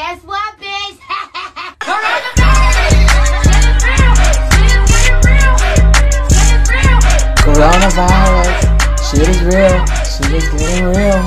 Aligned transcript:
Guess 0.00 0.24
what, 0.24 0.56
bitch? 0.56 0.96
Coronavirus, 7.44 8.48
shit 9.04 9.28
is 9.28 9.36
real, 9.42 9.84
shit 10.08 10.32
is 10.32 10.48
getting 10.56 10.86
real, 10.86 11.20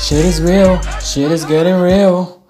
shit 0.00 0.24
is 0.26 0.42
real, 0.42 0.82
shit 1.00 1.30
is 1.30 1.44
getting 1.44 1.80
real. 1.80 2.42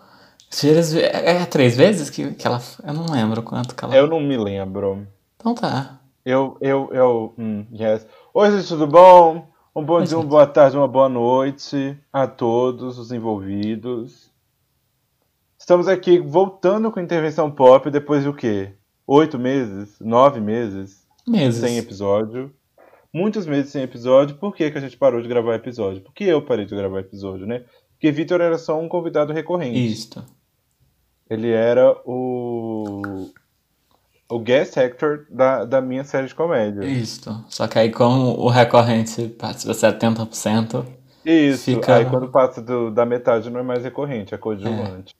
Shit 0.51 0.79
is... 0.79 0.95
É, 0.95 1.43
é 1.43 1.45
três 1.45 1.77
vezes 1.77 2.09
que, 2.09 2.33
que 2.33 2.47
ela. 2.47 2.63
Eu 2.83 2.95
não 2.95 3.05
lembro 3.13 3.43
quanto 3.43 3.75
que 3.75 3.85
ela. 3.85 3.95
Eu 3.95 4.07
não 4.07 4.19
me 4.19 4.39
lembro. 4.39 5.07
Então 5.37 5.55
tá. 5.55 6.01
Eu, 6.25 6.57
eu, 6.63 6.89
eu. 6.91 7.35
Hum, 7.39 7.67
yes. 7.71 8.07
Oi, 8.33 8.51
gente, 8.51 8.67
tudo 8.67 8.87
bom? 8.87 9.47
Um 9.77 9.85
bom 9.85 9.97
Oi, 9.97 10.05
dia, 10.05 10.17
uma 10.17 10.23
gente. 10.23 10.31
boa 10.31 10.47
tarde, 10.47 10.79
uma 10.79 10.89
boa 10.89 11.11
noite 11.11 11.99
a 12.11 12.27
todos 12.27 12.99
os 12.99 13.13
envolvidos. 13.13 14.30
Estamos 15.71 15.87
aqui 15.87 16.19
voltando 16.19 16.91
com 16.91 16.99
intervenção 16.99 17.49
pop 17.49 17.89
depois 17.93 18.25
de 18.25 18.29
o 18.29 18.35
quê? 18.35 18.73
Oito 19.07 19.39
meses? 19.39 19.95
Nove 20.01 20.41
meses? 20.41 21.07
Meses. 21.25 21.61
Sem 21.61 21.79
episódio. 21.79 22.53
Muitos 23.15 23.47
meses 23.47 23.71
sem 23.71 23.81
episódio. 23.85 24.35
Por 24.35 24.53
que, 24.53 24.69
que 24.69 24.77
a 24.77 24.81
gente 24.81 24.97
parou 24.97 25.23
de 25.23 25.29
gravar 25.29 25.55
episódio? 25.55 26.03
Por 26.03 26.13
que 26.13 26.25
eu 26.25 26.43
parei 26.43 26.65
de 26.65 26.75
gravar 26.75 26.99
episódio, 26.99 27.47
né? 27.47 27.63
Porque 27.93 28.11
Vitor 28.11 28.41
era 28.41 28.59
só 28.59 28.81
um 28.81 28.89
convidado 28.89 29.33
recorrente. 29.33 29.79
Isto. 29.87 30.25
Ele 31.31 31.53
era 31.53 31.97
o. 32.05 33.31
O 34.29 34.41
guest 34.41 34.77
actor 34.77 35.25
da, 35.31 35.65
da 35.65 35.81
minha 35.81 36.03
série 36.03 36.27
de 36.27 36.35
comédia. 36.35 36.85
Isto. 36.85 37.45
Só 37.49 37.69
que 37.69 37.79
aí, 37.79 37.93
como 37.93 38.37
o 38.41 38.49
recorrente 38.49 39.29
participa 39.29 39.73
70%, 39.73 40.85
Isso, 41.25 41.63
Fica- 41.67 41.95
aí 41.95 42.07
quando 42.07 42.29
passa 42.29 42.61
do- 42.61 42.91
da 42.91 43.07
metade 43.07 43.49
não 43.51 43.61
é 43.61 43.63
mais 43.63 43.85
recorrente, 43.85 44.35
é 44.35 44.37
coadjuvante. 44.37 45.15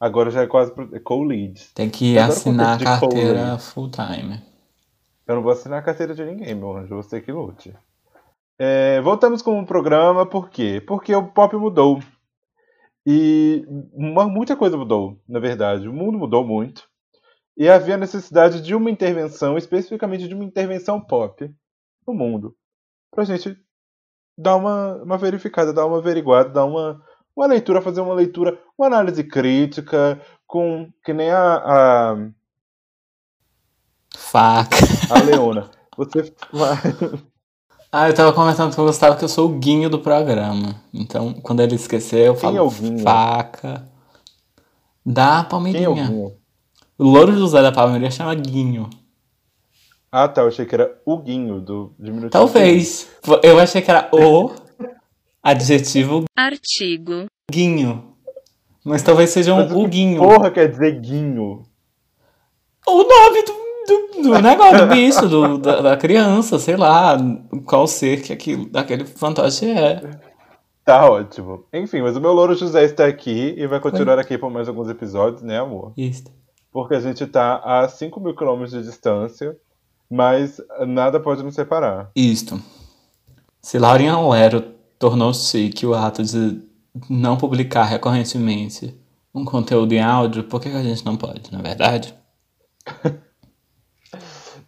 Agora 0.00 0.30
já 0.30 0.42
é 0.42 0.46
quase 0.46 0.72
é 0.92 0.98
co-lead. 0.98 1.68
tem 1.74 1.90
que 1.90 2.18
assinar 2.18 2.80
a 2.80 2.84
carteira 2.84 3.38
co-lead. 3.40 3.62
full 3.62 3.90
time. 3.90 4.42
Eu 5.26 5.34
não 5.36 5.42
vou 5.42 5.52
assinar 5.52 5.78
a 5.78 5.82
carteira 5.82 6.14
de 6.14 6.24
ninguém, 6.24 6.54
meu 6.54 6.76
anjo, 6.76 6.96
você 6.96 7.20
que 7.20 7.30
lute. 7.30 7.72
É, 8.58 9.00
voltamos 9.02 9.42
com 9.42 9.60
o 9.60 9.66
programa, 9.66 10.26
por 10.26 10.48
quê? 10.50 10.82
Porque 10.86 11.14
o 11.14 11.28
pop 11.28 11.54
mudou. 11.56 12.00
E 13.06 13.64
uma- 13.92 14.28
muita 14.28 14.56
coisa 14.56 14.76
mudou, 14.76 15.18
na 15.28 15.38
verdade. 15.38 15.88
O 15.88 15.92
mundo 15.92 16.18
mudou 16.18 16.44
muito. 16.46 16.88
E 17.56 17.68
havia 17.68 17.96
necessidade 17.96 18.60
de 18.62 18.74
uma 18.74 18.90
intervenção, 18.90 19.56
especificamente 19.56 20.26
de 20.28 20.34
uma 20.34 20.44
intervenção 20.44 21.00
pop 21.00 21.50
no 22.06 22.14
mundo. 22.14 22.54
Pra 23.10 23.24
gente 23.24 23.56
dar 24.38 24.56
uma, 24.56 24.96
uma 25.02 25.18
verificada, 25.18 25.72
dar 25.72 25.86
uma 25.86 25.98
averiguada, 25.98 26.48
dar 26.50 26.64
uma, 26.64 27.02
uma 27.36 27.46
leitura, 27.46 27.82
fazer 27.82 28.00
uma 28.00 28.14
leitura, 28.14 28.58
uma 28.78 28.86
análise 28.86 29.24
crítica, 29.24 30.20
com 30.46 30.90
que 31.04 31.12
nem 31.12 31.30
a, 31.30 31.54
a, 31.56 32.16
Faca. 34.16 34.76
a 35.10 35.22
Leona. 35.22 35.70
Você 35.96 36.32
Ah, 37.92 38.08
eu 38.08 38.14
tava 38.14 38.32
comentando 38.32 38.74
com 38.74 38.82
o 38.82 38.86
Gustavo 38.86 39.18
que 39.18 39.24
eu 39.24 39.28
sou 39.28 39.48
o 39.48 39.58
guinho 39.58 39.90
do 39.90 39.98
programa. 39.98 40.80
Então, 40.94 41.34
quando 41.34 41.60
ele 41.60 41.74
esquecer, 41.74 42.24
eu 42.28 42.34
Quem 42.34 42.42
falo 42.42 42.68
é 42.68 43.02
faca. 43.02 43.88
Da 45.04 45.24
Quem 45.24 45.34
é 45.36 45.40
o 45.40 45.48
Palmeirinha. 45.48 46.06
Guinho? 46.06 46.32
o 46.96 47.04
Louro 47.04 47.32
José 47.32 47.60
da 47.60 47.72
Palmeirinha 47.72 48.10
chama 48.12 48.32
Guinho. 48.36 48.88
Ah, 50.12 50.28
tá. 50.28 50.42
Eu 50.42 50.48
achei 50.48 50.64
que 50.66 50.74
era 50.74 51.00
o 51.04 51.18
Guinho 51.18 51.60
do 51.60 51.92
Diminutivo. 51.98 52.30
Talvez. 52.30 53.08
Eu 53.42 53.58
achei 53.58 53.82
que 53.82 53.90
era 53.90 54.08
o 54.12 54.52
adjetivo 55.42 56.24
Artigo. 56.36 57.26
Guinho. 57.50 58.14
Mas 58.84 59.02
talvez 59.02 59.30
seja 59.30 59.54
um 59.54 59.82
o 59.82 59.86
Guinho. 59.86 60.18
Porra, 60.18 60.50
quer 60.50 60.68
dizer 60.68 61.00
Guinho. 61.00 61.62
O 62.86 63.02
nome 63.02 63.42
do, 63.42 63.52
do, 63.86 64.22
do 64.22 64.42
negócio, 64.42 64.78
do 64.78 64.86
bicho, 64.86 65.28
do, 65.28 65.58
da, 65.58 65.80
da 65.82 65.96
criança, 65.96 66.58
sei 66.58 66.76
lá, 66.76 67.16
qual 67.66 67.86
ser 67.86 68.22
que 68.22 68.32
aquilo, 68.32 68.68
daquele 68.70 69.04
fantoche 69.04 69.70
é. 69.70 70.18
Tá 70.84 71.08
ótimo. 71.08 71.66
Enfim, 71.72 72.00
mas 72.00 72.16
o 72.16 72.20
meu 72.20 72.32
louro 72.32 72.54
José 72.54 72.84
está 72.84 73.06
aqui 73.06 73.54
e 73.56 73.66
vai 73.66 73.78
continuar 73.80 74.18
aqui 74.18 74.38
por 74.38 74.50
mais 74.50 74.66
alguns 74.66 74.88
episódios, 74.88 75.42
né, 75.42 75.58
amor? 75.58 75.92
Isso. 75.96 76.24
Porque 76.72 76.94
a 76.94 77.00
gente 77.00 77.26
tá 77.26 77.56
a 77.62 77.88
5 77.88 78.18
mil 78.18 78.34
quilômetros 78.34 78.72
de 78.72 78.82
distância, 78.82 79.56
mas 80.10 80.60
nada 80.86 81.20
pode 81.20 81.42
nos 81.42 81.54
separar. 81.54 82.10
Isto. 82.16 82.60
Se 83.60 83.78
Laurinha 83.78 84.18
Lero 84.18 84.79
tornou 85.00 85.32
chique 85.32 85.86
o 85.86 85.94
ato 85.94 86.22
de 86.22 86.60
não 87.08 87.36
publicar 87.36 87.84
recorrentemente 87.84 88.94
um 89.34 89.44
conteúdo 89.44 89.92
em 89.92 90.02
áudio, 90.02 90.44
por 90.44 90.60
que, 90.60 90.68
a 90.68 90.82
gente 90.82 91.06
não 91.06 91.16
pode, 91.16 91.50
na 91.50 91.60
é 91.60 91.62
verdade? 91.62 92.14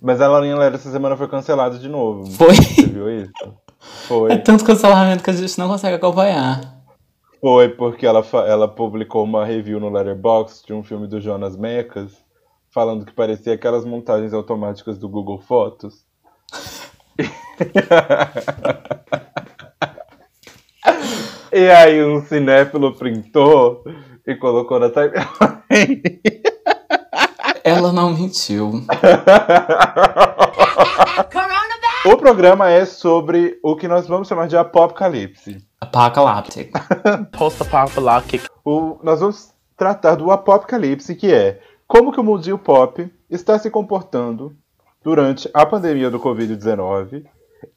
Mas 0.01 0.21
a 0.21 0.29
Laurinha 0.29 0.57
Lera 0.57 0.77
essa 0.77 0.91
semana 0.91 1.17
foi 1.17 1.29
cancelada 1.29 1.79
de 1.79 1.89
novo. 1.89 2.27
Foi. 2.33 2.55
Você 2.55 2.87
viu 2.87 3.11
isso? 3.11 3.33
Foi. 3.79 4.33
É 4.33 4.39
tanto 4.39 4.65
cancelamento 4.65 5.23
que 5.23 5.31
a 5.31 5.35
gente 5.35 5.57
não 5.59 5.69
consegue 5.69 5.97
acompanhar. 5.97 6.81
Foi 7.41 7.69
porque 7.69 8.07
ela, 8.07 8.25
ela 8.47 8.67
publicou 8.67 9.25
uma 9.25 9.45
review 9.45 9.79
no 9.79 9.91
Letterboxd 9.91 10.67
de 10.67 10.73
um 10.73 10.83
filme 10.83 11.07
do 11.07 11.21
Jonas 11.21 11.57
Mekas, 11.57 12.13
falando 12.71 13.05
que 13.05 13.13
parecia 13.13 13.55
aquelas 13.55 13.85
montagens 13.85 14.33
automáticas 14.33 14.99
do 14.99 15.09
Google 15.09 15.41
Fotos. 15.41 16.05
e 21.53 21.71
aí 21.71 22.03
um 22.05 22.21
cinéfilo 22.23 22.95
printou 22.95 23.85
e 24.27 24.35
colocou 24.37 24.79
na 24.81 24.89
timeline. 24.91 26.21
Ela 27.65 27.93
não 27.93 28.13
mentiu. 28.13 28.73
O 32.05 32.17
programa 32.17 32.69
é 32.71 32.85
sobre 32.85 33.59
o 33.63 33.77
que 33.77 33.87
nós 33.87 34.09
vamos 34.09 34.27
chamar 34.27 34.49
de 34.49 34.57
apocalipse. 34.57 35.59
Apocalyptic. 35.81 36.73
post-apocalyptic 37.37 38.43
O- 38.65 38.99
nós 39.03 39.21
vamos 39.21 39.53
tratar 39.77 40.17
do 40.17 40.31
apocalipse, 40.33 41.15
que 41.15 41.33
é 41.33 41.61
como 41.87 42.11
que 42.13 42.19
o 42.21 42.25
mundinho 42.25 42.59
pop 42.59 43.09
está 43.31 43.59
se 43.59 43.71
comportando 43.71 44.53
durante 45.05 45.49
a 45.55 45.65
pandemia 45.65 46.11
do 46.11 46.19
Covid-19 46.19 47.25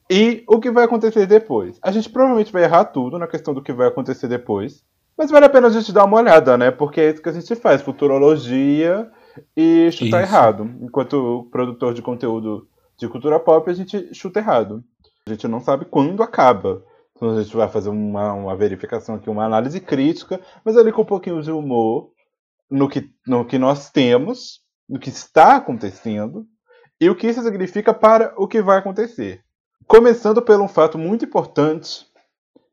e 0.09 0.44
o 0.47 0.59
que 0.59 0.72
vai 0.72 0.85
acontecer 0.85 1.25
depois. 1.25 1.78
A 1.81 1.91
gente 1.91 2.09
provavelmente 2.09 2.51
vai 2.51 2.63
errar 2.63 2.85
tudo 2.85 3.18
na 3.18 3.28
questão 3.28 3.53
do 3.53 3.62
que 3.62 3.73
vai 3.73 3.88
acontecer 3.88 4.28
depois, 4.28 4.84
mas 5.18 5.31
vale 5.31 5.46
a 5.46 5.50
pena 5.50 5.68
a 5.68 5.72
gente 5.72 5.94
dar 5.94 6.06
uma 6.06 6.18
olhada, 6.18 6.57
né? 6.57 6.72
Porque 6.72 7.00
é 7.00 7.09
isso 7.12 7.22
que 7.22 7.29
a 7.29 7.31
gente 7.31 7.56
faz, 7.56 7.81
futurologia 7.81 9.09
e 9.56 9.90
chutar 9.91 10.23
Isso. 10.23 10.34
errado. 10.34 10.75
Enquanto 10.81 11.47
produtor 11.51 11.94
de 11.94 12.01
conteúdo 12.01 12.68
de 12.97 13.07
cultura 13.07 13.40
pop, 13.40 13.69
a 13.69 13.73
gente 13.73 14.13
chuta 14.13 14.40
errado. 14.40 14.84
A 15.28 15.31
gente 15.31 15.47
não 15.47 15.59
sabe 15.59 15.85
quando 15.85 16.22
acaba. 16.22 16.84
Então 17.16 17.29
a 17.29 17.41
gente 17.41 17.56
vai 17.56 17.69
fazer 17.69 17.90
uma, 17.90 18.34
uma 18.34 18.56
verificação 18.56 19.16
aqui, 19.16 19.29
uma 19.29 19.46
análise 19.46 19.79
crítica, 19.79 20.40
mas 20.66 20.75
ali 20.75 20.91
com 20.91 21.03
um 21.03 21.06
pouquinho 21.06 21.41
de 21.41 21.52
humor 21.52 22.12
no 22.69 22.90
que, 22.90 23.09
no 23.25 23.46
que 23.46 23.57
nós 23.57 23.90
temos, 23.90 24.59
no 24.88 25.00
que 25.00 25.09
está 25.09 25.56
acontecendo 25.56 26.46
e 27.00 27.09
o 27.09 27.16
que 27.16 27.28
isso 27.28 27.41
significa 27.41 27.94
para 27.94 28.34
o 28.38 28.47
que 28.47 28.62
vai 28.62 28.79
acontecer. 28.79 29.44
Começando 29.88 30.41
por 30.41 30.59
um 30.59 30.68
fato 30.68 30.97
muito 30.97 31.25
importante, 31.25 32.06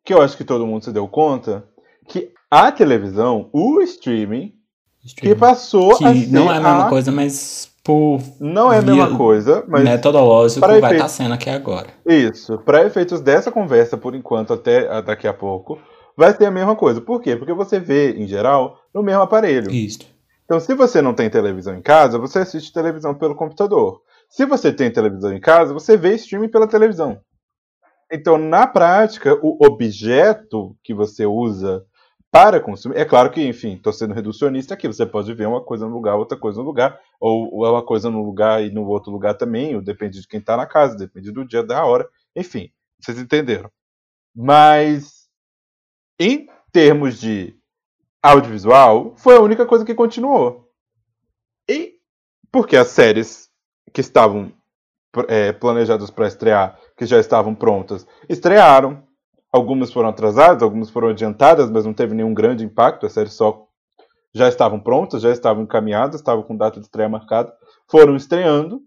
que 0.05 0.15
eu 0.15 0.21
acho 0.23 0.37
que 0.37 0.45
todo 0.45 0.67
mundo 0.67 0.85
se 0.85 0.93
deu 0.93 1.07
conta, 1.07 1.65
que 2.09 2.31
a 2.51 2.73
televisão, 2.73 3.49
o 3.53 3.81
streaming, 3.83 4.55
que 5.17 5.35
passou 5.35 5.97
Que 5.99 6.05
a 6.05 6.15
ser 6.15 6.31
não 6.33 6.53
é 6.53 6.57
a 6.57 6.61
mesma 6.61 6.87
a- 6.87 6.89
coisa, 6.89 7.13
mas 7.13 7.71
por 7.85 8.21
Não 8.41 8.73
é 8.73 8.79
a 8.79 8.83
mesma 8.83 9.17
coisa, 9.17 9.65
mas 9.69 9.83
metodológico 9.85 10.61
vai 10.61 10.93
estar 10.93 11.09
sendo 11.09 11.35
aqui 11.35 11.51
agora. 11.51 11.89
Isso, 12.07 12.59
para 12.59 12.85
efeitos 12.87 13.21
dessa 13.21 13.51
conversa, 13.51 13.97
por 13.97 14.15
enquanto, 14.15 14.53
até 14.53 15.03
daqui 15.03 15.27
a 15.27 15.35
pouco, 15.35 15.79
vai 16.17 16.33
ser 16.35 16.47
a 16.47 16.51
mesma 16.51 16.77
coisa. 16.77 17.01
Por 17.01 17.21
quê? 17.21 17.37
Porque 17.37 17.53
você 17.53 17.81
vê, 17.81 18.13
em 18.13 18.27
geral, 18.27 18.79
no 18.95 19.03
mesmo 19.03 19.23
aparelho. 19.23 19.71
Isso. 19.71 20.01
Então, 20.45 20.61
se 20.61 20.75
você 20.75 21.03
não 21.03 21.15
tem 21.15 21.29
televisão 21.29 21.75
em 21.75 21.83
casa, 21.83 22.19
você 22.19 22.41
assiste 22.41 22.73
televisão 22.73 23.15
pelo 23.15 23.35
computador. 23.35 24.01
Se 24.33 24.47
você 24.47 24.73
tem 24.73 24.91
televisão 24.91 25.31
em 25.31 25.39
casa, 25.39 25.75
você 25.75 25.95
vê 25.95 26.15
streaming 26.15 26.49
pela 26.49 26.67
televisão. 26.67 27.23
Então, 28.11 28.39
na 28.39 28.67
prática, 28.67 29.39
o 29.43 29.59
objeto 29.63 30.75
que 30.83 30.95
você 30.95 31.27
usa 31.27 31.85
para 32.31 32.59
consumir. 32.59 32.97
É 32.97 33.05
claro 33.05 33.31
que, 33.31 33.47
enfim, 33.47 33.75
estou 33.75 33.93
sendo 33.93 34.15
reducionista 34.15 34.73
aqui. 34.73 34.89
Você 34.89 35.05
pode 35.05 35.35
ver 35.35 35.47
uma 35.47 35.63
coisa 35.63 35.87
no 35.87 35.93
lugar, 35.93 36.17
outra 36.17 36.39
coisa 36.39 36.61
no 36.61 36.65
lugar, 36.65 36.99
ou 37.21 37.63
uma 37.63 37.85
coisa 37.85 38.09
no 38.09 38.25
lugar 38.25 38.65
e 38.65 38.71
no 38.71 38.87
outro 38.87 39.13
lugar 39.13 39.35
também, 39.35 39.77
ou 39.77 39.83
depende 39.83 40.23
de 40.23 40.27
quem 40.27 40.41
está 40.41 40.57
na 40.57 40.65
casa, 40.65 40.97
depende 40.97 41.31
do 41.31 41.45
dia, 41.45 41.63
da 41.63 41.85
hora. 41.85 42.09
Enfim, 42.35 42.73
vocês 42.99 43.19
entenderam. 43.19 43.71
Mas, 44.35 45.29
em 46.19 46.49
termos 46.73 47.21
de 47.21 47.55
audiovisual, 48.23 49.15
foi 49.15 49.37
a 49.37 49.43
única 49.43 49.67
coisa 49.67 49.85
que 49.85 49.95
continuou. 49.95 50.73
E 51.69 51.97
porque 52.51 52.79
as 52.79 52.89
séries 52.89 53.52
que 53.93 54.01
estavam 54.01 54.53
é, 55.29 55.53
planejadas 55.53 56.11
para 56.11 56.27
estrear, 56.27 56.79
que 56.97 57.07
já 57.07 57.19
estavam 57.19 57.55
prontas, 57.55 58.07
estrearam. 58.29 59.03
Algumas 59.53 59.93
foram 59.93 60.09
atrasadas, 60.09 60.63
algumas 60.63 60.89
foram 60.89 61.09
adiantadas, 61.09 61.71
mas 61.71 61.85
não 61.85 61.93
teve 61.93 62.15
nenhum 62.15 62.33
grande 62.33 62.65
impacto. 62.65 63.05
A 63.05 63.11
série 63.11 63.29
só 63.29 63.67
já 64.35 64.49
estavam 64.49 64.81
prontas, 64.81 65.21
já 65.21 65.31
estavam 65.31 65.65
encaminhadas, 65.65 66.17
estavam 66.17 66.43
com 66.43 66.57
data 66.57 66.81
de 66.81 66.87
estreia 66.87 67.09
marcada, 67.09 67.53
foram 67.91 68.17
estreando. 68.17 68.81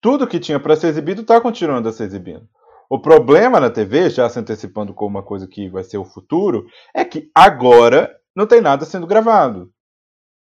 Tudo 0.00 0.26
que 0.26 0.40
tinha 0.40 0.58
para 0.58 0.74
ser 0.74 0.88
exibido 0.88 1.22
está 1.22 1.40
continuando 1.40 1.88
a 1.88 1.92
ser 1.92 2.04
exibido. 2.04 2.48
O 2.90 3.00
problema 3.00 3.60
na 3.60 3.70
TV, 3.70 4.10
já 4.10 4.28
se 4.28 4.38
antecipando 4.38 4.92
como 4.92 5.16
uma 5.16 5.22
coisa 5.22 5.46
que 5.46 5.68
vai 5.68 5.84
ser 5.84 5.98
o 5.98 6.04
futuro, 6.04 6.66
é 6.92 7.04
que 7.04 7.30
agora 7.34 8.14
não 8.34 8.46
tem 8.46 8.60
nada 8.60 8.84
sendo 8.84 9.06
gravado. 9.06 9.70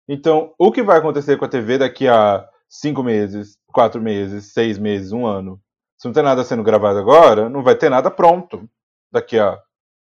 Então, 0.09 0.55
o 0.59 0.71
que 0.73 0.83
vai 0.83 0.99
acontecer 0.99 1.37
com 1.37 1.45
a 1.45 1.49
TV 1.49 1.77
daqui 1.77 2.09
a 2.09 2.49
cinco 2.69 3.03
meses, 3.03 3.57
quatro 3.67 4.01
meses, 4.01 4.53
seis 4.53 4.79
meses, 4.79 5.13
um 5.13 5.27
ano? 5.27 5.61
Se 5.97 6.07
não 6.07 6.13
tem 6.13 6.23
nada 6.23 6.45
sendo 6.45 6.63
gravado 6.63 6.99
agora, 6.99 7.49
não 7.49 7.63
vai 7.63 7.75
ter 7.75 7.89
nada 7.89 8.11
pronto 8.11 8.69
daqui 9.11 9.39
a 9.39 9.59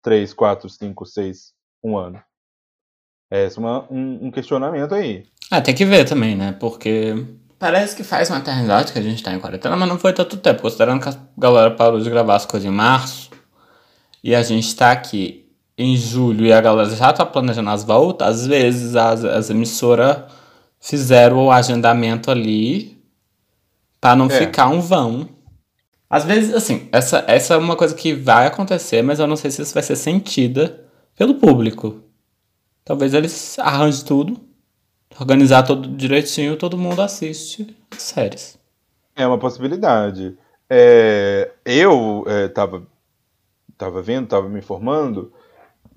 três, 0.01 0.33
quatro, 0.33 0.69
cinco, 0.69 1.05
seis, 1.05 1.53
um 1.83 1.97
ano. 1.97 2.21
É 3.29 3.45
esse 3.45 3.57
é 3.57 3.61
uma, 3.61 3.85
um, 3.91 4.27
um 4.27 4.31
questionamento 4.31 4.95
aí. 4.95 5.25
Ah, 5.51 5.61
tem 5.61 5.75
que 5.75 5.85
ver 5.85 6.05
também, 6.05 6.35
né? 6.35 6.55
Porque 6.59 7.13
parece 7.59 7.95
que 7.95 8.03
faz 8.03 8.29
uma 8.29 8.39
eternidade 8.39 8.93
que 8.93 8.99
a 8.99 9.01
gente 9.01 9.23
tá 9.23 9.33
em 9.33 9.39
quarentena, 9.39 9.75
mas 9.75 9.89
não 9.89 9.97
foi 9.97 10.13
tanto 10.13 10.37
tempo, 10.37 10.61
considerando 10.61 11.01
que 11.01 11.09
a 11.09 11.17
galera 11.37 11.71
parou 11.71 11.99
de 11.99 12.09
gravar 12.09 12.35
as 12.35 12.45
coisas 12.45 12.67
em 12.67 12.73
março 12.73 13.29
e 14.23 14.33
a 14.33 14.41
gente 14.41 14.75
tá 14.75 14.91
aqui 14.91 15.45
em 15.77 15.95
julho 15.95 16.45
e 16.45 16.53
a 16.53 16.61
galera 16.61 16.89
já 16.89 17.11
tá 17.11 17.25
planejando 17.25 17.69
as 17.69 17.83
voltas, 17.83 18.27
às 18.27 18.47
vezes 18.47 18.95
as, 18.95 19.23
as 19.23 19.49
emissoras 19.49 20.31
fizeram 20.85 21.45
o 21.45 21.51
agendamento 21.51 22.29
ali 22.29 22.95
para 23.99 24.15
não 24.15 24.27
É. 24.27 24.29
ficar 24.29 24.67
um 24.67 24.79
vão. 24.79 25.27
Às 26.07 26.23
vezes, 26.23 26.53
assim, 26.53 26.87
essa, 26.91 27.25
essa 27.27 27.55
é 27.55 27.57
uma 27.57 27.75
coisa 27.75 27.95
que 27.95 28.13
vai 28.13 28.45
acontecer, 28.45 29.01
mas 29.01 29.19
eu 29.19 29.25
não 29.25 29.35
sei 29.35 29.49
se 29.49 29.63
isso 29.63 29.73
vai 29.73 29.81
ser 29.81 29.95
sentida 29.95 30.85
pelo 31.15 31.35
público. 31.35 32.01
Talvez 32.83 33.15
eles 33.15 33.57
arranjem 33.57 34.05
tudo, 34.05 34.39
organizar 35.19 35.63
tudo 35.63 35.87
direitinho, 35.87 36.55
todo 36.55 36.77
mundo 36.77 37.01
assiste 37.01 37.75
as 37.89 38.03
séries. 38.03 38.55
É 39.15 39.25
uma 39.25 39.39
possibilidade. 39.39 40.37
É, 40.69 41.49
eu 41.65 42.23
é, 42.27 42.47
tava, 42.47 42.85
tava 43.75 44.03
vendo, 44.03 44.27
tava 44.27 44.47
me 44.47 44.59
informando. 44.59 45.33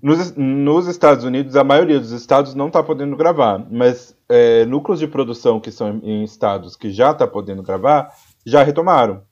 Nos, 0.01 0.35
nos 0.37 0.87
Estados 0.87 1.25
Unidos, 1.25 1.57
a 1.57 1.65
maioria 1.65 1.99
dos 1.99 2.13
estados 2.13 2.55
não 2.55 2.69
está 2.69 2.83
podendo 2.83 3.17
gravar, 3.17 3.67
mas 3.71 4.17
é, 4.29 4.65
núcleos 4.65 5.01
de 5.01 5.09
produção 5.09 5.59
que 5.59 5.73
são 5.73 6.01
em 6.03 6.23
estados 6.23 6.77
que 6.77 6.91
já 6.93 7.11
está 7.11 7.27
podendo 7.27 7.63
gravar, 7.63 8.13
já 8.47 8.63
retomaram. 8.63 9.23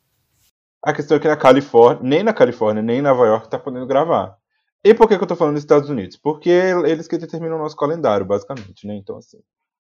A 0.82 0.92
questão 0.92 1.16
é 1.16 1.20
que 1.20 1.28
na 1.28 1.36
Califórnia, 1.36 2.02
nem 2.02 2.22
na 2.22 2.32
Califórnia, 2.32 2.82
nem 2.82 2.98
em 2.98 3.02
Nova 3.02 3.26
York 3.26 3.46
está 3.46 3.58
podendo 3.58 3.86
gravar. 3.86 4.36
E 4.84 4.94
por 4.94 5.08
que, 5.08 5.16
que 5.16 5.24
eu 5.24 5.28
tô 5.28 5.34
falando 5.34 5.54
dos 5.54 5.62
Estados 5.62 5.90
Unidos? 5.90 6.16
Porque 6.16 6.48
eles 6.48 7.08
que 7.08 7.18
determinam 7.18 7.56
o 7.56 7.60
nosso 7.60 7.76
calendário, 7.76 8.24
basicamente, 8.24 8.86
né? 8.86 8.94
Então, 8.94 9.16
assim, 9.16 9.38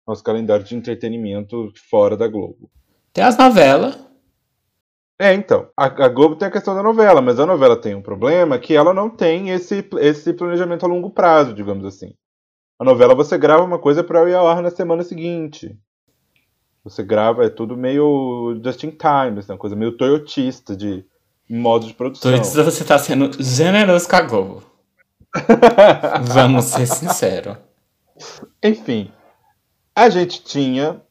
nosso 0.06 0.24
calendário 0.24 0.64
de 0.64 0.74
entretenimento 0.74 1.70
fora 1.90 2.16
da 2.16 2.26
Globo. 2.26 2.70
Tem 3.12 3.22
as 3.22 3.36
novelas, 3.36 3.98
É, 5.18 5.34
então. 5.34 5.68
A, 5.76 5.86
a 5.86 6.08
Globo 6.08 6.36
tem 6.36 6.46
a 6.46 6.50
questão 6.50 6.74
da 6.74 6.82
novela, 6.82 7.20
mas 7.20 7.40
a 7.40 7.46
novela 7.46 7.76
tem 7.76 7.94
um 7.94 8.02
problema 8.02 8.58
que 8.58 8.74
ela 8.74 8.94
não 8.94 9.10
tem 9.10 9.50
esse, 9.50 9.84
esse 9.98 10.32
planejamento 10.32 10.84
a 10.84 10.88
longo 10.88 11.10
prazo, 11.10 11.52
digamos 11.52 11.84
assim. 11.84 12.14
A 12.78 12.84
novela 12.84 13.14
você 13.14 13.36
grava 13.36 13.64
uma 13.64 13.78
coisa 13.78 14.04
para 14.04 14.28
ir 14.30 14.34
ao 14.34 14.46
ar 14.46 14.62
na 14.62 14.70
semana 14.70 15.02
seguinte. 15.02 15.76
Você 16.84 17.02
grava, 17.02 17.44
é 17.44 17.50
tudo 17.50 17.76
meio 17.76 18.60
just 18.64 18.84
in 18.84 18.90
time, 18.90 19.40
assim, 19.40 19.52
uma 19.52 19.58
coisa 19.58 19.74
meio 19.74 19.96
toyotista 19.96 20.76
de 20.76 21.04
modo 21.50 21.86
de 21.86 21.94
produção. 21.94 22.30
que 22.40 22.46
você 22.46 22.84
tá 22.84 22.96
sendo 22.96 23.30
generoso 23.42 24.08
com 24.08 24.16
a 24.16 24.20
Globo. 24.20 24.62
Vamos 26.22 26.66
ser 26.66 26.86
sinceros. 26.86 27.56
Enfim, 28.62 29.10
a 29.94 30.08
gente 30.08 30.42
tinha. 30.44 31.02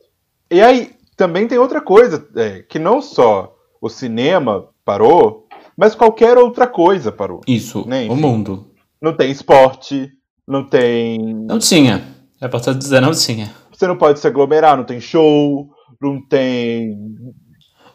E 0.50 0.62
aí, 0.62 0.96
também 1.18 1.48
tem 1.48 1.58
outra 1.58 1.82
coisa, 1.82 2.26
é, 2.36 2.62
que 2.62 2.80
não 2.80 3.02
só 3.02 3.57
o 3.82 3.90
cinema 3.90 4.68
parou, 4.84 5.48
mas 5.76 5.96
qualquer 5.96 6.38
outra 6.38 6.68
coisa 6.68 7.12
parou. 7.12 7.42
Isso, 7.48 7.84
o 7.88 7.94
enfim. 7.94 8.16
mundo. 8.16 8.72
Não 9.02 9.16
tem 9.16 9.30
esporte, 9.32 10.12
não 10.48 10.68
tem. 10.68 11.20
Não 11.46 11.60
tinha. 11.60 12.04
É 12.42 12.48
pra 12.48 12.60
dizer, 12.60 13.02
não 13.02 13.12
tinha. 13.12 13.52
Você 13.72 13.88
não 13.88 13.98
pode 13.98 14.20
se 14.20 14.28
aglomerar, 14.28 14.76
não 14.78 14.84
tem 14.84 15.00
show, 15.00 15.70
não 16.02 16.22
tem. 16.22 16.98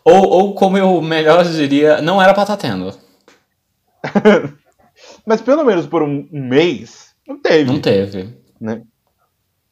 Ou, 0.04 0.28
ou 0.28 0.54
como 0.54 0.76
eu 0.78 1.00
melhor 1.00 1.44
diria, 1.44 2.00
não 2.02 2.20
era 2.20 2.34
pra 2.34 2.42
estar 2.42 2.56
tendo. 2.56 2.92
Mas 5.26 5.40
pelo 5.40 5.64
menos 5.64 5.86
por 5.86 6.02
um 6.02 6.28
um 6.32 6.48
mês, 6.48 7.14
não 7.26 7.40
teve. 7.40 7.70
Não 7.72 7.80
teve. 7.80 8.36
né? 8.60 8.82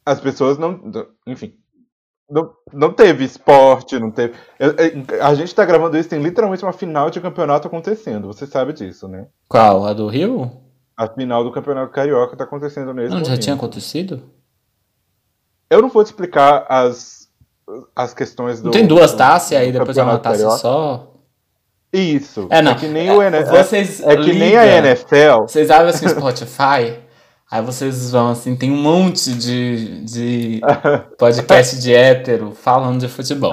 As 0.05 0.19
pessoas 0.19 0.57
não. 0.57 0.81
Enfim. 1.27 1.53
Não, 2.31 2.49
não 2.71 2.93
teve 2.93 3.25
esporte, 3.25 3.99
não 3.99 4.09
teve. 4.09 4.33
eu- 4.57 4.71
eu- 4.71 5.23
A 5.25 5.33
gente 5.35 5.53
tá 5.53 5.65
gravando 5.65 5.97
isso, 5.97 6.07
tem 6.09 6.21
literalmente 6.21 6.63
uma 6.63 6.71
final 6.71 7.09
de 7.09 7.19
campeonato 7.19 7.67
acontecendo. 7.67 8.27
Você 8.27 8.47
sabe 8.47 8.71
disso, 8.71 9.07
né? 9.07 9.27
Qual? 9.49 9.85
A 9.85 9.91
do 9.91 10.07
Rio? 10.07 10.49
A 10.95 11.07
final 11.07 11.43
do 11.43 11.51
campeonato 11.51 11.91
carioca 11.91 12.37
tá 12.37 12.45
acontecendo 12.45 12.93
nesse 12.93 13.09
Não, 13.09 13.17
já 13.19 13.23
momento. 13.25 13.41
tinha 13.41 13.55
acontecido? 13.55 14.23
Eu 15.69 15.81
não 15.81 15.89
vou 15.89 16.03
te 16.03 16.07
explicar 16.07 16.65
as, 16.69 17.27
as 17.95 18.13
questões 18.13 18.59
do. 18.61 18.65
Não 18.65 18.71
tem 18.71 18.85
duas 18.87 19.13
taças 19.13 19.51
e 19.51 19.55
aí 19.55 19.71
depois 19.71 19.97
é 19.97 20.03
uma 20.03 20.17
taça 20.19 20.37
carioca? 20.37 20.57
só? 20.57 21.07
Isso. 21.93 22.47
É, 22.49 22.61
não. 22.61 22.75
que 22.75 22.87
nem 22.87 23.09
É, 23.09 23.13
o 23.13 23.21
NFL. 23.21 23.51
vocês 23.57 24.01
É 24.01 24.15
que 24.15 24.33
nem 24.33 24.55
a. 24.55 24.65
NFL. 24.65 25.41
Vocês 25.47 25.69
abrem 25.69 25.89
assim 25.89 26.05
o 26.05 26.09
Spotify, 26.09 26.99
aí 27.51 27.61
vocês 27.61 28.11
vão 28.11 28.29
assim, 28.29 28.55
tem 28.55 28.71
um 28.71 28.81
monte 28.81 29.33
de, 29.33 30.03
de 30.05 30.61
podcast 31.19 31.79
de 31.79 31.93
hétero 31.93 32.53
falando 32.53 33.01
de 33.01 33.09
futebol. 33.09 33.51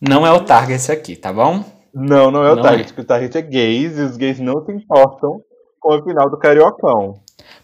Não 0.00 0.26
é 0.26 0.32
o 0.32 0.40
target 0.40 0.74
esse 0.76 0.92
aqui, 0.92 1.16
tá 1.16 1.32
bom? 1.32 1.64
Não, 1.94 2.30
não 2.30 2.44
é 2.44 2.52
o 2.52 2.56
Não 2.56 2.62
target. 2.62 2.92
O 2.98 3.04
target 3.04 3.38
é 3.38 3.42
gays 3.42 3.96
e 3.96 4.02
os 4.02 4.16
gays 4.16 4.38
não 4.40 4.64
se 4.64 4.72
importam 4.72 5.40
com 5.80 5.92
a 5.92 6.02
final 6.02 6.28
do 6.28 6.36
Cariocão. 6.36 7.20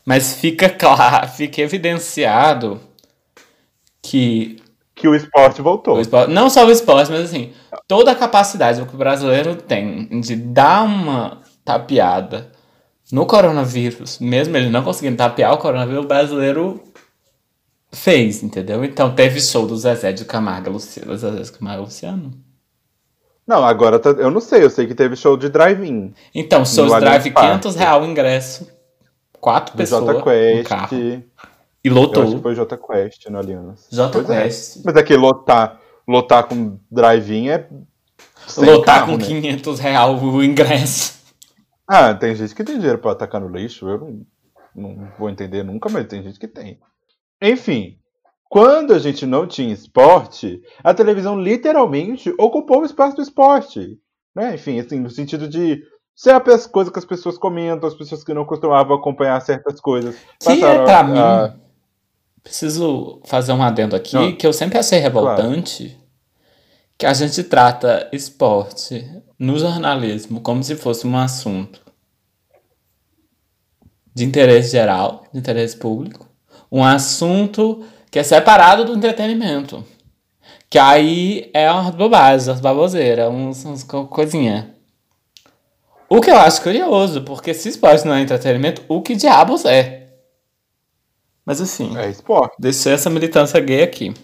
Mas 0.06 0.34
fica 0.34 0.68
claro, 0.70 1.28
fica 1.36 1.60
evidenciado 1.60 2.80
que 4.02 4.56
Que 4.94 5.08
o 5.08 5.14
esporte 5.14 5.60
voltou. 5.62 5.96
o 5.96 6.00
esporte, 6.00 6.30
não 6.32 6.48
só 6.50 6.64
o 6.66 6.70
esporte, 6.70 7.10
mas 7.10 7.24
assim, 7.24 7.52
toda 7.88 8.12
a 8.12 8.14
capacidade 8.14 8.84
que 8.84 8.94
o 8.94 8.98
brasileiro 8.98 9.56
tem 9.56 10.20
de 10.20 10.36
dar 10.36 10.84
uma 10.84 11.40
tapeada 11.64 12.52
no 13.14 13.26
coronavírus, 13.26 14.18
mesmo 14.18 14.56
ele 14.56 14.68
não 14.68 14.82
conseguindo 14.82 15.16
tapear 15.16 15.52
o 15.52 15.58
coronavírus, 15.58 16.04
o 16.04 16.08
brasileiro 16.08 16.82
fez, 17.92 18.42
entendeu? 18.42 18.84
Então 18.84 19.14
teve 19.14 19.40
show 19.40 19.66
do 19.66 19.76
Zezé 19.76 20.12
de 20.12 20.24
Camargo 20.24 20.68
e 20.68 20.72
Luciano. 20.72 21.16
Zezé 21.16 21.42
de 21.42 21.52
Camargo 21.52 21.84
Luciano? 21.84 22.32
Não, 23.46 23.64
agora 23.64 23.98
tá- 24.00 24.10
eu 24.10 24.30
não 24.30 24.40
sei. 24.40 24.64
Eu 24.64 24.70
sei 24.70 24.86
que 24.86 24.94
teve 24.94 25.14
show 25.14 25.36
de 25.36 25.48
drive-in. 25.48 26.12
Então, 26.34 26.64
shows 26.64 26.90
drive 26.98 27.30
Parque. 27.30 27.48
500 27.50 27.76
real 27.76 28.02
o 28.02 28.06
ingresso. 28.06 28.66
Quatro 29.40 29.76
pessoas 29.76 30.22
Quest. 30.24 30.68
carro. 30.68 30.96
Eu 30.96 31.00
E 31.00 31.20
acho 31.20 31.22
que 31.82 31.90
lotou. 31.90 32.40
foi 32.40 32.54
Jota 32.54 32.76
Quest 32.78 33.26
no 33.28 33.38
Aliança. 33.38 34.08
Pois 34.10 34.28
é. 34.30 34.42
Quest. 34.44 34.80
Mas 34.84 34.96
aqui 34.96 35.14
lotar, 35.14 35.78
lotar 36.08 36.44
com 36.44 36.78
drive-in 36.90 37.50
é. 37.50 37.68
Lotar 38.56 39.00
carro, 39.00 39.12
com 39.12 39.18
né? 39.18 39.24
500 39.24 39.78
real 39.78 40.16
o 40.18 40.42
ingresso. 40.42 41.12
Ah, 41.86 42.14
tem 42.14 42.34
gente 42.34 42.54
que 42.54 42.64
tem 42.64 42.76
dinheiro 42.78 42.98
pra 42.98 43.12
atacar 43.12 43.40
no 43.40 43.48
lixo. 43.48 43.88
Eu 43.88 43.98
não, 43.98 44.26
não 44.74 45.12
vou 45.18 45.28
entender 45.30 45.62
nunca, 45.62 45.88
mas 45.88 46.06
tem 46.06 46.22
gente 46.22 46.38
que 46.38 46.48
tem. 46.48 46.78
Enfim, 47.42 47.98
quando 48.48 48.94
a 48.94 48.98
gente 48.98 49.26
não 49.26 49.46
tinha 49.46 49.72
esporte, 49.72 50.62
a 50.82 50.94
televisão 50.94 51.38
literalmente 51.38 52.32
ocupou 52.38 52.80
o 52.80 52.84
espaço 52.86 53.16
do 53.16 53.22
esporte. 53.22 53.98
Né? 54.34 54.54
Enfim, 54.54 54.80
assim, 54.80 54.98
no 54.98 55.10
sentido 55.10 55.46
de 55.48 55.82
ser 56.16 56.30
a 56.30 56.40
pes- 56.40 56.66
coisa 56.66 56.90
que 56.90 56.98
as 56.98 57.04
pessoas 57.04 57.36
comentam, 57.36 57.88
as 57.88 57.94
pessoas 57.94 58.24
que 58.24 58.32
não 58.34 58.44
costumavam 58.44 58.96
acompanhar 58.96 59.40
certas 59.42 59.80
coisas. 59.80 60.16
Que 60.40 60.64
é 60.64 60.84
pra 60.84 61.00
a- 61.00 61.02
mim. 61.48 61.60
Preciso 62.42 63.20
fazer 63.24 63.52
um 63.52 63.62
adendo 63.62 63.96
aqui, 63.96 64.14
Não. 64.14 64.34
que 64.36 64.46
eu 64.46 64.52
sempre 64.52 64.78
achei 64.78 64.98
revoltante 64.98 65.98
que 66.98 67.06
a 67.06 67.12
gente 67.14 67.42
trata 67.42 68.08
esporte 68.12 69.04
no 69.38 69.58
jornalismo 69.58 70.40
como 70.40 70.62
se 70.62 70.76
fosse 70.76 71.06
um 71.06 71.16
assunto 71.16 71.80
de 74.14 74.24
interesse 74.24 74.70
geral, 74.70 75.24
de 75.32 75.38
interesse 75.40 75.76
público, 75.76 76.28
um 76.70 76.84
assunto 76.84 77.84
que 78.10 78.18
é 78.18 78.22
separado 78.22 78.84
do 78.84 78.94
entretenimento. 78.94 79.84
Que 80.70 80.78
aí 80.78 81.50
é 81.54 81.70
umas 81.70 81.94
bobagens, 81.94 82.48
umas 82.48 82.60
baboseiras, 82.60 83.30
uns, 83.32 83.64
uns 83.64 83.84
co- 83.84 84.06
coisinha. 84.06 84.74
O 86.08 86.20
que 86.20 86.30
eu 86.30 86.36
acho 86.38 86.62
curioso, 86.62 87.22
porque 87.22 87.52
se 87.54 87.68
esporte 87.68 88.06
não 88.06 88.14
é 88.14 88.20
entretenimento, 88.20 88.82
o 88.88 89.02
que 89.02 89.14
diabos 89.16 89.64
é? 89.64 90.08
Mas 91.44 91.60
assim, 91.60 91.96
É 91.96 92.08
esporte. 92.08 92.56
deixei 92.58 92.92
essa 92.92 93.10
militância 93.10 93.60
gay 93.60 93.82
aqui. 93.82 94.14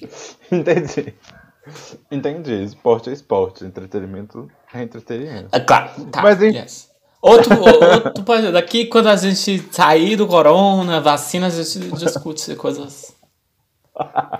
Entendi. 0.50 1.14
Entendi. 2.10 2.62
Esporte 2.64 3.10
é 3.10 3.12
esporte. 3.12 3.64
Entretenimento 3.64 4.48
é 4.72 4.82
entretenimento. 4.82 5.48
É 5.52 5.60
claro, 5.60 6.04
tá, 6.06 6.22
Mas, 6.22 6.42
hein? 6.42 6.54
yes. 6.56 6.90
Outro, 7.20 7.58
outro 7.60 8.22
pode- 8.24 8.52
daqui 8.52 8.86
quando 8.86 9.08
a 9.08 9.16
gente 9.16 9.58
sair 9.72 10.16
do 10.16 10.26
corona, 10.26 11.00
vacina, 11.00 11.46
a 11.46 11.50
gente 11.50 11.78
discute 11.90 12.54
coisas 12.54 13.16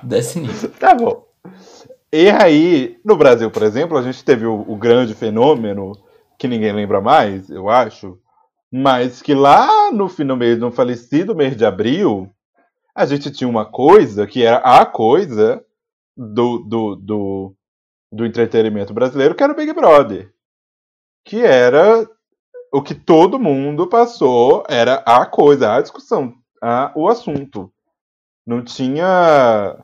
desse 0.02 0.38
nível. 0.38 0.70
Tá 0.78 0.94
bom. 0.94 1.24
E 2.12 2.30
aí, 2.30 2.96
no 3.04 3.16
Brasil, 3.16 3.50
por 3.50 3.62
exemplo, 3.62 3.96
a 3.98 4.02
gente 4.02 4.24
teve 4.24 4.46
o, 4.46 4.64
o 4.68 4.76
grande 4.76 5.14
fenômeno 5.14 5.92
que 6.38 6.46
ninguém 6.46 6.72
lembra 6.72 7.00
mais, 7.00 7.48
eu 7.50 7.68
acho, 7.68 8.18
mas 8.70 9.22
que 9.22 9.34
lá 9.34 9.90
no 9.90 10.08
fim 10.08 10.24
do 10.26 10.36
mês, 10.36 10.58
no 10.58 10.70
falecido 10.70 11.34
mês 11.34 11.56
de 11.56 11.64
abril, 11.64 12.30
a 12.94 13.04
gente 13.06 13.30
tinha 13.30 13.48
uma 13.48 13.64
coisa 13.64 14.26
que 14.26 14.42
era 14.44 14.58
a 14.58 14.84
coisa 14.86 15.62
do, 16.16 16.58
do, 16.60 16.96
do, 16.96 17.54
do 18.12 18.24
entretenimento 18.26 18.94
brasileiro, 18.94 19.34
que 19.34 19.42
era 19.42 19.52
o 19.52 19.56
Big 19.56 19.72
Brother. 19.72 20.32
Que 21.24 21.42
era 21.42 22.08
o 22.72 22.82
que 22.82 22.94
todo 22.94 23.38
mundo 23.38 23.86
passou, 23.88 24.64
era 24.68 24.96
a 25.06 25.26
coisa, 25.26 25.72
a 25.74 25.80
discussão, 25.80 26.32
a, 26.62 26.92
o 26.94 27.08
assunto. 27.08 27.70
Não 28.46 28.62
tinha. 28.62 29.76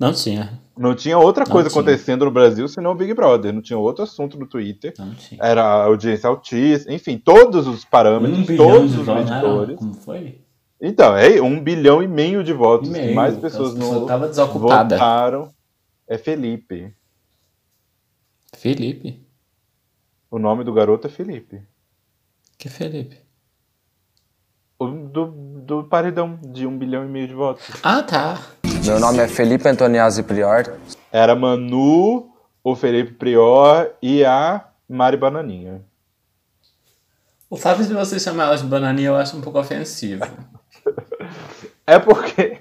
Não 0.00 0.12
tinha, 0.12 0.60
Não 0.76 0.94
tinha 0.94 1.18
outra 1.18 1.44
Não 1.44 1.50
coisa 1.52 1.68
tinha. 1.68 1.80
acontecendo 1.80 2.24
no 2.24 2.30
Brasil 2.30 2.66
senão 2.68 2.92
o 2.92 2.94
Big 2.94 3.12
Brother. 3.14 3.52
Não 3.52 3.62
tinha 3.62 3.78
outro 3.78 4.04
assunto 4.04 4.38
no 4.38 4.46
Twitter. 4.46 4.92
não 4.98 5.14
tinha. 5.14 5.40
Era 5.42 5.62
a 5.62 5.84
audiência 5.84 6.28
altíssima, 6.28 6.92
enfim, 6.94 7.18
todos 7.18 7.66
os 7.66 7.84
parâmetros, 7.84 8.48
Um 8.48 8.56
todos 8.56 8.96
os 8.98 9.06
medidores. 9.06 9.76
Como 9.76 9.94
foi? 9.94 10.40
Então, 10.80 11.16
é 11.16 11.40
um 11.42 11.60
bilhão 11.60 12.00
e 12.02 12.06
meio 12.08 12.44
de 12.44 12.52
votos. 12.52 12.88
E-mail, 12.88 13.14
mais 13.14 13.36
pessoas 13.36 13.70
as 13.70 13.74
não 13.78 14.06
desocupada. 14.28 14.96
votaram. 14.96 15.50
É 16.08 16.16
Felipe. 16.16 16.94
Felipe? 18.56 19.26
O 20.30 20.38
nome 20.38 20.64
do 20.64 20.72
garoto 20.72 21.06
é 21.06 21.10
Felipe. 21.10 21.62
Que 22.56 22.70
Felipe? 22.70 23.18
O 24.78 24.86
do, 24.86 25.26
do 25.26 25.84
paredão 25.84 26.38
de 26.42 26.66
um 26.66 26.78
bilhão 26.78 27.04
e 27.04 27.08
meio 27.08 27.28
de 27.28 27.34
votos. 27.34 27.68
Ah, 27.82 28.02
tá. 28.02 28.40
Meu 28.86 28.98
nome 28.98 29.18
é 29.18 29.28
Felipe 29.28 29.68
Antoniazzi 29.68 30.22
Prior. 30.22 30.78
Era 31.12 31.36
Manu, 31.36 32.32
o 32.64 32.74
Felipe 32.74 33.12
Prior 33.12 33.92
e 34.00 34.24
a 34.24 34.66
Mari 34.88 35.18
Bananinha. 35.18 35.84
O 37.50 37.56
fato 37.56 37.84
de 37.84 37.92
você 37.92 38.18
chamar 38.18 38.44
ela 38.44 38.56
de 38.56 38.64
bananinha 38.64 39.08
eu 39.08 39.16
acho 39.16 39.36
um 39.36 39.40
pouco 39.40 39.58
ofensivo. 39.58 40.24
É 41.86 41.98
porque. 41.98 42.57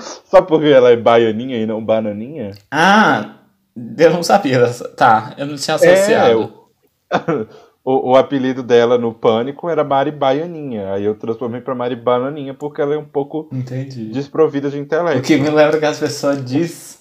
Só 0.24 0.42
porque 0.42 0.66
ela 0.68 0.90
é 0.90 0.96
baianinha 0.96 1.56
e 1.58 1.66
não 1.66 1.84
bananinha? 1.84 2.52
Ah, 2.70 3.36
eu 3.98 4.10
não 4.12 4.22
sabia. 4.22 4.58
dessa- 4.60 4.88
Tá, 4.88 5.34
eu 5.36 5.46
não 5.46 5.56
tinha 5.56 5.74
associado. 5.74 6.30
É, 6.30 6.36
o, 6.36 7.46
o, 7.84 8.10
o 8.12 8.16
apelido 8.16 8.62
dela 8.62 8.98
no 8.98 9.12
Pânico 9.12 9.68
era 9.68 9.84
Mari 9.84 10.10
Baianinha. 10.10 10.92
Aí 10.92 11.04
eu 11.04 11.14
transformei 11.14 11.60
pra 11.60 11.74
Mari 11.74 11.96
Bananinha 11.96 12.54
porque 12.54 12.80
ela 12.80 12.94
é 12.94 12.98
um 12.98 13.04
pouco 13.04 13.48
Entendi. 13.52 14.06
desprovida 14.06 14.70
de 14.70 14.76
O 14.76 14.80
intelecto. 14.80 15.22
que 15.22 15.36
me 15.36 15.50
lembra 15.50 15.78
que 15.78 15.84
as 15.86 15.98
pessoas 15.98 16.44
dizem 16.44 16.96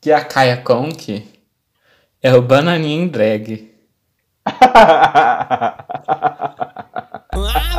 que 0.00 0.12
a 0.12 0.22
Kaia 0.24 0.58
Conk 0.58 1.26
é 2.22 2.34
o 2.34 2.42
bananinha 2.42 3.02
em 3.04 3.08
drag. 3.08 3.72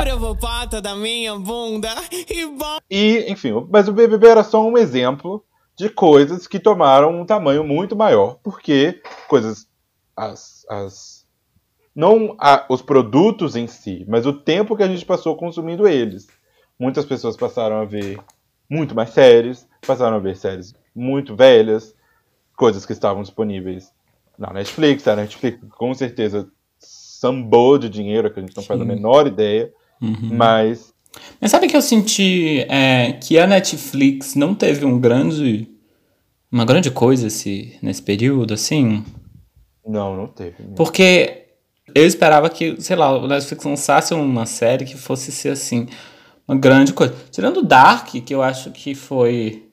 Abre 0.05 0.11
a 0.11 0.17
popata 0.19 0.79
da 0.79 0.95
minha 0.95 1.33
bunda 1.39 1.89
e 2.29 2.45
bom. 2.45 2.77
e, 2.87 3.25
enfim, 3.27 3.49
mas 3.71 3.87
o 3.87 3.91
BBB 3.91 4.27
era 4.27 4.43
só 4.43 4.63
um 4.63 4.77
exemplo 4.77 5.43
de 5.75 5.89
coisas 5.89 6.45
que 6.45 6.59
tomaram 6.59 7.19
um 7.19 7.25
tamanho 7.25 7.63
muito 7.63 7.95
maior, 7.95 8.37
porque 8.43 9.01
coisas. 9.27 9.67
As, 10.15 10.63
as, 10.69 11.25
não 11.95 12.35
a- 12.39 12.67
os 12.69 12.83
produtos 12.83 13.55
em 13.55 13.65
si, 13.65 14.05
mas 14.07 14.27
o 14.27 14.33
tempo 14.33 14.77
que 14.77 14.83
a 14.83 14.87
gente 14.87 15.03
passou 15.03 15.35
consumindo 15.35 15.87
eles. 15.87 16.27
Muitas 16.79 17.03
pessoas 17.03 17.35
passaram 17.35 17.77
a 17.77 17.85
ver 17.85 18.19
muito 18.69 18.93
mais 18.93 19.09
séries, 19.09 19.67
passaram 19.87 20.17
a 20.17 20.19
ver 20.19 20.37
séries 20.37 20.75
muito 20.95 21.35
velhas, 21.35 21.95
coisas 22.55 22.85
que 22.85 22.93
estavam 22.93 23.23
disponíveis 23.23 23.91
na 24.37 24.53
Netflix. 24.53 25.07
A 25.07 25.15
Netflix 25.15 25.59
com 25.71 25.95
certeza 25.95 26.47
sambou 26.77 27.79
de 27.79 27.89
dinheiro, 27.89 28.31
que 28.31 28.39
a 28.39 28.43
gente 28.43 28.55
não 28.55 28.63
faz 28.63 28.79
a 28.79 28.83
Sim. 28.83 28.89
menor 28.89 29.25
ideia, 29.25 29.73
Uhum. 30.01 30.29
mas 30.31 30.93
Mas 31.39 31.51
sabe 31.51 31.67
que 31.67 31.75
eu 31.75 31.81
senti 31.81 32.65
é, 32.69 33.13
que 33.13 33.39
a 33.39 33.47
Netflix 33.47 34.35
não 34.35 34.53
teve 34.53 34.85
um 34.85 34.99
grande. 34.99 35.67
Uma 36.51 36.65
grande 36.65 36.89
coisa 36.91 37.27
esse, 37.27 37.77
nesse 37.81 38.01
período, 38.01 38.53
assim? 38.53 39.03
não, 39.87 40.15
não 40.15 40.27
teve. 40.27 40.55
Porque 40.75 41.43
eu 41.93 42.05
esperava 42.05 42.49
que, 42.49 42.79
sei 42.81 42.95
lá, 42.95 43.11
o 43.17 43.27
Netflix 43.27 43.63
lançasse 43.63 44.13
uma 44.13 44.45
série 44.45 44.85
que 44.85 44.97
fosse 44.97 45.31
ser 45.31 45.49
assim, 45.49 45.87
uma 46.47 46.57
grande 46.57 46.93
coisa. 46.93 47.13
Tirando 47.31 47.61
Dark, 47.63 48.07
que 48.07 48.33
eu 48.33 48.41
acho 48.41 48.71
que 48.71 48.95
foi. 48.95 49.63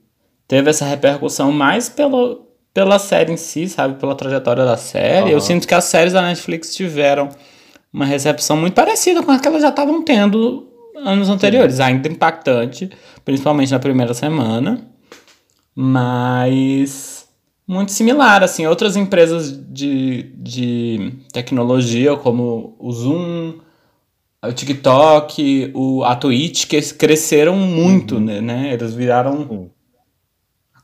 teve 0.49 0.71
essa 0.71 0.85
repercussão 0.85 1.51
mais 1.53 1.89
pelo, 1.89 2.47
pela 2.75 2.99
série 2.99 3.33
em 3.33 3.37
si, 3.37 3.69
sabe? 3.69 3.99
Pela 3.99 4.15
trajetória 4.15 4.65
da 4.65 4.77
série. 4.77 5.31
Eu 5.31 5.39
Aham. 5.39 5.41
sinto 5.41 5.69
que 5.69 5.75
as 5.75 5.85
séries 5.85 6.13
da 6.13 6.23
Netflix 6.23 6.75
tiveram 6.75 7.29
uma 7.93 8.05
recepção 8.05 8.57
muito 8.57 8.75
parecida 8.75 9.23
com 9.23 9.31
a 9.31 9.39
que 9.39 9.47
elas 9.47 9.63
já 9.63 9.69
estavam 9.69 10.03
tendo 10.03 10.69
anos 10.97 11.29
anteriores, 11.29 11.81
ainda 11.81 12.09
impactante, 12.09 12.91
principalmente 13.25 13.73
na 13.73 13.79
primeira 13.79 14.15
semana, 14.15 14.87
mas 15.75 17.29
muito 17.67 17.93
similar, 17.93 18.43
assim, 18.43 18.67
outras 18.67 18.97
empresas 18.97 19.53
de, 19.69 20.33
de 20.37 21.13
tecnologia, 21.33 22.17
como 22.17 22.77
o 22.79 22.93
Zoom, 22.93 23.55
o 24.45 24.53
TikTok, 24.53 25.71
o, 25.75 26.03
a 26.05 26.17
Twitch, 26.17 26.67
que 26.67 26.81
cresceram 26.95 27.57
muito, 27.57 28.19
né, 28.19 28.41
né? 28.41 28.73
Eles 28.73 28.95
viraram 28.95 29.47
Sim. 29.49 29.71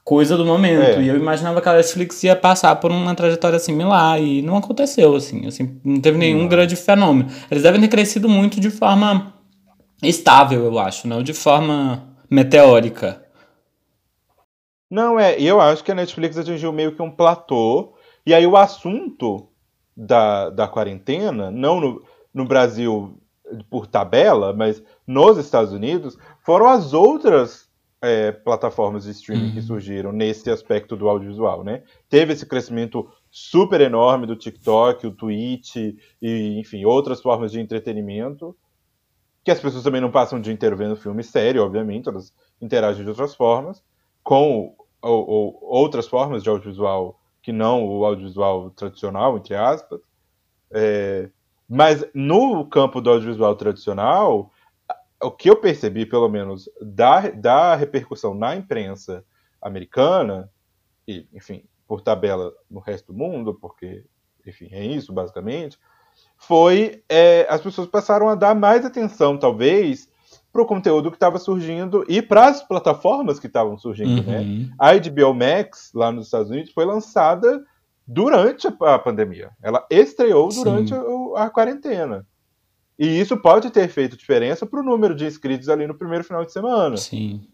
Coisa 0.09 0.39
do 0.39 0.45
momento. 0.47 0.99
É. 0.99 1.03
E 1.03 1.09
eu 1.09 1.17
imaginava 1.17 1.61
que 1.61 1.69
a 1.69 1.75
Netflix 1.75 2.25
ia 2.25 2.35
passar 2.35 2.75
por 2.77 2.91
uma 2.91 3.15
trajetória 3.15 3.59
similar, 3.59 4.19
e 4.19 4.41
não 4.41 4.57
aconteceu, 4.57 5.15
assim, 5.15 5.47
assim 5.47 5.79
não 5.85 6.01
teve 6.01 6.17
nenhum 6.17 6.41
Não. 6.41 6.49
grande 6.49 6.77
fenômeno. 6.77 7.29
Eles 7.51 7.63
devem 7.63 7.79
ter 7.79 7.89
crescido 7.89 8.27
muito 8.27 8.59
de 8.59 8.71
forma 8.71 9.35
estável, 10.03 10.65
eu 10.65 10.79
acho, 10.79 11.07
não 11.07 11.23
de 11.23 11.35
forma 11.35 12.09
meteórica. 12.31 13.23
Não, 14.91 15.21
é, 15.21 15.39
eu 15.39 15.61
acho 15.61 15.85
que 15.85 15.93
a 15.93 15.95
Netflix 15.95 16.39
atingiu 16.39 16.73
meio 16.73 16.93
que 16.93 17.03
um 17.03 17.11
platô, 17.11 17.93
e 18.25 18.33
aí 18.33 18.47
o 18.47 18.57
assunto 18.57 19.51
da, 19.95 20.49
da 20.49 20.67
quarentena, 20.67 21.51
não 21.51 21.79
no, 21.79 22.03
no 22.33 22.47
Brasil 22.47 23.21
por 23.69 23.87
tabela, 23.87 24.55
mas 24.55 24.83
nos 25.07 25.37
Estados 25.37 25.75
Unidos, 25.75 26.17
foram 26.43 26.67
as 26.67 26.95
outras 26.95 27.68
é, 28.01 28.31
plataformas 28.33 29.05
de 29.05 29.11
streaming 29.11 29.51
que 29.51 29.57
Uhum. 29.61 29.67
surgiram 29.67 30.13
nesse 30.13 30.51
aspecto 30.51 30.97
do 30.97 31.09
audiovisual, 31.09 31.65
né? 31.65 31.83
Teve 32.09 32.33
esse 32.33 32.47
crescimento 32.47 33.09
super 33.31 33.81
enorme 33.81 34.27
do 34.27 34.37
TikTok, 34.37 35.07
o 35.07 35.11
Twitch, 35.11 35.77
e, 35.77 36.59
enfim, 36.59 36.85
outras 36.85 37.21
formas 37.21 37.53
de 37.53 37.61
entretenimento, 37.61 38.57
que 39.45 39.51
as 39.51 39.61
pessoas 39.61 39.83
também 39.83 40.01
não 40.01 40.11
passam 40.11 40.39
o 40.39 40.43
dia 40.43 40.53
inteiro 40.53 40.77
vendo 40.77 40.97
filme 40.97 41.23
sério, 41.25 41.65
obviamente, 41.65 42.09
elas 42.09 42.33
interagem 42.61 43.03
de 43.03 43.09
outras 43.09 43.35
formas, 43.35 43.83
com 44.23 44.75
ou, 45.01 45.29
ou 45.31 45.59
outras 45.63 46.07
formas 46.09 46.43
de 46.43 46.49
audiovisual 46.49 47.21
que 47.43 47.53
não 47.53 47.85
o 47.85 48.05
audiovisual 48.05 48.71
tradicional, 48.71 49.37
entre 49.37 49.55
aspas. 49.55 50.01
É, 50.71 51.31
mas 51.69 52.05
no 52.15 52.67
campo 52.67 53.01
do 53.01 53.11
audiovisual 53.11 53.55
tradicional, 53.57 54.51
o 55.23 55.31
que 55.31 55.51
eu 55.51 55.57
percebi, 55.57 56.07
pelo 56.07 56.29
menos, 56.29 56.69
da, 56.81 57.29
da 57.31 57.75
repercussão 57.75 58.35
na 58.35 58.55
imprensa 58.55 59.25
americana, 59.61 60.51
e, 61.07 61.27
enfim, 61.33 61.65
por 61.87 62.01
tabela 62.01 62.53
no 62.71 62.81
resto 62.81 63.13
do 63.13 63.19
mundo, 63.19 63.55
porque, 63.55 64.05
enfim, 64.47 64.69
é 64.71 64.85
isso, 64.85 65.13
basicamente, 65.13 65.79
foi 66.37 67.03
é, 67.09 67.47
as 67.49 67.61
pessoas 67.61 67.89
passaram 67.89 68.29
a 68.29 68.35
dar 68.35 68.55
mais 68.55 68.85
atenção, 68.85 69.37
talvez, 69.39 70.09
para 70.53 70.63
o 70.63 70.67
conteúdo 70.67 71.11
que 71.11 71.17
estava 71.17 71.39
surgindo 71.39 72.05
e 72.09 72.21
para 72.23 72.49
as 72.49 72.63
plataformas 72.63 73.39
que 73.39 73.47
estavam 73.47 73.77
surgindo, 73.79 74.23
né? 74.23 74.41
Uhum. 74.41 74.71
A 74.79 74.93
HBO 74.95 75.35
Max, 75.35 75.91
lá 75.95 76.11
nos 76.13 76.27
Estados 76.27 76.51
Unidos, 76.51 76.73
foi 76.73 76.85
lançada 76.85 77.65
durante 78.07 78.67
a 78.67 78.95
a 78.95 78.99
pandemia. 78.99 79.51
Ela 79.63 79.87
estreou 79.91 80.49
durante 80.49 80.95
o- 80.95 81.37
a 81.37 81.51
quarentena. 81.51 82.27
E 82.99 83.07
isso 83.21 83.37
pode 83.37 83.71
ter 83.71 83.89
feito 83.89 84.17
diferença 84.17 84.67
para 84.67 84.81
o 84.81 84.83
número 84.83 85.15
de 85.15 85.25
inscritos 85.25 85.69
ali 85.69 85.87
no 85.87 85.95
primeiro 85.95 86.25
final 86.25 86.45
de 86.45 86.53
semana. 86.53 86.97
Sim. 86.97 87.47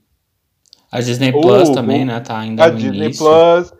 A 0.90 1.00
Disney 1.00 1.30
O- 1.30 1.40
Plus 1.40 1.70
também, 1.70 2.02
o- 2.02 2.06
né? 2.06 2.20
Tá 2.20 2.38
ainda 2.38 2.64
A 2.64 2.70
no 2.70 2.78
Disney 2.78 3.04
início. 3.06 3.24
Plus 3.26 3.72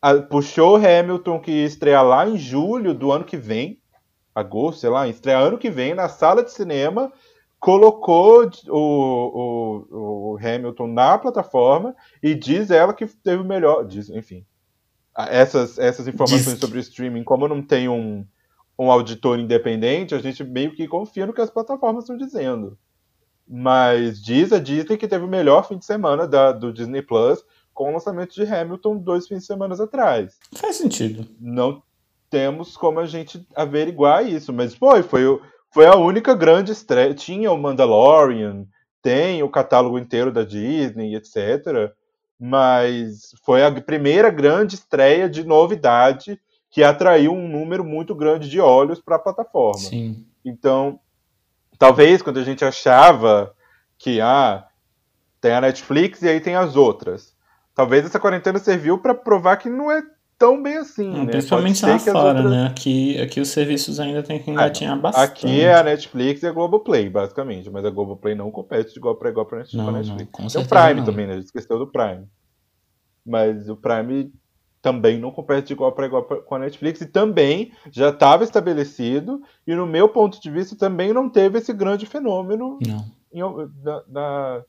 a- 0.00 0.14
puxou 0.22 0.76
Hamilton, 0.76 1.38
que 1.40 1.50
ia 1.52 1.64
estrear 1.66 2.04
lá 2.04 2.28
em 2.28 2.36
julho 2.36 2.92
do 2.92 3.12
ano 3.12 3.24
que 3.24 3.36
vem, 3.36 3.78
agosto, 4.34 4.80
sei 4.80 4.90
lá, 4.90 5.06
estreia 5.06 5.38
ano 5.38 5.58
que 5.58 5.70
vem 5.70 5.94
na 5.94 6.08
sala 6.08 6.42
de 6.42 6.50
cinema, 6.50 7.12
colocou 7.60 8.50
o, 8.68 9.86
o, 9.90 10.32
o 10.32 10.38
Hamilton 10.38 10.88
na 10.88 11.18
plataforma 11.18 11.94
e 12.20 12.34
diz 12.34 12.70
ela 12.72 12.92
que 12.92 13.06
teve 13.06 13.40
o 13.42 13.46
melhor. 13.46 13.84
Diz, 13.86 14.08
enfim. 14.10 14.44
Essas, 15.16 15.78
essas 15.78 16.08
informações 16.08 16.44
Diz 16.46 16.58
sobre 16.58 16.78
o 16.78 16.80
streaming, 16.80 17.22
como 17.22 17.46
não 17.46 17.62
tem 17.62 17.88
um, 17.88 18.26
um 18.82 18.90
auditor 18.90 19.38
independente, 19.38 20.14
a 20.14 20.18
gente 20.18 20.42
meio 20.42 20.74
que 20.74 20.88
confia 20.88 21.26
no 21.26 21.32
que 21.32 21.40
as 21.40 21.50
plataformas 21.50 22.04
estão 22.04 22.16
dizendo. 22.16 22.76
Mas 23.46 24.22
diz 24.22 24.52
a 24.52 24.58
Disney 24.58 24.96
que 24.96 25.08
teve 25.08 25.24
o 25.24 25.28
melhor 25.28 25.66
fim 25.66 25.78
de 25.78 25.84
semana 25.84 26.26
da, 26.26 26.52
do 26.52 26.72
Disney 26.72 27.02
Plus 27.02 27.44
com 27.72 27.90
o 27.90 27.92
lançamento 27.92 28.34
de 28.34 28.42
Hamilton 28.42 28.98
dois 28.98 29.28
fins 29.28 29.40
de 29.40 29.46
semana 29.46 29.74
atrás. 29.82 30.38
Faz 30.54 30.76
sentido. 30.76 31.26
Não 31.40 31.82
temos 32.28 32.76
como 32.76 32.98
a 32.98 33.06
gente 33.06 33.46
averiguar 33.54 34.26
isso, 34.26 34.52
mas 34.52 34.74
foi, 34.74 35.02
foi, 35.02 35.22
foi 35.70 35.86
a 35.86 35.96
única 35.96 36.34
grande 36.34 36.72
estreia. 36.72 37.14
Tinha 37.14 37.52
o 37.52 37.58
Mandalorian, 37.58 38.66
tem 39.02 39.42
o 39.42 39.48
catálogo 39.48 39.98
inteiro 39.98 40.32
da 40.32 40.44
Disney, 40.44 41.14
etc. 41.14 41.92
Mas 42.38 43.34
foi 43.44 43.62
a 43.64 43.70
primeira 43.80 44.30
grande 44.30 44.74
estreia 44.74 45.28
de 45.28 45.44
novidade 45.44 46.40
que 46.72 46.82
atraiu 46.82 47.32
um 47.34 47.46
número 47.46 47.84
muito 47.84 48.14
grande 48.14 48.48
de 48.48 48.58
olhos 48.58 48.98
para 48.98 49.16
a 49.16 49.18
plataforma. 49.20 49.78
Sim. 49.78 50.26
Então, 50.44 50.98
talvez 51.78 52.22
quando 52.22 52.38
a 52.40 52.42
gente 52.44 52.64
achava 52.64 53.54
que 53.98 54.20
ah, 54.20 54.64
tem 55.40 55.52
a 55.52 55.60
Netflix 55.60 56.22
e 56.22 56.28
aí 56.28 56.40
tem 56.40 56.56
as 56.56 56.74
outras, 56.74 57.36
talvez 57.74 58.06
essa 58.06 58.18
quarentena 58.18 58.58
serviu 58.58 58.98
para 58.98 59.14
provar 59.14 59.58
que 59.58 59.68
não 59.68 59.92
é 59.92 60.02
tão 60.38 60.60
bem 60.60 60.78
assim, 60.78 61.08
Não, 61.08 61.24
né? 61.24 61.30
Principalmente 61.32 61.84
lá 61.84 61.98
fora, 61.98 62.38
outras- 62.38 62.50
né? 62.50 62.66
Aqui, 62.66 63.20
aqui 63.20 63.38
os 63.40 63.48
serviços 63.50 64.00
ainda 64.00 64.22
tem 64.22 64.42
que 64.42 64.50
engatinhar 64.50 64.98
bastante. 64.98 65.24
Aqui 65.24 65.60
é 65.60 65.74
a 65.74 65.82
Netflix 65.84 66.42
e 66.42 66.46
a 66.46 66.52
Globoplay, 66.52 67.08
basicamente, 67.10 67.70
mas 67.70 67.84
a 67.84 67.90
Globoplay 67.90 68.34
não 68.34 68.50
compete 68.50 68.92
de 68.94 68.98
igual 68.98 69.14
para 69.14 69.28
igual 69.28 69.44
para 69.46 69.60
a 69.60 69.64
Não, 69.74 69.84
não, 69.84 69.92
Netflix. 69.92 70.30
com 70.32 70.46
Tem 70.48 70.62
o 70.62 70.66
Prime 70.66 70.94
não. 70.94 71.04
também, 71.04 71.26
né? 71.26 71.34
A 71.34 71.36
gente 71.36 71.44
esqueceu 71.44 71.78
do 71.78 71.86
Prime. 71.86 72.26
Mas 73.24 73.68
o 73.68 73.76
Prime 73.76 74.32
também 74.82 75.18
não 75.18 75.30
compete 75.30 75.68
de 75.68 75.72
igual 75.74 75.92
para 75.92 76.06
igual 76.06 76.24
com 76.24 76.54
a 76.56 76.58
Netflix 76.58 77.00
e 77.00 77.06
também 77.06 77.72
já 77.90 78.10
estava 78.10 78.42
estabelecido 78.42 79.40
e 79.66 79.74
no 79.74 79.86
meu 79.86 80.08
ponto 80.08 80.40
de 80.40 80.50
vista 80.50 80.76
também 80.76 81.12
não 81.12 81.30
teve 81.30 81.58
esse 81.58 81.72
grande 81.72 82.04
fenômeno 82.04 82.78
Não. 82.84 83.04
em- 83.32 83.70
na, 83.82 84.02
na- 84.08 84.64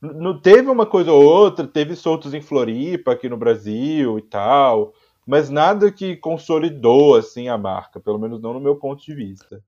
não 0.00 0.38
teve 0.40 0.68
uma 0.68 0.86
coisa 0.86 1.12
ou 1.12 1.22
outra, 1.22 1.66
teve 1.66 1.94
soltos 1.94 2.34
em 2.34 2.40
Floripa 2.42 3.12
aqui 3.12 3.28
no 3.28 3.36
Brasil 3.36 4.18
e 4.18 4.22
tal, 4.22 4.92
mas 5.26 5.48
nada 5.48 5.90
que 5.92 6.16
consolidou 6.16 7.14
assim 7.14 7.48
a 7.48 7.56
marca, 7.56 8.00
pelo 8.00 8.18
menos 8.18 8.40
não 8.40 8.52
no 8.54 8.60
meu 8.60 8.76
ponto 8.76 9.02
de 9.02 9.14
vista. 9.14 9.62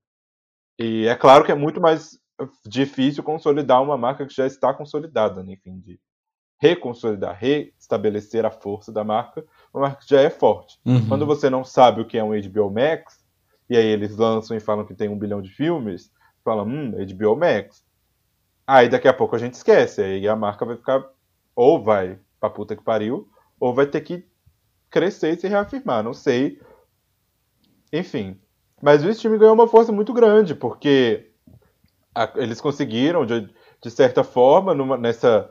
E 0.79 1.07
é 1.07 1.15
claro 1.15 1.43
que 1.43 1.51
é 1.51 1.55
muito 1.55 1.81
mais 1.81 2.19
difícil 2.67 3.23
consolidar 3.23 3.81
uma 3.81 3.97
marca 3.97 4.25
que 4.25 4.33
já 4.33 4.45
está 4.45 4.73
consolidada, 4.73 5.43
né? 5.43 5.53
enfim, 5.53 5.79
de 5.79 5.99
reconsolidar, 6.59 7.37
restabelecer 7.39 8.45
a 8.45 8.51
força 8.51 8.91
da 8.91 9.03
marca, 9.03 9.45
uma 9.73 9.83
marca 9.83 10.01
que 10.03 10.09
já 10.09 10.21
é 10.21 10.29
forte. 10.29 10.79
Uhum. 10.85 11.07
Quando 11.07 11.25
você 11.25 11.49
não 11.49 11.63
sabe 11.63 12.01
o 12.01 12.05
que 12.05 12.17
é 12.17 12.23
um 12.23 12.31
HBO 12.33 12.69
Max, 12.71 13.23
e 13.69 13.77
aí 13.77 13.85
eles 13.85 14.15
lançam 14.17 14.55
e 14.57 14.59
falam 14.59 14.85
que 14.85 14.93
tem 14.95 15.07
um 15.09 15.17
bilhão 15.17 15.41
de 15.41 15.49
filmes, 15.49 16.11
fala, 16.43 16.63
hum, 16.63 16.91
HBO 16.91 17.35
Max. 17.35 17.85
Aí 18.65 18.89
daqui 18.89 19.07
a 19.07 19.13
pouco 19.13 19.35
a 19.35 19.39
gente 19.39 19.53
esquece, 19.53 20.01
aí 20.01 20.27
a 20.27 20.35
marca 20.35 20.65
vai 20.65 20.75
ficar, 20.75 21.03
ou 21.55 21.81
vai 21.83 22.17
pra 22.39 22.49
puta 22.49 22.75
que 22.75 22.83
pariu, 22.83 23.29
ou 23.59 23.73
vai 23.73 23.85
ter 23.85 24.01
que 24.01 24.25
crescer 24.89 25.33
e 25.33 25.39
se 25.39 25.47
reafirmar, 25.47 26.03
não 26.03 26.13
sei. 26.13 26.59
Enfim. 27.91 28.39
Mas 28.81 29.03
o 29.03 29.09
streaming 29.09 29.39
ganhou 29.39 29.53
uma 29.53 29.67
força 29.67 29.91
muito 29.91 30.13
grande, 30.13 30.53
porque 30.53 31.31
a- 32.13 32.31
eles 32.35 32.61
conseguiram, 32.61 33.25
de, 33.25 33.49
de 33.81 33.91
certa 33.91 34.23
forma, 34.23 34.73
numa- 34.73 34.97
nessa 34.97 35.49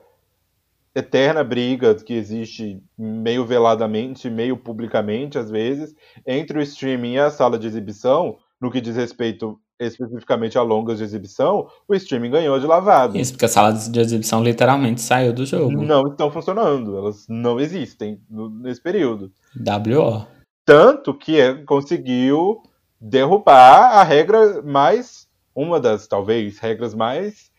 eterna 0.97 1.45
briga 1.45 1.95
que 1.95 2.15
existe 2.15 2.83
meio 2.97 3.45
veladamente, 3.45 4.31
meio 4.31 4.57
publicamente, 4.57 5.37
às 5.37 5.51
vezes, 5.51 5.95
entre 6.27 6.59
o 6.59 6.63
streaming 6.63 7.13
e 7.13 7.19
a 7.19 7.31
sala 7.31 7.59
de 7.59 7.67
exibição, 7.67 8.39
no 8.59 8.71
que 8.71 8.81
diz 8.81 8.97
respeito 8.97 9.61
especificamente 9.79 10.57
a 10.57 10.63
longas 10.63 10.97
de 10.97 11.05
exibição, 11.05 11.69
o 11.87 11.95
streaming 11.95 12.31
ganhou 12.31 12.59
de 12.59 12.67
lavada. 12.67 13.19
Isso, 13.19 13.33
porque 13.33 13.45
a 13.45 13.49
sala 13.49 13.75
de 13.75 14.01
exibição 14.01 14.43
literalmente 14.43 15.03
saiu 15.03 15.35
do 15.35 15.45
jogo. 15.45 15.71
Não 15.71 16.07
estão 16.09 16.31
funcionando, 16.31 16.97
elas 16.97 17.27
não 17.29 17.61
existem 17.61 18.19
nesse 18.31 18.81
período. 18.81 19.31
WO. 19.55 20.27
Tanto 20.65 21.13
que 21.13 21.39
é- 21.39 21.63
conseguiu 21.65 22.63
derrubar 22.99 23.99
a 23.99 24.03
regra 24.03 24.63
mais, 24.63 25.29
uma 25.55 25.79
das, 25.79 26.07
talvez, 26.07 26.59
regras 26.59 26.95
mais 26.95 27.51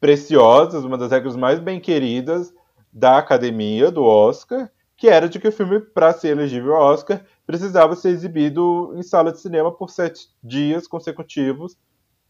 preciosas, 0.00 0.84
uma 0.84 0.98
das 0.98 1.12
regras 1.12 1.36
mais 1.36 1.60
bem 1.60 1.78
queridas 1.78 2.52
da 2.92 3.18
academia 3.18 3.90
do 3.90 4.04
Oscar, 4.04 4.70
que 4.96 5.08
era 5.08 5.28
de 5.28 5.40
que 5.40 5.48
o 5.48 5.52
filme, 5.52 5.80
para 5.80 6.12
ser 6.12 6.28
elegível 6.28 6.76
ao 6.76 6.92
Oscar, 6.92 7.24
precisava 7.46 7.96
ser 7.96 8.10
exibido 8.10 8.92
em 8.94 9.02
sala 9.02 9.32
de 9.32 9.40
cinema 9.40 9.72
por 9.72 9.90
sete 9.90 10.28
dias 10.42 10.86
consecutivos 10.86 11.76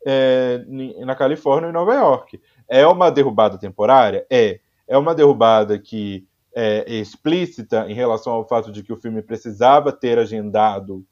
é, 0.07 0.65
na 1.05 1.15
Califórnia 1.15 1.69
e 1.69 1.73
Nova 1.73 1.95
York. 1.95 2.41
É 2.69 2.87
uma 2.87 3.11
derrubada 3.11 3.59
temporária? 3.59 4.27
É. 4.31 4.61
É 4.87 4.99
uma 4.99 5.15
derrubada 5.15 5.79
que 5.79 6.27
é 6.55 6.93
explícita 6.95 7.87
em 7.89 7.95
relação 7.95 8.33
ao 8.33 8.47
fato 8.47 8.71
de 8.71 8.83
que 8.83 8.93
o 8.93 8.97
filme 8.97 9.23
precisava 9.23 9.91
ter 9.93 10.19
agendado 10.19 11.05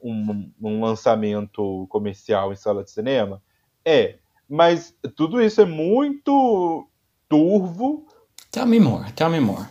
um, 0.00 0.50
um 0.60 0.80
lançamento 0.80 1.86
comercial 1.88 2.52
em 2.52 2.56
sala 2.56 2.82
de 2.82 2.90
cinema? 2.90 3.42
É. 3.84 4.16
Mas 4.48 4.96
tudo 5.14 5.42
isso 5.42 5.60
é 5.60 5.64
muito 5.64 6.88
turvo 7.28 8.06
Tell 8.50 8.66
me 8.66 8.80
more, 8.80 9.12
tell 9.12 9.28
me 9.28 9.40
more. 9.40 9.66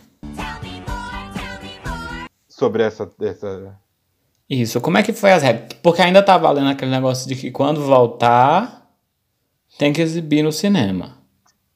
sobre 2.48 2.82
essa, 2.82 3.10
essa 3.20 3.78
Isso, 4.48 4.80
como 4.80 4.98
é 4.98 5.02
que 5.02 5.12
foi 5.12 5.32
as 5.32 5.42
regras? 5.42 5.72
Porque 5.82 6.02
ainda 6.02 6.22
tá 6.22 6.36
valendo 6.38 6.70
aquele 6.70 6.90
negócio 6.90 7.28
de 7.28 7.36
que 7.36 7.50
quando 7.50 7.80
voltar, 7.80 8.88
tem 9.78 9.92
que 9.92 10.00
exibir 10.00 10.42
no 10.42 10.52
cinema. 10.52 11.18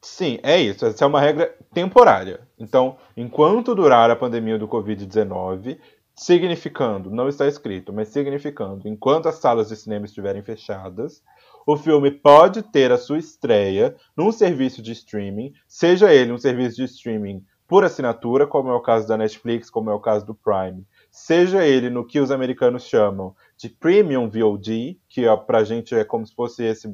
Sim, 0.01 0.39
é 0.43 0.59
isso. 0.59 0.85
Essa 0.85 1.05
é 1.05 1.07
uma 1.07 1.21
regra 1.21 1.53
temporária. 1.73 2.41
Então, 2.59 2.97
enquanto 3.15 3.75
durar 3.75 4.09
a 4.09 4.15
pandemia 4.15 4.57
do 4.57 4.67
Covid-19, 4.67 5.77
significando, 6.15 7.09
não 7.09 7.27
está 7.27 7.47
escrito, 7.47 7.91
mas 7.91 8.09
significando, 8.09 8.87
enquanto 8.87 9.27
as 9.27 9.35
salas 9.35 9.69
de 9.69 9.75
cinema 9.75 10.05
estiverem 10.05 10.41
fechadas, 10.41 11.21
o 11.65 11.77
filme 11.77 12.11
pode 12.11 12.61
ter 12.61 12.91
a 12.91 12.97
sua 12.97 13.17
estreia 13.17 13.95
num 14.15 14.31
serviço 14.31 14.81
de 14.81 14.91
streaming, 14.91 15.53
seja 15.67 16.13
ele 16.13 16.31
um 16.31 16.37
serviço 16.37 16.77
de 16.77 16.83
streaming 16.83 17.43
por 17.67 17.83
assinatura, 17.83 18.45
como 18.45 18.69
é 18.69 18.73
o 18.73 18.81
caso 18.81 19.07
da 19.07 19.17
Netflix, 19.17 19.69
como 19.69 19.89
é 19.89 19.93
o 19.93 19.99
caso 19.99 20.25
do 20.25 20.35
Prime, 20.35 20.85
seja 21.09 21.65
ele 21.65 21.89
no 21.89 22.05
que 22.05 22.19
os 22.19 22.29
americanos 22.29 22.85
chamam 22.85 23.35
de 23.57 23.69
Premium 23.69 24.29
VOD, 24.29 24.99
que 25.07 25.25
ó, 25.25 25.37
pra 25.37 25.63
gente 25.63 25.95
é 25.95 26.03
como 26.03 26.25
se 26.25 26.35
fosse 26.35 26.63
esse 26.63 26.93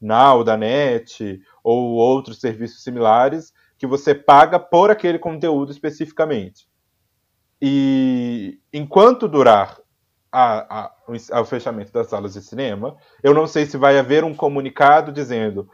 Now 0.00 0.44
da 0.44 0.56
Net 0.56 1.40
ou 1.64 1.94
outros 1.94 2.38
serviços 2.38 2.82
similares, 2.82 3.52
que 3.76 3.86
você 3.86 4.14
paga 4.14 4.58
por 4.58 4.90
aquele 4.90 5.18
conteúdo 5.18 5.72
especificamente. 5.72 6.68
E 7.60 8.60
enquanto 8.72 9.26
durar 9.26 9.79
a, 10.32 10.84
a, 10.86 10.92
o, 11.08 11.40
o 11.40 11.44
fechamento 11.44 11.92
das 11.92 12.08
salas 12.08 12.34
de 12.34 12.42
cinema, 12.42 12.96
eu 13.22 13.34
não 13.34 13.46
sei 13.46 13.66
se 13.66 13.76
vai 13.76 13.98
haver 13.98 14.24
um 14.24 14.34
comunicado 14.34 15.12
dizendo 15.12 15.68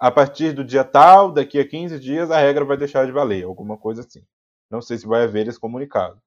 a 0.00 0.10
partir 0.10 0.52
do 0.52 0.64
dia 0.64 0.84
tal, 0.84 1.30
daqui 1.32 1.58
a 1.60 1.68
15 1.68 1.98
dias, 2.00 2.30
a 2.30 2.38
regra 2.38 2.64
vai 2.64 2.76
deixar 2.76 3.06
de 3.06 3.12
valer, 3.12 3.44
alguma 3.44 3.76
coisa 3.76 4.00
assim. 4.02 4.22
Não 4.70 4.82
sei 4.82 4.98
se 4.98 5.06
vai 5.06 5.22
haver 5.24 5.46
esse 5.48 5.60
comunicado. 5.60 6.20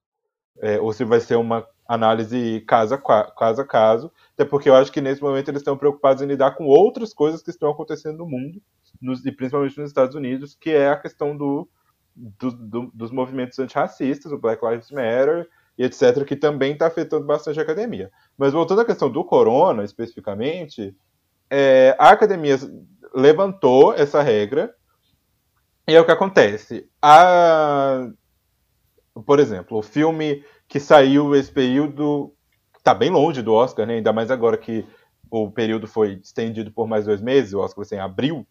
É, 0.60 0.80
ou 0.80 0.92
se 0.92 1.04
vai 1.04 1.20
ser 1.20 1.36
uma 1.36 1.66
análise 1.86 2.62
caso 2.66 2.94
a, 2.94 2.98
caso 2.98 3.60
a 3.60 3.66
caso, 3.66 4.10
até 4.32 4.44
porque 4.44 4.68
eu 4.70 4.74
acho 4.74 4.90
que 4.90 5.00
nesse 5.02 5.22
momento 5.22 5.48
eles 5.50 5.60
estão 5.60 5.76
preocupados 5.76 6.22
em 6.22 6.26
lidar 6.26 6.52
com 6.56 6.64
outras 6.66 7.12
coisas 7.12 7.42
que 7.42 7.50
estão 7.50 7.70
acontecendo 7.70 8.18
no 8.18 8.26
mundo, 8.26 8.60
nos- 9.00 9.24
e 9.24 9.30
principalmente 9.32 9.78
nos 9.78 9.90
Estados 9.90 10.14
Unidos, 10.16 10.56
que 10.58 10.70
é 10.70 10.88
a 10.88 10.96
questão 10.96 11.36
do, 11.36 11.68
do- 12.16 12.50
do- 12.52 12.90
dos 12.94 13.10
movimentos 13.10 13.58
antirracistas, 13.58 14.32
o 14.32 14.38
Black 14.38 14.64
Lives 14.64 14.90
Matter 14.90 15.48
e 15.78 15.84
etc., 15.84 16.24
que 16.24 16.36
também 16.36 16.72
está 16.72 16.86
afetando 16.86 17.26
bastante 17.26 17.58
a 17.58 17.62
academia. 17.62 18.10
Mas 18.36 18.52
voltando 18.52 18.80
à 18.80 18.84
questão 18.84 19.10
do 19.10 19.24
corona, 19.24 19.84
especificamente, 19.84 20.96
é, 21.50 21.94
a 21.98 22.10
academia 22.10 22.56
levantou 23.14 23.94
essa 23.94 24.22
regra, 24.22 24.74
e 25.88 25.94
é 25.94 26.00
o 26.00 26.04
que 26.04 26.10
acontece. 26.10 26.88
A, 27.00 28.08
por 29.24 29.38
exemplo, 29.38 29.78
o 29.78 29.82
filme 29.82 30.44
que 30.68 30.80
saiu 30.80 31.34
esse 31.34 31.50
período 31.50 32.34
está 32.76 32.92
bem 32.92 33.10
longe 33.10 33.42
do 33.42 33.52
Oscar, 33.52 33.86
né? 33.86 33.94
ainda 33.94 34.12
mais 34.12 34.30
agora 34.30 34.56
que 34.56 34.84
o 35.30 35.50
período 35.50 35.86
foi 35.86 36.20
estendido 36.22 36.72
por 36.72 36.86
mais 36.86 37.04
dois 37.04 37.20
meses, 37.20 37.52
o 37.52 37.60
Oscar 37.60 37.84
ser 37.84 37.96
em 37.96 38.00
abril 38.00 38.46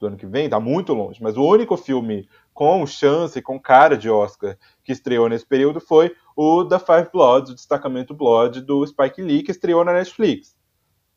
do 0.00 0.06
ano 0.06 0.16
que 0.16 0.26
vem, 0.26 0.46
está 0.46 0.58
muito 0.58 0.94
longe. 0.94 1.22
Mas 1.22 1.36
o 1.36 1.44
único 1.44 1.76
filme 1.76 2.26
com 2.52 2.84
chance, 2.86 3.40
com 3.42 3.60
cara 3.60 3.96
de 3.96 4.08
Oscar, 4.08 4.56
que 4.82 4.90
estreou 4.90 5.28
nesse 5.28 5.46
período 5.46 5.78
foi 5.78 6.12
o 6.34 6.64
The 6.64 6.78
Five 6.78 7.10
Bloods, 7.12 7.52
o 7.52 7.54
Destacamento 7.54 8.14
Blood 8.14 8.62
do 8.62 8.84
Spike 8.86 9.20
Lee, 9.20 9.42
que 9.42 9.50
estreou 9.50 9.84
na 9.84 9.92
Netflix. 9.92 10.56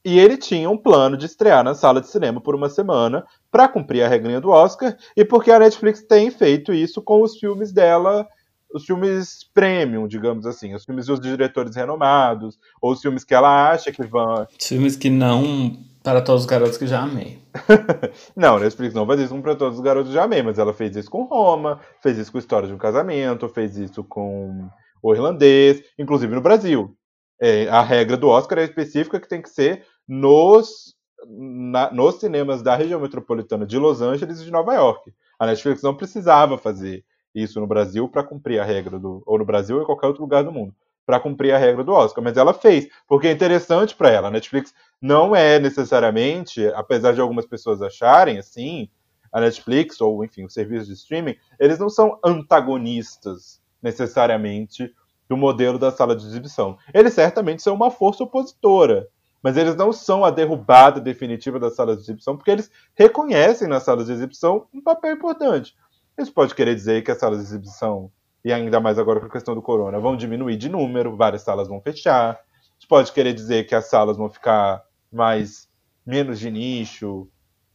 E 0.06 0.19
ele 0.19 0.36
tinha 0.36 0.69
um 0.69 0.78
plano 0.78 1.15
de 1.15 1.26
estrear 1.26 1.63
na 1.63 1.74
sala 1.74 2.02
de 2.02 2.10
cinema 2.10 2.41
por 2.41 2.54
uma 2.54 2.67
semana 2.67 3.26
para 3.50 3.69
cumprir 3.69 4.04
a 4.04 4.08
regrinha 4.08 4.41
do 4.41 4.50
Oscar 4.50 4.98
e 5.15 5.24
porque 5.24 5.50
a 5.50 5.60
Netflix 5.60 6.04
tem 6.04 6.30
feito 6.30 6.74
isso 6.74 7.02
com 7.02 7.22
os 7.22 7.38
filmes 7.39 7.72
dela 7.72 8.28
os 8.74 8.86
filmes 8.86 9.48
premium, 9.54 10.08
digamos 10.08 10.48
assim, 10.48 10.74
os 10.74 10.84
filmes 10.84 11.06
dos 11.06 11.19
diretores 11.19 11.76
renomados, 11.76 12.58
ou 12.82 12.91
os 12.91 13.02
filmes 13.02 13.24
que 13.24 13.34
ela 13.34 13.69
acha 13.69 13.91
que 13.91 14.02
vão. 14.04 14.48
Filmes 14.60 14.96
que 14.96 15.12
não 15.12 15.78
para 16.04 16.22
todos 16.22 16.42
os 16.42 16.48
garotos 16.48 16.78
que 16.78 16.86
já 16.86 17.02
amei. 17.02 17.42
não, 18.36 18.60
Netflix 18.60 18.94
não 18.94 19.08
faz 19.08 19.22
isso 19.22 19.42
para 19.42 19.56
todos 19.56 19.78
os 19.78 19.84
garotos 19.84 20.10
que 20.10 20.13
já 20.13 20.26
amei, 20.26 20.44
mas 20.44 20.60
ela 20.60 20.74
fez 20.74 20.96
isso 20.98 21.10
com 21.10 21.24
Roma, 21.24 21.80
fez 22.02 22.18
isso 22.18 22.32
com 22.32 22.38
História 22.38 22.68
de 22.68 22.74
um 22.74 22.78
Casamento, 22.78 23.48
fez 23.48 23.78
isso 23.78 24.04
com 24.04 24.70
O 25.02 25.13
Irlandês, 25.13 25.82
inclusive 25.98 26.36
no 26.36 26.42
Brasil. 26.42 26.94
É, 27.42 27.70
a 27.70 27.82
regra 27.82 28.18
do 28.18 28.28
Oscar 28.28 28.60
é 28.60 28.63
específica 28.66 29.20
que 29.20 29.30
tem 29.30 29.42
que 29.42 29.50
ser 29.50 29.86
nos, 30.06 30.94
na, 31.26 31.89
nos 31.92 32.20
cinemas 32.20 32.62
da 32.62 32.76
região 32.76 33.00
metropolitana 33.00 33.66
de 33.66 33.80
Los 33.80 34.02
Angeles 34.02 34.42
e 34.42 34.46
de 34.46 34.52
Nova 34.52 34.74
York. 34.74 35.13
A 35.39 35.46
Netflix 35.46 35.82
não 35.82 35.96
precisava 35.96 36.58
fazer 36.58 37.06
isso 37.34 37.60
no 37.62 37.68
Brasil 37.68 38.10
para 38.10 38.24
cumprir 38.24 38.60
a 38.60 38.66
regra 38.66 39.00
do. 39.00 39.24
ou 39.26 39.39
no 39.39 39.46
Brasil 39.46 39.78
ou 39.78 39.82
em 39.82 39.86
qualquer 39.86 40.08
outro 40.08 40.22
lugar 40.22 40.44
do 40.44 40.52
mundo 40.52 40.76
para 41.06 41.20
cumprir 41.20 41.54
a 41.54 41.58
regra 41.58 41.84
do 41.84 41.92
Oscar, 41.92 42.24
mas 42.24 42.38
ela 42.38 42.54
fez, 42.54 42.88
porque 43.08 43.28
é 43.28 43.32
interessante 43.32 43.96
para 43.96 44.10
ela. 44.10 44.28
A 44.28 44.32
Netflix 44.32 44.74
não 45.02 45.36
é 45.36 45.60
necessariamente, 45.60 46.66
apesar 46.76 47.13
de 47.13 47.22
algumas 47.22 47.46
pessoas 47.46 47.82
acharem 47.82 48.38
assim, 48.38 48.89
a 49.32 49.42
Netflix 49.42 50.00
ou 50.00 50.24
enfim, 50.24 50.46
os 50.46 50.54
serviços 50.54 50.88
de 50.88 50.94
streaming, 50.94 51.36
eles 51.60 51.80
não 51.80 51.89
são 51.89 52.20
antagonistas 52.24 53.62
necessariamente 53.82 54.94
do 55.28 55.36
modelo 55.36 55.80
da 55.80 55.92
sala 55.92 56.16
de 56.16 56.26
exibição. 56.26 56.78
Eles 56.94 57.13
certamente 57.13 57.62
são 57.62 57.74
uma 57.74 57.89
força 57.89 58.24
opositora, 58.24 59.08
mas 59.42 59.58
eles 59.58 59.76
não 59.76 59.92
são 59.92 60.24
a 60.24 60.30
derrubada 60.30 61.02
definitiva 61.02 61.60
da 61.60 61.70
sala 61.70 61.96
de 61.96 62.04
exibição, 62.04 62.38
porque 62.38 62.52
eles 62.52 62.72
reconhecem 62.96 63.68
na 63.68 63.80
sala 63.80 64.06
de 64.06 64.12
exibição 64.12 64.68
um 64.74 64.82
papel 64.82 65.13
importante. 65.13 65.76
Isso 66.18 66.32
pode 66.32 66.54
querer 66.54 66.76
dizer 66.76 67.04
que 67.04 67.12
a 67.12 67.16
sala 67.16 67.36
de 67.36 67.42
exibição 67.42 68.12
e 68.43 68.51
ainda 68.51 68.79
mais 68.79 68.99
agora 68.99 69.19
com 69.19 69.27
a 69.27 69.32
questão 69.32 69.56
do 69.56 69.62
corona, 69.62 69.99
vão 69.99 70.17
diminuir 70.17 70.58
de 70.58 70.69
número, 70.69 71.15
várias 71.15 71.43
salas 71.43 71.67
vão 71.67 71.79
fechar. 71.79 72.39
Isso 72.77 72.88
pode 72.88 73.12
querer 73.12 73.34
dizer 73.34 73.65
que 73.65 73.73
as 73.73 73.89
salas 73.89 74.17
vão 74.17 74.29
ficar 74.29 74.84
mais 75.12 75.69
menos 76.06 76.39
de 76.39 76.51
nicho, 76.51 77.29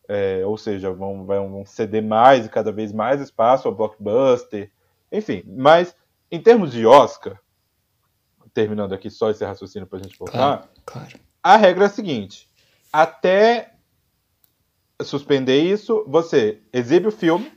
é, 0.09 0.43
ou 0.45 0.59
seja, 0.59 0.93
vão, 0.93 1.25
vão 1.25 1.65
ceder 1.65 2.03
mais 2.03 2.47
e 2.47 2.49
cada 2.49 2.71
vez 2.71 2.93
mais 2.93 3.21
espaço 3.21 3.69
ao 3.69 3.75
blockbuster, 3.75 4.71
enfim. 5.11 5.43
Mas 5.47 5.95
em 6.31 6.41
termos 6.41 6.73
de 6.73 6.87
Oscar, 6.87 7.41
terminando 8.53 8.93
aqui 8.93 9.11
só 9.11 9.31
esse 9.31 9.45
raciocínio 9.45 9.87
para 9.87 9.99
a 9.99 10.03
gente 10.03 10.19
voltar, 10.19 10.33
claro, 10.33 10.69
claro. 10.85 11.21
a 11.43 11.57
regra 11.57 11.85
é 11.85 11.87
a 11.87 11.91
seguinte: 11.91 12.49
até 12.93 13.75
suspender 15.03 15.61
isso, 15.61 16.05
você 16.07 16.61
exibe 16.73 17.07
o 17.07 17.13
filme 17.13 17.53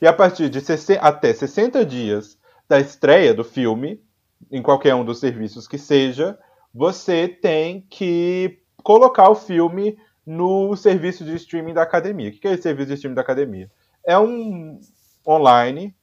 e 0.00 0.06
a 0.06 0.12
partir 0.12 0.48
de 0.50 0.58
até 1.00 1.32
60 1.32 1.84
dias 1.86 2.38
da 2.72 2.80
estreia 2.80 3.34
do 3.34 3.44
filme, 3.44 4.02
em 4.50 4.62
qualquer 4.62 4.94
um 4.94 5.04
dos 5.04 5.20
serviços 5.20 5.68
que 5.68 5.76
seja, 5.76 6.38
você 6.72 7.28
tem 7.28 7.82
que 7.82 8.60
colocar 8.82 9.28
o 9.28 9.34
filme 9.34 9.98
no 10.24 10.74
serviço 10.74 11.22
de 11.22 11.34
streaming 11.34 11.74
da 11.74 11.82
academia. 11.82 12.30
O 12.30 12.32
que 12.32 12.48
é 12.48 12.54
esse 12.54 12.62
serviço 12.62 12.88
de 12.88 12.94
streaming 12.94 13.14
da 13.14 13.20
academia? 13.20 13.70
É 14.06 14.18
um 14.18 14.80
online, 15.28 15.94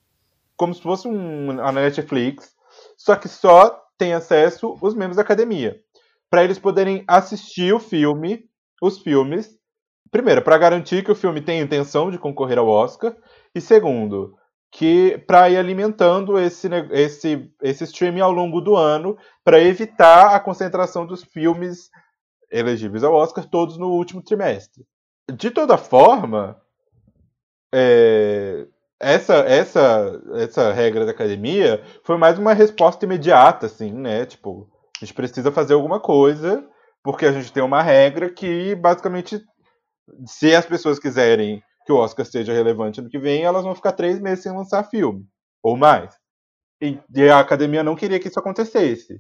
como 0.55 0.71
se 0.71 0.79
fosse 0.79 1.08
um, 1.08 1.60
a 1.60 1.71
Netflix, 1.71 2.53
só 2.95 3.15
que 3.15 3.27
só 3.27 3.84
tem 3.97 4.13
acesso 4.13 4.77
os 4.79 4.93
membros 4.93 5.15
da 5.15 5.23
academia. 5.23 5.75
Para 6.29 6.43
eles 6.43 6.60
poderem 6.60 7.03
assistir 7.08 7.73
o 7.73 7.79
filme, 7.79 8.47
os 8.79 8.99
filmes, 8.99 9.58
primeiro, 10.12 10.43
para 10.43 10.60
garantir 10.60 11.03
que 11.03 11.12
o 11.12 11.15
filme 11.15 11.41
tem 11.41 11.62
intenção 11.62 12.12
de 12.12 12.19
concorrer 12.19 12.60
ao 12.60 12.67
Oscar, 12.67 13.17
e 13.55 13.60
segundo, 13.60 14.38
que 14.71 15.17
para 15.27 15.49
ir 15.49 15.58
alimentando 15.58 16.38
esse, 16.38 16.67
esse, 16.91 17.51
esse 17.62 17.84
streaming 17.86 18.21
ao 18.21 18.32
longo 18.32 18.62
do 18.62 18.75
ano 18.75 19.17
para 19.43 19.62
evitar 19.62 20.36
a 20.36 20.39
concentração 20.39 21.05
dos 21.05 21.23
filmes 21.23 21.89
elegíveis 22.51 23.03
ao 23.03 23.13
Oscar 23.13 23.45
todos 23.45 23.77
no 23.77 23.89
último 23.89 24.21
trimestre. 24.21 24.86
De 25.32 25.51
toda 25.51 25.77
forma, 25.77 26.60
é, 27.73 28.67
essa, 28.99 29.36
essa, 29.36 30.21
essa 30.36 30.73
regra 30.73 31.05
da 31.05 31.12
academia 31.12 31.84
foi 32.03 32.17
mais 32.17 32.38
uma 32.38 32.53
resposta 32.53 33.05
imediata, 33.05 33.65
assim, 33.67 33.91
né? 33.91 34.25
Tipo, 34.25 34.69
a 35.01 35.05
gente 35.05 35.13
precisa 35.13 35.51
fazer 35.51 35.73
alguma 35.73 35.99
coisa, 35.99 36.67
porque 37.03 37.25
a 37.25 37.32
gente 37.32 37.53
tem 37.53 37.63
uma 37.63 37.82
regra 37.82 38.29
que 38.29 38.75
basicamente, 38.75 39.41
se 40.25 40.53
as 40.53 40.65
pessoas 40.65 40.99
quiserem 40.99 41.63
que 41.89 41.93
o 41.93 41.97
Oscar 41.97 42.23
seja 42.23 42.54
relevante 42.54 42.99
ano 42.99 43.10
que 43.10 43.17
vem, 43.17 43.41
elas 43.41 43.63
vão 43.63 43.73
ficar 43.73 43.93
três 43.93 44.19
meses 44.19 44.43
sem 44.43 44.56
lançar 44.56 44.84
filme, 44.84 45.25
ou 45.63 45.75
mais. 45.75 46.15
E, 46.80 46.99
e 47.15 47.28
a 47.28 47.39
academia 47.39 47.82
não 47.82 47.95
queria 47.95 48.19
que 48.19 48.28
isso 48.28 48.39
acontecesse. 48.39 49.19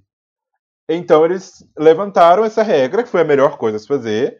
Então 0.87 1.25
eles 1.25 1.67
levantaram 1.75 2.45
essa 2.45 2.61
regra, 2.61 3.01
que 3.01 3.09
foi 3.09 3.21
a 3.21 3.25
melhor 3.25 3.57
coisa 3.57 3.77
a 3.77 3.79
se 3.79 3.87
fazer. 3.87 4.39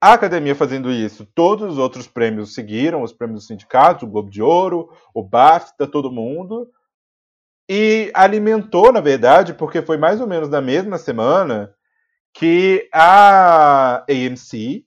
A 0.00 0.14
academia 0.14 0.56
fazendo 0.56 0.90
isso, 0.90 1.24
todos 1.36 1.74
os 1.74 1.78
outros 1.78 2.08
prêmios 2.08 2.52
seguiram, 2.52 3.00
os 3.00 3.12
prêmios 3.12 3.42
dos 3.42 3.46
sindicatos, 3.46 4.02
o 4.02 4.10
Globo 4.10 4.28
de 4.28 4.42
Ouro, 4.42 4.90
o 5.14 5.22
BAFTA, 5.22 5.86
todo 5.86 6.10
mundo. 6.10 6.68
E 7.70 8.10
alimentou, 8.12 8.92
na 8.92 9.00
verdade, 9.00 9.54
porque 9.54 9.80
foi 9.82 9.96
mais 9.96 10.20
ou 10.20 10.26
menos 10.26 10.48
na 10.48 10.60
mesma 10.60 10.98
semana 10.98 11.72
que 12.34 12.88
a 12.92 14.04
AMC, 14.10 14.84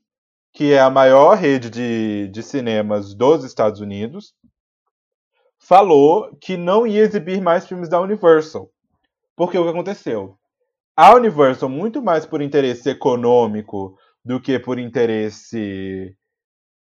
que 0.55 0.71
é 0.71 0.79
a 0.79 0.89
maior 0.89 1.35
rede 1.35 1.69
de, 1.69 2.29
de 2.29 2.41
cinemas 2.41 3.13
dos 3.13 3.43
Estados 3.43 3.81
Unidos, 3.81 4.33
falou 5.59 6.33
que 6.39 6.55
não 6.55 6.87
ia 6.87 7.01
exibir 7.01 7.41
mais 7.41 7.67
filmes 7.67 7.89
da 7.89 7.99
Universal. 7.99 8.71
Porque 9.35 9.57
o 9.57 9.63
que 9.63 9.69
aconteceu? 9.69 10.37
A 10.95 11.13
Universal, 11.13 11.67
muito 11.67 12.01
mais 12.01 12.25
por 12.25 12.41
interesse 12.41 12.89
econômico 12.89 13.97
do 14.23 14.39
que 14.39 14.57
por 14.57 14.79
interesse 14.79 16.15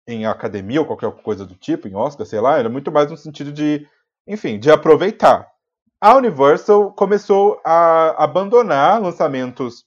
em 0.07 0.27
academia 0.27 0.83
ou 0.83 0.87
qualquer 0.87 1.11
coisa 1.22 1.46
do 1.46 1.55
tipo, 1.55 1.88
em 1.88 1.96
Oscar, 1.96 2.27
sei 2.27 2.40
lá, 2.40 2.59
era 2.59 2.68
muito 2.68 2.92
mais 2.92 3.11
no 3.11 3.16
sentido 3.16 3.50
de, 3.50 3.88
enfim, 4.27 4.59
de 4.59 4.70
aproveitar. 4.70 5.48
A 5.98 6.14
Universal 6.16 6.92
começou 6.92 7.59
a 7.64 8.22
abandonar 8.22 9.00
lançamentos 9.00 9.87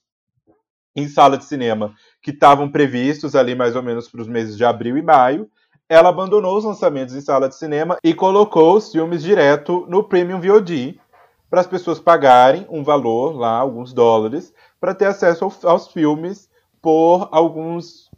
em 0.96 1.06
sala 1.06 1.38
de 1.38 1.44
cinema 1.44 1.94
que 2.28 2.34
estavam 2.34 2.68
previstos 2.68 3.34
ali 3.34 3.54
mais 3.54 3.74
ou 3.74 3.82
menos 3.82 4.06
para 4.06 4.20
os 4.20 4.28
meses 4.28 4.54
de 4.54 4.62
abril 4.62 4.98
e 4.98 5.02
maio, 5.02 5.50
ela 5.88 6.10
abandonou 6.10 6.58
os 6.58 6.64
lançamentos 6.64 7.14
em 7.14 7.22
sala 7.22 7.48
de 7.48 7.56
cinema 7.56 7.96
e 8.04 8.12
colocou 8.12 8.76
os 8.76 8.92
filmes 8.92 9.22
direto 9.22 9.86
no 9.88 10.04
Premium 10.04 10.38
VOD 10.38 11.00
para 11.48 11.62
as 11.62 11.66
pessoas 11.66 11.98
pagarem 11.98 12.66
um 12.68 12.84
valor 12.84 13.34
lá, 13.34 13.56
alguns 13.56 13.94
dólares, 13.94 14.52
para 14.78 14.94
ter 14.94 15.06
acesso 15.06 15.46
ao, 15.46 15.70
aos 15.70 15.88
filmes 15.88 16.50
por 16.82 17.30
alguns 17.32 18.10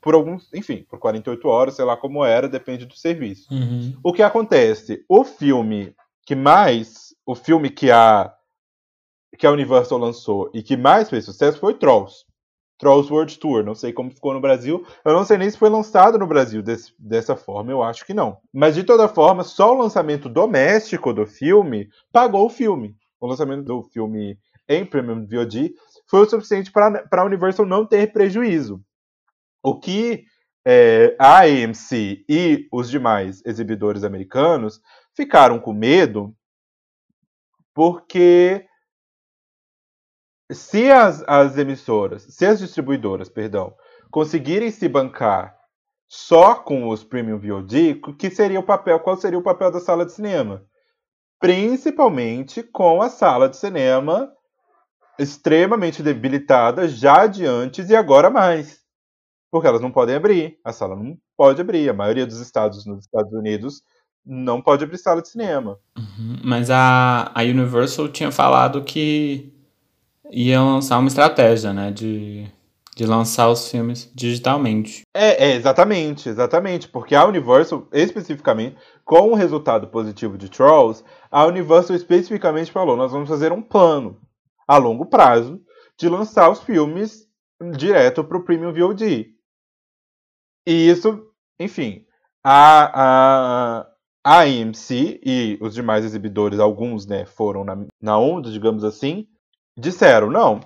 por 0.00 0.14
alguns, 0.14 0.48
enfim, 0.54 0.86
por 0.88 1.00
48 1.00 1.48
horas, 1.48 1.74
sei 1.74 1.84
lá 1.84 1.96
como 1.96 2.24
era, 2.24 2.48
depende 2.48 2.86
do 2.86 2.94
serviço. 2.94 3.52
Uhum. 3.52 3.98
O 4.04 4.12
que 4.12 4.22
acontece? 4.22 5.04
O 5.08 5.24
filme 5.24 5.92
que 6.24 6.36
mais, 6.36 7.12
o 7.26 7.34
filme 7.34 7.70
que 7.70 7.90
a 7.90 8.32
que 9.36 9.46
a 9.48 9.50
Universal 9.50 9.98
lançou 9.98 10.48
e 10.54 10.62
que 10.62 10.76
mais 10.76 11.10
fez 11.10 11.24
sucesso 11.24 11.58
foi 11.58 11.74
Trolls. 11.74 12.28
Trolls 12.78 13.12
World 13.12 13.38
Tour. 13.38 13.64
Não 13.64 13.74
sei 13.74 13.92
como 13.92 14.10
ficou 14.10 14.32
no 14.32 14.40
Brasil. 14.40 14.86
Eu 15.04 15.12
não 15.12 15.24
sei 15.24 15.36
nem 15.36 15.50
se 15.50 15.58
foi 15.58 15.68
lançado 15.68 16.18
no 16.18 16.26
Brasil 16.26 16.62
desse, 16.62 16.94
dessa 16.98 17.36
forma. 17.36 17.72
Eu 17.72 17.82
acho 17.82 18.06
que 18.06 18.14
não. 18.14 18.38
Mas 18.52 18.74
de 18.74 18.84
toda 18.84 19.08
forma, 19.08 19.42
só 19.42 19.74
o 19.74 19.78
lançamento 19.78 20.28
doméstico 20.28 21.12
do 21.12 21.26
filme 21.26 21.88
pagou 22.12 22.46
o 22.46 22.50
filme. 22.50 22.96
O 23.20 23.26
lançamento 23.26 23.64
do 23.64 23.82
filme 23.82 24.38
em 24.68 24.84
Premium 24.84 25.26
VOD 25.26 25.74
foi 26.06 26.20
o 26.20 26.28
suficiente 26.30 26.70
para 26.70 27.04
a 27.10 27.24
Universal 27.24 27.66
não 27.66 27.84
ter 27.84 28.12
prejuízo. 28.12 28.80
O 29.62 29.78
que 29.78 30.24
é, 30.64 31.16
a 31.18 31.40
AMC 31.40 32.24
e 32.28 32.68
os 32.70 32.90
demais 32.90 33.42
exibidores 33.44 34.04
americanos 34.04 34.80
ficaram 35.14 35.58
com 35.58 35.72
medo 35.72 36.34
porque 37.74 38.67
se 40.50 40.90
as, 40.90 41.22
as 41.26 41.58
emissoras, 41.58 42.22
se 42.22 42.46
as 42.46 42.58
distribuidoras, 42.58 43.28
perdão, 43.28 43.74
conseguirem 44.10 44.70
se 44.70 44.88
bancar 44.88 45.56
só 46.08 46.54
com 46.54 46.88
os 46.88 47.04
premium 47.04 47.38
VOD, 47.38 48.00
que 48.18 48.30
seria 48.30 48.58
o 48.58 48.62
papel, 48.62 48.98
qual 49.00 49.16
seria 49.16 49.38
o 49.38 49.42
papel 49.42 49.70
da 49.70 49.78
sala 49.78 50.06
de 50.06 50.12
cinema? 50.12 50.64
Principalmente 51.38 52.62
com 52.62 53.02
a 53.02 53.10
sala 53.10 53.48
de 53.48 53.56
cinema 53.56 54.32
extremamente 55.18 56.02
debilitada 56.02 56.88
já 56.88 57.26
de 57.26 57.44
antes 57.44 57.90
e 57.90 57.96
agora 57.96 58.30
mais. 58.30 58.80
Porque 59.50 59.66
elas 59.66 59.80
não 59.80 59.90
podem 59.90 60.14
abrir, 60.14 60.58
a 60.64 60.72
sala 60.72 60.96
não 60.96 61.16
pode 61.36 61.60
abrir. 61.60 61.88
A 61.88 61.94
maioria 61.94 62.26
dos 62.26 62.40
estados 62.40 62.86
nos 62.86 63.04
Estados 63.04 63.32
Unidos 63.32 63.82
não 64.24 64.62
pode 64.62 64.84
abrir 64.84 64.98
sala 64.98 65.20
de 65.20 65.28
cinema. 65.28 65.78
Uhum, 65.96 66.38
mas 66.44 66.70
a, 66.70 67.30
a 67.34 67.42
Universal 67.42 68.08
tinha 68.08 68.30
falado 68.30 68.84
que 68.84 69.57
ia 70.30 70.60
lançar 70.60 70.98
uma 70.98 71.08
estratégia, 71.08 71.72
né, 71.72 71.90
de, 71.90 72.46
De 72.96 73.06
lançar 73.06 73.48
os 73.48 73.70
filmes 73.70 74.10
digitalmente. 74.14 75.02
É, 75.14 75.50
é, 75.50 75.54
exatamente, 75.54 76.28
exatamente. 76.28 76.88
Porque 76.88 77.14
a 77.14 77.24
Universal, 77.24 77.86
especificamente, 77.92 78.76
com 79.04 79.30
o 79.30 79.34
resultado 79.34 79.88
positivo 79.88 80.36
de 80.36 80.48
Trolls, 80.48 81.04
a 81.30 81.46
Universal 81.46 81.96
especificamente 81.96 82.72
falou: 82.72 82.96
nós 82.96 83.12
vamos 83.12 83.28
fazer 83.28 83.52
um 83.52 83.62
plano 83.62 84.20
a 84.66 84.76
longo 84.76 85.06
prazo 85.06 85.60
de 85.98 86.08
lançar 86.08 86.50
os 86.50 86.60
filmes 86.60 87.26
direto 87.76 88.22
para 88.22 88.36
o 88.36 88.44
Premium 88.44 88.72
VOD. 88.72 89.34
E 90.66 90.90
isso, 90.90 91.26
enfim, 91.58 92.04
a, 92.44 93.80
a, 93.82 93.86
a 94.24 94.40
AMC 94.42 95.20
e 95.24 95.58
os 95.60 95.74
demais 95.74 96.04
exibidores, 96.04 96.60
alguns 96.60 97.06
né, 97.06 97.24
foram 97.24 97.64
na, 97.64 97.86
na 98.00 98.18
onda, 98.18 98.50
digamos 98.50 98.84
assim, 98.84 99.26
disseram: 99.78 100.30
não, 100.30 100.60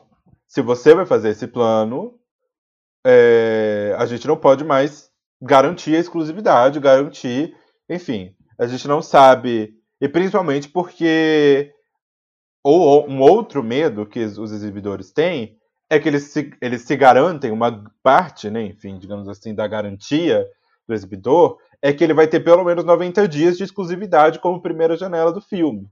se 0.48 0.62
você 0.62 0.94
vai 0.94 1.06
fazer 1.06 1.30
esse 1.30 1.46
plano, 1.46 2.18
é, 3.06 3.94
a 3.98 4.06
gente 4.06 4.26
não 4.26 4.36
pode 4.36 4.64
mais 4.64 5.10
garantir 5.40 5.96
a 5.96 5.98
exclusividade, 5.98 6.80
garantir, 6.80 7.54
enfim, 7.88 8.34
a 8.58 8.66
gente 8.66 8.86
não 8.86 9.02
sabe, 9.02 9.74
e 10.00 10.08
principalmente 10.08 10.68
porque 10.68 11.72
ou 12.64 13.08
um 13.08 13.20
outro 13.20 13.62
medo 13.62 14.06
que 14.06 14.20
os 14.20 14.52
exibidores 14.52 15.10
têm 15.10 15.56
é 15.90 15.98
que 15.98 16.08
eles 16.08 16.24
se, 16.24 16.52
eles 16.60 16.82
se 16.82 16.96
garantem 16.96 17.50
uma 17.50 17.84
parte, 18.02 18.48
né, 18.48 18.62
enfim, 18.62 18.98
digamos 18.98 19.28
assim, 19.28 19.52
da 19.52 19.66
garantia 19.66 20.46
do 20.86 20.94
exibidor, 20.94 21.58
é 21.82 21.92
que 21.92 22.04
ele 22.04 22.14
vai 22.14 22.28
ter 22.28 22.40
pelo 22.40 22.64
menos 22.64 22.84
90 22.84 23.26
dias 23.26 23.58
de 23.58 23.64
exclusividade 23.64 24.38
como 24.38 24.62
primeira 24.62 24.96
janela 24.96 25.32
do 25.32 25.40
filme. 25.40 25.90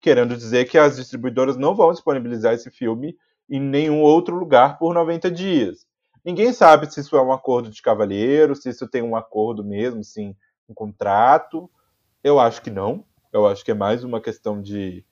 Querendo 0.00 0.36
dizer 0.36 0.68
que 0.68 0.78
as 0.78 0.96
distribuidoras 0.96 1.56
não 1.56 1.74
vão 1.74 1.92
disponibilizar 1.92 2.54
esse 2.54 2.70
filme 2.70 3.16
em 3.48 3.60
nenhum 3.60 4.00
outro 4.00 4.36
lugar 4.36 4.78
por 4.78 4.94
90 4.94 5.30
dias. 5.30 5.86
Ninguém 6.24 6.52
sabe 6.52 6.90
se 6.92 7.00
isso 7.00 7.16
é 7.16 7.22
um 7.22 7.32
acordo 7.32 7.70
de 7.70 7.82
cavalheiro, 7.82 8.54
se 8.54 8.68
isso 8.68 8.86
tem 8.86 9.02
um 9.02 9.16
acordo 9.16 9.64
mesmo, 9.64 10.04
sim, 10.04 10.34
um 10.68 10.74
contrato. 10.74 11.70
Eu 12.22 12.38
acho 12.38 12.62
que 12.62 12.70
não. 12.70 13.04
Eu 13.32 13.46
acho 13.46 13.64
que 13.64 13.70
é 13.70 13.74
mais 13.74 14.04
uma 14.04 14.20
questão 14.20 14.60
de 14.60 15.04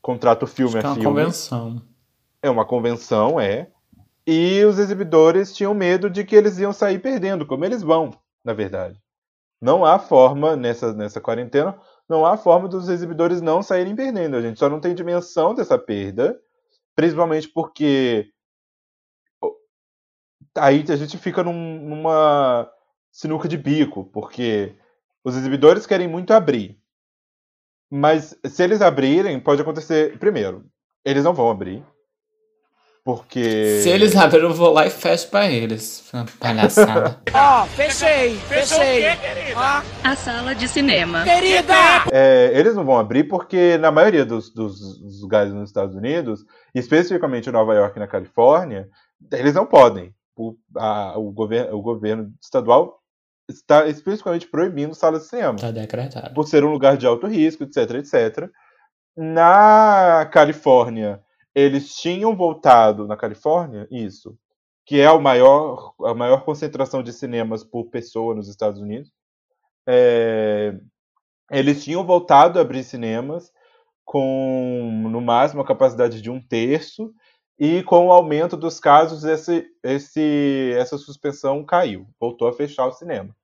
contrato 0.00 0.46
filme 0.46 0.78
Acho 0.78 0.86
a 0.88 0.94
que 0.94 1.00
é 1.00 1.02
filme. 1.02 1.06
uma 1.06 1.14
convenção. 1.14 1.82
É 2.42 2.50
uma 2.50 2.64
convenção, 2.64 3.40
é. 3.40 3.70
E 4.26 4.64
os 4.64 4.78
exibidores 4.78 5.54
tinham 5.54 5.74
medo 5.74 6.08
de 6.08 6.24
que 6.24 6.34
eles 6.34 6.58
iam 6.58 6.72
sair 6.72 6.98
perdendo, 6.98 7.46
como 7.46 7.64
eles 7.64 7.82
vão, 7.82 8.10
na 8.42 8.52
verdade. 8.52 8.98
Não 9.60 9.84
há 9.84 9.98
forma, 9.98 10.56
nessa, 10.56 10.92
nessa 10.92 11.20
quarentena, 11.20 11.78
não 12.08 12.24
há 12.26 12.36
forma 12.36 12.68
dos 12.68 12.88
exibidores 12.88 13.40
não 13.40 13.62
saírem 13.62 13.96
perdendo. 13.96 14.36
A 14.36 14.40
gente 14.40 14.58
só 14.58 14.68
não 14.68 14.80
tem 14.80 14.94
dimensão 14.94 15.54
dessa 15.54 15.78
perda, 15.78 16.38
principalmente 16.94 17.48
porque 17.48 18.30
aí 20.56 20.84
a 20.88 20.96
gente 20.96 21.18
fica 21.18 21.42
num, 21.42 21.88
numa 21.88 22.70
sinuca 23.10 23.48
de 23.48 23.56
bico, 23.56 24.04
porque 24.06 24.76
os 25.24 25.36
exibidores 25.36 25.86
querem 25.86 26.08
muito 26.08 26.32
abrir. 26.32 26.78
Mas 27.90 28.38
se 28.44 28.62
eles 28.62 28.82
abrirem, 28.82 29.38
pode 29.40 29.62
acontecer. 29.62 30.18
Primeiro, 30.18 30.68
eles 31.04 31.24
não 31.24 31.34
vão 31.34 31.50
abrir. 31.50 31.84
Porque. 33.04 33.80
Se 33.82 33.90
eles 33.90 34.16
abrirem, 34.16 34.48
eu 34.48 34.54
vou 34.54 34.72
lá 34.72 34.86
e 34.86 34.90
fecho 34.90 35.28
pra 35.28 35.46
eles. 35.50 36.08
Uma 36.12 36.24
palhaçada. 36.40 37.20
Ó, 37.34 37.66
fechei, 37.66 38.34
fechei. 38.48 39.04
A 40.02 40.16
sala 40.16 40.54
de 40.54 40.66
cinema. 40.66 41.22
Querida! 41.22 41.74
É, 42.10 42.50
eles 42.54 42.74
não 42.74 42.82
vão 42.84 42.98
abrir 42.98 43.24
porque, 43.24 43.76
na 43.76 43.90
maioria 43.90 44.24
dos, 44.24 44.48
dos- 44.54 44.98
dos 45.00 45.20
lugares 45.20 45.52
nos 45.52 45.68
Estados 45.68 45.94
Unidos, 45.94 46.40
especificamente 46.74 47.48
em 47.48 47.52
Nova 47.52 47.74
York 47.74 47.94
e 47.98 48.00
na 48.00 48.06
Califórnia, 48.06 48.88
eles 49.32 49.52
não 49.54 49.66
podem. 49.66 50.14
O, 50.34 50.54
a- 50.76 51.12
o, 51.18 51.30
governo, 51.30 51.76
o 51.76 51.82
governo 51.82 52.32
estadual 52.42 52.98
está 53.50 53.86
especificamente 53.86 54.46
proibindo 54.48 54.94
salas 54.94 55.24
de 55.24 55.28
cinema. 55.28 55.58
Tá 55.58 55.70
decretado. 55.70 56.32
por 56.32 56.48
ser 56.48 56.64
um 56.64 56.70
lugar 56.72 56.96
de 56.96 57.06
alto 57.06 57.26
risco, 57.26 57.64
etc, 57.64 57.90
etc. 57.96 58.48
Na 59.14 60.26
Califórnia, 60.32 61.20
eles 61.54 61.94
tinham 61.94 62.34
voltado 62.36 63.06
na 63.06 63.16
Califórnia, 63.16 63.86
isso, 63.90 64.36
que 64.84 65.00
é 65.00 65.10
o 65.10 65.20
maior, 65.20 65.94
a 66.04 66.14
maior 66.14 66.44
concentração 66.44 67.02
de 67.02 67.12
cinemas 67.12 67.62
por 67.62 67.84
pessoa 67.90 68.34
nos 68.34 68.48
Estados 68.48 68.80
Unidos. 68.80 69.10
É, 69.86 70.76
eles 71.50 71.84
tinham 71.84 72.04
voltado 72.04 72.58
a 72.58 72.62
abrir 72.62 72.82
cinemas 72.82 73.52
com 74.04 75.08
no 75.10 75.20
máximo 75.20 75.62
a 75.62 75.66
capacidade 75.66 76.20
de 76.20 76.30
um 76.30 76.40
terço 76.40 77.14
e 77.58 77.82
com 77.84 78.08
o 78.08 78.12
aumento 78.12 78.56
dos 78.56 78.80
casos 78.80 79.24
esse, 79.24 79.66
esse, 79.82 80.72
essa 80.76 80.98
suspensão 80.98 81.64
caiu, 81.64 82.06
voltou 82.20 82.48
a 82.48 82.52
fechar 82.52 82.86
o 82.86 82.92
cinema. 82.92 83.34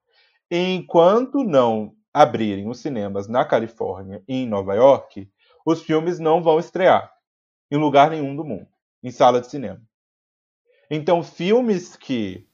Enquanto 0.50 1.44
não 1.44 1.94
abrirem 2.12 2.68
os 2.68 2.80
cinemas 2.80 3.28
na 3.28 3.44
Califórnia 3.44 4.22
e 4.26 4.42
em 4.42 4.48
Nova 4.48 4.74
York, 4.74 5.30
os 5.64 5.82
filmes 5.82 6.18
não 6.18 6.42
vão 6.42 6.58
estrear 6.58 7.10
em 7.70 7.76
lugar 7.76 8.10
nenhum 8.10 8.34
do 8.34 8.44
mundo, 8.44 8.66
em 9.02 9.10
sala 9.10 9.40
de 9.40 9.48
cinema. 9.48 9.80
Então, 10.90 11.22
filmes 11.22 11.96
que. 11.96 12.46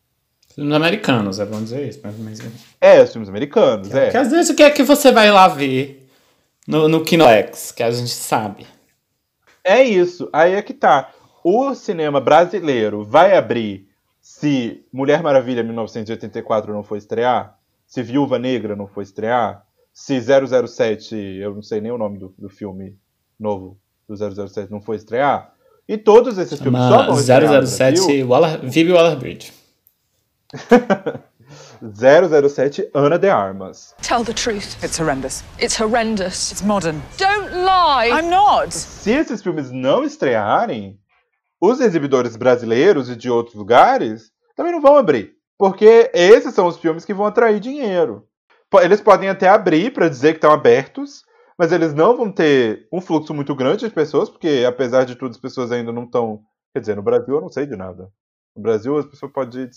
Filmes 0.54 0.74
americanos, 0.74 1.40
é 1.40 1.46
bom 1.46 1.62
dizer 1.62 1.88
isso. 1.88 2.00
Mas, 2.02 2.18
mas... 2.18 2.38
É, 2.80 3.02
os 3.02 3.10
filmes 3.10 3.28
americanos, 3.28 3.92
é. 3.94 4.04
Porque 4.04 4.16
às 4.16 4.30
vezes 4.30 4.50
o 4.50 4.54
que 4.54 4.62
é 4.62 4.70
que 4.70 4.82
você 4.82 5.10
vai 5.10 5.30
lá 5.30 5.48
ver 5.48 6.08
no, 6.66 6.88
no 6.88 7.04
Kinolex, 7.04 7.72
que 7.72 7.82
a 7.82 7.90
gente 7.90 8.10
sabe. 8.10 8.66
É 9.64 9.82
isso, 9.82 10.28
aí 10.32 10.54
é 10.54 10.62
que 10.62 10.74
tá. 10.74 11.12
O 11.42 11.74
cinema 11.74 12.20
brasileiro 12.20 13.04
vai 13.04 13.36
abrir 13.36 13.88
se 14.20 14.84
Mulher 14.92 15.22
Maravilha 15.22 15.62
1984 15.62 16.72
não 16.72 16.82
for 16.82 16.96
estrear, 16.96 17.58
se 17.86 18.02
Viúva 18.02 18.38
Negra 18.38 18.74
não 18.74 18.86
for 18.86 19.02
estrear, 19.02 19.64
se 19.92 20.20
007, 20.20 21.14
eu 21.14 21.54
não 21.54 21.62
sei 21.62 21.80
nem 21.80 21.92
o 21.92 21.98
nome 21.98 22.18
do, 22.18 22.34
do 22.36 22.48
filme 22.48 22.98
novo 23.38 23.78
do 24.08 24.16
007 24.16 24.70
não 24.70 24.80
for 24.80 24.94
estrear, 24.94 25.52
e 25.88 25.96
todos 25.96 26.38
esses 26.38 26.60
filmes 26.60 26.80
só 26.80 26.88
Uma 26.88 27.06
vão 27.06 27.18
estrear 27.18 27.42
no 27.42 27.48
Brasil. 27.48 27.96
007 27.96 28.24
Waller, 28.24 28.72
Phoebe 28.72 28.92
Waller-Bridge. 28.92 29.52
007 31.80 32.90
Ana 32.94 33.18
de 33.18 33.28
Armas. 33.28 33.94
Tell 34.02 34.24
the 34.24 34.32
truth. 34.32 34.82
It's 34.82 34.98
horrendous. 34.98 35.44
It's 35.60 35.80
horrendous. 35.80 36.50
It's 36.50 36.62
modern. 36.62 37.00
Don't 37.18 37.52
lie. 37.52 38.10
I'm 38.10 38.30
not. 38.30 38.72
Se 38.72 39.12
esses 39.12 39.42
filmes 39.42 39.70
não 39.70 40.02
estrearem, 40.02 40.98
os 41.60 41.80
exibidores 41.80 42.36
brasileiros 42.36 43.08
e 43.10 43.16
de 43.16 43.30
outros 43.30 43.54
lugares 43.54 44.30
também 44.56 44.72
não 44.72 44.80
vão 44.80 44.96
abrir. 44.96 45.34
Porque 45.58 46.10
esses 46.12 46.54
são 46.54 46.66
os 46.66 46.76
filmes 46.76 47.04
que 47.04 47.14
vão 47.14 47.26
atrair 47.26 47.60
dinheiro. 47.60 48.26
Eles 48.82 49.00
podem 49.00 49.28
até 49.28 49.48
abrir 49.48 49.92
para 49.92 50.08
dizer 50.08 50.32
que 50.32 50.38
estão 50.38 50.52
abertos, 50.52 51.22
mas 51.58 51.72
eles 51.72 51.94
não 51.94 52.16
vão 52.16 52.30
ter 52.30 52.86
um 52.92 53.00
fluxo 53.00 53.32
muito 53.32 53.54
grande 53.54 53.86
de 53.86 53.94
pessoas, 53.94 54.28
porque 54.28 54.64
apesar 54.66 55.04
de 55.04 55.16
tudo, 55.16 55.30
as 55.30 55.40
pessoas 55.40 55.72
ainda 55.72 55.92
não 55.92 56.04
estão. 56.04 56.40
Quer 56.74 56.80
dizer, 56.80 56.96
no 56.96 57.02
Brasil 57.02 57.34
eu 57.34 57.40
não 57.40 57.48
sei 57.48 57.66
de 57.66 57.76
nada. 57.76 58.10
No 58.54 58.62
Brasil 58.62 58.96
as 58.98 59.06
pessoas 59.06 59.32
podem 59.32 59.68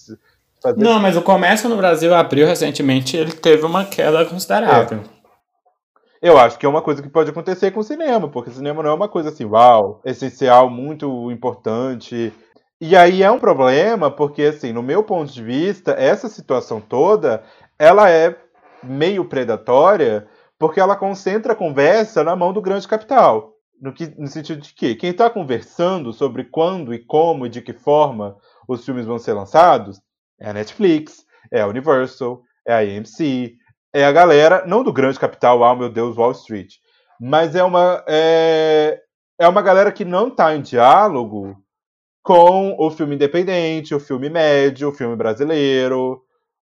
fazer. 0.62 0.84
Não, 0.84 1.00
mas 1.00 1.15
o 1.15 1.22
comércio 1.22 1.70
no 1.70 1.78
Brasil 1.78 2.13
abriu 2.13 2.46
recentemente 2.46 3.15
ele 3.15 3.32
teve 3.32 3.65
uma 3.65 3.86
queda 3.86 4.26
considerável. 4.26 5.02
Eu 6.22 6.38
acho 6.38 6.60
que 6.60 6.65
é 6.65 6.70
uma 6.70 6.82
coisa 6.82 7.02
que 7.02 7.08
pode 7.08 7.30
acontecer 7.30 7.72
com 7.72 7.80
o 7.80 7.84
cinema, 7.84 8.28
porque 8.28 8.50
o 8.50 8.54
cinema 8.54 8.84
não 8.84 8.89
é 8.89 8.94
uma 8.94 9.08
coisa 9.08 9.30
assim, 9.30 9.46
uau, 9.46 10.02
essencial, 10.04 10.70
muito 10.70 11.32
importante. 11.32 12.34
E 12.82 12.96
aí 12.96 13.24
é 13.24 13.32
um 13.32 13.39
problema, 13.39 14.12
porque 14.12 14.44
assim, 14.44 14.74
no 14.74 14.84
meu 14.84 15.02
ponto 15.02 15.32
de 15.32 15.42
vista, 15.42 15.92
essa 15.92 16.28
situação 16.28 16.82
toda, 16.82 17.42
ela 17.78 18.10
é 18.10 18.38
meio 18.84 19.24
predatória, 19.26 20.28
porque 20.60 20.80
ela 20.80 20.95
concentra 20.95 21.54
a 21.54 21.56
conversa 21.56 22.24
na 22.24 22.36
mão 22.36 22.52
do 22.52 22.62
grande 22.62 22.88
capital. 22.88 23.54
No, 23.82 23.93
que, 23.93 24.08
no 24.19 24.28
sentido 24.28 24.62
de 24.62 24.74
que 24.74 24.93
quem 24.93 25.12
está 25.12 25.30
conversando 25.30 26.12
sobre 26.12 26.43
quando 26.43 26.93
e 26.93 27.00
como 27.00 27.45
e 27.45 27.50
de 27.50 27.62
que 27.62 27.72
forma 27.72 28.36
os 28.67 28.84
filmes 28.84 29.06
vão 29.06 29.17
ser 29.17 29.32
lançados 29.32 30.02
é 30.38 30.50
a 30.50 30.54
Netflix, 30.54 31.26
é 31.52 31.62
a 31.62 31.67
Universal, 31.67 32.41
é 32.67 32.74
a 32.74 32.80
AMC, 32.80 33.56
é 33.93 34.06
a 34.06 34.12
galera, 34.12 34.65
não 34.65 34.84
do 34.84 34.93
grande 34.93 35.19
capital, 35.19 35.63
ah, 35.63 35.76
meu 35.76 35.89
Deus, 35.89 36.17
Wall 36.17 36.32
Street, 36.32 36.76
mas 37.19 37.56
é 37.56 37.63
uma, 37.63 38.04
é, 38.08 39.02
é 39.39 39.48
uma 39.48 39.62
galera 39.62 39.91
que 39.91 40.06
não 40.06 40.28
está 40.28 40.56
em 40.56 40.62
diálogo 40.62 41.56
com 42.24 42.76
o 42.78 42.91
filme 42.91 43.15
independente, 43.15 43.95
o 43.95 44.00
filme 44.00 44.30
médio, 44.30 44.89
o 44.89 44.93
filme 44.93 45.15
brasileiro, 45.15 46.22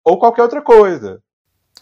ou 0.03 0.17
qualquer 0.17 0.43
outra 0.43 0.61
coisa. 0.61 1.21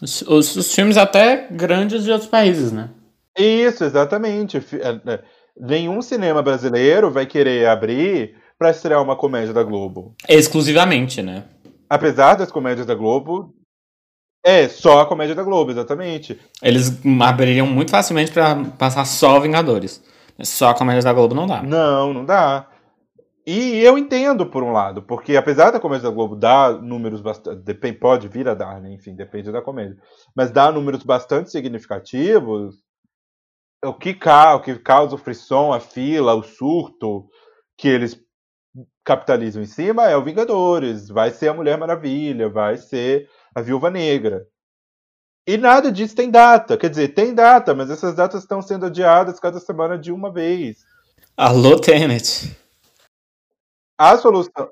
Os, 0.01 0.21
os- 0.23 0.55
os 0.55 0.73
filmes 0.73 0.97
até 0.97 1.47
grandes 1.51 2.03
de 2.03 2.11
outros 2.11 2.29
países, 2.29 2.71
né? 2.71 2.89
Isso, 3.37 3.83
exatamente. 3.83 4.57
É, 4.57 5.11
é, 5.13 5.19
Nenhum 5.59 6.01
cinema 6.01 6.41
brasileiro 6.41 7.11
vai 7.11 7.25
querer 7.25 7.67
abrir 7.67 8.35
para 8.57 8.69
estrear 8.71 9.01
uma 9.03 9.15
comédia 9.15 9.53
da 9.53 9.61
Globo. 9.63 10.13
Exclusivamente, 10.27 11.21
né? 11.21 11.43
Apesar 11.89 12.35
das 12.35 12.51
comédias 12.51 12.85
da 12.87 12.95
Globo. 12.95 13.53
É, 14.45 14.69
só 14.69 15.01
a 15.01 15.05
comédia 15.05 15.35
da 15.35 15.43
Globo, 15.43 15.71
exatamente. 15.71 16.39
Eles 16.63 16.97
abririam 17.21 17.65
muito 17.65 17.91
facilmente 17.91 18.31
pra 18.31 18.55
passar 18.77 19.03
só 19.03 19.37
Vingadores. 19.39 20.01
Só 20.41 20.69
a 20.69 20.73
comédia 20.73 21.03
da 21.03 21.11
Globo 21.11 21.35
não 21.35 21.45
dá. 21.45 21.61
Não, 21.61 22.13
não 22.13 22.23
dá. 22.23 22.65
E 23.51 23.79
eu 23.79 23.97
entendo 23.97 24.45
por 24.45 24.61
um 24.61 24.71
lado, 24.71 25.01
porque 25.01 25.35
apesar 25.35 25.71
da 25.71 25.79
comédia 25.79 26.07
da 26.07 26.13
Globo 26.13 26.35
dar 26.35 26.79
números 26.83 27.19
bastante. 27.19 27.93
Pode 27.93 28.27
vir 28.27 28.47
a 28.47 28.53
dar, 28.53 28.79
né? 28.79 28.93
enfim, 28.93 29.15
depende 29.15 29.51
da 29.51 29.59
comédia. 29.59 29.97
Mas 30.35 30.51
dá 30.51 30.71
números 30.71 31.01
bastante 31.01 31.49
significativos. 31.49 32.75
O 33.83 33.91
que, 33.91 34.13
ca... 34.13 34.53
o 34.53 34.61
que 34.61 34.77
causa 34.77 35.15
o 35.15 35.17
frisson, 35.17 35.73
a 35.73 35.79
fila, 35.79 36.35
o 36.35 36.43
surto 36.43 37.25
que 37.75 37.87
eles 37.87 38.21
capitalizam 39.03 39.63
em 39.63 39.65
cima 39.65 40.07
é 40.07 40.15
o 40.15 40.23
Vingadores, 40.23 41.09
vai 41.09 41.31
ser 41.31 41.47
a 41.47 41.53
Mulher 41.55 41.75
Maravilha, 41.75 42.49
vai 42.49 42.77
ser 42.77 43.27
a 43.55 43.61
Viúva 43.61 43.89
Negra. 43.89 44.45
E 45.47 45.57
nada 45.57 45.91
disso 45.91 46.15
tem 46.15 46.29
data. 46.29 46.77
Quer 46.77 46.91
dizer, 46.91 47.15
tem 47.15 47.33
data, 47.33 47.73
mas 47.73 47.89
essas 47.89 48.13
datas 48.13 48.43
estão 48.43 48.61
sendo 48.61 48.85
adiadas 48.85 49.39
cada 49.39 49.59
semana 49.59 49.97
de 49.97 50.11
uma 50.11 50.31
vez. 50.31 50.85
Alô, 51.35 51.79
Tenet. 51.79 52.58
A 53.99 54.17
solução. 54.17 54.69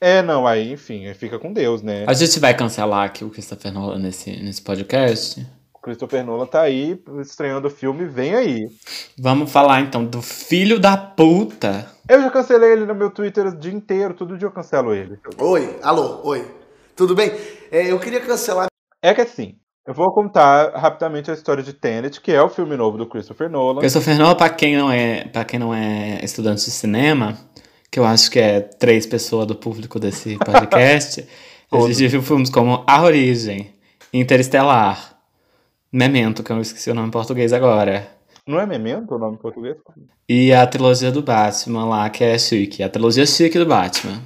É, 0.00 0.20
não, 0.20 0.44
aí, 0.44 0.72
enfim, 0.72 1.14
fica 1.14 1.38
com 1.38 1.52
Deus, 1.52 1.82
né? 1.82 2.04
A 2.08 2.12
gente 2.12 2.40
vai 2.40 2.52
cancelar 2.52 3.04
aqui 3.04 3.24
o 3.24 3.30
Christopher 3.30 3.72
Nolan 3.72 4.00
nesse, 4.00 4.42
nesse 4.42 4.60
podcast? 4.60 5.46
O 5.72 5.78
Christopher 5.78 6.26
Nolan 6.26 6.44
tá 6.44 6.62
aí 6.62 7.00
estreando 7.20 7.68
o 7.68 7.70
filme, 7.70 8.06
vem 8.06 8.34
aí. 8.34 8.66
Vamos 9.16 9.52
falar 9.52 9.82
então 9.82 10.04
do 10.04 10.20
filho 10.20 10.80
da 10.80 10.96
puta. 10.96 11.88
Eu 12.08 12.20
já 12.22 12.28
cancelei 12.28 12.72
ele 12.72 12.86
no 12.86 12.94
meu 12.96 13.08
Twitter 13.08 13.46
o 13.46 13.56
dia 13.56 13.72
inteiro, 13.72 14.14
todo 14.14 14.36
dia 14.36 14.48
eu 14.48 14.52
cancelo 14.52 14.92
ele. 14.92 15.16
Oi, 15.38 15.78
alô, 15.80 16.20
oi. 16.24 16.44
Tudo 16.96 17.14
bem? 17.14 17.30
É, 17.70 17.92
eu 17.92 18.00
queria 18.00 18.20
cancelar. 18.20 18.66
É 19.00 19.14
que 19.14 19.20
assim, 19.20 19.54
eu 19.86 19.94
vou 19.94 20.12
contar 20.12 20.76
rapidamente 20.76 21.30
a 21.30 21.34
história 21.34 21.62
de 21.62 21.72
Tenet, 21.72 22.20
que 22.20 22.32
é 22.32 22.42
o 22.42 22.48
filme 22.48 22.76
novo 22.76 22.98
do 22.98 23.06
Christopher 23.06 23.48
Nolan. 23.48 23.78
Christopher 23.78 24.18
Nolan, 24.18 24.34
para 24.34 24.50
quem 24.50 24.76
não 24.76 24.90
é, 24.90 25.24
para 25.28 25.44
quem 25.44 25.60
não 25.60 25.72
é 25.72 26.18
estudante 26.24 26.64
de 26.64 26.72
cinema, 26.72 27.38
que 27.94 28.00
eu 28.00 28.04
acho 28.04 28.28
que 28.28 28.40
é 28.40 28.58
três 28.58 29.06
pessoas 29.06 29.46
do 29.46 29.54
público 29.54 30.00
desse 30.00 30.36
podcast, 30.44 31.24
viu 31.70 32.22
filmes 32.22 32.50
como 32.50 32.82
A 32.88 33.04
Origem, 33.04 33.72
Interestelar, 34.12 35.16
Memento, 35.92 36.42
que 36.42 36.50
eu 36.50 36.60
esqueci 36.60 36.90
o 36.90 36.94
nome 36.94 37.06
em 37.06 37.12
português 37.12 37.52
agora. 37.52 38.08
Não 38.44 38.58
é 38.58 38.66
Memento 38.66 39.14
o 39.14 39.18
nome 39.18 39.36
em 39.36 39.38
português? 39.38 39.76
E 40.28 40.52
a 40.52 40.66
trilogia 40.66 41.12
do 41.12 41.22
Batman 41.22 41.84
lá, 41.84 42.10
que 42.10 42.24
é 42.24 42.36
chique. 42.36 42.82
A 42.82 42.88
trilogia 42.88 43.24
chique 43.24 43.60
do 43.60 43.66
Batman. 43.66 44.20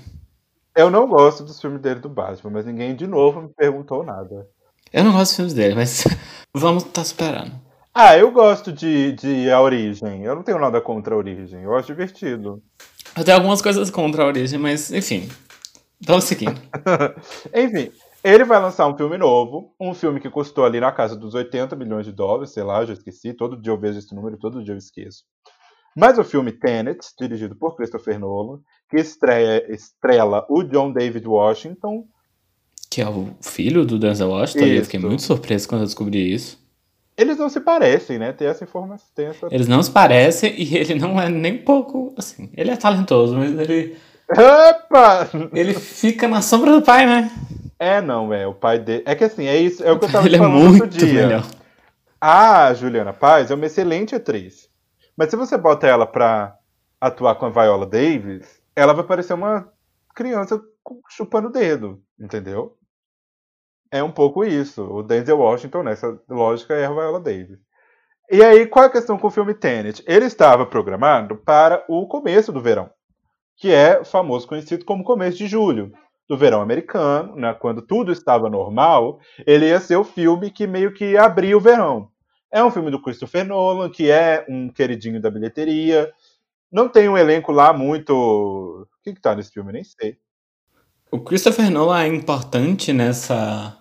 Eu 0.74 0.90
não 0.90 1.06
gosto 1.06 1.44
dos 1.44 1.60
filmes 1.60 1.82
dele 1.82 2.00
do 2.00 2.08
Batman, 2.08 2.50
mas 2.50 2.64
ninguém 2.64 2.96
de 2.96 3.06
novo 3.06 3.42
me 3.42 3.50
perguntou 3.50 4.02
nada. 4.02 4.48
Eu 4.90 5.04
não 5.04 5.12
gosto 5.12 5.24
dos 5.24 5.36
filmes 5.36 5.52
dele, 5.52 5.74
mas 5.74 6.04
vamos 6.56 6.84
estar 6.84 7.02
tá 7.02 7.04
superando. 7.04 7.52
Ah, 7.92 8.16
eu 8.16 8.30
gosto 8.30 8.72
de, 8.72 9.12
de 9.12 9.50
A 9.50 9.60
Origem. 9.60 10.24
Eu 10.24 10.34
não 10.36 10.42
tenho 10.42 10.58
nada 10.58 10.80
contra 10.80 11.14
a 11.14 11.18
Origem. 11.18 11.64
Eu 11.64 11.76
acho 11.76 11.88
divertido. 11.88 12.62
Eu 13.18 13.24
tenho 13.24 13.36
algumas 13.36 13.60
coisas 13.60 13.90
contra 13.90 14.22
a 14.22 14.26
Origem, 14.26 14.58
mas 14.58 14.92
enfim. 14.92 15.28
Vamos 16.00 16.24
seguindo. 16.24 16.60
enfim, 17.52 17.90
ele 18.22 18.44
vai 18.44 18.60
lançar 18.60 18.86
um 18.86 18.96
filme 18.96 19.18
novo. 19.18 19.74
Um 19.80 19.92
filme 19.92 20.20
que 20.20 20.30
custou 20.30 20.64
ali 20.64 20.78
na 20.80 20.92
casa 20.92 21.16
dos 21.16 21.34
80 21.34 21.74
milhões 21.74 22.06
de 22.06 22.12
dólares. 22.12 22.52
Sei 22.52 22.62
lá, 22.62 22.84
já 22.84 22.92
esqueci. 22.92 23.32
Todo 23.32 23.60
dia 23.60 23.72
eu 23.72 23.78
vejo 23.78 23.98
esse 23.98 24.14
número, 24.14 24.36
todo 24.36 24.62
dia 24.62 24.74
eu 24.74 24.78
esqueço. 24.78 25.24
Mas 25.96 26.16
o 26.18 26.24
filme 26.24 26.52
Tenet, 26.52 27.00
dirigido 27.18 27.56
por 27.56 27.74
Christopher 27.74 28.20
Nolan, 28.20 28.60
que 28.88 28.98
estreia, 28.98 29.64
estrela 29.72 30.46
o 30.48 30.62
John 30.62 30.92
David 30.92 31.26
Washington 31.26 32.06
que 32.90 33.02
é 33.02 33.08
o 33.08 33.28
filho 33.40 33.84
do 33.84 33.98
Denzel 33.98 34.30
Washington. 34.30 34.64
Isso. 34.64 34.74
Eu 34.74 34.84
fiquei 34.84 35.00
muito 35.00 35.22
surpreso 35.22 35.68
quando 35.68 35.82
eu 35.82 35.86
descobri 35.86 36.32
isso. 36.32 36.58
Eles 37.18 37.36
não 37.36 37.48
se 37.48 37.58
parecem, 37.58 38.16
né? 38.16 38.32
Tem 38.32 38.46
essa 38.46 38.62
informação. 38.62 39.08
Tem 39.12 39.26
essa... 39.26 39.48
Eles 39.50 39.66
não 39.66 39.82
se 39.82 39.90
parecem 39.90 40.54
e 40.56 40.76
ele 40.76 40.94
não 40.94 41.20
é 41.20 41.28
nem 41.28 41.58
pouco. 41.58 42.14
Assim, 42.16 42.48
ele 42.56 42.70
é 42.70 42.76
talentoso, 42.76 43.36
mas 43.36 43.50
ele. 43.58 43.96
Opa! 44.30 45.28
Ele 45.52 45.74
fica 45.74 46.28
na 46.28 46.40
sombra 46.40 46.70
do 46.70 46.80
pai, 46.80 47.06
né? 47.06 47.28
É, 47.76 48.00
não, 48.00 48.32
é. 48.32 48.46
O 48.46 48.54
pai 48.54 48.78
dele. 48.78 49.02
É 49.04 49.16
que 49.16 49.24
assim, 49.24 49.46
é 49.46 49.56
isso. 49.56 49.82
É 49.82 49.90
o 49.90 49.98
que 49.98 50.04
eu 50.04 50.12
tava 50.12 50.28
ele 50.28 50.36
é 50.36 50.38
falando 50.38 50.60
é 50.60 50.68
muito 50.68 50.86
dia. 50.86 51.26
Melhor. 51.26 51.46
A 52.20 52.72
Juliana 52.74 53.12
Paz 53.12 53.50
é 53.50 53.54
uma 53.54 53.66
excelente 53.66 54.14
atriz. 54.14 54.68
Mas 55.16 55.30
se 55.30 55.36
você 55.36 55.56
bota 55.58 55.88
ela 55.88 56.06
pra 56.06 56.56
atuar 57.00 57.34
com 57.34 57.46
a 57.46 57.50
Viola 57.50 57.86
Davis, 57.86 58.60
ela 58.76 58.92
vai 58.92 59.04
parecer 59.04 59.34
uma 59.34 59.68
criança 60.14 60.60
chupando 61.08 61.48
o 61.48 61.52
dedo, 61.52 62.00
entendeu? 62.18 62.76
É 63.90 64.02
um 64.02 64.10
pouco 64.10 64.44
isso. 64.44 64.82
O 64.82 65.02
Denzel 65.02 65.38
Washington, 65.38 65.82
nessa 65.82 66.18
lógica, 66.28 66.74
é 66.74 66.84
a 66.84 66.90
Viola 66.90 67.20
Davis. 67.20 67.58
E 68.30 68.44
aí, 68.44 68.66
qual 68.66 68.84
é 68.84 68.88
a 68.88 68.92
questão 68.92 69.18
com 69.18 69.28
o 69.28 69.30
filme 69.30 69.54
Tenet? 69.54 70.04
Ele 70.06 70.26
estava 70.26 70.66
programado 70.66 71.36
para 71.36 71.82
o 71.88 72.06
começo 72.06 72.52
do 72.52 72.60
verão, 72.60 72.90
que 73.56 73.72
é 73.72 74.04
famoso 74.04 74.46
conhecido 74.46 74.84
como 74.84 75.02
começo 75.02 75.38
de 75.38 75.46
julho, 75.46 75.92
do 76.28 76.36
verão 76.36 76.60
americano, 76.60 77.34
né, 77.34 77.54
quando 77.54 77.80
tudo 77.80 78.12
estava 78.12 78.50
normal, 78.50 79.18
ele 79.46 79.66
ia 79.66 79.80
ser 79.80 79.96
o 79.96 80.04
filme 80.04 80.50
que 80.50 80.66
meio 80.66 80.92
que 80.92 81.16
abria 81.16 81.56
o 81.56 81.60
verão. 81.60 82.10
É 82.52 82.62
um 82.62 82.70
filme 82.70 82.90
do 82.90 83.00
Christopher 83.00 83.46
Nolan, 83.46 83.90
que 83.90 84.10
é 84.10 84.44
um 84.48 84.68
queridinho 84.68 85.20
da 85.20 85.30
bilheteria. 85.30 86.12
Não 86.70 86.88
tem 86.88 87.08
um 87.08 87.16
elenco 87.16 87.50
lá 87.50 87.72
muito. 87.72 88.12
O 88.12 88.86
que, 89.02 89.14
que 89.14 89.20
tá 89.20 89.34
nesse 89.34 89.52
filme? 89.52 89.72
Nem 89.72 89.84
sei. 89.84 90.18
O 91.10 91.18
Christopher 91.20 91.70
Nolan 91.70 92.02
é 92.02 92.06
importante 92.08 92.92
nessa 92.92 93.77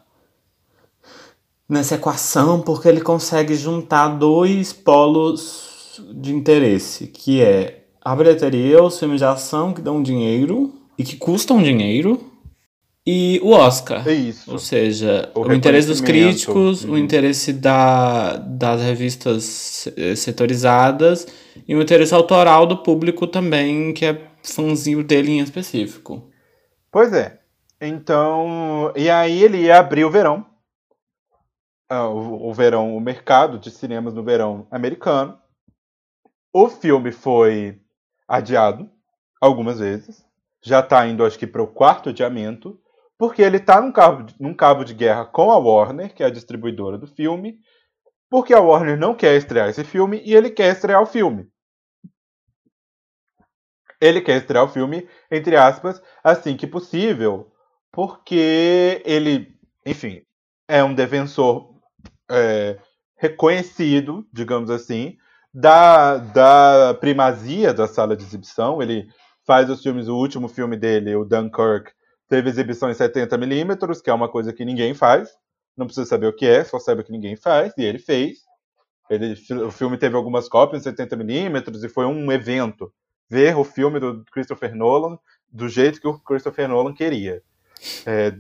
nessa 1.67 1.95
equação 1.95 2.61
porque 2.61 2.87
ele 2.87 3.01
consegue 3.01 3.55
juntar 3.55 4.09
dois 4.09 4.71
polos 4.73 6.01
de 6.13 6.33
interesse, 6.33 7.07
que 7.07 7.41
é 7.41 7.85
a 8.03 8.15
bilheteria, 8.15 8.81
os 8.81 8.99
filmes 8.99 9.19
de 9.19 9.25
ação 9.25 9.73
que 9.73 9.81
dão 9.81 10.01
dinheiro 10.01 10.73
e 10.97 11.03
que 11.03 11.15
custam 11.17 11.61
dinheiro, 11.61 12.19
e 13.09 13.39
o 13.41 13.51
Oscar. 13.51 14.05
É 14.05 14.13
isso. 14.13 14.51
Ou 14.51 14.59
seja, 14.59 15.31
o, 15.33 15.43
o 15.43 15.53
interesse 15.53 15.87
dos 15.87 16.01
críticos, 16.01 16.83
uhum. 16.83 16.91
o 16.91 16.97
interesse 16.97 17.53
da, 17.53 18.35
das 18.35 18.81
revistas 18.81 19.87
setorizadas 20.17 21.25
e 21.65 21.73
o 21.73 21.81
interesse 21.81 22.13
autoral 22.13 22.65
do 22.65 22.75
público 22.75 23.25
também, 23.25 23.93
que 23.93 24.05
é 24.05 24.21
fãzinho 24.43 25.03
dele 25.05 25.31
em 25.31 25.39
específico. 25.39 26.29
Pois 26.91 27.13
é. 27.13 27.37
Então, 27.79 28.91
e 28.93 29.09
aí 29.09 29.41
ele 29.41 29.59
ia 29.59 29.79
abrir 29.79 30.03
o 30.03 30.11
verão. 30.11 30.45
Uh, 31.91 32.09
o, 32.09 32.49
o 32.49 32.53
verão, 32.53 32.95
o 32.95 32.99
mercado 32.99 33.57
de 33.57 33.71
cinemas 33.71 34.13
no 34.13 34.23
verão 34.23 34.67
americano. 34.69 35.39
O 36.53 36.67
filme 36.69 37.11
foi 37.11 37.81
adiado 38.27 38.89
algumas 39.39 39.79
vezes. 39.79 40.25
Já 40.61 40.81
está 40.81 41.07
indo, 41.07 41.25
acho 41.25 41.39
que, 41.39 41.47
para 41.47 41.63
o 41.63 41.67
quarto 41.67 42.09
adiamento. 42.09 42.79
Porque 43.17 43.41
ele 43.41 43.57
está 43.57 43.81
num 43.81 43.91
num 44.39 44.53
cabo 44.53 44.83
de 44.83 44.93
guerra 44.93 45.25
com 45.25 45.51
a 45.51 45.57
Warner, 45.57 46.13
que 46.13 46.21
é 46.21 46.27
a 46.27 46.31
distribuidora 46.31 46.97
do 46.97 47.07
filme. 47.07 47.59
Porque 48.29 48.53
a 48.53 48.59
Warner 48.59 48.97
não 48.97 49.15
quer 49.15 49.35
estrear 49.35 49.69
esse 49.69 49.83
filme 49.83 50.21
e 50.25 50.35
ele 50.35 50.49
quer 50.49 50.71
estrear 50.71 51.01
o 51.01 51.05
filme. 51.05 51.49
Ele 53.99 54.21
quer 54.21 54.37
estrear 54.37 54.63
o 54.63 54.67
filme, 54.67 55.07
entre 55.31 55.55
aspas, 55.55 56.01
assim 56.23 56.55
que 56.55 56.67
possível, 56.67 57.51
porque 57.91 59.01
ele, 59.03 59.57
enfim, 59.83 60.21
é 60.67 60.83
um 60.83 60.93
defensor 60.93 61.76
é, 62.29 62.77
reconhecido, 63.15 64.27
digamos 64.31 64.69
assim, 64.69 65.17
da, 65.53 66.17
da 66.17 66.93
primazia 66.99 67.73
da 67.73 67.87
sala 67.87 68.15
de 68.15 68.23
exibição. 68.23 68.81
Ele 68.81 69.07
faz 69.45 69.69
os 69.69 69.81
filmes, 69.81 70.07
o 70.07 70.15
último 70.15 70.47
filme 70.47 70.77
dele, 70.77 71.15
o 71.15 71.25
Dunkirk, 71.25 71.91
teve 72.27 72.49
exibição 72.49 72.89
em 72.89 72.93
70mm, 72.93 74.01
que 74.01 74.09
é 74.09 74.13
uma 74.13 74.29
coisa 74.29 74.53
que 74.53 74.65
ninguém 74.65 74.93
faz. 74.93 75.29
Não 75.75 75.85
precisa 75.85 76.07
saber 76.07 76.27
o 76.27 76.35
que 76.35 76.45
é, 76.45 76.63
só 76.63 76.79
sabe 76.79 77.03
que 77.03 77.11
ninguém 77.11 77.35
faz, 77.35 77.73
e 77.77 77.83
ele 77.83 77.99
fez. 77.99 78.39
Ele, 79.09 79.35
o 79.63 79.71
filme 79.71 79.97
teve 79.97 80.15
algumas 80.15 80.49
cópias 80.49 80.85
em 80.85 80.91
70mm 80.91 81.83
e 81.83 81.89
foi 81.89 82.05
um 82.05 82.29
evento 82.31 82.91
ver 83.29 83.55
o 83.55 83.63
filme 83.63 83.99
do 83.99 84.23
Christopher 84.31 84.75
Nolan 84.75 85.17
do 85.49 85.69
jeito 85.69 86.01
que 86.01 86.07
o 86.07 86.19
Christopher 86.19 86.67
Nolan 86.67 86.93
queria. 86.93 87.41
É, 88.05 88.33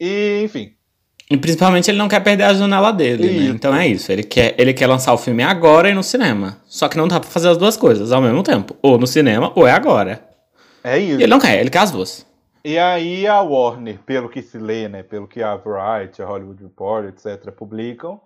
e, 0.00 0.42
enfim. 0.44 0.77
E 1.30 1.36
principalmente 1.36 1.90
ele 1.90 1.98
não 1.98 2.08
quer 2.08 2.20
perder 2.20 2.44
a 2.44 2.54
janela 2.54 2.90
dele, 2.90 3.30
né? 3.30 3.46
Então 3.48 3.74
é 3.74 3.86
isso. 3.86 4.10
Ele 4.10 4.22
quer, 4.22 4.54
ele 4.58 4.72
quer 4.72 4.86
lançar 4.86 5.12
o 5.12 5.18
filme 5.18 5.42
agora 5.42 5.90
e 5.90 5.94
no 5.94 6.02
cinema. 6.02 6.56
Só 6.64 6.88
que 6.88 6.96
não 6.96 7.06
dá 7.06 7.20
pra 7.20 7.28
fazer 7.28 7.50
as 7.50 7.58
duas 7.58 7.76
coisas 7.76 8.12
ao 8.12 8.22
mesmo 8.22 8.42
tempo. 8.42 8.74
Ou 8.80 8.96
no 8.96 9.06
cinema, 9.06 9.52
ou 9.54 9.66
é 9.66 9.72
agora. 9.72 10.26
É 10.82 10.98
isso. 10.98 11.20
E 11.20 11.24
ele 11.24 11.26
não 11.26 11.38
quer, 11.38 11.60
ele 11.60 11.68
quer 11.68 11.80
as 11.80 11.90
duas. 11.90 12.26
E 12.64 12.78
aí 12.78 13.26
a 13.26 13.40
Warner, 13.42 13.98
pelo 14.06 14.28
que 14.28 14.40
se 14.40 14.58
lê, 14.58 14.88
né? 14.88 15.02
Pelo 15.02 15.28
que 15.28 15.42
a 15.42 15.54
Variety, 15.54 16.22
a 16.22 16.26
Hollywood 16.26 16.62
Report, 16.62 17.06
etc., 17.06 17.52
publicam, 17.52 18.20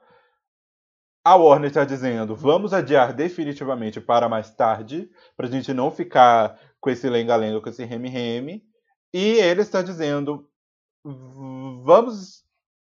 a 1.24 1.34
Warner 1.34 1.68
está 1.68 1.84
dizendo: 1.84 2.34
vamos 2.36 2.72
adiar 2.72 3.12
definitivamente 3.12 4.00
para 4.00 4.28
mais 4.28 4.50
tarde, 4.50 5.08
para 5.36 5.46
a 5.46 5.50
gente 5.50 5.72
não 5.74 5.90
ficar 5.90 6.58
com 6.80 6.90
esse 6.90 7.08
lenga-lenga, 7.08 7.60
com 7.60 7.68
esse 7.68 7.84
reme-reme. 7.84 8.62
E 9.12 9.38
ele 9.38 9.60
está 9.60 9.82
dizendo: 9.82 10.48
vamos 11.84 12.41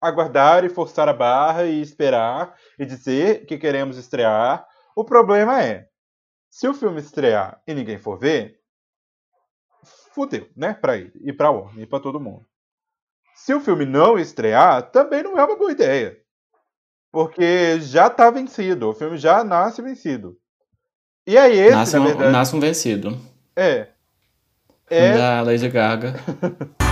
aguardar 0.00 0.64
e 0.64 0.68
forçar 0.68 1.08
a 1.08 1.12
barra 1.12 1.66
e 1.66 1.80
esperar 1.80 2.54
e 2.78 2.86
dizer 2.86 3.44
que 3.46 3.58
queremos 3.58 3.96
estrear. 3.96 4.66
O 4.96 5.04
problema 5.04 5.62
é: 5.62 5.86
se 6.48 6.66
o 6.66 6.74
filme 6.74 7.00
estrear 7.00 7.60
e 7.66 7.74
ninguém 7.74 7.98
for 7.98 8.18
ver, 8.18 8.58
fudeu, 10.14 10.48
né? 10.56 10.74
Pra 10.74 10.96
ele, 10.96 11.12
e 11.20 11.32
pra 11.32 11.50
Warner, 11.50 11.84
e 11.84 11.86
pra 11.86 12.00
todo 12.00 12.20
mundo. 12.20 12.44
Se 13.34 13.54
o 13.54 13.60
filme 13.60 13.86
não 13.86 14.18
estrear, 14.18 14.90
também 14.90 15.22
não 15.22 15.38
é 15.38 15.44
uma 15.44 15.56
boa 15.56 15.72
ideia. 15.72 16.16
Porque 17.12 17.80
já 17.80 18.08
tá 18.08 18.30
vencido, 18.30 18.88
o 18.88 18.94
filme 18.94 19.16
já 19.16 19.42
nasce 19.42 19.82
vencido. 19.82 20.36
E 21.26 21.36
aí 21.36 21.58
esse, 21.58 21.74
nasce, 21.74 21.96
na 21.96 22.02
um, 22.02 22.06
verdade... 22.06 22.32
nasce 22.32 22.56
um 22.56 22.60
vencido. 22.60 23.18
É. 23.56 23.88
É... 24.88 25.16
Da 25.16 25.42
Lady 25.42 25.68
Gaga. 25.68 26.14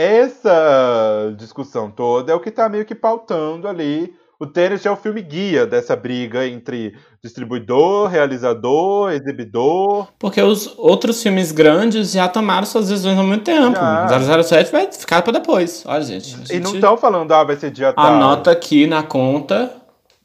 Essa 0.00 1.34
discussão 1.36 1.90
toda 1.90 2.32
é 2.32 2.34
o 2.34 2.40
que 2.40 2.50
tá 2.50 2.68
meio 2.68 2.84
que 2.84 2.94
pautando 2.94 3.68
ali 3.68 4.14
o 4.40 4.46
Tenet 4.46 4.88
é 4.88 4.90
o 4.90 4.96
filme 4.96 5.20
guia 5.20 5.66
dessa 5.66 5.94
briga 5.94 6.46
entre 6.46 6.96
distribuidor, 7.22 8.08
realizador, 8.08 9.12
exibidor. 9.12 10.08
Porque 10.18 10.40
os 10.40 10.78
outros 10.78 11.22
filmes 11.22 11.52
grandes 11.52 12.12
já 12.12 12.26
tomaram 12.26 12.64
suas 12.64 12.88
decisões 12.88 13.18
há 13.18 13.22
muito 13.22 13.44
tempo. 13.44 13.76
Já. 13.76 14.42
007 14.42 14.72
vai 14.72 14.90
ficar 14.90 15.20
para 15.20 15.34
depois. 15.34 15.84
Olha, 15.84 16.00
gente, 16.00 16.30
gente. 16.30 16.56
E 16.56 16.58
não 16.58 16.74
estão 16.74 16.96
falando, 16.96 17.30
ah, 17.32 17.44
vai 17.44 17.56
ser 17.56 17.70
dia 17.70 17.92
tal. 17.92 18.02
Anota 18.02 18.50
aqui 18.50 18.86
na 18.86 19.02
conta. 19.02 19.70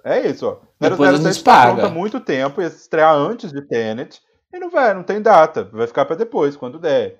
É 0.01 0.25
isso, 0.29 0.47
ó. 0.47 0.59
Depois 0.79 1.09
007 1.09 1.27
a 1.27 1.31
gente 1.33 1.43
paga. 1.43 1.87
há 1.87 1.89
muito 1.89 2.21
tempo, 2.21 2.61
ia 2.61 2.67
estrear 2.67 3.13
antes 3.13 3.51
de 3.51 3.61
Tenet. 3.67 4.21
E 4.53 4.57
não 4.57 4.69
vai, 4.69 4.93
não 4.93 5.03
tem 5.03 5.21
data. 5.21 5.69
Vai 5.73 5.87
ficar 5.87 6.05
para 6.05 6.15
depois, 6.15 6.55
quando 6.55 6.79
der. 6.79 7.17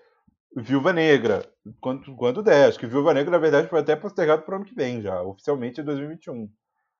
Viúva 0.55 0.93
Negra, 0.93 1.45
quando, 1.81 2.15
quando 2.15 2.41
der. 2.41 2.69
Acho 2.69 2.79
que 2.79 2.87
Viúva 2.87 3.13
Negra, 3.13 3.31
na 3.31 3.37
verdade, 3.37 3.67
foi 3.67 3.79
até 3.79 3.95
postergado 3.95 4.43
para 4.43 4.53
o 4.53 4.55
ano 4.57 4.65
que 4.65 4.73
vem 4.73 5.01
já, 5.01 5.21
oficialmente 5.21 5.81
em 5.81 5.83
2021. 5.83 6.49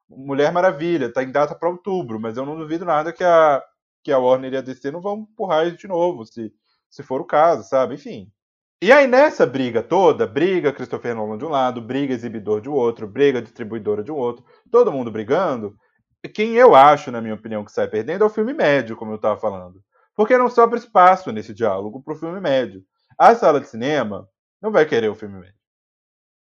Mulher 0.10 0.52
Maravilha, 0.52 1.12
tá 1.12 1.24
em 1.24 1.32
data 1.32 1.56
para 1.56 1.70
outubro, 1.70 2.20
mas 2.20 2.38
eu 2.38 2.46
não 2.46 2.58
duvido 2.58 2.86
nada 2.86 3.14
que 3.14 3.24
a, 3.24 3.64
que 4.04 4.12
a 4.12 4.20
Warner 4.20 4.54
e 4.54 4.58
a 4.58 4.62
DC 4.62 4.92
não 4.92 5.02
vão 5.02 5.20
empurrar 5.20 5.68
isso 5.68 5.78
de 5.78 5.88
novo, 5.88 6.26
se, 6.26 6.54
se 6.90 7.02
for 7.02 7.22
o 7.22 7.26
caso, 7.26 7.68
sabe? 7.68 7.96
Enfim. 7.96 8.30
E 8.82 8.92
aí, 8.92 9.08
nessa 9.08 9.46
briga 9.46 9.82
toda, 9.82 10.28
briga 10.28 10.74
Christopher 10.74 11.16
Nolan 11.16 11.38
de 11.38 11.46
um 11.46 11.50
lado, 11.50 11.82
briga 11.82 12.14
exibidor 12.14 12.62
de 12.62 12.70
outro, 12.70 13.08
briga 13.08 13.42
distribuidora 13.42 14.04
de 14.04 14.12
um 14.12 14.16
outro, 14.16 14.46
todo 14.70 14.92
mundo 14.92 15.10
brigando, 15.10 15.76
quem 16.30 16.56
eu 16.56 16.76
acho, 16.76 17.12
na 17.12 17.22
minha 17.22 17.34
opinião, 17.36 17.64
que 17.64 17.72
sai 17.72 17.88
perdendo 17.88 18.24
é 18.24 18.28
o 18.28 18.30
filme 18.30 18.54
médio, 18.54 18.96
como 18.96 19.12
eu 19.12 19.16
estava 19.16 19.40
falando. 19.40 19.82
Porque 20.16 20.38
não 20.38 20.50
sobra 20.50 20.78
espaço 20.78 21.32
nesse 21.32 21.54
diálogo 21.54 22.02
para 22.02 22.14
o 22.14 22.18
filme 22.18 22.40
médio. 22.40 22.84
A 23.18 23.36
sala 23.36 23.60
de 23.60 23.68
cinema 23.68 24.30
não 24.62 24.72
vai 24.72 24.86
querer 24.86 25.10
o 25.10 25.16
filme 25.16 25.40
médio. 25.40 25.56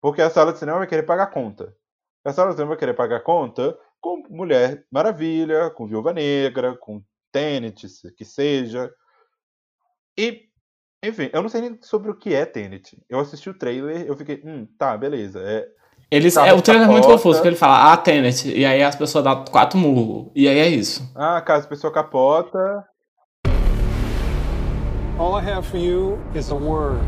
Porque 0.01 0.23
a 0.23 0.31
sala 0.31 0.53
de 0.53 0.59
cinema 0.59 0.79
vai 0.79 0.87
querer 0.87 1.03
pagar 1.03 1.29
conta. 1.29 1.75
A 2.25 2.33
sala 2.33 2.51
de 2.51 2.55
cinema 2.55 2.71
vai 2.71 2.79
querer 2.79 2.95
pagar 2.95 3.21
conta 3.21 3.77
com 4.01 4.23
Mulher 4.29 4.85
Maravilha, 4.91 5.71
com 5.71 5.87
Viúva 5.87 6.13
Negra, 6.13 6.77
com 6.77 7.03
Tenet, 7.33 7.87
que 8.17 8.25
seja. 8.25 8.91
E, 10.17 10.45
enfim, 11.05 11.31
eu 11.33 11.43
não 11.43 11.49
sei 11.49 11.61
nem 11.61 11.79
sobre 11.83 12.11
o 12.11 12.15
que 12.15 12.35
é 12.35 12.45
Tenet. 12.45 13.01
Eu 13.09 13.19
assisti 13.19 13.51
o 13.51 13.59
trailer, 13.59 14.07
eu 14.07 14.17
fiquei, 14.17 14.43
hum, 14.45 14.67
tá, 14.79 14.97
beleza. 14.97 15.41
É, 15.41 15.69
Eles, 16.11 16.37
é, 16.37 16.53
o 16.53 16.63
trailer 16.63 16.89
é 16.89 16.91
muito 16.91 17.07
confuso, 17.07 17.39
porque 17.39 17.49
ele 17.49 17.57
fala, 17.57 17.93
ah, 17.93 17.97
Tenet, 17.97 18.49
e 18.49 18.65
aí 18.65 18.83
as 18.83 18.97
pessoas 18.97 19.25
dão 19.25 19.45
quatro 19.45 19.79
murros, 19.79 20.33
e 20.35 20.49
aí 20.49 20.59
é 20.59 20.69
isso. 20.69 21.11
Ah, 21.15 21.41
caso 21.41 21.67
a 21.67 21.69
pessoa 21.69 21.93
capota. 21.93 22.85
All 25.19 25.35
I 25.35 25.45
have 25.45 25.67
for 25.67 25.79
you 25.79 26.17
is 26.33 26.53
a 26.53 26.55
word. 26.55 27.01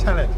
Tenet. 0.00 0.28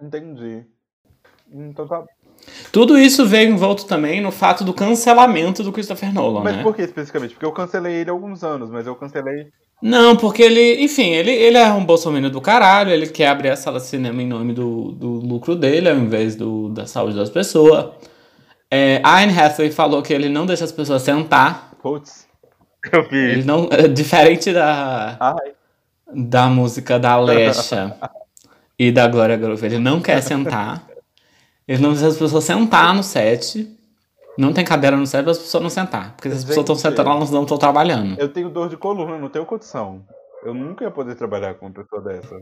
Entendi. 0.00 0.64
Então 1.52 1.86
tá. 1.86 2.04
Tudo 2.72 2.96
isso 2.96 3.26
veio 3.26 3.50
envolto 3.50 3.84
também 3.84 4.18
no 4.18 4.32
fato 4.32 4.64
do 4.64 4.72
cancelamento 4.72 5.62
do 5.62 5.70
Christopher 5.70 6.10
Nolan, 6.10 6.40
mas 6.42 6.56
né? 6.56 6.62
por 6.62 6.74
que 6.74 6.80
especificamente? 6.80 7.34
Porque 7.34 7.44
eu 7.44 7.52
cancelei 7.52 7.96
ele 7.96 8.08
há 8.08 8.14
alguns 8.14 8.42
anos, 8.42 8.70
mas 8.70 8.86
eu 8.86 8.96
cancelei. 8.96 9.48
Não, 9.82 10.16
porque 10.16 10.42
ele, 10.42 10.82
enfim, 10.82 11.10
ele, 11.10 11.32
ele 11.32 11.58
é 11.58 11.70
um 11.70 11.84
bolsominion 11.84 12.30
do 12.30 12.40
caralho, 12.40 12.90
ele 12.90 13.06
quer 13.06 13.26
abrir 13.26 13.50
a 13.50 13.56
sala 13.56 13.78
de 13.78 13.84
cinema 13.84 14.22
em 14.22 14.26
nome 14.26 14.54
do, 14.54 14.92
do 14.92 15.08
lucro 15.08 15.54
dele, 15.54 15.90
ao 15.90 15.96
invés 15.96 16.34
do, 16.34 16.70
da 16.70 16.86
saúde 16.86 17.16
das 17.16 17.28
pessoas. 17.28 17.90
É, 18.74 19.02
a 19.04 19.18
Anne 19.18 19.38
Hathaway 19.38 19.70
falou 19.70 20.00
que 20.00 20.14
ele 20.14 20.30
não 20.30 20.46
deixa 20.46 20.64
as 20.64 20.72
pessoas 20.72 21.02
sentar. 21.02 21.72
Putz, 21.82 22.26
eu 22.90 23.06
vi. 23.06 23.18
Ele 23.18 23.44
não, 23.44 23.68
é 23.70 23.86
diferente 23.86 24.50
da, 24.50 25.14
Ai. 25.20 25.52
da 26.10 26.46
música 26.46 26.98
da 26.98 27.10
Alexa 27.10 27.94
e 28.78 28.90
da 28.90 29.06
Glória 29.06 29.36
Groove. 29.36 29.66
Ele 29.66 29.78
não 29.78 30.00
quer 30.00 30.22
sentar. 30.22 30.88
Ele 31.68 31.82
não 31.82 31.90
deixa 31.90 32.06
as 32.06 32.16
pessoas 32.16 32.44
sentar 32.44 32.94
no 32.94 33.02
set. 33.02 33.68
Não 34.38 34.54
tem 34.54 34.64
cadeira 34.64 34.96
no 34.96 35.06
set 35.06 35.22
para 35.22 35.32
as 35.32 35.38
pessoas 35.38 35.62
não 35.62 35.68
sentar. 35.68 36.14
Porque 36.16 36.30
se 36.30 36.36
as 36.36 36.44
pessoas 36.44 36.64
estão 36.64 36.74
sentando, 36.74 37.10
elas 37.10 37.30
não 37.30 37.42
estão 37.42 37.58
trabalhando. 37.58 38.18
Eu 38.18 38.30
tenho 38.30 38.48
dor 38.48 38.70
de 38.70 38.78
coluna, 38.78 39.18
não 39.18 39.28
tenho 39.28 39.44
condição. 39.44 40.02
Eu 40.42 40.54
nunca 40.54 40.82
ia 40.82 40.90
poder 40.90 41.14
trabalhar 41.14 41.52
com 41.56 41.66
uma 41.66 41.72
pessoa 41.74 42.00
dessa. 42.00 42.40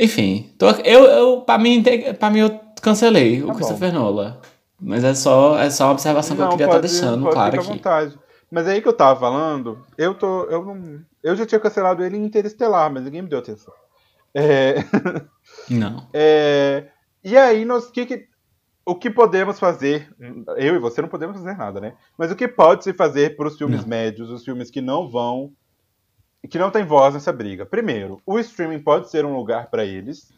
Enfim, 0.00 0.52
tô, 0.58 0.68
eu, 0.84 1.04
eu, 1.04 1.40
pra, 1.42 1.56
mim, 1.56 1.84
pra 2.18 2.30
mim 2.30 2.40
eu 2.40 2.60
cancelei 2.82 3.38
Tá 3.38 3.44
o 3.44 3.48
bom. 3.48 3.54
Christopher 3.54 3.92
Nolan. 3.92 4.36
Mas 4.80 5.04
é 5.04 5.14
só, 5.14 5.58
é 5.58 5.68
só 5.70 5.84
uma 5.86 5.92
observação 5.92 6.34
que 6.36 6.42
eu 6.42 6.46
Não, 6.46 6.52
queria 6.52 6.66
estar 6.66 6.80
pode- 6.80 6.88
deixando 6.92 7.22
pode 7.22 7.34
claro 7.34 7.50
ficar 7.52 7.62
aqui. 7.62 7.70
à 7.70 7.74
vontade. 7.74 8.18
Mas 8.50 8.66
é 8.66 8.72
aí 8.72 8.82
que 8.82 8.88
eu 8.88 8.92
tava 8.92 9.20
falando, 9.20 9.84
eu 9.96 10.14
tô. 10.14 10.44
Eu 10.44 10.64
não. 10.64 11.00
Eu 11.22 11.36
já 11.36 11.44
tinha 11.46 11.60
cancelado 11.60 12.02
ele 12.02 12.16
em 12.16 12.24
Interestelar, 12.24 12.90
mas 12.92 13.04
ninguém 13.04 13.22
me 13.22 13.28
deu 13.28 13.38
atenção. 13.38 13.72
É, 14.34 14.76
Não. 15.68 16.08
é, 16.12 16.88
e 17.22 17.36
aí, 17.36 17.64
nós, 17.64 17.90
que 17.90 18.06
que- 18.06 18.26
o 18.86 18.94
que 18.94 19.10
podemos 19.10 19.58
fazer? 19.58 20.08
Eu 20.56 20.74
e 20.74 20.78
você 20.78 21.00
não 21.02 21.08
podemos 21.08 21.36
fazer 21.36 21.56
nada, 21.56 21.80
né? 21.80 21.94
Mas 22.16 22.30
o 22.32 22.36
que 22.36 22.48
pode 22.48 22.82
se 22.84 22.92
fazer 22.92 23.36
para 23.36 23.46
os 23.46 23.56
filmes 23.58 23.82
Não. 23.82 23.88
médios, 23.88 24.30
os 24.30 24.44
filmes 24.44 24.70
que 24.70 24.80
não 24.80 25.08
vão. 25.08 25.52
que 26.48 26.58
não 26.58 26.70
tem 26.70 26.84
voz 26.84 27.12
nessa 27.14 27.32
briga? 27.32 27.66
Primeiro, 27.66 28.20
o 28.24 28.38
streaming 28.38 28.78
pode 28.80 29.10
ser 29.10 29.24
um 29.26 29.36
lugar 29.36 29.68
para 29.70 29.84
eles, 29.84 30.32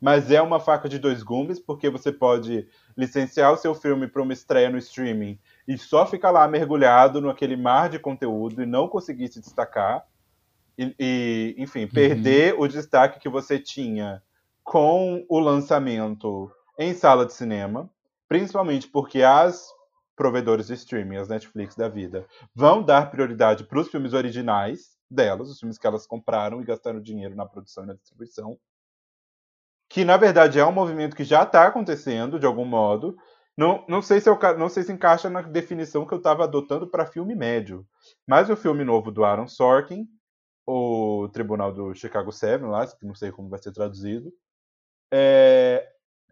mas 0.00 0.30
é 0.30 0.40
uma 0.40 0.60
faca 0.60 0.88
de 0.88 0.96
dois 0.98 1.22
gumes, 1.24 1.58
porque 1.58 1.90
você 1.90 2.12
pode 2.12 2.66
licenciar 2.96 3.52
o 3.52 3.56
seu 3.56 3.74
filme 3.74 4.06
para 4.06 4.22
uma 4.22 4.32
estreia 4.32 4.70
no 4.70 4.78
streaming 4.78 5.38
e 5.66 5.78
só 5.78 6.06
ficar 6.06 6.30
lá 6.30 6.46
mergulhado 6.48 7.20
naquele 7.20 7.56
mar 7.56 7.88
de 7.88 7.98
conteúdo 7.98 8.62
e 8.62 8.66
não 8.66 8.88
conseguir 8.88 9.28
se 9.28 9.40
destacar. 9.40 10.06
E, 10.78 10.94
e, 10.98 11.54
enfim, 11.58 11.86
perder 11.86 12.54
o 12.58 12.66
destaque 12.66 13.20
que 13.20 13.28
você 13.28 13.58
tinha 13.58 14.22
com 14.62 15.24
o 15.28 15.38
lançamento 15.38 16.50
em 16.78 16.94
sala 16.94 17.26
de 17.26 17.34
cinema, 17.34 17.90
principalmente 18.28 18.88
porque 18.88 19.22
as 19.22 19.68
provedores 20.16 20.68
de 20.68 20.74
streaming, 20.74 21.16
as 21.16 21.28
Netflix 21.28 21.74
da 21.74 21.88
vida, 21.88 22.26
vão 22.54 22.82
dar 22.82 23.10
prioridade 23.10 23.64
para 23.64 23.80
os 23.80 23.88
filmes 23.88 24.12
originais 24.12 24.96
delas, 25.10 25.50
os 25.50 25.58
filmes 25.58 25.78
que 25.78 25.86
elas 25.86 26.06
compraram 26.06 26.60
e 26.60 26.64
gastaram 26.64 27.00
dinheiro 27.00 27.34
na 27.34 27.46
produção 27.46 27.84
e 27.84 27.86
na 27.88 27.94
distribuição. 27.94 28.58
Que 29.90 30.04
na 30.04 30.16
verdade 30.16 30.58
é 30.58 30.64
um 30.64 30.72
movimento 30.72 31.14
que 31.14 31.24
já 31.24 31.42
está 31.42 31.66
acontecendo 31.66 32.38
de 32.38 32.46
algum 32.46 32.64
modo. 32.64 33.14
Não, 33.56 33.84
não, 33.86 34.00
sei 34.00 34.20
se 34.20 34.30
eu, 34.30 34.38
não 34.56 34.70
sei 34.70 34.84
se 34.84 34.92
encaixa 34.92 35.28
na 35.28 35.42
definição 35.42 36.06
que 36.06 36.14
eu 36.14 36.18
estava 36.18 36.44
adotando 36.44 36.88
para 36.88 37.04
filme 37.04 37.34
médio. 37.34 37.86
Mas 38.26 38.48
o 38.48 38.56
filme 38.56 38.84
novo 38.84 39.10
do 39.10 39.24
Aaron 39.24 39.48
Sorkin, 39.48 40.08
o 40.66 41.28
Tribunal 41.32 41.72
do 41.72 41.94
Chicago 41.94 42.32
7, 42.32 42.64
lá, 42.64 42.86
que 42.86 43.04
não 43.04 43.14
sei 43.14 43.30
como 43.30 43.50
vai 43.50 43.60
ser 43.60 43.72
traduzido, 43.72 44.32
é, 45.12 45.86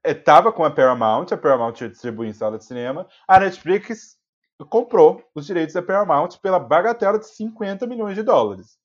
estava 0.05 0.53
com 0.53 0.65
a 0.65 0.71
Paramount, 0.71 1.27
a 1.33 1.37
Paramount 1.37 1.75
ia 1.81 1.91
distribuir 1.91 2.31
em 2.31 2.33
sala 2.33 2.57
de 2.59 2.65
cinema, 2.65 3.07
a 3.27 3.41
Netflix 3.41 4.17
comprou 4.71 5.23
os 5.35 5.47
direitos 5.47 5.75
da 5.75 5.83
Paramount 5.83 6.39
pela 6.41 6.59
bagatela 6.59 7.19
de 7.19 7.27
50 7.27 7.87
milhões 7.87 8.15
de 8.15 8.23
dólares. 8.23 8.79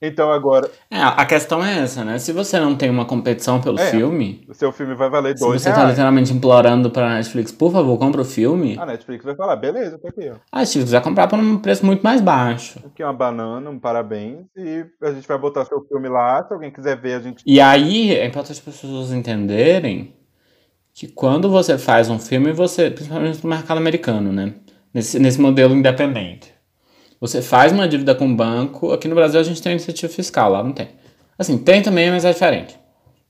Então 0.00 0.30
agora. 0.30 0.70
É, 0.90 1.00
a 1.00 1.24
questão 1.24 1.64
é 1.64 1.78
essa, 1.78 2.04
né? 2.04 2.18
Se 2.18 2.30
você 2.32 2.60
não 2.60 2.76
tem 2.76 2.90
uma 2.90 3.06
competição 3.06 3.60
pelo 3.60 3.78
É, 3.78 3.90
filme, 3.90 4.44
O 4.48 4.52
seu 4.52 4.70
filme 4.70 4.94
vai 4.94 5.08
valer 5.08 5.36
se 5.38 5.42
dois 5.44 5.62
você 5.62 5.72
tá 5.72 5.84
literalmente 5.86 6.32
implorando 6.32 6.90
pra 6.90 7.14
Netflix, 7.14 7.50
por 7.50 7.72
favor, 7.72 7.98
compra 7.98 8.20
o 8.20 8.24
filme, 8.24 8.76
A 8.78 8.84
Netflix 8.84 9.24
vai 9.24 9.34
falar, 9.34 9.56
beleza, 9.56 9.98
tá 9.98 10.08
aqui, 10.08 10.28
ó. 10.30 10.34
a 10.52 10.58
Netflix 10.60 10.90
vai 10.90 11.00
comprar 11.00 11.26
por 11.28 11.38
um 11.38 11.58
preço 11.58 11.84
muito 11.86 12.02
mais 12.02 12.20
baixo. 12.20 12.78
Aqui 12.84 13.02
uma 13.02 13.12
banana, 13.14 13.70
um 13.70 13.78
parabéns. 13.78 14.40
E 14.54 14.84
a 15.02 15.12
gente 15.12 15.26
vai 15.26 15.38
botar 15.38 15.64
seu 15.64 15.80
filme 15.88 16.08
lá. 16.08 16.44
Se 16.46 16.52
alguém 16.52 16.70
quiser 16.70 17.00
ver, 17.00 17.14
a 17.14 17.20
gente. 17.20 17.42
E 17.46 17.58
aí 17.60 18.14
é 18.14 18.26
importante 18.26 18.52
as 18.52 18.60
pessoas 18.60 19.12
entenderem 19.12 20.14
que 20.92 21.08
quando 21.08 21.50
você 21.50 21.78
faz 21.78 22.08
um 22.10 22.18
filme, 22.18 22.52
você, 22.52 22.90
principalmente 22.90 23.42
no 23.42 23.48
mercado 23.50 23.78
americano, 23.78 24.32
né? 24.32 24.54
Nesse, 24.92 25.18
nesse 25.18 25.38
modelo 25.40 25.74
independente. 25.74 26.54
Você 27.20 27.40
faz 27.40 27.72
uma 27.72 27.88
dívida 27.88 28.14
com 28.14 28.28
o 28.28 28.34
banco. 28.34 28.92
Aqui 28.92 29.08
no 29.08 29.14
Brasil 29.14 29.40
a 29.40 29.42
gente 29.42 29.62
tem 29.62 29.72
iniciativa 29.72 30.12
fiscal, 30.12 30.50
lá 30.50 30.62
não 30.62 30.72
tem. 30.72 30.88
Assim, 31.38 31.58
tem 31.58 31.82
também, 31.82 32.10
mas 32.10 32.24
é 32.24 32.32
diferente. 32.32 32.78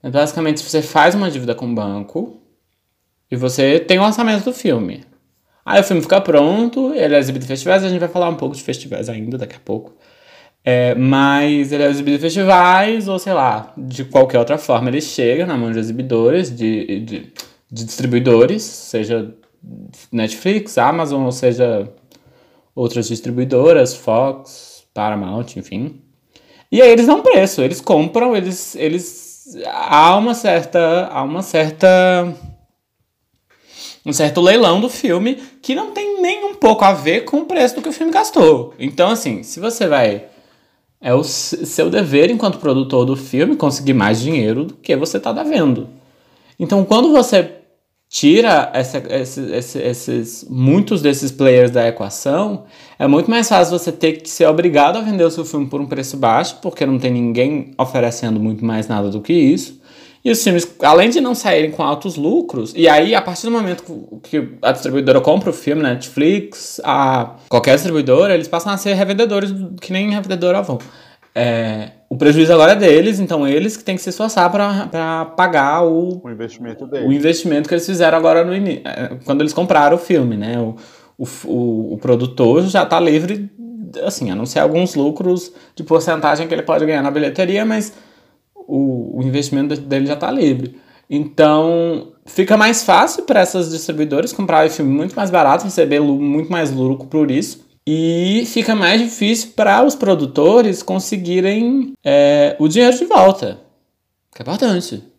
Mas 0.01 0.11
basicamente, 0.11 0.61
você 0.61 0.81
faz 0.81 1.15
uma 1.15 1.29
dívida 1.31 1.55
com 1.55 1.65
o 1.65 1.73
banco 1.73 2.39
e 3.29 3.35
você 3.35 3.79
tem 3.79 3.99
o 3.99 4.03
orçamento 4.03 4.45
do 4.45 4.53
filme. 4.53 5.03
Aí 5.65 5.81
o 5.81 5.83
filme 5.83 6.01
fica 6.01 6.21
pronto, 6.21 6.93
ele 6.93 7.15
é 7.15 7.19
exibido 7.19 7.43
em 7.43 7.47
festivais, 7.47 7.83
a 7.83 7.89
gente 7.89 7.99
vai 7.99 8.07
falar 8.07 8.29
um 8.29 8.35
pouco 8.35 8.55
de 8.55 8.63
festivais 8.63 9.09
ainda 9.09 9.37
daqui 9.37 9.55
a 9.55 9.59
pouco. 9.59 9.95
É, 10.63 10.95
mas 10.95 11.71
ele 11.71 11.83
é 11.83 11.89
exibido 11.89 12.17
em 12.17 12.19
festivais, 12.19 13.07
ou 13.07 13.19
sei 13.19 13.33
lá, 13.33 13.73
de 13.77 14.05
qualquer 14.05 14.39
outra 14.39 14.57
forma, 14.57 14.89
ele 14.89 15.01
chega 15.01 15.45
na 15.45 15.57
mão 15.57 15.71
de 15.71 15.79
exibidores, 15.79 16.55
de, 16.55 16.99
de 17.01 17.33
de 17.69 17.85
distribuidores, 17.85 18.63
seja 18.63 19.33
Netflix, 20.11 20.77
Amazon, 20.77 21.25
ou 21.25 21.31
seja 21.31 21.89
outras 22.77 23.07
distribuidoras, 23.07 23.95
Fox, 23.95 24.83
Paramount, 24.93 25.57
enfim. 25.57 25.99
E 26.71 26.79
aí 26.79 26.91
eles 26.91 27.07
dão 27.07 27.23
preço, 27.23 27.61
eles 27.61 27.81
compram, 27.81 28.35
eles, 28.35 28.75
eles 28.75 29.57
há 29.65 30.15
uma 30.15 30.35
certa, 30.35 31.07
há 31.11 31.23
uma 31.23 31.41
certa 31.41 32.35
um 34.05 34.13
certo 34.13 34.39
leilão 34.39 34.79
do 34.79 34.89
filme 34.89 35.35
que 35.61 35.75
não 35.75 35.91
tem 35.91 36.21
nem 36.21 36.45
um 36.45 36.53
pouco 36.53 36.85
a 36.85 36.93
ver 36.93 37.25
com 37.25 37.39
o 37.39 37.45
preço 37.45 37.75
do 37.75 37.81
que 37.81 37.89
o 37.89 37.93
filme 37.93 38.13
gastou. 38.13 38.73
Então, 38.79 39.09
assim, 39.09 39.43
se 39.43 39.59
você 39.59 39.87
vai. 39.87 40.25
É 40.99 41.13
o 41.13 41.23
seu 41.23 41.89
dever 41.91 42.31
enquanto 42.31 42.57
produtor 42.57 43.05
do 43.05 43.15
filme 43.15 43.55
conseguir 43.55 43.93
mais 43.93 44.19
dinheiro 44.19 44.65
do 44.65 44.73
que 44.75 44.95
você 44.95 45.17
está 45.17 45.31
devendo. 45.31 45.89
Então, 46.57 46.83
quando 46.85 47.11
você 47.11 47.56
tira 48.09 48.71
essa, 48.73 49.03
esses, 49.09 49.75
esses, 49.75 50.47
muitos 50.49 51.01
desses 51.01 51.31
players 51.31 51.71
da 51.71 51.87
equação, 51.87 52.63
é 52.97 53.07
muito 53.07 53.29
mais 53.29 53.49
fácil 53.49 53.77
você 53.77 53.91
ter 53.91 54.13
que 54.13 54.29
ser 54.29 54.45
obrigado 54.45 54.97
a 54.97 55.01
vender 55.01 55.23
o 55.23 55.31
seu 55.31 55.43
filme 55.43 55.67
por 55.67 55.81
um 55.81 55.85
preço 55.85 56.15
baixo, 56.17 56.57
porque 56.61 56.85
não 56.85 56.97
tem 56.97 57.11
ninguém 57.11 57.73
oferecendo 57.77 58.39
muito 58.39 58.63
mais 58.63 58.87
nada 58.87 59.09
do 59.09 59.21
que 59.21 59.33
isso. 59.33 59.81
E 60.23 60.31
os 60.31 60.43
filmes, 60.43 60.67
além 60.81 61.09
de 61.09 61.21
não 61.21 61.35
saírem 61.35 61.71
com 61.71 61.83
altos 61.83 62.15
lucros, 62.15 62.73
e 62.75 62.89
aí 62.89 63.13
a 63.15 63.21
partir 63.21 63.45
do 63.45 63.51
momento 63.51 64.19
que 64.23 64.49
a 64.61 64.71
distribuidora 64.71 65.21
compra 65.21 65.51
o 65.51 65.53
filme, 65.53 65.81
Netflix, 65.81 66.81
a 66.83 67.35
qualquer 67.47 67.75
distribuidora, 67.75 68.33
eles 68.33 68.47
passam 68.47 68.73
a 68.73 68.77
ser 68.77 68.93
revendedores, 68.93 69.53
que 69.79 69.93
nem 69.93 70.11
revendedora 70.11 70.61
vão. 70.61 70.79
É, 71.33 71.91
o 72.09 72.15
prejuízo 72.15 72.53
agora 72.53 72.71
é 72.71 72.75
deles, 72.75 73.19
então 73.19 73.45
eles 73.45 73.75
que 73.75 73.83
têm 73.83 73.95
que 73.95 74.01
se 74.01 74.09
esforçar 74.09 74.49
para 74.49 75.25
pagar 75.25 75.83
o, 75.83 76.21
o 76.23 76.29
investimento 76.29 76.87
deles. 76.87 77.07
O 77.07 77.11
investimento 77.11 77.67
que 77.67 77.75
eles 77.75 77.85
fizeram 77.85 78.17
agora 78.17 78.45
no 78.45 78.53
é, 78.53 79.17
quando 79.25 79.41
eles 79.41 79.53
compraram 79.53 79.97
o 79.97 79.99
filme, 79.99 80.37
né? 80.37 80.57
O, 80.57 80.75
o, 81.17 81.27
o, 81.45 81.93
o 81.95 81.97
produtor 81.97 82.63
já 82.63 82.83
está 82.83 82.97
livre, 82.99 83.49
assim, 84.05 84.31
a 84.31 84.35
não 84.35 84.45
ser 84.45 84.59
alguns 84.59 84.95
lucros 84.95 85.51
de 85.75 85.83
porcentagem 85.83 86.47
que 86.47 86.53
ele 86.53 86.61
pode 86.61 86.85
ganhar 86.85 87.01
na 87.01 87.11
bilheteria, 87.11 87.65
mas 87.65 87.91
o, 88.55 89.19
o 89.19 89.23
investimento 89.23 89.75
dele 89.75 90.05
já 90.05 90.13
está 90.13 90.31
livre. 90.31 90.77
Então, 91.09 92.13
fica 92.25 92.55
mais 92.55 92.83
fácil 92.83 93.23
para 93.23 93.41
essas 93.41 93.69
distribuidoras 93.69 94.31
comprar 94.31 94.65
o 94.65 94.69
filme 94.69 94.91
muito 94.91 95.15
mais 95.15 95.29
barato, 95.29 95.65
receber 95.65 95.99
muito 95.99 96.49
mais 96.49 96.71
lucro 96.71 97.07
por 97.07 97.29
isso. 97.31 97.66
E 97.89 98.45
fica 98.45 98.75
mais 98.75 98.99
difícil 98.99 99.53
para 99.53 99.81
os 99.81 99.95
produtores 99.95 100.83
conseguirem 100.83 101.93
é, 102.03 102.57
o 102.59 102.67
dinheiro 102.67 102.97
de 102.97 103.05
volta. 103.05 103.61
Que 104.35 104.41
é 104.41 104.43
importante. 104.43 105.09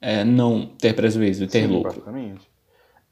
É, 0.00 0.24
não 0.24 0.66
ter 0.66 0.92
prejuízo 0.92 1.44
e 1.44 1.46
ter 1.46 1.68
Sim, 1.68 1.72
lucro. 1.72 1.92
Exatamente. 1.92 2.50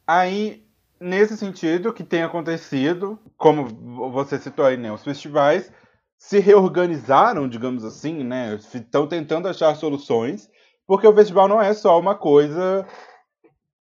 Aí, 0.05 0.64
nesse 1.01 1.36
sentido, 1.36 1.92
que 1.92 2.03
tem 2.03 2.24
acontecido, 2.24 3.16
como 3.36 3.68
você 4.11 4.36
citou 4.36 4.64
aí, 4.64 4.76
né? 4.76 4.90
Os 4.90 5.05
festivais 5.05 5.70
se 6.18 6.40
reorganizaram, 6.40 7.49
digamos 7.49 7.84
assim, 7.84 8.24
né? 8.24 8.59
Estão 8.74 9.07
tentando 9.07 9.46
achar 9.46 9.76
soluções, 9.76 10.51
porque 10.88 11.07
o 11.07 11.14
festival 11.14 11.46
não 11.46 11.62
é 11.62 11.72
só 11.72 12.01
uma 12.01 12.16
coisa 12.16 12.84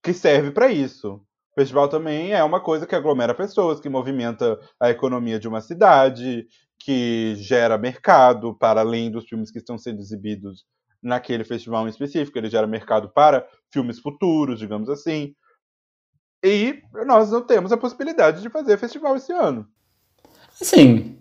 que 0.04 0.14
serve 0.14 0.52
para 0.52 0.72
isso. 0.72 1.20
O 1.58 1.60
festival 1.60 1.90
também 1.90 2.34
é 2.34 2.44
uma 2.44 2.60
coisa 2.60 2.86
que 2.86 2.94
aglomera 2.94 3.34
pessoas, 3.34 3.80
que 3.80 3.90
movimenta 3.90 4.60
a 4.80 4.92
economia 4.92 5.40
de 5.40 5.48
uma 5.48 5.60
cidade, 5.60 6.46
que 6.78 7.34
gera 7.38 7.80
mercado 7.80 8.54
para 8.54 8.82
além 8.82 9.10
dos 9.10 9.26
filmes 9.26 9.50
que 9.50 9.58
estão 9.58 9.76
sendo 9.76 10.00
exibidos 10.00 10.68
naquele 11.02 11.44
festival 11.44 11.88
em 11.88 11.90
específico, 11.90 12.38
ele 12.38 12.48
gera 12.48 12.68
mercado 12.68 13.10
para 13.10 13.44
filmes 13.74 14.00
futuros, 14.00 14.60
digamos 14.60 14.88
assim. 14.88 15.34
E 16.44 16.84
nós 17.08 17.32
não 17.32 17.42
temos 17.42 17.72
a 17.72 17.78
possibilidade 17.78 18.44
de 18.44 18.52
fazer 18.52 18.78
festival 18.78 19.16
esse 19.16 19.34
ano. 19.34 19.68
Sim, 20.52 21.18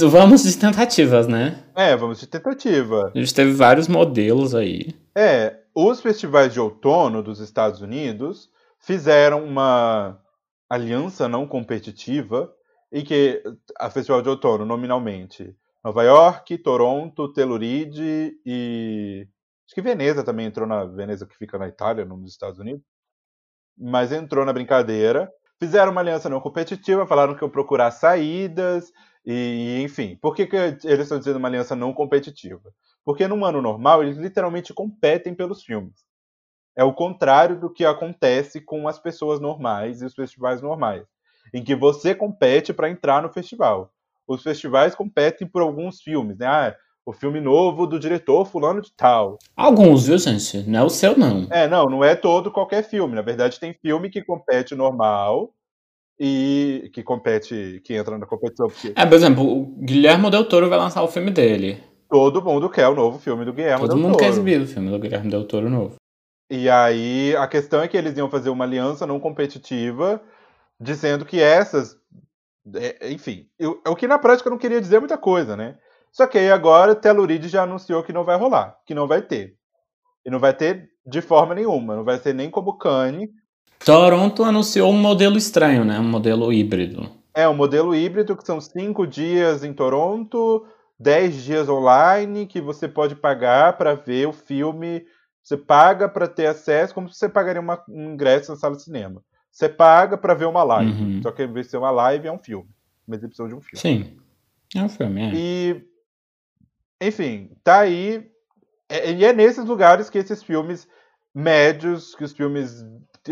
Vamos 0.00 0.44
de 0.44 0.56
tentativas, 0.56 1.26
né? 1.26 1.62
É, 1.74 1.94
vamos 1.94 2.20
de 2.20 2.26
tentativa. 2.26 3.10
A 3.14 3.18
gente 3.18 3.34
teve 3.34 3.52
vários 3.52 3.88
modelos 3.88 4.54
aí. 4.54 4.94
É, 5.14 5.56
os 5.74 6.00
festivais 6.00 6.52
de 6.52 6.60
outono 6.60 7.22
dos 7.22 7.40
Estados 7.40 7.82
Unidos 7.82 8.48
fizeram 8.88 9.44
uma 9.44 10.18
aliança 10.66 11.28
não 11.28 11.46
competitiva 11.46 12.50
em 12.90 13.04
que 13.04 13.42
a 13.78 13.90
Festival 13.90 14.22
de 14.22 14.30
Outono, 14.30 14.64
nominalmente, 14.64 15.54
Nova 15.84 16.02
York, 16.04 16.56
Toronto, 16.56 17.30
Telluride 17.30 18.40
e 18.46 19.28
acho 19.66 19.74
que 19.74 19.82
Veneza 19.82 20.24
também 20.24 20.46
entrou 20.46 20.66
na 20.66 20.86
Veneza 20.86 21.26
que 21.26 21.36
fica 21.36 21.58
na 21.58 21.68
Itália, 21.68 22.06
nos 22.06 22.30
Estados 22.30 22.58
Unidos, 22.58 22.82
mas 23.76 24.10
entrou 24.10 24.42
na 24.46 24.54
brincadeira. 24.54 25.30
Fizeram 25.60 25.92
uma 25.92 26.00
aliança 26.00 26.30
não 26.30 26.40
competitiva, 26.40 27.06
falaram 27.06 27.34
que 27.34 27.44
iam 27.44 27.50
procurar 27.50 27.90
saídas 27.90 28.90
e, 29.22 29.82
enfim, 29.82 30.16
por 30.16 30.34
que, 30.34 30.46
que 30.46 30.56
eles 30.56 31.00
estão 31.00 31.18
dizendo 31.18 31.36
uma 31.36 31.48
aliança 31.48 31.76
não 31.76 31.92
competitiva? 31.92 32.72
Porque 33.04 33.28
num 33.28 33.44
ano 33.44 33.60
normal, 33.60 34.02
eles 34.02 34.16
literalmente 34.16 34.72
competem 34.72 35.34
pelos 35.34 35.62
filmes. 35.62 36.07
É 36.78 36.84
o 36.84 36.92
contrário 36.92 37.58
do 37.58 37.68
que 37.68 37.84
acontece 37.84 38.60
com 38.60 38.86
as 38.86 39.00
pessoas 39.00 39.40
normais 39.40 40.00
e 40.00 40.04
os 40.04 40.14
festivais 40.14 40.62
normais, 40.62 41.02
em 41.52 41.64
que 41.64 41.74
você 41.74 42.14
compete 42.14 42.72
para 42.72 42.88
entrar 42.88 43.20
no 43.20 43.32
festival. 43.32 43.90
Os 44.28 44.44
festivais 44.44 44.94
competem 44.94 45.44
por 45.48 45.60
alguns 45.60 46.00
filmes, 46.00 46.38
né? 46.38 46.46
Ah, 46.46 46.76
o 47.04 47.12
filme 47.12 47.40
novo 47.40 47.84
do 47.84 47.98
diretor 47.98 48.44
fulano 48.46 48.80
de 48.80 48.92
tal. 48.96 49.38
Alguns, 49.56 50.06
viu, 50.06 50.18
gente? 50.18 50.62
Não 50.68 50.78
é 50.78 50.84
o 50.84 50.88
seu, 50.88 51.18
não. 51.18 51.48
É, 51.50 51.66
não, 51.66 51.86
não 51.86 52.04
é 52.04 52.14
todo 52.14 52.52
qualquer 52.52 52.84
filme. 52.84 53.16
Na 53.16 53.22
verdade, 53.22 53.58
tem 53.58 53.72
filme 53.72 54.08
que 54.08 54.22
compete 54.22 54.76
normal 54.76 55.52
e 56.20 56.90
que 56.94 57.02
compete, 57.02 57.80
que 57.82 57.94
entra 57.94 58.16
na 58.16 58.26
competição. 58.26 58.68
Porque... 58.68 58.92
É, 58.94 59.04
por 59.04 59.14
exemplo, 59.14 59.42
o 59.44 59.64
Guilherme 59.84 60.30
Del 60.30 60.48
Toro 60.48 60.68
vai 60.68 60.78
lançar 60.78 61.02
o 61.02 61.08
filme 61.08 61.32
dele. 61.32 61.82
Todo 62.08 62.40
mundo 62.40 62.70
quer 62.70 62.86
o 62.86 62.94
novo 62.94 63.18
filme 63.18 63.44
do 63.44 63.52
Guilherme 63.52 63.80
Todo 63.80 63.94
Del 63.94 63.98
mundo 63.98 64.12
Toro. 64.12 64.24
quer 64.24 64.30
exibir 64.30 64.60
o 64.60 64.66
filme 64.66 64.90
do 64.90 64.98
Guilherme 65.00 65.28
Del 65.28 65.44
Toro 65.44 65.68
novo. 65.68 65.96
E 66.50 66.68
aí, 66.68 67.36
a 67.36 67.46
questão 67.46 67.82
é 67.82 67.88
que 67.88 67.96
eles 67.96 68.16
iam 68.16 68.30
fazer 68.30 68.50
uma 68.50 68.64
aliança 68.64 69.06
não 69.06 69.20
competitiva, 69.20 70.20
dizendo 70.80 71.24
que 71.24 71.40
essas. 71.40 71.96
É, 72.74 73.10
enfim, 73.10 73.48
eu, 73.58 73.80
o 73.86 73.96
que 73.96 74.06
na 74.06 74.18
prática 74.18 74.50
não 74.50 74.58
queria 74.58 74.80
dizer 74.80 74.98
muita 74.98 75.16
coisa, 75.16 75.56
né? 75.56 75.76
Só 76.10 76.26
que 76.26 76.38
aí 76.38 76.50
agora 76.50 76.94
Telluride 76.94 77.48
já 77.48 77.62
anunciou 77.62 78.02
que 78.02 78.12
não 78.12 78.24
vai 78.24 78.36
rolar, 78.36 78.78
que 78.86 78.94
não 78.94 79.06
vai 79.06 79.22
ter. 79.22 79.56
E 80.24 80.30
não 80.30 80.38
vai 80.38 80.52
ter 80.52 80.90
de 81.06 81.20
forma 81.20 81.54
nenhuma, 81.54 81.96
não 81.96 82.04
vai 82.04 82.18
ser 82.18 82.34
nem 82.34 82.50
como 82.50 82.76
Cannes, 82.76 83.30
Toronto 83.84 84.44
anunciou 84.44 84.90
um 84.90 84.98
modelo 84.98 85.36
estranho, 85.36 85.84
né? 85.84 85.98
Um 85.98 86.08
modelo 86.08 86.52
híbrido. 86.52 87.08
É, 87.34 87.48
um 87.48 87.54
modelo 87.54 87.94
híbrido 87.94 88.36
que 88.36 88.44
são 88.44 88.60
cinco 88.60 89.06
dias 89.06 89.62
em 89.62 89.72
Toronto, 89.72 90.66
dez 90.98 91.42
dias 91.44 91.68
online, 91.68 92.46
que 92.46 92.60
você 92.60 92.88
pode 92.88 93.14
pagar 93.14 93.78
para 93.78 93.94
ver 93.94 94.26
o 94.26 94.32
filme. 94.32 95.04
Você 95.48 95.56
paga 95.56 96.06
para 96.10 96.28
ter 96.28 96.44
acesso, 96.44 96.92
como 96.92 97.08
se 97.08 97.16
você 97.16 97.26
pagaria 97.26 97.58
uma, 97.58 97.82
um 97.88 98.12
ingresso 98.12 98.52
na 98.52 98.58
sala 98.58 98.76
de 98.76 98.82
cinema. 98.82 99.24
Você 99.50 99.66
paga 99.66 100.18
para 100.18 100.34
ver 100.34 100.44
uma 100.44 100.62
live. 100.62 101.02
Uhum. 101.02 101.22
Só 101.22 101.32
que 101.32 101.42
em 101.42 101.50
vez 101.50 101.64
de 101.64 101.70
ser 101.70 101.78
uma 101.78 101.90
live, 101.90 102.28
é 102.28 102.32
um 102.32 102.38
filme. 102.38 102.68
Uma 103.06 103.16
exibição 103.16 103.48
de 103.48 103.54
um 103.54 103.60
filme. 103.62 103.80
Sim. 103.80 104.18
É 104.76 104.82
um 104.82 104.90
filme, 104.90 105.22
é. 105.22 105.32
E. 105.34 105.86
Enfim, 107.00 107.50
tá 107.64 107.78
aí. 107.78 108.30
É, 108.90 109.10
e 109.10 109.24
é 109.24 109.32
nesses 109.32 109.64
lugares 109.64 110.10
que 110.10 110.18
esses 110.18 110.42
filmes 110.42 110.86
médios, 111.34 112.14
que 112.14 112.24
os 112.24 112.34
filmes 112.34 112.84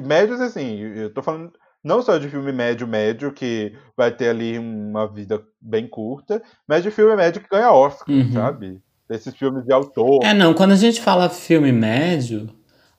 médios, 0.03 0.41
assim, 0.41 0.79
eu 0.79 1.12
tô 1.12 1.23
falando 1.23 1.53
não 1.85 2.01
só 2.01 2.17
de 2.17 2.31
filme 2.31 2.51
médio-médio, 2.51 3.31
que 3.31 3.77
vai 3.95 4.11
ter 4.11 4.31
ali 4.31 4.59
uma 4.59 5.07
vida 5.07 5.47
bem 5.61 5.87
curta, 5.87 6.43
mas 6.67 6.83
de 6.83 6.91
filme 6.91 7.14
médio 7.14 7.43
que 7.43 7.51
ganha 7.51 7.71
Oscar, 7.71 8.09
uhum. 8.09 8.33
sabe? 8.33 8.81
Desses 9.09 9.34
filmes 9.36 9.64
de 9.64 9.72
autor. 9.72 10.24
É, 10.24 10.34
não, 10.34 10.52
quando 10.52 10.72
a 10.72 10.76
gente 10.76 11.00
fala 11.00 11.28
filme 11.28 11.70
médio, 11.70 12.50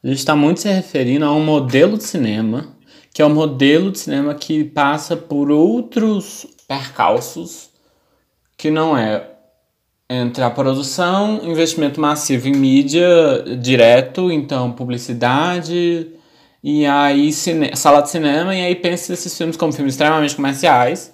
a 0.03 0.07
gente 0.07 0.19
está 0.19 0.35
muito 0.35 0.61
se 0.61 0.69
referindo 0.69 1.25
a 1.25 1.33
um 1.33 1.43
modelo 1.43 1.97
de 1.97 2.03
cinema, 2.03 2.75
que 3.13 3.21
é 3.21 3.25
um 3.25 3.33
modelo 3.33 3.91
de 3.91 3.99
cinema 3.99 4.33
que 4.33 4.63
passa 4.63 5.17
por 5.17 5.51
outros 5.51 6.47
percalços, 6.67 7.71
que 8.57 8.71
não 8.71 8.97
é 8.97 9.31
entre 10.09 10.43
a 10.43 10.49
produção, 10.49 11.41
investimento 11.43 11.99
massivo 11.99 12.47
em 12.47 12.55
mídia 12.55 13.07
direto, 13.59 14.31
então 14.31 14.71
publicidade, 14.71 16.13
e 16.63 16.85
aí 16.85 17.33
cine... 17.33 17.75
sala 17.75 18.01
de 18.01 18.09
cinema, 18.09 18.55
e 18.55 18.61
aí 18.61 18.75
pensa 18.75 19.13
esses 19.13 19.37
filmes 19.37 19.57
como 19.57 19.73
filmes 19.73 19.93
extremamente 19.93 20.35
comerciais, 20.35 21.13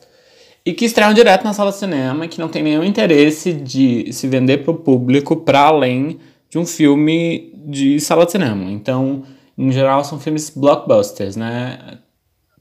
e 0.66 0.74
que 0.74 0.86
estreiam 0.86 1.14
direto 1.14 1.44
na 1.44 1.54
sala 1.54 1.72
de 1.72 1.78
cinema, 1.78 2.28
que 2.28 2.40
não 2.40 2.48
tem 2.48 2.64
nenhum 2.64 2.84
interesse 2.84 3.52
de 3.52 4.12
se 4.14 4.28
vender 4.28 4.60
para 4.60 4.72
o 4.72 4.76
público 4.76 5.36
para 5.36 5.62
além 5.62 6.20
de 6.50 6.58
um 6.58 6.66
filme 6.66 7.54
de 7.66 8.00
sala 8.00 8.26
de 8.26 8.32
cinema. 8.32 8.72
Então, 8.72 9.24
em 9.58 9.72
geral, 9.72 10.04
são 10.04 10.20
filmes 10.20 10.50
blockbusters, 10.50 11.36
né? 11.36 12.00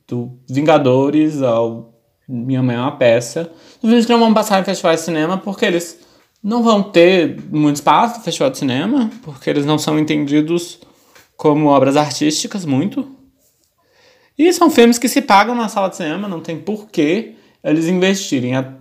Do 0.08 0.36
Vingadores 0.48 1.42
ao 1.42 1.94
Minha 2.28 2.62
Mãe 2.62 2.76
é 2.76 2.80
uma 2.80 2.96
Peça. 2.96 3.52
Os 3.82 3.88
filmes 3.88 4.04
que 4.04 4.12
não 4.12 4.18
vão 4.18 4.34
passar 4.34 4.60
em 4.60 4.64
festivais 4.64 5.00
de 5.00 5.06
cinema 5.06 5.38
porque 5.38 5.64
eles 5.64 6.00
não 6.42 6.62
vão 6.62 6.82
ter 6.82 7.40
muito 7.50 7.76
espaço 7.76 8.18
no 8.18 8.24
festival 8.24 8.50
de 8.50 8.58
cinema, 8.58 9.10
porque 9.22 9.48
eles 9.48 9.64
não 9.64 9.78
são 9.78 9.96
entendidos 9.96 10.80
como 11.36 11.68
obras 11.68 11.96
artísticas, 11.96 12.64
muito. 12.64 13.08
E 14.36 14.52
são 14.52 14.68
filmes 14.68 14.98
que 14.98 15.08
se 15.08 15.22
pagam 15.22 15.54
na 15.54 15.68
sala 15.68 15.88
de 15.88 15.96
cinema, 15.96 16.26
não 16.26 16.40
tem 16.40 16.58
porquê 16.58 17.36
eles 17.62 17.86
investirem 17.86 18.56
a, 18.56 18.74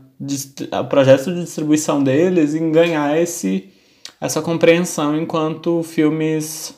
a 0.72 0.84
projeto 0.84 1.34
de 1.34 1.44
distribuição 1.44 2.04
deles 2.04 2.56
em 2.56 2.72
ganhar 2.72 3.20
esse, 3.20 3.70
essa 4.20 4.42
compreensão 4.42 5.18
enquanto 5.18 5.84
filmes 5.84 6.76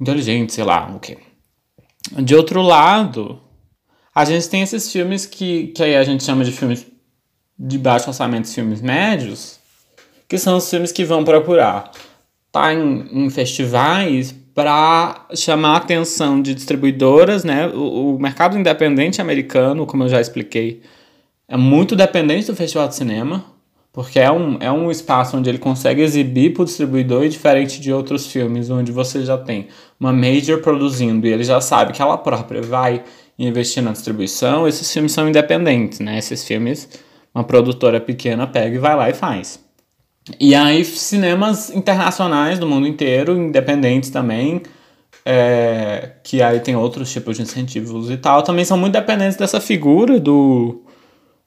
inteligentes, 0.00 0.54
sei 0.54 0.64
lá, 0.64 0.90
o 0.94 1.00
quê. 1.00 1.18
De 2.18 2.34
outro 2.34 2.62
lado, 2.62 3.40
a 4.14 4.24
gente 4.24 4.48
tem 4.48 4.62
esses 4.62 4.90
filmes 4.90 5.26
que, 5.26 5.68
que 5.68 5.82
aí 5.82 5.96
a 5.96 6.04
gente 6.04 6.24
chama 6.24 6.44
de 6.44 6.52
filmes 6.52 6.86
de 7.58 7.78
baixo 7.78 8.08
orçamento, 8.08 8.48
filmes 8.48 8.80
médios, 8.80 9.58
que 10.28 10.38
são 10.38 10.56
os 10.56 10.68
filmes 10.68 10.92
que 10.92 11.04
vão 11.04 11.24
procurar 11.24 11.90
tá 12.56 12.72
em, 12.72 13.24
em 13.26 13.30
festivais 13.30 14.34
para 14.54 15.26
chamar 15.34 15.74
a 15.74 15.76
atenção 15.76 16.40
de 16.40 16.54
distribuidoras, 16.54 17.44
né? 17.44 17.66
O, 17.68 18.14
o, 18.14 18.18
mercado 18.18 18.56
independente 18.56 19.20
americano, 19.20 19.84
como 19.84 20.04
eu 20.04 20.08
já 20.08 20.18
expliquei, 20.18 20.80
é 21.48 21.56
muito 21.56 21.94
dependente 21.94 22.46
do 22.46 22.56
festival 22.56 22.88
de 22.88 22.94
cinema, 22.94 23.44
porque 23.92 24.18
é 24.18 24.30
um, 24.30 24.58
é 24.60 24.70
um 24.70 24.90
espaço 24.90 25.36
onde 25.36 25.48
ele 25.48 25.58
consegue 25.58 26.02
exibir 26.02 26.52
para 26.52 26.62
o 26.62 26.64
distribuidor 26.64 27.24
e 27.24 27.28
diferente 27.28 27.80
de 27.80 27.92
outros 27.92 28.26
filmes, 28.26 28.68
onde 28.68 28.92
você 28.92 29.24
já 29.24 29.38
tem 29.38 29.68
uma 29.98 30.12
major 30.12 30.60
produzindo 30.60 31.26
e 31.26 31.32
ele 31.32 31.44
já 31.44 31.60
sabe 31.60 31.92
que 31.92 32.02
ela 32.02 32.18
própria 32.18 32.60
vai 32.60 33.02
investir 33.38 33.82
na 33.82 33.92
distribuição, 33.92 34.66
esses 34.66 34.92
filmes 34.92 35.12
são 35.12 35.28
independentes, 35.28 36.00
né? 36.00 36.18
Esses 36.18 36.44
filmes, 36.44 36.88
uma 37.34 37.44
produtora 37.44 38.00
pequena 38.00 38.46
pega 38.46 38.76
e 38.76 38.78
vai 38.78 38.96
lá 38.96 39.10
e 39.10 39.14
faz. 39.14 39.60
E 40.40 40.54
aí, 40.54 40.84
cinemas 40.84 41.70
internacionais 41.70 42.58
do 42.58 42.66
mundo 42.66 42.86
inteiro, 42.86 43.36
independentes 43.36 44.10
também, 44.10 44.62
é, 45.24 46.12
que 46.24 46.42
aí 46.42 46.60
tem 46.60 46.74
outros 46.76 47.12
tipos 47.12 47.36
de 47.36 47.42
incentivos 47.42 48.10
e 48.10 48.16
tal, 48.16 48.42
também 48.42 48.64
são 48.64 48.76
muito 48.76 48.94
dependentes 48.94 49.36
dessa 49.36 49.60
figura 49.60 50.18
do, 50.18 50.82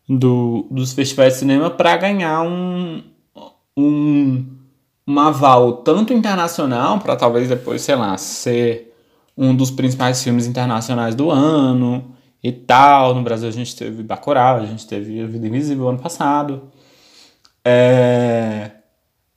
do 0.09 0.67
dos 0.71 0.93
festivais 0.93 1.33
de 1.33 1.39
cinema 1.39 1.69
para 1.69 1.95
ganhar 1.95 2.41
um, 2.41 3.03
um, 3.77 4.45
um 5.07 5.19
aval 5.19 5.73
tanto 5.83 6.11
internacional, 6.11 6.99
para 6.99 7.15
talvez 7.15 7.47
depois, 7.47 7.83
sei 7.83 7.95
lá, 7.95 8.17
ser 8.17 8.91
um 9.37 9.55
dos 9.55 9.69
principais 9.69 10.23
filmes 10.23 10.47
internacionais 10.47 11.13
do 11.13 11.29
ano 11.29 12.15
e 12.43 12.51
tal. 12.51 13.13
No 13.13 13.21
Brasil 13.21 13.47
a 13.47 13.51
gente 13.51 13.75
teve 13.75 14.01
Bacurau, 14.01 14.57
a 14.57 14.65
gente 14.65 14.87
teve 14.87 15.21
A 15.21 15.27
Vida 15.27 15.47
Invisível 15.47 15.87
ano 15.87 15.99
passado. 15.99 16.63
É... 17.63 18.71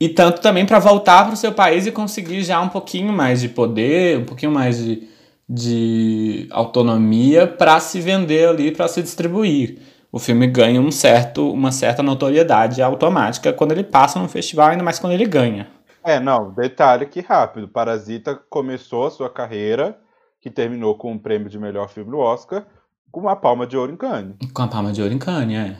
E 0.00 0.08
tanto 0.08 0.40
também 0.40 0.66
para 0.66 0.80
voltar 0.80 1.24
para 1.26 1.34
o 1.34 1.36
seu 1.36 1.52
país 1.52 1.86
e 1.86 1.92
conseguir 1.92 2.42
já 2.42 2.60
um 2.60 2.68
pouquinho 2.68 3.12
mais 3.12 3.40
de 3.40 3.48
poder, 3.48 4.18
um 4.18 4.24
pouquinho 4.24 4.50
mais 4.50 4.78
de, 4.78 5.06
de 5.48 6.48
autonomia 6.50 7.46
para 7.46 7.78
se 7.78 8.00
vender 8.00 8.48
ali, 8.48 8.72
para 8.72 8.88
se 8.88 9.00
distribuir. 9.00 9.78
O 10.12 10.18
filme 10.18 10.46
ganha 10.46 10.78
um 10.78 10.92
certo, 10.92 11.50
uma 11.50 11.72
certa 11.72 12.02
notoriedade 12.02 12.82
automática 12.82 13.50
quando 13.50 13.72
ele 13.72 13.82
passa 13.82 14.20
no 14.20 14.28
festival, 14.28 14.68
ainda 14.68 14.84
mais 14.84 14.98
quando 14.98 15.14
ele 15.14 15.24
ganha. 15.24 15.68
É, 16.04 16.20
não, 16.20 16.52
detalhe 16.52 17.06
que 17.06 17.20
rápido. 17.20 17.66
Parasita 17.66 18.38
começou 18.50 19.06
a 19.06 19.10
sua 19.10 19.30
carreira, 19.30 19.98
que 20.38 20.50
terminou 20.50 20.96
com 20.96 21.14
o 21.14 21.18
prêmio 21.18 21.48
de 21.48 21.58
melhor 21.58 21.88
filme 21.88 22.10
do 22.10 22.18
Oscar, 22.18 22.66
com 23.10 23.20
uma 23.20 23.34
palma 23.34 23.66
de 23.66 23.74
ouro 23.74 23.90
em 23.90 23.96
Cannes. 23.96 24.36
Com 24.52 24.62
a 24.62 24.68
palma 24.68 24.92
de 24.92 25.00
ouro 25.00 25.14
em 25.14 25.18
Cannes, 25.18 25.56
é. 25.56 25.76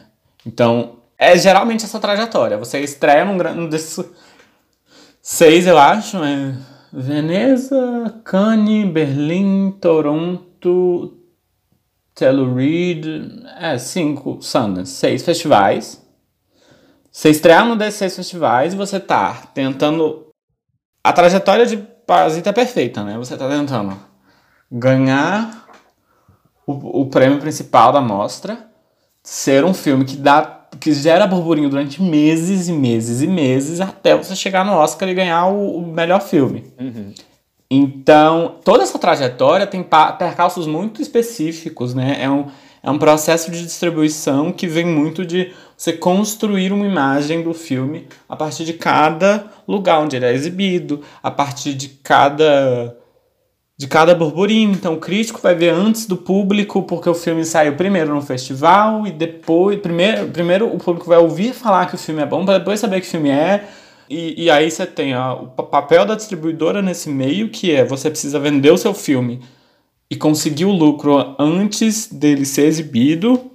Então, 0.47 1.01
é 1.19 1.37
geralmente 1.37 1.85
essa 1.85 2.01
trajetória. 2.01 2.57
Você 2.57 2.81
estreia 2.81 3.27
num, 3.27 3.37
num 3.37 3.69
desses 3.69 4.03
seis, 5.21 5.67
eu 5.67 5.77
acho. 5.77 6.17
É 6.25 6.55
Veneza, 6.93 8.21
Cannes, 8.25 8.91
Berlim, 8.91 9.73
Toronto, 9.81 11.19
Telluride. 12.23 13.43
É, 13.59 13.77
cinco, 13.79 14.39
Sundance. 14.41 14.93
Seis 14.93 15.25
festivais. 15.25 16.01
Você 17.11 17.31
estreia 17.31 17.65
num 17.65 17.77
desses 17.77 17.99
seis 17.99 18.15
festivais 18.15 18.75
você 18.75 19.01
tá 19.01 19.35
tentando. 19.53 20.29
A 21.03 21.13
trajetória 21.13 21.67
de 21.67 21.77
Parasita 21.77 22.51
é 22.51 22.53
perfeita, 22.53 23.03
né? 23.03 23.19
Você 23.19 23.37
tá 23.37 23.49
tentando 23.49 23.99
ganhar 24.71 25.67
o, 26.65 27.03
o 27.03 27.07
prêmio 27.07 27.41
principal 27.41 27.93
da 27.93 28.01
mostra, 28.01 28.69
ser 29.23 29.65
um 29.65 29.75
filme 29.75 30.05
que 30.05 30.17
dá 30.17 30.61
que 30.81 30.93
gera 30.95 31.27
burburinho 31.27 31.69
durante 31.69 32.01
meses 32.01 32.69
e 32.69 32.73
meses 32.73 33.21
e 33.21 33.27
meses 33.27 33.81
até 33.81 34.17
você 34.17 34.35
chegar 34.35 34.65
no 34.65 34.73
Oscar 34.73 35.09
e 35.09 35.15
ganhar 35.15 35.47
o, 35.49 35.79
o 35.79 35.87
melhor 35.87 36.23
filme. 36.23 36.73
Uhum. 36.81 37.13
Então, 37.75 38.57
toda 38.63 38.83
essa 38.83 38.99
trajetória 38.99 39.67
tem 39.67 39.83
percalços 39.83 40.67
muito 40.67 41.01
específicos, 41.01 41.95
né? 41.95 42.19
É 42.21 42.29
um, 42.29 42.45
é 42.83 42.91
um 42.91 42.99
processo 42.99 43.51
de 43.51 43.63
distribuição 43.63 44.53
que 44.53 44.67
vem 44.67 44.85
muito 44.85 45.25
de 45.25 45.53
você 45.75 45.91
construir 45.91 46.71
uma 46.71 46.87
imagem 46.87 47.43
do 47.43 47.55
filme 47.55 48.09
a 48.29 48.37
partir 48.37 48.67
de 48.67 48.75
cada 48.75 49.47
lugar 49.67 50.01
onde 50.01 50.17
ele 50.17 50.27
é 50.27 50.35
exibido, 50.35 51.01
a 51.23 51.31
partir 51.31 51.73
de 51.73 51.89
cada 51.89 52.95
de 53.75 53.89
cada 53.89 54.15
burburinho. 54.15 54.73
Então 54.73 54.95
o 54.95 55.01
crítico 55.01 55.41
vai 55.43 55.55
ver 55.55 55.71
antes 55.71 56.05
do 56.05 56.17
público, 56.19 56.83
porque 56.83 57.09
o 57.09 57.15
filme 57.15 57.43
saiu 57.43 57.75
primeiro 57.75 58.15
no 58.15 58.21
festival 58.21 59.07
e 59.07 59.11
depois. 59.11 59.81
Primeiro, 59.81 60.29
primeiro 60.29 60.67
o 60.67 60.79
público 60.79 61.09
vai 61.09 61.19
ouvir 61.19 61.55
falar 61.55 61.87
que 61.87 61.95
o 61.95 61.99
filme 61.99 62.21
é 62.21 62.27
bom, 62.27 62.45
para 62.45 62.59
depois 62.59 62.79
saber 62.79 63.01
que 63.01 63.07
o 63.07 63.11
filme 63.11 63.31
é. 63.31 63.67
E, 64.13 64.45
e 64.45 64.51
aí 64.51 64.71
você 64.71 64.85
tem 64.85 65.17
ó, 65.17 65.43
o 65.43 65.63
papel 65.63 66.05
da 66.05 66.15
distribuidora 66.15 66.83
nesse 66.83 67.09
meio, 67.09 67.49
que 67.49 67.73
é 67.73 67.83
você 67.85 68.11
precisa 68.11 68.39
vender 68.39 68.71
o 68.71 68.77
seu 68.77 68.93
filme 68.93 69.41
e 70.11 70.17
conseguir 70.17 70.67
o 70.67 70.71
lucro 70.73 71.35
antes 71.39 72.13
dele 72.13 72.45
ser 72.45 72.67
exibido. 72.67 73.51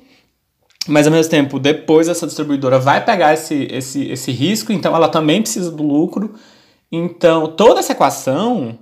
Mas 0.88 1.06
ao 1.06 1.14
mesmo 1.14 1.30
tempo, 1.30 1.60
depois 1.60 2.08
essa 2.08 2.26
distribuidora 2.26 2.80
vai 2.80 3.06
pegar 3.06 3.34
esse, 3.34 3.68
esse, 3.70 4.10
esse 4.10 4.32
risco, 4.32 4.72
então 4.72 4.96
ela 4.96 5.10
também 5.10 5.42
precisa 5.42 5.70
do 5.70 5.84
lucro. 5.84 6.34
Então, 6.92 7.48
toda 7.48 7.82
essa 7.82 7.92
equação 7.92 8.80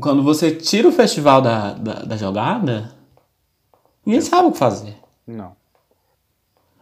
quando 0.00 0.22
você 0.22 0.50
tira 0.50 0.88
o 0.88 0.92
festival 0.92 1.42
da, 1.42 1.72
da, 1.72 1.92
da 2.04 2.16
jogada, 2.16 2.94
ninguém 4.04 4.20
sabe 4.20 4.48
o 4.48 4.52
que 4.52 4.58
fazer. 4.58 4.96
Não. 5.26 5.56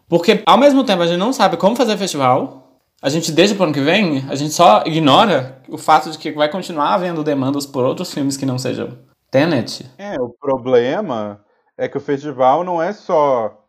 Porque 0.08 0.42
ao 0.46 0.58
mesmo 0.58 0.84
tempo 0.84 1.02
a 1.02 1.06
gente 1.06 1.18
não 1.18 1.32
sabe 1.32 1.56
como 1.56 1.74
fazer 1.74 1.96
festival, 1.96 2.65
a 3.06 3.08
gente 3.08 3.30
deixa 3.30 3.54
pro 3.54 3.62
ano 3.62 3.72
que 3.72 3.80
vem, 3.80 4.24
a 4.28 4.34
gente 4.34 4.52
só 4.52 4.82
ignora 4.84 5.62
o 5.68 5.78
fato 5.78 6.10
de 6.10 6.18
que 6.18 6.32
vai 6.32 6.50
continuar 6.50 6.92
havendo 6.92 7.22
demandas 7.22 7.64
por 7.64 7.84
outros 7.84 8.12
filmes 8.12 8.36
que 8.36 8.44
não 8.44 8.58
sejam 8.58 8.98
Tenet. 9.30 9.88
É, 9.96 10.20
o 10.20 10.28
problema 10.28 11.40
é 11.78 11.86
que 11.88 11.96
o 11.96 12.00
festival 12.00 12.64
não 12.64 12.82
é 12.82 12.92
só. 12.92 13.64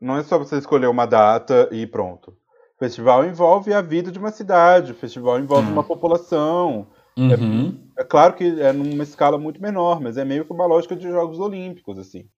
Não 0.00 0.16
é 0.16 0.22
só 0.22 0.38
você 0.38 0.56
escolher 0.56 0.86
uma 0.86 1.04
data 1.04 1.68
e 1.70 1.86
pronto. 1.86 2.30
O 2.30 2.78
festival 2.78 3.26
envolve 3.26 3.74
a 3.74 3.82
vida 3.82 4.10
de 4.10 4.18
uma 4.18 4.30
cidade, 4.30 4.92
o 4.92 4.94
festival 4.94 5.38
envolve 5.38 5.68
hum. 5.68 5.72
uma 5.72 5.84
população, 5.84 6.86
Uhum. 7.18 7.78
É, 7.96 8.02
é, 8.02 8.04
claro 8.04 8.34
que 8.34 8.60
é 8.60 8.72
numa 8.72 9.02
escala 9.02 9.38
muito 9.38 9.60
menor, 9.60 10.00
mas 10.00 10.18
é 10.18 10.24
meio 10.24 10.44
que 10.44 10.52
uma 10.52 10.66
lógica 10.66 10.94
de 10.94 11.08
Jogos 11.08 11.38
Olímpicos, 11.40 11.98
assim. 11.98 12.28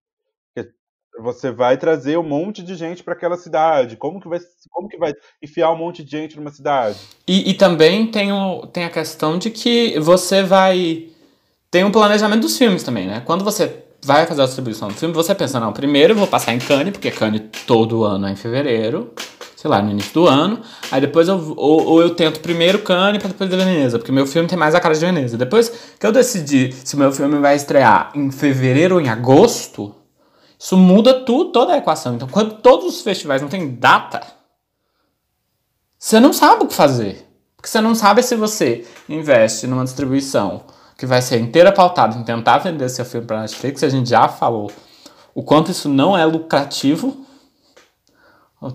Você 1.21 1.51
vai 1.51 1.77
trazer 1.77 2.19
um 2.19 2.23
monte 2.23 2.63
de 2.63 2.75
gente 2.75 3.03
para 3.03 3.15
aquela 3.15 3.37
cidade. 3.37 3.97
Como 3.97 4.21
que 4.21 4.29
vai, 4.29 4.39
como 4.71 4.89
que 4.89 4.97
vai 4.97 5.13
enfiar 5.43 5.73
um 5.73 5.77
monte 5.77 6.05
de 6.05 6.11
gente 6.11 6.37
numa 6.37 6.51
cidade? 6.51 6.99
E, 7.27 7.51
e 7.51 7.55
também 7.55 8.07
tem, 8.07 8.33
o, 8.33 8.67
tem 8.67 8.85
a 8.85 8.91
questão 8.91 9.39
de 9.39 9.51
que 9.51 9.99
você 9.99 10.43
vai. 10.43 11.09
Tem 11.71 11.85
um 11.85 11.91
planejamento 11.91 12.43
dos 12.43 12.57
filmes 12.57 12.83
também, 12.83 13.07
né? 13.07 13.23
Quando 13.25 13.45
você 13.45 13.85
vai 14.03 14.27
fazer 14.27 14.43
a 14.43 14.47
distribuição 14.47 14.89
do 14.89 14.95
filme, 14.95 15.15
você 15.15 15.35
pensa, 15.35 15.59
não, 15.61 15.73
primeiro 15.73 16.13
eu 16.13 16.17
vou 16.17 16.27
passar 16.27 16.55
em 16.55 16.59
Cannes, 16.59 16.93
porque 16.93 17.11
Cannes 17.11 17.43
todo 17.67 18.05
ano 18.05 18.27
é 18.27 18.33
em 18.33 18.37
fevereiro 18.37 19.13
sei 19.59 19.69
lá, 19.69 19.83
no 19.83 19.91
início 19.91 20.15
do 20.15 20.27
ano. 20.29 20.61
Aí 20.89 21.01
depois 21.01 21.27
eu, 21.27 21.55
ou, 21.57 21.85
ou 21.85 22.01
eu 22.01 22.15
tento 22.15 22.39
primeiro 22.39 22.79
Cannes 22.79 23.21
para 23.21 23.33
depois 23.33 23.51
Veneza, 23.51 23.99
porque 23.99 24.13
meu 24.13 24.25
filme 24.25 24.49
tem 24.49 24.57
mais 24.57 24.73
a 24.73 24.81
cara 24.81 24.95
de 24.95 25.01
Veneza. 25.01 25.37
Depois 25.37 25.69
que 25.99 26.07
eu 26.07 26.13
decidi 26.13 26.73
se 26.73 26.97
meu 26.97 27.11
filme 27.11 27.41
vai 27.41 27.57
estrear 27.57 28.13
em 28.15 28.31
fevereiro 28.31 28.95
ou 28.95 29.01
em 29.01 29.09
agosto, 29.09 29.93
isso 30.59 30.77
muda 30.77 31.25
tudo, 31.25 31.53
toda 31.53 31.75
a 31.75 31.79
equação. 31.79 32.15
Então, 32.15 32.29
quando 32.29 32.57
todos 32.57 32.87
os 32.87 33.01
festivais 33.01 33.41
não 33.41 33.49
têm 33.49 33.75
data, 33.75 34.21
você 35.99 36.19
não 36.19 36.33
sabe 36.33 36.65
o 36.65 36.69
que 36.69 36.75
fazer. 36.75 37.27
Porque 37.57 37.69
você 37.69 37.81
não 37.81 37.95
sabe 37.95 38.23
se 38.23 38.37
você 38.37 38.87
investe 39.09 39.67
numa 39.67 39.85
distribuição 39.85 40.63
que 40.97 41.07
vai 41.07 41.23
ser 41.23 41.39
inteira 41.39 41.73
pautada 41.73 42.17
em 42.17 42.25
tentar 42.25 42.59
vender 42.59 42.89
seu 42.89 43.05
filme 43.05 43.27
para 43.27 43.41
Netflix, 43.41 43.83
a 43.85 43.89
gente 43.89 44.11
já 44.11 44.29
falou 44.29 44.71
o 45.35 45.43
quanto 45.43 45.71
isso 45.71 45.89
não 45.89 46.19
é 46.19 46.25
lucrativo 46.25 47.25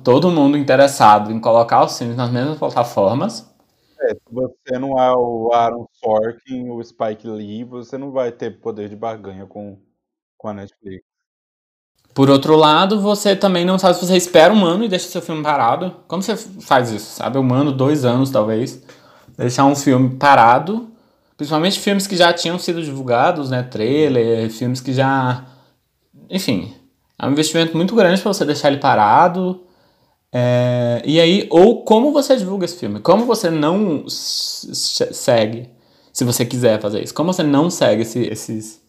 todo 0.04 0.32
mundo 0.32 0.58
interessado 0.58 1.32
em 1.32 1.40
colocar 1.40 1.84
os 1.84 1.98
filmes 1.98 2.16
nas 2.16 2.32
mesmas 2.32 2.58
plataformas. 2.58 3.54
É, 4.00 4.14
se 4.14 4.22
você 4.32 4.80
não 4.80 4.98
é 5.00 5.14
o 5.14 5.52
Aaron 5.54 5.86
Sorkin, 5.94 6.70
o 6.70 6.82
Spike 6.84 7.28
Lee, 7.28 7.64
você 7.64 7.98
não 7.98 8.12
vai 8.12 8.32
ter 8.32 8.62
poder 8.62 8.90
de 8.90 8.96
barganha 8.96 9.46
com, 9.46 9.78
com 10.38 10.48
a 10.48 10.54
Netflix. 10.54 11.13
Por 12.14 12.30
outro 12.30 12.56
lado, 12.56 13.02
você 13.02 13.36
também 13.36 13.66
não 13.66 13.80
sabe 13.80 13.96
se 13.96 14.06
você 14.06 14.16
espera 14.16 14.54
um 14.54 14.66
ano 14.66 14.84
e 14.84 14.88
deixa 14.88 15.08
seu 15.08 15.22
filme 15.22 15.42
parado. 15.42 15.96
Como 16.08 16.22
você 16.22 16.36
faz 16.36 16.92
isso? 16.92 17.16
Sabe? 17.16 17.38
Um 17.38 17.54
ano, 17.54 17.72
dois 17.72 18.06
anos, 18.06 18.30
talvez. 18.30 18.82
Deixar 19.38 19.66
um 19.66 19.76
filme 19.76 20.12
parado 20.12 20.94
Principalmente 21.44 21.80
filmes 21.80 22.06
que 22.06 22.16
já 22.16 22.32
tinham 22.32 22.60
sido 22.60 22.82
divulgados, 22.82 23.50
né? 23.50 23.64
Trailer, 23.64 24.50
filmes 24.52 24.80
que 24.80 24.94
já. 24.94 25.46
Enfim, 26.30 26.74
é 27.20 27.26
um 27.26 27.32
investimento 27.32 27.76
muito 27.76 27.96
grande 27.96 28.22
para 28.22 28.34
você 28.34 28.46
deixar 28.46 28.70
ele 28.70 28.80
parado. 28.80 29.62
É... 30.32 31.02
E 31.04 31.20
aí, 31.20 31.48
ou 31.50 31.84
como 31.84 32.14
você 32.14 32.36
divulga 32.38 32.66
esse 32.66 32.78
filme? 32.78 33.00
Como 33.00 33.26
você 33.26 33.50
não 33.50 34.06
segue, 34.08 35.70
se 36.12 36.24
você 36.24 36.46
quiser 36.46 36.80
fazer 36.80 37.04
isso? 37.04 37.14
Como 37.14 37.34
você 37.34 37.44
não 37.44 37.70
segue 37.70 38.04
esse, 38.04 38.20
esses, 38.20 38.82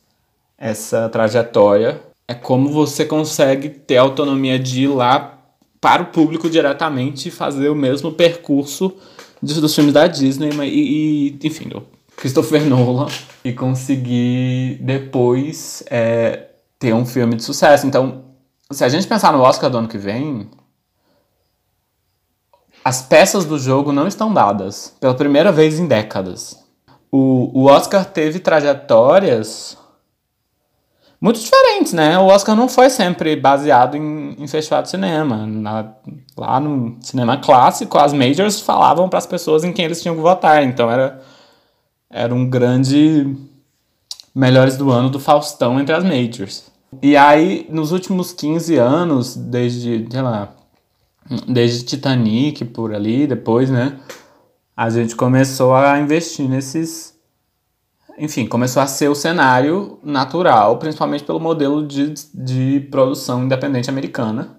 essa 0.59 1.09
trajetória? 1.09 2.01
É 2.27 2.35
como 2.35 2.71
você 2.71 3.05
consegue 3.05 3.69
ter 3.69 3.99
autonomia 3.99 4.59
de 4.59 4.85
ir 4.85 4.89
lá 4.89 5.39
para 5.81 6.03
o 6.03 6.07
público 6.07 6.49
diretamente 6.49 7.29
e 7.29 7.31
fazer 7.31 7.69
o 7.69 7.75
mesmo 7.75 8.13
percurso 8.13 8.95
dos 9.43 9.75
filmes 9.75 9.93
da 9.93 10.07
Disney 10.07 10.51
e, 10.63 11.37
e 11.43 11.47
enfim, 11.47 11.71
Christopher 12.17 12.65
Nolan 12.67 13.09
e 13.45 13.53
conseguir 13.53 14.79
depois 14.81 15.85
é, 15.91 16.49
ter 16.79 16.95
um 16.95 17.05
filme 17.05 17.37
de 17.37 17.43
sucesso. 17.43 17.87
Então, 17.87 18.25
se 18.71 18.83
a 18.83 18.89
gente 18.89 19.07
pensar 19.07 19.33
no 19.33 19.43
Oscar 19.43 19.69
do 19.69 19.77
ano 19.77 19.89
que 19.89 19.99
vem, 19.99 20.49
as 22.83 23.03
peças 23.03 23.45
do 23.45 23.59
jogo 23.59 23.93
não 23.93 24.07
estão 24.07 24.33
dadas 24.33 24.95
pela 24.99 25.15
primeira 25.15 25.53
vez 25.53 25.79
em 25.79 25.87
décadas. 25.87 26.59
O, 27.13 27.51
o 27.55 27.67
Oscar 27.67 28.05
teve 28.05 28.39
trajetórias 28.39 29.77
muito 31.25 31.41
diferentes, 31.41 31.95
né? 31.95 32.19
O 32.19 32.27
Oscar 32.27 32.55
não 32.55 32.69
foi 32.69 32.91
sempre 32.91 33.35
baseado 33.35 33.97
em, 33.97 34.37
em 34.39 34.47
festival 34.47 34.83
de 34.83 34.91
cinema. 34.91 35.47
Na, 35.47 35.95
lá 36.37 36.61
no 36.61 36.99
cinema 37.01 37.39
clássico, 37.39 37.97
as 37.97 38.13
majors 38.13 38.61
falavam 38.61 39.09
para 39.09 39.19
as 39.19 39.27
pessoas 39.27 39.65
em 39.65 39.73
quem 39.73 39.87
eles 39.87 40.03
tinham 40.03 40.15
que 40.15 40.21
votar. 40.21 40.63
Então 40.63 40.91
era 40.91 41.23
era 42.11 42.35
um 42.35 42.49
grande 42.49 43.35
melhores 44.35 44.77
do 44.77 44.91
ano 44.91 45.09
do 45.09 45.19
Faustão 45.19 45.81
entre 45.81 45.95
as 45.95 46.05
majors. 46.05 46.71
E 47.03 47.17
aí, 47.17 47.67
nos 47.71 47.91
últimos 47.91 48.31
15 48.31 48.77
anos, 48.77 49.35
desde, 49.35 50.07
sei 50.11 50.23
lá, 50.23 50.55
desde 51.49 51.87
Titanic 51.87 52.67
por 52.67 52.95
ali, 52.95 53.27
depois, 53.27 53.71
né, 53.71 53.99
a 54.77 54.91
gente 54.91 55.17
começou 55.17 55.75
a 55.75 55.99
investir 55.99 56.47
nesses. 56.51 57.14
Enfim, 58.19 58.47
começou 58.47 58.83
a 58.83 58.87
ser 58.87 59.09
o 59.09 59.15
cenário 59.15 59.99
natural, 60.03 60.79
principalmente 60.79 61.25
pelo 61.25 61.41
modelo 61.41 61.87
de, 61.87 62.15
de 62.33 62.81
produção 62.91 63.45
independente 63.45 63.91
americana. 63.91 64.57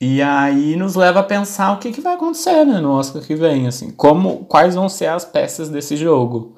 E 0.00 0.20
aí 0.20 0.76
nos 0.76 0.94
leva 0.94 1.20
a 1.20 1.22
pensar 1.22 1.72
o 1.72 1.78
que, 1.78 1.92
que 1.92 2.00
vai 2.00 2.14
acontecer 2.14 2.64
né, 2.64 2.80
no 2.80 2.90
Oscar 2.92 3.22
que 3.22 3.34
vem, 3.34 3.66
assim, 3.66 3.90
como, 3.90 4.44
quais 4.44 4.74
vão 4.74 4.88
ser 4.88 5.06
as 5.06 5.24
peças 5.24 5.68
desse 5.68 5.96
jogo 5.96 6.56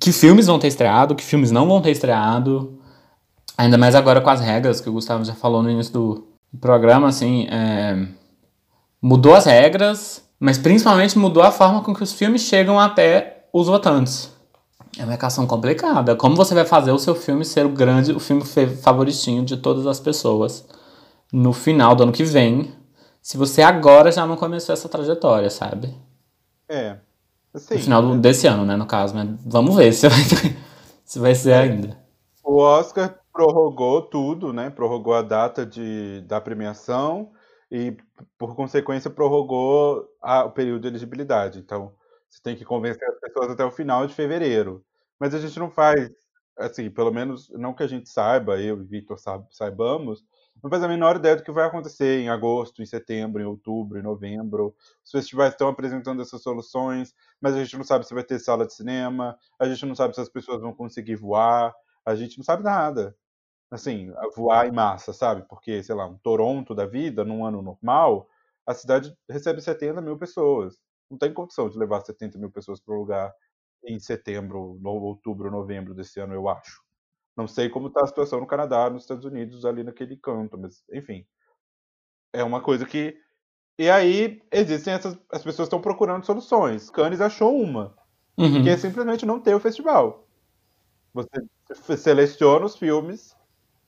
que 0.00 0.12
filmes 0.12 0.46
vão 0.46 0.58
ter 0.58 0.68
estreado, 0.68 1.14
que 1.14 1.24
filmes 1.24 1.50
não 1.50 1.66
vão 1.68 1.80
ter 1.80 1.90
estreado. 1.90 2.78
Ainda 3.56 3.78
mais 3.78 3.94
agora 3.94 4.20
com 4.20 4.30
as 4.30 4.40
regras 4.40 4.80
que 4.80 4.88
o 4.88 4.92
Gustavo 4.92 5.24
já 5.24 5.34
falou 5.34 5.62
no 5.62 5.70
início 5.70 5.92
do 5.92 6.26
programa, 6.60 7.08
assim, 7.08 7.46
é... 7.50 8.06
mudou 9.00 9.34
as 9.34 9.44
regras, 9.44 10.24
mas 10.38 10.58
principalmente 10.58 11.18
mudou 11.18 11.42
a 11.42 11.50
forma 11.50 11.82
com 11.82 11.94
que 11.94 12.02
os 12.02 12.12
filmes 12.12 12.42
chegam 12.42 12.78
até 12.78 13.46
os 13.52 13.66
votantes. 13.66 14.32
É 14.98 15.04
uma 15.04 15.14
equação 15.14 15.46
complicada. 15.46 16.14
Como 16.14 16.36
você 16.36 16.54
vai 16.54 16.64
fazer 16.64 16.92
o 16.92 16.98
seu 16.98 17.14
filme 17.14 17.44
ser 17.44 17.66
o 17.66 17.70
grande, 17.70 18.12
o 18.12 18.20
filme 18.20 18.42
favoritinho 18.44 19.44
de 19.44 19.56
todas 19.56 19.86
as 19.86 19.98
pessoas 19.98 20.66
no 21.32 21.52
final 21.52 21.96
do 21.96 22.04
ano 22.04 22.12
que 22.12 22.24
vem, 22.24 22.72
se 23.20 23.36
você 23.36 23.62
agora 23.62 24.12
já 24.12 24.26
não 24.26 24.36
começou 24.36 24.72
essa 24.72 24.88
trajetória, 24.88 25.50
sabe? 25.50 25.94
É, 26.68 26.98
Sim. 27.56 27.74
No 27.74 27.80
final 27.80 28.16
desse 28.16 28.46
ano, 28.46 28.64
né, 28.64 28.76
no 28.76 28.86
caso, 28.86 29.14
mas 29.14 29.28
vamos 29.46 29.76
ver 29.76 29.92
se 29.94 30.08
vai, 30.08 30.18
se 31.04 31.18
vai 31.18 31.34
ser 31.34 31.52
ainda. 31.52 31.96
O 32.42 32.58
Oscar 32.58 33.18
prorrogou 33.32 34.02
tudo, 34.02 34.52
né? 34.52 34.70
Prorrogou 34.70 35.14
a 35.14 35.22
data 35.22 35.64
de, 35.64 36.20
da 36.22 36.40
premiação 36.40 37.30
e, 37.70 37.96
por 38.38 38.54
consequência, 38.54 39.10
prorrogou 39.10 40.04
a, 40.20 40.44
o 40.44 40.50
período 40.50 40.82
de 40.82 40.88
elegibilidade. 40.88 41.58
Então, 41.58 41.92
você 42.34 42.42
tem 42.42 42.56
que 42.56 42.64
convencer 42.64 43.08
as 43.08 43.20
pessoas 43.20 43.50
até 43.50 43.64
o 43.64 43.70
final 43.70 44.06
de 44.06 44.14
fevereiro. 44.14 44.84
Mas 45.20 45.34
a 45.34 45.38
gente 45.38 45.56
não 45.58 45.70
faz, 45.70 46.10
assim, 46.58 46.90
pelo 46.90 47.12
menos 47.12 47.48
não 47.50 47.72
que 47.72 47.84
a 47.84 47.86
gente 47.86 48.08
saiba, 48.08 48.60
eu 48.60 48.80
e 48.80 48.84
Victor 48.84 49.16
saibamos, 49.50 50.24
não 50.60 50.68
faz 50.68 50.82
a 50.82 50.88
menor 50.88 51.16
ideia 51.16 51.36
do 51.36 51.44
que 51.44 51.52
vai 51.52 51.64
acontecer 51.64 52.18
em 52.20 52.28
agosto, 52.28 52.82
em 52.82 52.86
setembro, 52.86 53.40
em 53.40 53.44
outubro, 53.44 53.98
em 53.98 54.02
novembro. 54.02 54.74
Os 55.04 55.12
festivais 55.12 55.52
estão 55.52 55.68
apresentando 55.68 56.22
essas 56.22 56.42
soluções, 56.42 57.14
mas 57.40 57.54
a 57.54 57.62
gente 57.62 57.76
não 57.76 57.84
sabe 57.84 58.04
se 58.04 58.14
vai 58.14 58.24
ter 58.24 58.40
sala 58.40 58.66
de 58.66 58.74
cinema, 58.74 59.38
a 59.60 59.68
gente 59.68 59.86
não 59.86 59.94
sabe 59.94 60.14
se 60.14 60.20
as 60.20 60.28
pessoas 60.28 60.60
vão 60.60 60.74
conseguir 60.74 61.14
voar, 61.14 61.72
a 62.04 62.16
gente 62.16 62.36
não 62.36 62.44
sabe 62.44 62.64
nada. 62.64 63.16
Assim, 63.70 64.12
voar 64.34 64.66
em 64.66 64.72
massa, 64.72 65.12
sabe? 65.12 65.44
Porque, 65.48 65.82
sei 65.84 65.94
lá, 65.94 66.06
um 66.06 66.18
Toronto 66.18 66.74
da 66.74 66.86
vida, 66.86 67.24
num 67.24 67.44
ano 67.46 67.62
normal, 67.62 68.28
a 68.66 68.74
cidade 68.74 69.16
recebe 69.28 69.60
70 69.60 70.00
mil 70.00 70.18
pessoas. 70.18 70.78
Não 71.14 71.18
tem 71.18 71.32
condição 71.32 71.70
de 71.70 71.78
levar 71.78 72.00
70 72.00 72.36
mil 72.38 72.50
pessoas 72.50 72.80
para 72.80 72.92
o 72.92 72.98
lugar 72.98 73.32
em 73.84 74.00
setembro, 74.00 74.80
outubro, 74.84 75.48
novembro 75.48 75.94
desse 75.94 76.18
ano, 76.18 76.34
eu 76.34 76.48
acho. 76.48 76.82
Não 77.36 77.46
sei 77.46 77.68
como 77.68 77.86
está 77.86 78.02
a 78.02 78.06
situação 78.06 78.40
no 78.40 78.48
Canadá, 78.48 78.90
nos 78.90 79.04
Estados 79.04 79.24
Unidos, 79.24 79.64
ali 79.64 79.84
naquele 79.84 80.16
canto, 80.16 80.58
mas 80.58 80.82
enfim. 80.92 81.24
É 82.32 82.42
uma 82.42 82.60
coisa 82.60 82.84
que. 82.84 83.16
E 83.78 83.88
aí 83.88 84.42
existem 84.50 84.92
essas. 84.92 85.16
As 85.30 85.44
pessoas 85.44 85.66
estão 85.66 85.80
procurando 85.80 86.26
soluções. 86.26 86.90
Cannes 86.90 87.20
achou 87.20 87.56
uma. 87.56 87.96
Uhum. 88.36 88.64
Que 88.64 88.70
é 88.70 88.76
simplesmente 88.76 89.24
não 89.24 89.40
ter 89.40 89.54
o 89.54 89.60
festival. 89.60 90.26
Você 91.12 91.96
seleciona 91.96 92.66
os 92.66 92.76
filmes, 92.76 93.36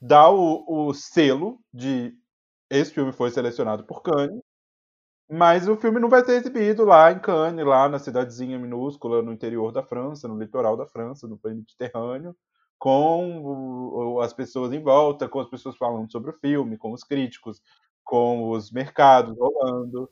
dá 0.01 0.29
o, 0.29 0.63
o 0.67 0.93
selo 0.93 1.59
de 1.73 2.17
esse 2.69 2.93
filme 2.93 3.11
foi 3.11 3.31
selecionado 3.31 3.83
por 3.83 4.01
Cannes, 4.01 4.41
mas 5.29 5.67
o 5.67 5.75
filme 5.75 5.99
não 5.99 6.09
vai 6.09 6.23
ser 6.23 6.33
exibido 6.33 6.85
lá 6.85 7.11
em 7.11 7.19
Cannes, 7.19 7.65
lá 7.65 7.89
na 7.89 7.99
cidadezinha 7.99 8.57
minúscula, 8.57 9.21
no 9.21 9.33
interior 9.33 9.71
da 9.71 9.83
França, 9.83 10.27
no 10.27 10.39
litoral 10.39 10.77
da 10.77 10.85
França, 10.85 11.27
no 11.27 11.39
Mediterrâneo 11.43 12.35
com 12.77 14.19
as 14.21 14.33
pessoas 14.33 14.71
em 14.71 14.81
volta, 14.81 15.27
com 15.27 15.39
as 15.39 15.49
pessoas 15.49 15.75
falando 15.77 16.11
sobre 16.11 16.31
o 16.31 16.37
filme, 16.39 16.77
com 16.77 16.91
os 16.91 17.03
críticos, 17.03 17.61
com 18.03 18.51
os 18.51 18.71
mercados 18.71 19.35
rolando. 19.37 20.09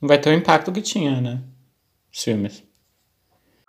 Não 0.00 0.08
vai 0.08 0.20
ter 0.20 0.30
o 0.30 0.34
impacto 0.34 0.72
que 0.72 0.82
tinha, 0.82 1.20
né? 1.20 1.42
Os 2.12 2.22
filmes. 2.22 2.62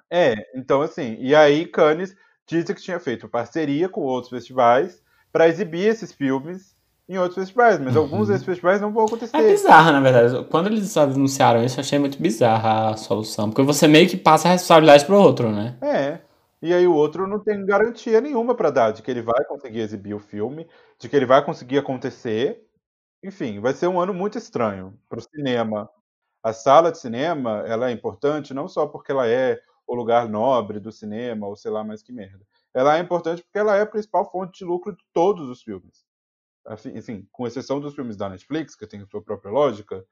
É, 0.10 0.36
então 0.56 0.82
assim, 0.82 1.18
e 1.20 1.34
aí 1.34 1.66
Cannes 1.66 2.16
disse 2.46 2.74
que 2.74 2.82
tinha 2.82 3.00
feito 3.00 3.30
parceria 3.30 3.88
com 3.88 4.02
outros 4.02 4.30
festivais 4.30 5.02
para 5.32 5.48
exibir 5.48 5.88
esses 5.88 6.12
filmes 6.12 6.73
em 7.08 7.18
outros 7.18 7.36
festivais, 7.36 7.80
mas 7.80 7.96
uhum. 7.96 8.04
alguns 8.04 8.28
desses 8.28 8.46
festivais 8.46 8.80
não 8.80 8.92
vão 8.92 9.06
acontecer. 9.06 9.36
É 9.36 9.48
bizarro, 9.48 9.92
na 9.92 10.00
verdade. 10.00 10.46
Quando 10.50 10.68
eles 10.68 10.96
anunciaram 10.96 11.64
isso, 11.64 11.80
eu 11.80 11.82
achei 11.82 12.00
muito 12.00 12.22
bizarra 12.22 12.92
a 12.92 12.98
solução, 12.98 13.50
porque 13.50 13.62
você 13.64 13.88
meio 13.88 14.08
que 14.10 14.18
passa 14.18 14.48
a 14.48 14.52
responsabilidade 14.52 15.06
pro 15.06 15.18
outro, 15.18 15.52
né? 15.52 15.78
É. 15.82 16.20
E 16.62 16.74
aí 16.74 16.88
o 16.88 16.94
outro 16.94 17.28
não 17.28 17.40
tem 17.40 17.66
garantia 17.66 18.22
nenhuma 18.22 18.56
para 18.56 18.72
dar 18.72 18.92
de 18.92 19.02
que 19.02 19.12
ele 19.12 19.22
vai 19.22 19.44
conseguir 19.46 19.80
exibir 19.80 20.14
o 20.14 20.20
filme, 20.20 20.66
de 20.98 21.10
que 21.10 21.16
ele 21.16 21.26
vai 21.26 21.44
conseguir 21.44 21.78
acontecer. 21.78 22.66
Enfim, 23.22 23.60
vai 23.60 23.74
ser 23.74 23.88
um 23.88 24.00
ano 24.00 24.14
muito 24.14 24.38
estranho 24.38 24.98
para 25.10 25.20
o 25.20 25.22
cinema. 25.22 25.90
A 26.42 26.54
sala 26.54 26.90
de 26.90 27.00
cinema, 27.00 27.64
ela 27.68 27.90
é 27.90 27.92
importante 27.92 28.54
não 28.54 28.70
só 28.70 28.88
porque 28.88 29.12
ela 29.12 29.28
é 29.28 29.60
o 29.86 29.94
lugar 29.94 30.30
nobre 30.30 30.80
do 30.80 30.92
cinema, 30.92 31.48
ou 31.48 31.56
sei 31.58 31.70
lá 31.70 31.84
mais 31.84 32.02
que 32.02 32.14
merda. 32.14 32.46
Ela 32.74 32.98
é 32.98 33.02
importante 33.02 33.44
porque 33.44 33.60
ela 33.60 33.76
é 33.76 33.82
a 33.82 33.86
principal 33.86 34.30
fonte 34.32 34.60
de 34.60 34.66
lucro 34.66 34.96
de 34.96 35.04
todos 35.14 35.50
os 35.50 35.62
filmes. 35.62 36.06
Assim, 36.66 36.98
assim 36.98 37.28
com 37.32 37.46
exceção 37.46 37.80
dos 37.80 37.94
filmes 37.96 38.16
da 38.16 38.30
Netflix, 38.30 38.76
que 38.76 38.88
tem 38.88 39.06
sua 39.06 39.22
própria 39.22 39.52
lógica, 39.52 40.06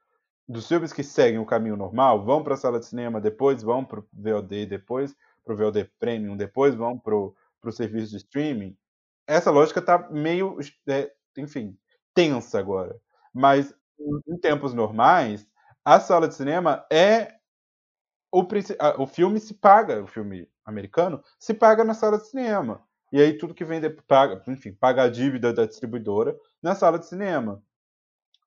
dos 0.48 0.68
filmes 0.68 0.92
que 0.92 1.02
seguem 1.02 1.38
o 1.38 1.46
caminho 1.46 1.76
normal, 1.76 2.24
vão 2.24 2.42
para 2.42 2.54
a 2.54 2.56
sala 2.56 2.78
de 2.78 2.86
cinema, 2.86 3.20
depois 3.20 3.62
vão 3.62 3.84
para 3.84 4.00
o 4.00 4.08
VOD, 4.12 4.66
depois 4.66 5.14
para 5.44 5.54
o 5.54 5.56
VOD 5.56 5.90
Premium, 5.98 6.36
depois 6.36 6.74
vão 6.74 6.98
para 6.98 7.14
o 7.16 7.34
serviço 7.72 8.10
de 8.10 8.18
streaming, 8.18 8.76
essa 9.26 9.50
lógica 9.50 9.80
está 9.80 10.10
meio, 10.10 10.58
é, 10.88 11.10
enfim, 11.38 11.78
tensa 12.14 12.58
agora. 12.58 13.00
Mas 13.32 13.74
em 14.26 14.36
tempos 14.38 14.74
normais, 14.74 15.46
a 15.84 16.00
sala 16.00 16.28
de 16.28 16.34
cinema 16.34 16.84
é 16.90 17.36
o, 18.30 18.46
o 18.98 19.06
filme 19.06 19.38
se 19.38 19.54
paga, 19.54 20.02
o 20.02 20.06
filme 20.06 20.48
americano 20.64 21.22
se 21.38 21.54
paga 21.54 21.84
na 21.84 21.94
sala 21.94 22.18
de 22.18 22.28
cinema. 22.28 22.82
E 23.12 23.20
aí 23.20 23.36
tudo 23.36 23.54
que 23.54 23.64
vende 23.64 23.90
paga, 23.90 24.42
enfim, 24.48 24.72
paga 24.72 25.02
a 25.02 25.08
dívida 25.08 25.52
da 25.52 25.66
distribuidora 25.66 26.34
na 26.62 26.74
sala 26.74 26.98
de 26.98 27.06
cinema. 27.06 27.62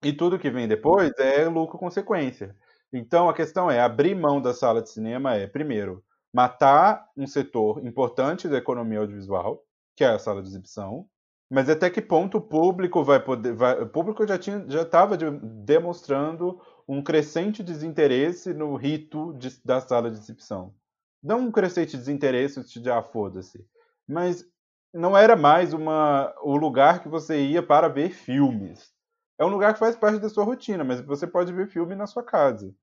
E 0.03 0.11
tudo 0.11 0.39
que 0.39 0.49
vem 0.49 0.67
depois 0.67 1.11
é 1.17 1.47
lucro 1.47 1.77
consequência. 1.77 2.55
Então 2.91 3.29
a 3.29 3.33
questão 3.33 3.69
é 3.69 3.79
abrir 3.79 4.15
mão 4.15 4.41
da 4.41 4.53
sala 4.53 4.81
de 4.81 4.89
cinema 4.89 5.35
é 5.35 5.47
primeiro 5.47 6.03
matar 6.33 7.07
um 7.15 7.25
setor 7.25 7.85
importante 7.85 8.49
da 8.49 8.57
economia 8.57 8.99
audiovisual, 8.99 9.63
que 9.95 10.03
é 10.03 10.09
a 10.09 10.19
sala 10.19 10.41
de 10.41 10.49
exibição, 10.49 11.07
mas 11.49 11.69
até 11.69 11.89
que 11.89 12.01
ponto 12.01 12.39
o 12.39 12.41
público 12.41 13.03
vai 13.03 13.23
poder. 13.23 13.53
Vai, 13.53 13.81
o 13.81 13.87
público 13.87 14.27
já 14.27 14.37
já 14.67 14.81
estava 14.81 15.17
de, 15.17 15.29
demonstrando 15.63 16.59
um 16.87 17.01
crescente 17.01 17.63
desinteresse 17.63 18.53
no 18.53 18.75
rito 18.75 19.33
de, 19.33 19.49
da 19.63 19.79
sala 19.79 20.11
de 20.11 20.17
exibição. 20.17 20.73
não 21.23 21.39
um 21.39 21.51
crescente 21.51 21.95
desinteresse 21.95 22.61
de 22.81 22.89
ah, 22.89 23.01
foda-se, 23.01 23.65
mas 24.07 24.45
não 24.95 25.15
era 25.15 25.35
mais 25.35 25.73
uma, 25.73 26.33
o 26.41 26.55
lugar 26.55 27.03
que 27.03 27.09
você 27.09 27.45
ia 27.45 27.61
para 27.61 27.89
ver 27.89 28.11
filmes. 28.11 28.93
É 29.37 29.43
um 29.43 29.49
lugar 29.49 29.73
que 29.73 29.79
faz 29.79 29.93
parte 29.97 30.19
da 30.19 30.29
sua 30.29 30.45
rotina, 30.45 30.85
mas 30.85 31.01
você 31.01 31.27
pode 31.27 31.51
ver 31.51 31.67
filme 31.67 31.93
na 31.95 32.07
sua 32.07 32.23
casa. 32.23 32.73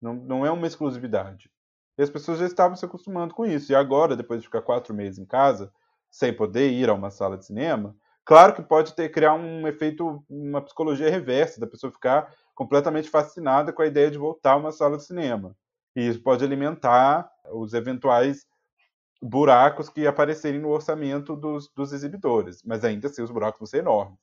Não, 0.00 0.14
não 0.14 0.46
é 0.46 0.50
uma 0.50 0.66
exclusividade. 0.66 1.50
E 1.98 2.02
as 2.02 2.08
pessoas 2.08 2.38
já 2.38 2.46
estavam 2.46 2.74
se 2.74 2.86
acostumando 2.86 3.34
com 3.34 3.44
isso. 3.44 3.70
E 3.70 3.74
agora, 3.74 4.16
depois 4.16 4.40
de 4.40 4.46
ficar 4.46 4.62
quatro 4.62 4.94
meses 4.94 5.18
em 5.18 5.26
casa, 5.26 5.70
sem 6.10 6.32
poder 6.32 6.70
ir 6.70 6.88
a 6.88 6.94
uma 6.94 7.10
sala 7.10 7.36
de 7.36 7.44
cinema, 7.44 7.94
claro 8.24 8.54
que 8.54 8.62
pode 8.62 8.94
ter 8.94 9.10
criar 9.10 9.34
um 9.34 9.68
efeito, 9.68 10.24
uma 10.26 10.62
psicologia 10.62 11.10
reversa, 11.10 11.60
da 11.60 11.66
pessoa 11.66 11.92
ficar 11.92 12.32
completamente 12.54 13.10
fascinada 13.10 13.74
com 13.74 13.82
a 13.82 13.86
ideia 13.86 14.10
de 14.10 14.16
voltar 14.16 14.52
a 14.52 14.56
uma 14.56 14.72
sala 14.72 14.96
de 14.96 15.04
cinema. 15.04 15.54
E 15.94 16.08
isso 16.08 16.22
pode 16.22 16.42
alimentar 16.42 17.30
os 17.52 17.74
eventuais 17.74 18.46
buracos 19.20 19.88
que 19.88 20.06
aparecerem 20.06 20.60
no 20.60 20.68
orçamento 20.68 21.34
dos, 21.34 21.68
dos 21.74 21.92
exibidores. 21.92 22.62
Mas 22.64 22.84
ainda 22.84 23.08
assim, 23.08 23.22
os 23.22 23.30
buracos 23.30 23.58
vão 23.58 23.66
ser 23.66 23.78
enormes. 23.78 24.18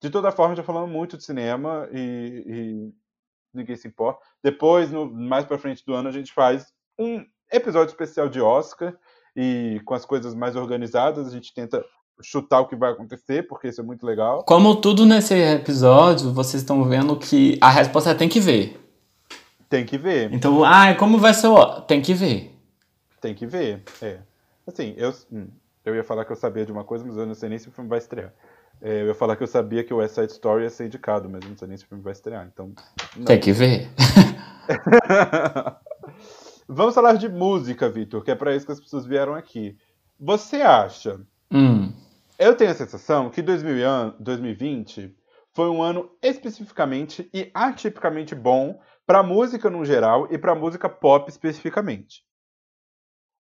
De 0.00 0.10
toda 0.10 0.30
forma, 0.30 0.54
já 0.54 0.62
falando 0.62 0.88
muito 0.88 1.16
de 1.16 1.24
cinema 1.24 1.88
e, 1.92 2.44
e 2.46 2.92
ninguém 3.52 3.76
se 3.76 3.88
importa. 3.88 4.20
Depois, 4.42 4.90
no, 4.90 5.10
mais 5.10 5.44
para 5.44 5.58
frente 5.58 5.84
do 5.84 5.94
ano, 5.94 6.08
a 6.08 6.12
gente 6.12 6.32
faz 6.32 6.72
um 6.98 7.24
episódio 7.50 7.90
especial 7.90 8.28
de 8.28 8.40
Oscar 8.40 8.94
e 9.34 9.80
com 9.84 9.94
as 9.94 10.04
coisas 10.04 10.34
mais 10.34 10.56
organizadas, 10.56 11.26
a 11.26 11.30
gente 11.30 11.52
tenta 11.52 11.84
chutar 12.20 12.60
o 12.60 12.68
que 12.68 12.76
vai 12.76 12.92
acontecer, 12.92 13.46
porque 13.46 13.68
isso 13.68 13.80
é 13.80 13.84
muito 13.84 14.04
legal. 14.04 14.44
Como 14.44 14.76
tudo 14.76 15.06
nesse 15.06 15.34
episódio, 15.34 16.32
vocês 16.32 16.62
estão 16.62 16.82
vendo 16.84 17.16
que 17.16 17.58
a 17.60 17.70
resposta 17.70 18.10
é 18.10 18.14
tem 18.14 18.28
que 18.28 18.40
ver. 18.40 18.78
Tem 19.68 19.84
que 19.84 19.98
ver. 19.98 20.32
Então, 20.32 20.64
ah, 20.64 20.94
como 20.94 21.18
vai 21.18 21.34
ser 21.34 21.48
o. 21.48 21.80
Tem 21.82 22.00
que 22.00 22.14
ver. 22.14 22.57
Tem 23.20 23.34
que 23.34 23.46
ver, 23.46 23.82
é. 24.00 24.20
Assim, 24.66 24.94
eu, 24.96 25.12
hum, 25.32 25.48
eu 25.84 25.94
ia 25.94 26.04
falar 26.04 26.24
que 26.24 26.32
eu 26.32 26.36
sabia 26.36 26.64
de 26.64 26.72
uma 26.72 26.84
coisa, 26.84 27.04
mas 27.04 27.16
eu 27.16 27.26
não 27.26 27.34
sei 27.34 27.48
nem 27.48 27.58
se 27.58 27.68
o 27.68 27.72
filme 27.72 27.88
vai 27.88 27.98
estrear. 27.98 28.32
É, 28.80 29.02
eu 29.02 29.06
ia 29.06 29.14
falar 29.14 29.34
que 29.34 29.42
eu 29.42 29.46
sabia 29.46 29.82
que 29.82 29.92
o 29.92 29.96
West 29.96 30.14
Side 30.14 30.32
Story 30.32 30.62
ia 30.62 30.70
ser 30.70 30.86
indicado, 30.86 31.28
mas 31.28 31.42
eu 31.42 31.50
não 31.50 31.56
sei 31.56 31.68
nem 31.68 31.76
se 31.76 31.84
o 31.84 31.88
filme 31.88 32.04
vai 32.04 32.12
estrear, 32.12 32.48
então... 32.52 32.72
Não. 33.16 33.24
Tem 33.24 33.40
que 33.40 33.52
ver. 33.52 33.88
Vamos 36.68 36.94
falar 36.94 37.14
de 37.14 37.28
música, 37.28 37.88
Vitor, 37.88 38.22
que 38.22 38.30
é 38.30 38.34
para 38.34 38.54
isso 38.54 38.66
que 38.66 38.72
as 38.72 38.80
pessoas 38.80 39.06
vieram 39.06 39.34
aqui. 39.34 39.76
Você 40.20 40.56
acha... 40.56 41.20
Hum. 41.50 41.92
Eu 42.38 42.54
tenho 42.54 42.70
a 42.70 42.74
sensação 42.74 43.30
que 43.30 43.42
2020 43.42 45.12
foi 45.52 45.68
um 45.68 45.82
ano 45.82 46.08
especificamente 46.22 47.28
e 47.34 47.50
atipicamente 47.52 48.32
bom 48.32 48.78
para 49.04 49.24
música 49.24 49.68
no 49.68 49.84
geral 49.84 50.28
e 50.30 50.38
para 50.38 50.54
música 50.54 50.88
pop 50.88 51.28
especificamente. 51.28 52.22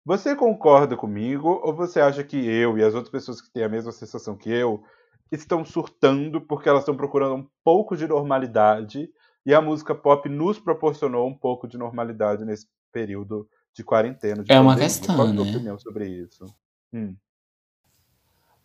Você 0.05 0.35
concorda 0.35 0.95
comigo 0.95 1.59
ou 1.63 1.73
você 1.73 1.99
acha 1.99 2.23
que 2.23 2.37
eu 2.37 2.77
e 2.77 2.83
as 2.83 2.93
outras 2.93 3.11
pessoas 3.11 3.41
que 3.41 3.51
têm 3.51 3.63
a 3.63 3.69
mesma 3.69 3.91
sensação 3.91 4.37
que 4.37 4.51
eu 4.51 4.83
estão 5.31 5.65
surtando 5.65 6.39
porque 6.39 6.69
elas 6.69 6.81
estão 6.81 6.95
procurando 6.95 7.35
um 7.35 7.47
pouco 7.63 7.97
de 7.97 8.07
normalidade 8.07 9.09
e 9.43 9.51
a 9.51 9.59
música 9.59 9.95
pop 9.95 10.29
nos 10.29 10.59
proporcionou 10.59 11.27
um 11.27 11.33
pouco 11.33 11.67
de 11.67 11.75
normalidade 11.75 12.45
nesse 12.45 12.67
período 12.91 13.49
de 13.73 13.83
quarentena? 13.83 14.43
De 14.43 14.51
é 14.51 14.59
uma 14.59 14.77
questão, 14.77 15.15
Qual 15.15 15.27
é 15.27 15.31
a 15.31 15.33
né? 15.33 15.41
sua 15.41 15.51
opinião 15.51 15.79
sobre 15.79 16.07
isso? 16.07 16.45
Hum. 16.93 17.15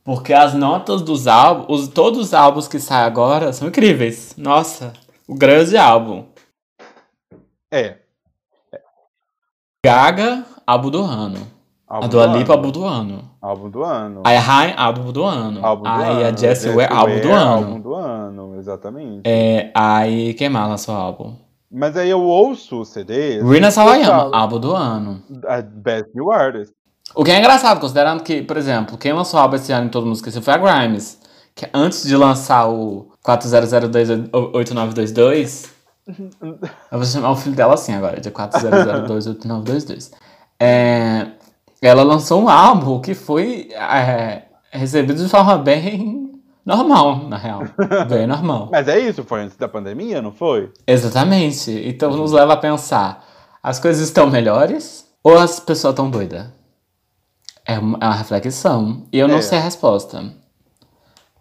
Porque 0.04 0.34
as 0.34 0.52
notas 0.52 1.00
dos 1.00 1.26
álbuns, 1.26 1.88
todos 1.88 2.20
os 2.20 2.34
álbuns 2.34 2.68
que 2.68 2.78
saem 2.78 3.06
agora 3.06 3.52
são 3.52 3.68
incríveis. 3.68 4.34
Nossa, 4.36 4.92
o 5.26 5.34
grande 5.34 5.76
álbum. 5.78 6.28
É. 7.70 7.98
Gaga, 9.84 10.44
álbum 10.70 10.90
do 10.90 11.02
ano. 11.02 11.46
Álbum 11.88 12.04
a 12.04 12.08
Dua 12.08 12.28
do 12.28 12.38
Lipa, 12.38 12.52
álbum 12.52 12.70
do 12.70 12.84
ano. 12.84 13.22
Álbum 13.42 13.68
do 13.68 13.82
ano. 13.82 14.22
A 14.24 14.38
High, 14.38 14.74
álbum 14.76 15.10
do 15.10 15.24
ano. 15.24 15.66
Álbum 15.66 15.82
do 15.82 15.88
aí 15.88 16.22
ano. 16.22 16.26
a 16.26 16.36
Jessie 16.36 16.70
Ware, 16.70 16.92
álbum 16.92 17.20
do 17.20 17.32
ano. 17.32 17.66
Álbum 17.66 17.80
do 17.80 17.96
ano, 17.96 18.54
exatamente. 18.56 19.22
É, 19.24 19.72
aí, 19.74 20.32
quem 20.34 20.48
mais 20.48 20.68
lançou 20.68 20.94
álbum? 20.94 21.34
Mas 21.68 21.96
aí 21.96 22.08
eu 22.08 22.22
ouço 22.22 22.82
o 22.82 22.84
CD. 22.84 23.42
Rina 23.42 23.72
Sawayama, 23.72 24.30
álbum 24.32 24.60
do 24.60 24.76
ano. 24.76 25.20
A 25.46 25.60
Best 25.60 26.10
New 26.14 26.30
Artist. 26.30 26.72
O 27.12 27.24
que 27.24 27.32
é 27.32 27.38
engraçado, 27.40 27.80
considerando 27.80 28.22
que, 28.22 28.40
por 28.42 28.56
exemplo, 28.56 28.96
quem 28.96 29.12
lançou 29.12 29.40
álbum 29.40 29.56
esse 29.56 29.72
ano 29.72 29.86
em 29.86 29.90
todo 29.90 30.04
mundo 30.04 30.14
esqueceu 30.14 30.40
foi 30.40 30.54
a 30.54 30.58
Grimes. 30.58 31.18
Que 31.56 31.68
antes 31.74 32.06
de 32.06 32.16
lançar 32.16 32.68
o 32.68 33.10
40028922, 33.26 35.68
eu 36.40 36.56
vou 36.92 37.04
chamar 37.04 37.32
o 37.32 37.36
filho 37.36 37.56
dela 37.56 37.74
assim 37.74 37.94
agora, 37.94 38.20
de 38.20 38.30
40028922. 38.30 40.12
É, 40.60 41.26
ela 41.80 42.02
lançou 42.02 42.42
um 42.42 42.48
álbum 42.48 43.00
que 43.00 43.14
foi 43.14 43.70
é, 43.72 44.42
recebido 44.70 45.22
de 45.22 45.28
forma 45.28 45.56
bem 45.56 46.38
normal, 46.64 47.24
na 47.28 47.38
real. 47.38 47.62
Bem 48.08 48.26
normal. 48.26 48.68
Mas 48.70 48.86
é 48.86 48.98
isso, 48.98 49.24
foi 49.24 49.40
antes 49.42 49.56
da 49.56 49.66
pandemia, 49.66 50.20
não 50.20 50.30
foi? 50.32 50.70
Exatamente. 50.86 51.70
Então 51.88 52.14
nos 52.14 52.32
leva 52.32 52.52
a 52.52 52.56
pensar: 52.56 53.24
as 53.62 53.78
coisas 53.80 54.02
estão 54.06 54.28
melhores 54.28 55.08
ou 55.24 55.38
as 55.38 55.58
pessoas 55.58 55.92
estão 55.92 56.10
doidas? 56.10 56.46
É 57.64 57.78
uma, 57.78 57.98
é 58.00 58.04
uma 58.04 58.14
reflexão. 58.14 59.06
E 59.12 59.18
eu 59.18 59.26
não 59.28 59.38
É. 59.38 59.42
sei 59.42 59.58
a 59.58 59.62
resposta. 59.62 60.22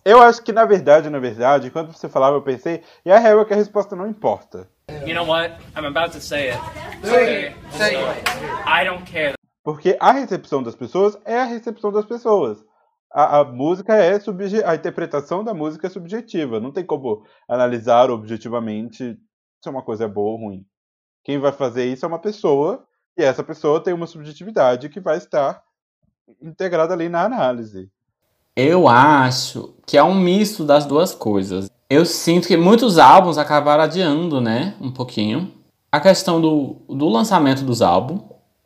Eu 0.05 0.21
acho 0.21 0.41
que, 0.41 0.51
na 0.53 0.65
verdade, 0.65 1.09
na 1.09 1.19
verdade, 1.19 1.69
quando 1.69 1.91
você 1.91 2.07
falava, 2.07 2.37
eu 2.37 2.41
pensei, 2.41 2.81
e 3.05 3.11
a 3.11 3.19
real 3.19 3.41
é 3.41 3.45
que 3.45 3.53
a 3.53 3.57
resposta 3.57 3.95
não 3.95 4.07
importa. 4.07 4.67
You 5.05 5.13
know 5.13 5.27
what? 5.27 5.53
I'm 5.77 5.85
about 5.85 6.11
to 6.13 6.21
say 6.21 6.51
it. 6.51 6.59
I 7.03 8.85
don't 8.85 9.03
care. 9.09 9.33
Porque 9.63 9.97
a 9.99 10.11
recepção 10.11 10.61
das 10.63 10.75
pessoas 10.75 11.17
é 11.25 11.39
a 11.39 11.45
recepção 11.45 11.91
das 11.91 12.05
pessoas. 12.05 12.57
A, 13.11 13.39
a 13.39 13.43
música 13.43 13.95
é 13.95 14.19
subje... 14.19 14.63
a 14.63 14.75
interpretação 14.75 15.43
da 15.43 15.53
música 15.53 15.87
é 15.87 15.89
subjetiva. 15.89 16.59
Não 16.59 16.71
tem 16.71 16.85
como 16.85 17.23
analisar 17.47 18.09
objetivamente 18.09 19.17
se 19.61 19.69
uma 19.69 19.81
coisa 19.81 20.05
é 20.05 20.07
boa 20.07 20.31
ou 20.31 20.37
ruim. 20.37 20.65
Quem 21.23 21.37
vai 21.37 21.51
fazer 21.51 21.85
isso 21.85 22.05
é 22.05 22.07
uma 22.07 22.19
pessoa, 22.19 22.85
e 23.17 23.23
essa 23.23 23.43
pessoa 23.43 23.83
tem 23.83 23.93
uma 23.93 24.07
subjetividade 24.07 24.89
que 24.89 24.99
vai 24.99 25.17
estar 25.17 25.61
integrada 26.41 26.93
ali 26.93 27.09
na 27.09 27.23
análise. 27.23 27.89
Eu 28.55 28.87
acho 28.87 29.75
que 29.85 29.97
é 29.97 30.03
um 30.03 30.15
misto 30.15 30.65
das 30.65 30.85
duas 30.85 31.13
coisas. 31.13 31.69
Eu 31.89 32.05
sinto 32.05 32.47
que 32.47 32.57
muitos 32.57 32.97
álbuns 32.97 33.37
acabaram 33.37 33.83
adiando, 33.83 34.39
né? 34.39 34.75
Um 34.79 34.91
pouquinho. 34.91 35.58
A 35.91 35.99
questão 35.99 36.39
do, 36.39 36.75
do 36.87 37.09
lançamento 37.09 37.63
dos 37.63 37.81
álbuns. 37.81 38.21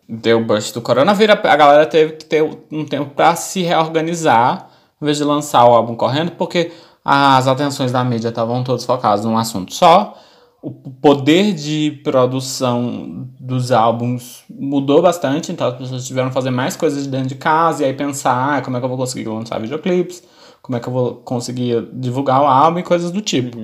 Deu 0.07 0.39
o 0.39 0.43
burst 0.43 0.74
do 0.74 0.82
coronavírus, 0.82 1.38
a 1.43 1.55
galera 1.55 1.86
teve 1.86 2.13
que 2.13 2.26
ter 2.26 2.43
um 2.69 2.84
tempo 2.84 3.11
para 3.11 3.36
se 3.38 3.61
reorganizar, 3.61 4.69
em 5.01 5.05
vez 5.05 5.17
de 5.17 5.24
lançar 5.24 5.65
o 5.65 5.74
álbum 5.74 5.95
correndo, 5.95 6.32
porque 6.32 6.74
as 7.03 7.47
atenções 7.47 7.91
da 7.91 8.03
mídia 8.03 8.28
estavam 8.28 8.65
todas 8.65 8.84
focadas 8.84 9.24
num 9.24 9.38
assunto 9.38 9.74
só. 9.74 10.17
O 10.61 10.71
poder 10.71 11.53
de 11.53 12.01
produção 12.03 13.28
dos 13.39 13.71
álbuns 13.71 14.43
mudou 14.49 15.01
bastante, 15.01 15.53
então 15.53 15.67
as 15.67 15.78
pessoas 15.78 16.05
tiveram 16.05 16.28
que 16.28 16.34
fazer 16.34 16.51
mais 16.51 16.76
coisas 16.76 17.03
de 17.03 17.09
dentro 17.09 17.30
de 17.30 17.36
casa 17.36 17.84
e 17.84 17.86
aí 17.86 17.93
pensar 17.93 18.57
ah, 18.57 18.61
como 18.61 18.76
é 18.76 18.80
que 18.80 18.86
eu 18.86 18.89
vou 18.89 18.97
conseguir 18.97 19.28
lançar 19.30 19.59
videoclipes, 19.59 20.21
como 20.61 20.78
é 20.78 20.82
que 20.82 20.88
eu 20.88 20.93
vou 20.93 21.15
conseguir 21.15 21.89
divulgar 21.93 22.41
o 22.41 22.45
álbum 22.45 22.80
e 22.80 22.84
coisas 22.84 23.09
do 23.09 23.21
tipo. 23.21 23.57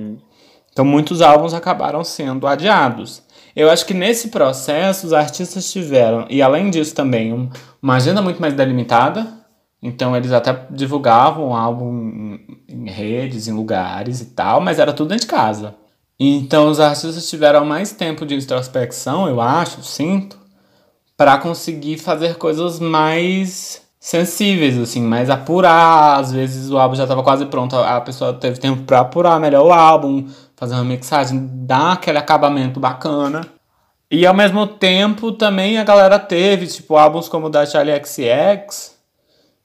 Então 0.72 0.84
muitos 0.84 1.20
álbuns 1.20 1.52
acabaram 1.52 2.02
sendo 2.02 2.46
adiados. 2.46 3.22
Eu 3.54 3.70
acho 3.70 3.84
que 3.86 3.94
nesse 3.94 4.28
processo 4.28 5.06
os 5.06 5.12
artistas 5.12 5.70
tiveram, 5.70 6.26
e 6.30 6.40
além 6.40 6.70
disso 6.70 6.94
também, 6.94 7.32
um- 7.32 7.48
uma 7.82 7.96
agenda 7.96 8.22
muito 8.22 8.40
mais 8.40 8.54
delimitada. 8.54 9.26
Então 9.82 10.14
eles 10.14 10.30
até 10.30 10.66
divulgavam 10.70 11.48
o 11.48 11.54
álbum 11.56 12.38
em- 12.68 12.90
redes, 12.90 13.48
em 13.48 13.52
lugares 13.52 14.20
e 14.20 14.26
tal, 14.26 14.60
mas 14.60 14.78
era 14.78 14.92
tudo 14.92 15.08
dentro 15.08 15.24
de 15.26 15.30
casa. 15.30 15.74
Então 16.18 16.68
os 16.68 16.78
artistas 16.78 17.28
tiveram 17.30 17.64
mais 17.64 17.90
tempo 17.92 18.26
de 18.26 18.34
introspecção, 18.34 19.26
eu 19.26 19.40
acho, 19.40 19.82
sinto, 19.82 20.38
para 21.16 21.38
conseguir 21.38 21.96
fazer 21.98 22.36
coisas 22.36 22.78
mais 22.78 23.82
sensíveis, 23.98 24.78
assim, 24.78 25.02
mais 25.02 25.30
apurar. 25.30 26.18
Às 26.20 26.32
vezes 26.32 26.70
o 26.70 26.78
álbum 26.78 26.94
já 26.94 27.04
estava 27.04 27.22
quase 27.22 27.46
pronto, 27.46 27.74
a 27.76 28.00
pessoa 28.02 28.32
teve 28.34 28.58
tempo 28.58 28.82
para 28.82 29.00
apurar 29.00 29.38
melhor 29.40 29.64
o 29.66 29.72
álbum, 29.72 30.26
fazer 30.60 30.74
uma 30.74 30.84
mixagem, 30.84 31.48
dar 31.66 31.92
aquele 31.94 32.18
acabamento 32.18 32.78
bacana. 32.78 33.46
E 34.10 34.26
ao 34.26 34.34
mesmo 34.34 34.66
tempo 34.66 35.32
também 35.32 35.78
a 35.78 35.84
galera 35.84 36.18
teve, 36.18 36.66
tipo, 36.66 36.96
álbuns 36.96 37.28
como 37.28 37.46
o 37.46 37.50
da 37.50 37.64
Charlie 37.64 37.98
XX, 38.04 38.94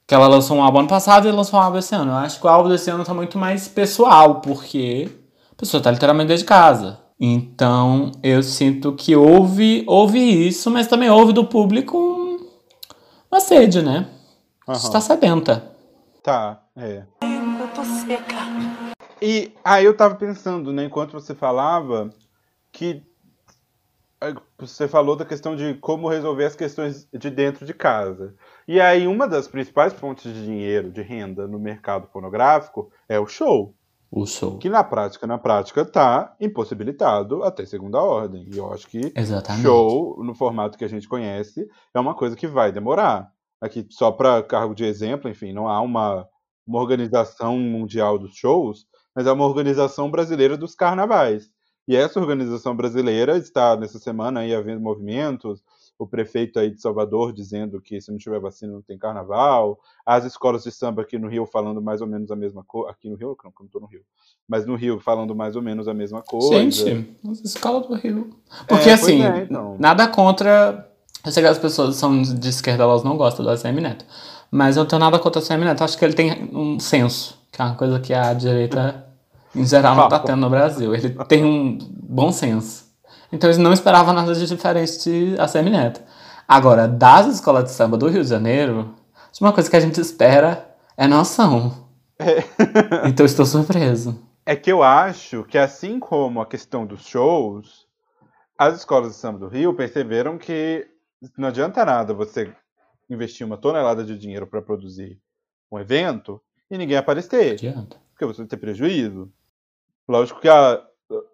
que 0.06 0.14
ela 0.14 0.26
lançou 0.26 0.56
um 0.56 0.62
álbum 0.62 0.78
ano 0.78 0.88
passado 0.88 1.28
e 1.28 1.32
lançou 1.32 1.60
um 1.60 1.62
álbum 1.62 1.78
esse 1.78 1.94
ano. 1.94 2.12
Eu 2.12 2.16
acho 2.16 2.40
que 2.40 2.46
o 2.46 2.48
álbum 2.48 2.70
desse 2.70 2.88
ano 2.88 3.04
tá 3.04 3.12
muito 3.12 3.36
mais 3.36 3.68
pessoal, 3.68 4.36
porque 4.36 5.10
a 5.52 5.54
pessoa 5.56 5.82
tá 5.82 5.90
literalmente 5.90 6.28
dentro 6.28 6.42
de 6.44 6.48
casa. 6.48 6.98
Então 7.20 8.12
eu 8.22 8.42
sinto 8.42 8.92
que 8.92 9.14
houve, 9.16 9.84
houve 9.86 10.18
isso, 10.18 10.70
mas 10.70 10.86
também 10.86 11.10
houve 11.10 11.32
do 11.32 11.44
público 11.44 11.98
um- 11.98 12.46
uma 13.30 13.40
sede, 13.40 13.82
né? 13.82 14.06
Aham. 14.66 14.76
Está 14.78 15.00
sedenta. 15.00 15.72
Tá, 16.22 16.60
é. 16.76 17.02
Eu 17.22 17.68
tô 17.74 17.84
seca. 17.84 18.75
E 19.20 19.52
aí 19.64 19.84
eu 19.84 19.96
tava 19.96 20.14
pensando, 20.14 20.72
né, 20.72 20.84
enquanto 20.84 21.12
você 21.12 21.34
falava, 21.34 22.10
que 22.70 23.02
você 24.58 24.88
falou 24.88 25.14
da 25.16 25.24
questão 25.24 25.54
de 25.54 25.74
como 25.74 26.08
resolver 26.08 26.44
as 26.44 26.56
questões 26.56 27.08
de 27.12 27.30
dentro 27.30 27.66
de 27.66 27.74
casa. 27.74 28.34
E 28.66 28.80
aí, 28.80 29.06
uma 29.06 29.28
das 29.28 29.46
principais 29.46 29.92
fontes 29.92 30.32
de 30.32 30.44
dinheiro, 30.44 30.90
de 30.90 31.02
renda 31.02 31.46
no 31.46 31.58
mercado 31.58 32.08
pornográfico 32.08 32.90
é 33.08 33.18
o 33.20 33.26
show. 33.26 33.74
O 34.10 34.24
show. 34.24 34.58
Que 34.58 34.70
na 34.70 34.82
prática, 34.82 35.26
na 35.26 35.36
prática, 35.36 35.84
tá 35.84 36.34
impossibilitado 36.40 37.42
até 37.42 37.66
segunda 37.66 38.00
ordem. 38.00 38.46
E 38.50 38.56
eu 38.56 38.72
acho 38.72 38.86
que 38.86 39.12
Exatamente. 39.14 39.62
show, 39.62 40.22
no 40.22 40.34
formato 40.34 40.78
que 40.78 40.84
a 40.84 40.88
gente 40.88 41.08
conhece, 41.08 41.68
é 41.92 42.00
uma 42.00 42.14
coisa 42.14 42.36
que 42.36 42.46
vai 42.46 42.72
demorar. 42.72 43.30
Aqui, 43.60 43.86
só 43.90 44.10
para 44.10 44.42
cargo 44.42 44.74
de 44.74 44.84
exemplo, 44.84 45.30
enfim, 45.30 45.52
não 45.52 45.68
há 45.68 45.80
uma, 45.80 46.26
uma 46.66 46.80
organização 46.80 47.58
mundial 47.58 48.18
dos 48.18 48.34
shows, 48.34 48.86
mas 49.16 49.26
é 49.26 49.32
uma 49.32 49.46
organização 49.46 50.10
brasileira 50.10 50.56
dos 50.56 50.74
carnavais. 50.74 51.50
E 51.88 51.96
essa 51.96 52.20
organização 52.20 52.76
brasileira 52.76 53.38
está 53.38 53.76
nessa 53.76 53.98
semana 53.98 54.40
aí 54.40 54.54
havendo 54.54 54.80
movimentos, 54.80 55.62
o 55.98 56.06
prefeito 56.06 56.58
aí 56.58 56.70
de 56.70 56.80
Salvador 56.80 57.32
dizendo 57.32 57.80
que 57.80 58.00
se 58.00 58.10
não 58.10 58.18
tiver 58.18 58.38
vacina 58.38 58.72
não 58.72 58.82
tem 58.82 58.98
carnaval, 58.98 59.78
as 60.04 60.24
escolas 60.24 60.62
de 60.64 60.70
samba 60.70 61.02
aqui 61.02 61.18
no 61.18 61.28
Rio 61.28 61.46
falando 61.46 61.80
mais 61.80 62.00
ou 62.00 62.06
menos 62.06 62.30
a 62.30 62.36
mesma 62.36 62.62
coisa, 62.62 62.90
aqui 62.90 63.08
no 63.08 63.16
Rio, 63.16 63.36
não, 63.42 63.52
não 63.58 63.66
tô 63.68 63.80
no 63.80 63.86
Rio, 63.86 64.02
mas 64.46 64.66
no 64.66 64.74
Rio 64.74 65.00
falando 65.00 65.34
mais 65.34 65.56
ou 65.56 65.62
menos 65.62 65.88
a 65.88 65.94
mesma 65.94 66.22
coisa. 66.22 66.58
Gente, 66.58 67.16
as 67.30 67.40
escolas 67.40 67.86
do 67.86 67.94
Rio. 67.94 68.30
Porque 68.68 68.90
É, 68.90 68.92
assim, 68.92 69.22
é, 69.22 69.44
então. 69.44 69.76
nada 69.78 70.06
contra. 70.08 70.90
Eu 71.24 71.32
sei 71.32 71.42
que 71.42 71.48
as 71.48 71.58
pessoas 71.58 71.96
são 71.96 72.20
de 72.20 72.48
esquerda, 72.48 72.84
elas 72.84 73.02
não 73.02 73.16
gostam 73.16 73.44
do 73.44 73.50
ACM 73.50 73.80
Neto. 73.80 74.04
Mas 74.50 74.76
eu 74.76 74.82
não 74.82 74.88
tenho 74.88 75.00
nada 75.00 75.18
contra 75.18 75.40
o 75.40 75.44
ACM 75.44 75.64
Neto. 75.64 75.82
Acho 75.82 75.98
que 75.98 76.04
ele 76.04 76.14
tem 76.14 76.50
um 76.52 76.78
senso, 76.78 77.38
que 77.50 77.60
é 77.60 77.64
uma 77.64 77.74
coisa 77.74 77.98
que 77.98 78.12
a 78.12 78.32
direita, 78.34 79.05
em 79.56 79.66
geral, 79.66 79.96
não 79.96 80.08
tá 80.08 80.18
tendo 80.18 80.40
no 80.40 80.50
Brasil. 80.50 80.94
Ele 80.94 81.10
tem 81.26 81.44
um 81.44 81.78
bom 81.78 82.30
senso. 82.32 82.86
Então 83.32 83.48
eles 83.48 83.58
não 83.58 83.72
esperavam 83.72 84.14
nada 84.14 84.34
de 84.34 84.46
diferente 84.46 84.98
de 85.02 85.40
ACM 85.40 85.70
Neto. 85.70 86.00
Agora, 86.46 86.86
das 86.86 87.26
escolas 87.26 87.64
de 87.64 87.70
samba 87.70 87.96
do 87.96 88.08
Rio 88.08 88.22
de 88.22 88.28
Janeiro, 88.28 88.94
uma 89.40 89.52
coisa 89.52 89.68
que 89.68 89.76
a 89.76 89.80
gente 89.80 90.00
espera 90.00 90.74
é 90.96 91.06
noção. 91.06 91.86
Então 93.06 93.24
eu 93.24 93.26
estou 93.26 93.44
surpreso. 93.44 94.18
É 94.44 94.56
que 94.56 94.72
eu 94.72 94.82
acho 94.82 95.44
que, 95.44 95.58
assim 95.58 95.98
como 95.98 96.40
a 96.40 96.46
questão 96.46 96.86
dos 96.86 97.04
shows, 97.06 97.86
as 98.56 98.76
escolas 98.76 99.10
de 99.10 99.16
samba 99.16 99.40
do 99.40 99.48
Rio 99.48 99.74
perceberam 99.74 100.38
que 100.38 100.86
não 101.36 101.48
adianta 101.48 101.84
nada 101.84 102.14
você 102.14 102.54
investir 103.10 103.46
uma 103.46 103.56
tonelada 103.56 104.04
de 104.04 104.18
dinheiro 104.18 104.46
para 104.46 104.62
produzir 104.62 105.20
um 105.70 105.78
evento 105.78 106.40
e 106.70 106.78
ninguém 106.78 106.96
aparecer. 106.96 107.52
Adianta. 107.52 107.96
Porque 108.10 108.24
você 108.24 108.38
vai 108.38 108.46
ter 108.46 108.56
prejuízo. 108.56 109.30
Lógico 110.08 110.40
que 110.40 110.48
a, 110.48 110.82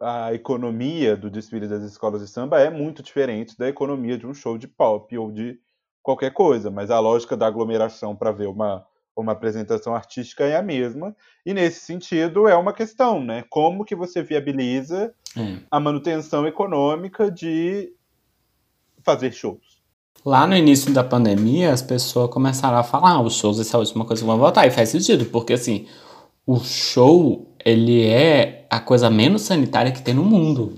a 0.00 0.34
economia 0.34 1.16
do 1.16 1.30
desfile 1.30 1.68
das 1.68 1.82
escolas 1.82 2.20
de 2.20 2.28
samba 2.28 2.60
é 2.60 2.70
muito 2.70 3.02
diferente 3.02 3.56
da 3.58 3.68
economia 3.68 4.16
de 4.16 4.26
um 4.26 4.34
show 4.34 4.56
de 4.56 4.66
pop 4.68 5.16
ou 5.16 5.30
de 5.30 5.58
qualquer 6.02 6.32
coisa, 6.32 6.70
mas 6.70 6.90
a 6.90 6.98
lógica 6.98 7.36
da 7.36 7.46
aglomeração 7.46 8.16
para 8.16 8.32
ver 8.32 8.48
uma, 8.48 8.84
uma 9.16 9.32
apresentação 9.32 9.94
artística 9.94 10.44
é 10.44 10.56
a 10.56 10.62
mesma. 10.62 11.14
E 11.46 11.54
nesse 11.54 11.80
sentido 11.80 12.48
é 12.48 12.56
uma 12.56 12.72
questão, 12.72 13.22
né? 13.22 13.44
Como 13.48 13.84
que 13.84 13.94
você 13.94 14.22
viabiliza 14.22 15.14
É. 15.36 15.58
a 15.70 15.78
manutenção 15.78 16.46
econômica 16.46 17.30
de 17.30 17.92
fazer 19.02 19.32
shows? 19.32 19.80
Lá 20.24 20.46
no 20.46 20.54
início 20.54 20.92
da 20.92 21.02
pandemia, 21.02 21.72
as 21.72 21.82
pessoas 21.82 22.30
começaram 22.30 22.78
a 22.78 22.84
falar, 22.84 23.12
ah, 23.12 23.20
os 23.20 23.34
shows 23.34 23.58
essa 23.58 23.76
é 23.76 23.78
a 23.78 23.80
última 23.80 24.04
coisa 24.04 24.22
que 24.22 24.26
vão 24.26 24.38
voltar. 24.38 24.66
E 24.66 24.70
faz 24.70 24.88
sentido, 24.88 25.24
porque 25.26 25.52
assim, 25.52 25.88
o 26.46 26.58
show, 26.60 27.51
ele 27.64 28.06
é 28.06 28.66
a 28.70 28.80
coisa 28.80 29.10
menos 29.10 29.42
sanitária 29.42 29.92
que 29.92 30.02
tem 30.02 30.14
no 30.14 30.24
mundo. 30.24 30.74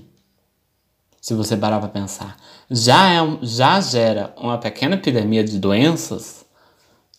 Se 1.21 1.35
você 1.35 1.57
parar 1.57 1.79
pra 1.79 1.89
pensar. 1.89 2.37
Já, 2.71 3.13
é, 3.13 3.39
já 3.43 3.81
gera 3.81 4.35
uma 4.37 4.59
pequena 4.59 4.95
epidemia 4.95 5.43
de 5.43 5.59
doenças 5.59 6.45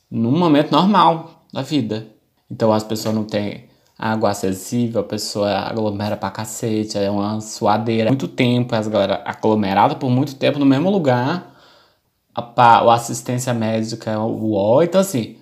num 0.09 0.37
momento 0.37 0.71
normal 0.71 1.45
da 1.51 1.61
vida. 1.61 2.07
Então 2.49 2.71
as 2.71 2.83
pessoas 2.83 3.15
não 3.15 3.23
têm 3.23 3.65
água 3.97 4.31
acessível, 4.31 5.01
a 5.01 5.03
pessoa 5.03 5.49
aglomera 5.49 6.17
pra 6.17 6.29
cacete, 6.29 6.97
é 6.97 7.09
uma 7.09 7.41
suadeira. 7.41 8.09
Muito 8.09 8.27
tempo, 8.27 8.75
as 8.75 8.87
galera 8.87 9.23
aglomerada 9.25 9.95
por 9.95 10.09
muito 10.09 10.35
tempo 10.35 10.59
no 10.59 10.65
mesmo 10.65 10.89
lugar 10.89 11.55
a, 12.35 12.41
a 12.61 12.93
assistência 12.93 13.53
médica 13.53 14.19
o 14.19 14.53
ó. 14.53 14.83
Então, 14.83 14.99
assim, 14.99 15.37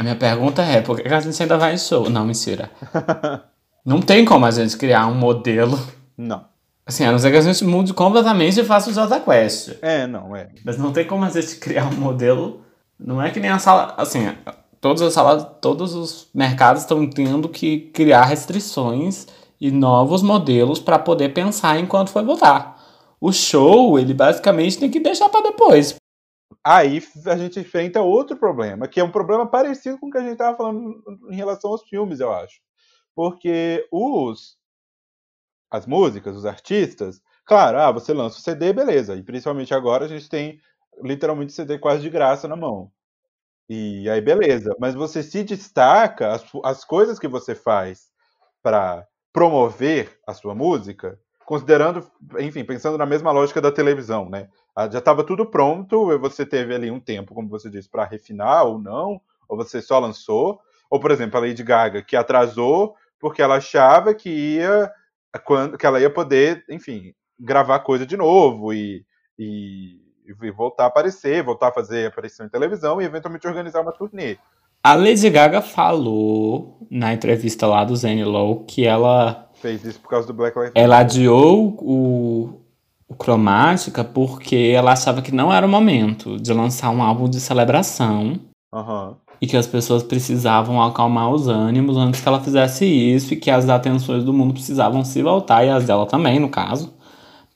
a 0.00 0.02
minha 0.02 0.16
pergunta 0.16 0.62
é: 0.62 0.80
por 0.80 0.98
que 0.98 1.06
a 1.06 1.20
gente 1.20 1.40
ainda 1.42 1.58
vai 1.58 1.74
em 1.74 1.78
show? 1.78 2.08
Não, 2.08 2.24
mentira. 2.24 2.70
Não 3.84 4.00
tem 4.00 4.24
como 4.24 4.46
a 4.46 4.50
gente 4.50 4.78
criar 4.78 5.06
um 5.06 5.14
modelo. 5.14 5.78
Não. 6.16 6.46
Assim, 6.86 7.04
a 7.04 7.12
não 7.12 7.18
ser 7.18 7.30
que 7.30 7.36
a 7.36 7.42
gente 7.42 7.64
mude 7.64 7.94
completamente 7.94 8.58
e 8.58 8.64
faça 8.64 8.90
o 8.90 8.92
Jota 8.92 9.20
Quest. 9.20 9.76
É, 9.80 10.06
não, 10.06 10.34
é. 10.34 10.48
Mas 10.64 10.76
não 10.76 10.92
tem 10.92 11.06
como 11.06 11.24
a 11.24 11.30
gente 11.30 11.56
criar 11.56 11.86
um 11.86 11.94
modelo. 11.94 12.62
Não 12.98 13.22
é 13.22 13.30
que 13.30 13.40
nem 13.40 13.50
a 13.50 13.58
sala. 13.58 13.94
Assim, 13.96 14.28
todas 14.80 15.00
as 15.00 15.12
salas, 15.14 15.46
todos 15.60 15.94
os 15.94 16.28
mercados 16.34 16.82
estão 16.82 17.08
tendo 17.08 17.48
que 17.48 17.90
criar 17.92 18.24
restrições 18.24 19.26
e 19.60 19.70
novos 19.70 20.22
modelos 20.22 20.78
para 20.78 20.98
poder 20.98 21.32
pensar 21.32 21.78
enquanto 21.78 22.10
for 22.10 22.24
votar. 22.24 22.76
O 23.20 23.32
show, 23.32 23.98
ele 23.98 24.12
basicamente 24.12 24.78
tem 24.78 24.90
que 24.90 25.00
deixar 25.00 25.28
para 25.28 25.42
depois. 25.42 25.99
Aí 26.64 27.02
a 27.26 27.36
gente 27.36 27.60
enfrenta 27.60 28.02
outro 28.02 28.36
problema, 28.36 28.88
que 28.88 29.00
é 29.00 29.04
um 29.04 29.10
problema 29.10 29.46
parecido 29.46 29.98
com 29.98 30.08
o 30.08 30.10
que 30.10 30.18
a 30.18 30.22
gente 30.22 30.32
estava 30.32 30.56
falando 30.56 31.02
em 31.30 31.36
relação 31.36 31.70
aos 31.70 31.82
filmes, 31.82 32.20
eu 32.20 32.32
acho. 32.32 32.60
Porque 33.14 33.86
os 33.92 34.58
as 35.70 35.86
músicas, 35.86 36.36
os 36.36 36.46
artistas, 36.46 37.20
claro, 37.44 37.78
ah, 37.78 37.92
você 37.92 38.12
lança 38.12 38.38
o 38.38 38.40
CD, 38.40 38.72
beleza. 38.72 39.16
E 39.16 39.22
principalmente 39.22 39.72
agora 39.74 40.04
a 40.04 40.08
gente 40.08 40.28
tem 40.28 40.60
literalmente 41.02 41.52
CD 41.52 41.78
quase 41.78 42.02
de 42.02 42.10
graça 42.10 42.48
na 42.48 42.56
mão. 42.56 42.90
E 43.68 44.08
aí 44.10 44.20
beleza, 44.20 44.74
mas 44.80 44.94
você 44.94 45.22
se 45.22 45.44
destaca 45.44 46.32
as, 46.32 46.44
as 46.64 46.84
coisas 46.84 47.18
que 47.18 47.28
você 47.28 47.54
faz 47.54 48.10
para 48.62 49.06
promover 49.32 50.18
a 50.26 50.34
sua 50.34 50.54
música, 50.54 51.18
considerando, 51.46 52.08
enfim, 52.40 52.64
pensando 52.64 52.98
na 52.98 53.06
mesma 53.06 53.32
lógica 53.32 53.60
da 53.60 53.72
televisão, 53.72 54.28
né? 54.28 54.48
Ah, 54.74 54.88
Já 54.88 54.98
estava 54.98 55.24
tudo 55.24 55.46
pronto, 55.46 56.18
você 56.18 56.46
teve 56.46 56.74
ali 56.74 56.90
um 56.90 57.00
tempo, 57.00 57.34
como 57.34 57.48
você 57.48 57.68
disse, 57.68 57.88
para 57.88 58.04
refinar 58.04 58.64
ou 58.64 58.78
não, 58.78 59.20
ou 59.48 59.56
você 59.56 59.82
só 59.82 59.98
lançou, 59.98 60.60
ou 60.88 61.00
por 61.00 61.10
exemplo, 61.10 61.36
a 61.38 61.40
Lady 61.40 61.62
Gaga, 61.62 62.02
que 62.02 62.16
atrasou 62.16 62.94
porque 63.18 63.42
ela 63.42 63.56
achava 63.56 64.14
que 64.14 64.30
ia 64.30 64.90
quando 65.44 65.78
que 65.78 65.86
ela 65.86 66.00
ia 66.00 66.10
poder, 66.10 66.64
enfim, 66.68 67.12
gravar 67.38 67.80
coisa 67.80 68.04
de 68.04 68.16
novo 68.16 68.72
e, 68.72 69.04
e, 69.38 70.00
e 70.26 70.50
voltar 70.50 70.84
a 70.84 70.86
aparecer, 70.86 71.42
voltar 71.42 71.68
a 71.68 71.72
fazer 71.72 72.06
aparição 72.06 72.46
em 72.46 72.50
televisão 72.50 73.00
e 73.00 73.04
eventualmente 73.04 73.46
organizar 73.46 73.80
uma 73.82 73.92
turnê. 73.92 74.38
A 74.82 74.94
Lady 74.94 75.28
Gaga 75.28 75.60
falou 75.60 76.78
na 76.90 77.12
entrevista 77.12 77.66
lá 77.66 77.84
do 77.84 77.94
Zane 77.94 78.24
Lowe 78.24 78.64
que 78.64 78.86
ela, 78.86 79.50
Fez 79.54 79.84
isso 79.84 80.00
por 80.00 80.08
causa 80.08 80.26
do 80.26 80.32
Black 80.32 80.58
Lives 80.58 80.72
ela 80.74 80.98
adiou 80.98 81.76
o 81.78 82.59
Cromática 83.18 84.04
porque 84.04 84.72
ela 84.74 84.92
achava 84.92 85.20
que 85.22 85.32
não 85.32 85.52
era 85.52 85.66
o 85.66 85.68
momento 85.68 86.38
de 86.38 86.52
lançar 86.52 86.90
um 86.90 87.02
álbum 87.02 87.28
de 87.28 87.40
celebração 87.40 88.38
Aham. 88.72 89.16
e 89.40 89.46
que 89.46 89.56
as 89.56 89.66
pessoas 89.66 90.02
precisavam 90.02 90.82
acalmar 90.82 91.30
os 91.30 91.48
ânimos 91.48 91.96
antes 91.96 92.20
que 92.20 92.28
ela 92.28 92.40
fizesse 92.40 92.84
isso 92.84 93.34
e 93.34 93.36
que 93.36 93.50
as 93.50 93.68
atenções 93.68 94.24
do 94.24 94.32
mundo 94.32 94.54
precisavam 94.54 95.04
se 95.04 95.22
voltar, 95.22 95.64
e 95.64 95.70
as 95.70 95.84
dela 95.84 96.06
também, 96.06 96.38
no 96.38 96.48
caso, 96.48 96.94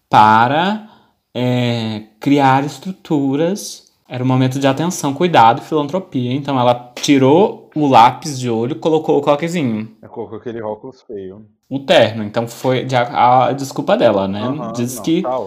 para 0.09 0.89
é, 1.35 2.05
criar 2.21 2.65
estruturas. 2.65 3.93
Era 4.09 4.23
um 4.23 4.27
momento 4.27 4.61
de 4.61 4.67
atenção, 4.67 5.15
cuidado 5.15 5.61
e 5.61 5.65
filantropia. 5.65 6.33
Então 6.33 6.59
ela 6.59 6.93
tirou 6.97 7.71
o 7.75 7.87
lápis 7.87 8.39
de 8.39 8.49
olho 8.49 8.73
e 8.73 8.79
colocou 8.79 9.19
o 9.19 9.23
coquezinho. 9.23 9.91
É 10.03 10.09
colocou 10.09 10.39
aquele 10.39 10.63
óculos 10.63 11.03
feio. 11.03 11.47
O 11.69 11.81
terno. 11.81 12.23
Então 12.23 12.47
foi 12.47 12.85
de- 12.85 12.95
a, 12.97 13.47
a 13.47 13.53
desculpa 13.53 13.97
dela, 13.97 14.29
né? 14.29 14.43
Aham, 14.43 14.73
diz, 14.73 14.97
não, 14.97 15.03
que, 15.03 15.23
tá 15.23 15.41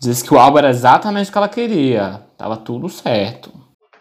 diz 0.00 0.22
que 0.22 0.34
o 0.34 0.38
álbum 0.38 0.58
era 0.58 0.70
exatamente 0.70 1.28
o 1.28 1.32
que 1.32 1.38
ela 1.38 1.48
queria. 1.48 2.22
Tava 2.36 2.56
tudo 2.56 2.88
certo. 2.88 3.50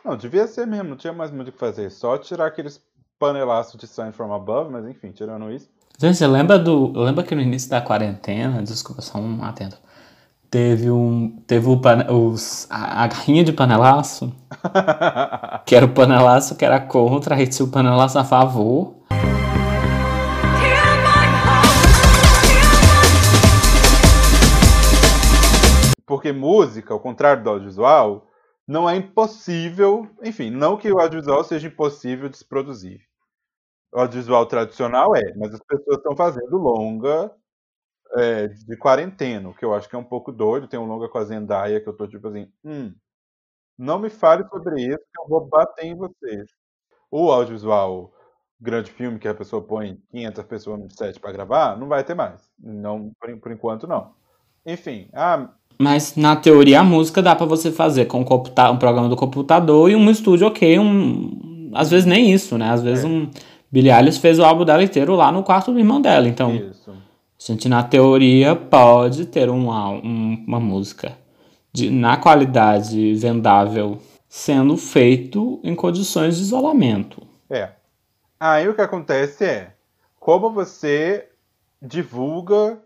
Não, 0.03 0.17
devia 0.17 0.47
ser 0.47 0.65
mesmo, 0.65 0.89
não 0.89 0.97
tinha 0.97 1.13
mais 1.13 1.31
muito 1.31 1.49
o 1.49 1.51
que 1.51 1.59
fazer. 1.59 1.89
Só 1.91 2.17
tirar 2.17 2.47
aqueles 2.47 2.81
panelaços 3.19 3.79
de 3.79 3.87
Sign 3.87 4.11
From 4.11 4.33
Above, 4.33 4.71
mas 4.71 4.85
enfim, 4.87 5.11
tirando 5.11 5.51
isso. 5.51 5.69
Gente, 5.99 6.17
você 6.17 6.25
lembra 6.25 6.57
do. 6.57 6.91
Lembra 6.99 7.23
que 7.23 7.35
no 7.35 7.41
início 7.41 7.69
da 7.69 7.79
quarentena, 7.79 8.63
desculpa, 8.63 9.01
só 9.03 9.19
um 9.19 9.43
atento. 9.43 9.77
Teve 10.49 10.89
um. 10.89 11.29
Teve 11.45 11.67
o 11.69 11.79
os, 12.09 12.65
a, 12.69 13.03
a 13.03 13.07
garrinha 13.07 13.43
de 13.43 13.53
panelaço. 13.53 14.33
que 15.65 15.75
era 15.75 15.85
o 15.85 15.93
panelaço 15.93 16.55
que 16.55 16.65
era 16.65 16.79
contra, 16.79 17.35
aí 17.35 17.45
tinha 17.45 17.65
o 17.65 17.69
panelaço 17.71 18.17
a 18.17 18.23
favor. 18.23 18.95
Porque 26.21 26.31
música, 26.31 26.93
ao 26.93 26.99
contrário 26.99 27.43
do 27.43 27.49
audiovisual, 27.49 28.27
não 28.67 28.87
é 28.87 28.95
impossível. 28.95 30.07
Enfim, 30.21 30.51
não 30.51 30.77
que 30.77 30.91
o 30.91 30.99
audiovisual 30.99 31.43
seja 31.43 31.67
impossível 31.67 32.29
de 32.29 32.37
se 32.37 32.45
produzir. 32.45 33.01
O 33.91 33.99
audiovisual 34.01 34.45
tradicional 34.45 35.15
é, 35.15 35.33
mas 35.35 35.51
as 35.55 35.59
pessoas 35.61 35.97
estão 35.97 36.15
fazendo 36.15 36.57
longa 36.57 37.35
é, 38.17 38.49
de 38.49 38.77
quarentena, 38.77 39.51
que 39.55 39.65
eu 39.65 39.73
acho 39.73 39.89
que 39.89 39.95
é 39.95 39.99
um 39.99 40.03
pouco 40.03 40.31
doido. 40.31 40.67
Tem 40.67 40.79
um 40.79 40.85
longa 40.85 41.09
com 41.09 41.17
a 41.17 41.23
Zendaya 41.25 41.81
que 41.81 41.89
eu 41.89 41.97
tô 41.97 42.07
tipo 42.07 42.27
assim, 42.27 42.47
hum, 42.63 42.93
não 43.77 43.99
me 43.99 44.09
fale 44.09 44.47
sobre 44.49 44.81
isso 44.81 44.99
que 44.99 45.21
eu 45.23 45.27
vou 45.29 45.47
bater 45.47 45.85
em 45.85 45.95
vocês. 45.95 46.49
O 47.11 47.31
audiovisual 47.31 48.13
grande 48.59 48.91
filme 48.91 49.19
que 49.19 49.27
a 49.27 49.35
pessoa 49.35 49.65
põe 49.65 49.97
500 50.11 50.45
pessoas 50.45 50.79
no 50.79 50.91
set 50.91 51.19
para 51.19 51.31
gravar, 51.31 51.77
não 51.77 51.87
vai 51.87 52.03
ter 52.03 52.15
mais. 52.15 52.51
Não, 52.59 53.11
por, 53.19 53.39
por 53.39 53.51
enquanto 53.51 53.87
não. 53.87 54.15
Enfim, 54.65 55.09
ah, 55.13 55.51
Mas 55.81 56.15
na 56.15 56.35
teoria 56.35 56.81
a 56.81 56.83
música 56.83 57.21
dá 57.21 57.35
pra 57.35 57.45
você 57.45 57.71
fazer 57.71 58.05
com 58.05 58.19
um, 58.21 58.23
computa 58.23 58.69
um 58.69 58.77
programa 58.77 59.09
do 59.09 59.15
computador 59.15 59.89
e 59.89 59.95
um 59.95 60.09
estúdio 60.09 60.47
ok, 60.47 60.77
um 60.79 61.69
às 61.73 61.89
vezes 61.89 62.05
nem 62.05 62.31
isso, 62.31 62.57
né? 62.57 62.69
Às 62.69 62.83
vezes 62.83 63.03
É. 63.03 63.07
um 63.07 63.29
Billie 63.71 63.91
Eilish 63.91 64.19
fez 64.19 64.37
o 64.37 64.43
álbum 64.43 64.65
dela 64.65 64.83
inteiro 64.83 65.15
lá 65.15 65.31
no 65.31 65.41
quarto 65.43 65.71
do 65.71 65.79
irmão 65.79 66.01
dela, 66.01 66.27
então 66.27 66.53
isso. 66.53 66.91
a 66.91 66.95
gente 67.51 67.69
na 67.69 67.81
teoria 67.81 68.55
pode 68.55 69.25
ter 69.25 69.49
um, 69.49 69.69
um- 69.71 70.43
uma 70.47 70.59
música 70.59 71.13
de, 71.73 71.89
na 71.89 72.17
qualidade 72.17 73.13
vendável 73.15 73.97
sendo 74.27 74.75
feito 74.77 75.59
em 75.63 75.73
condições 75.73 76.35
de 76.37 76.43
isolamento. 76.43 77.21
É. 77.49 77.69
Aí 78.39 78.67
o 78.67 78.73
que 78.73 78.81
acontece 78.81 79.43
é 79.45 79.71
como 80.19 80.51
você 80.51 81.25
divulga 81.81 82.77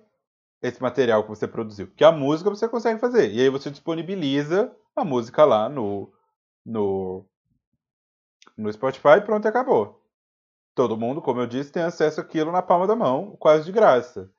esse 0.65 0.81
material 0.81 1.23
que 1.23 1.29
você 1.29 1.47
produziu. 1.47 1.87
Que 1.95 2.03
a 2.03 2.11
música 2.11 2.49
você 2.49 2.67
consegue 2.67 2.99
fazer. 2.99 3.31
E 3.31 3.41
aí 3.41 3.49
você 3.49 3.69
disponibiliza 3.69 4.75
a 4.95 5.03
música 5.05 5.45
lá 5.45 5.69
no, 5.69 6.11
no, 6.65 7.25
no 8.57 8.71
Spotify 8.71 9.17
e 9.17 9.21
pronto, 9.21 9.47
acabou. 9.47 10.01
Todo 10.73 10.97
mundo, 10.97 11.21
como 11.21 11.41
eu 11.41 11.47
disse, 11.47 11.71
tem 11.71 11.83
acesso 11.83 12.19
àquilo 12.19 12.51
na 12.51 12.61
palma 12.61 12.87
da 12.87 12.95
mão, 12.95 13.35
quase 13.39 13.65
de 13.65 13.71
graça. 13.71 14.29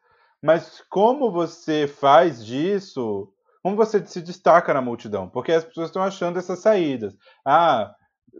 Mas 0.43 0.83
como 0.91 1.31
você 1.31 1.87
faz 1.87 2.45
disso? 2.45 3.33
Como 3.62 3.77
você 3.77 4.05
se 4.07 4.20
destaca 4.20 4.74
na 4.74 4.83
multidão? 4.83 5.29
Porque 5.29 5.53
as 5.53 5.64
pessoas 5.64 5.89
estão 5.89 6.03
achando 6.03 6.39
essas 6.39 6.59
saídas. 6.59 7.16
Ah, 7.45 7.95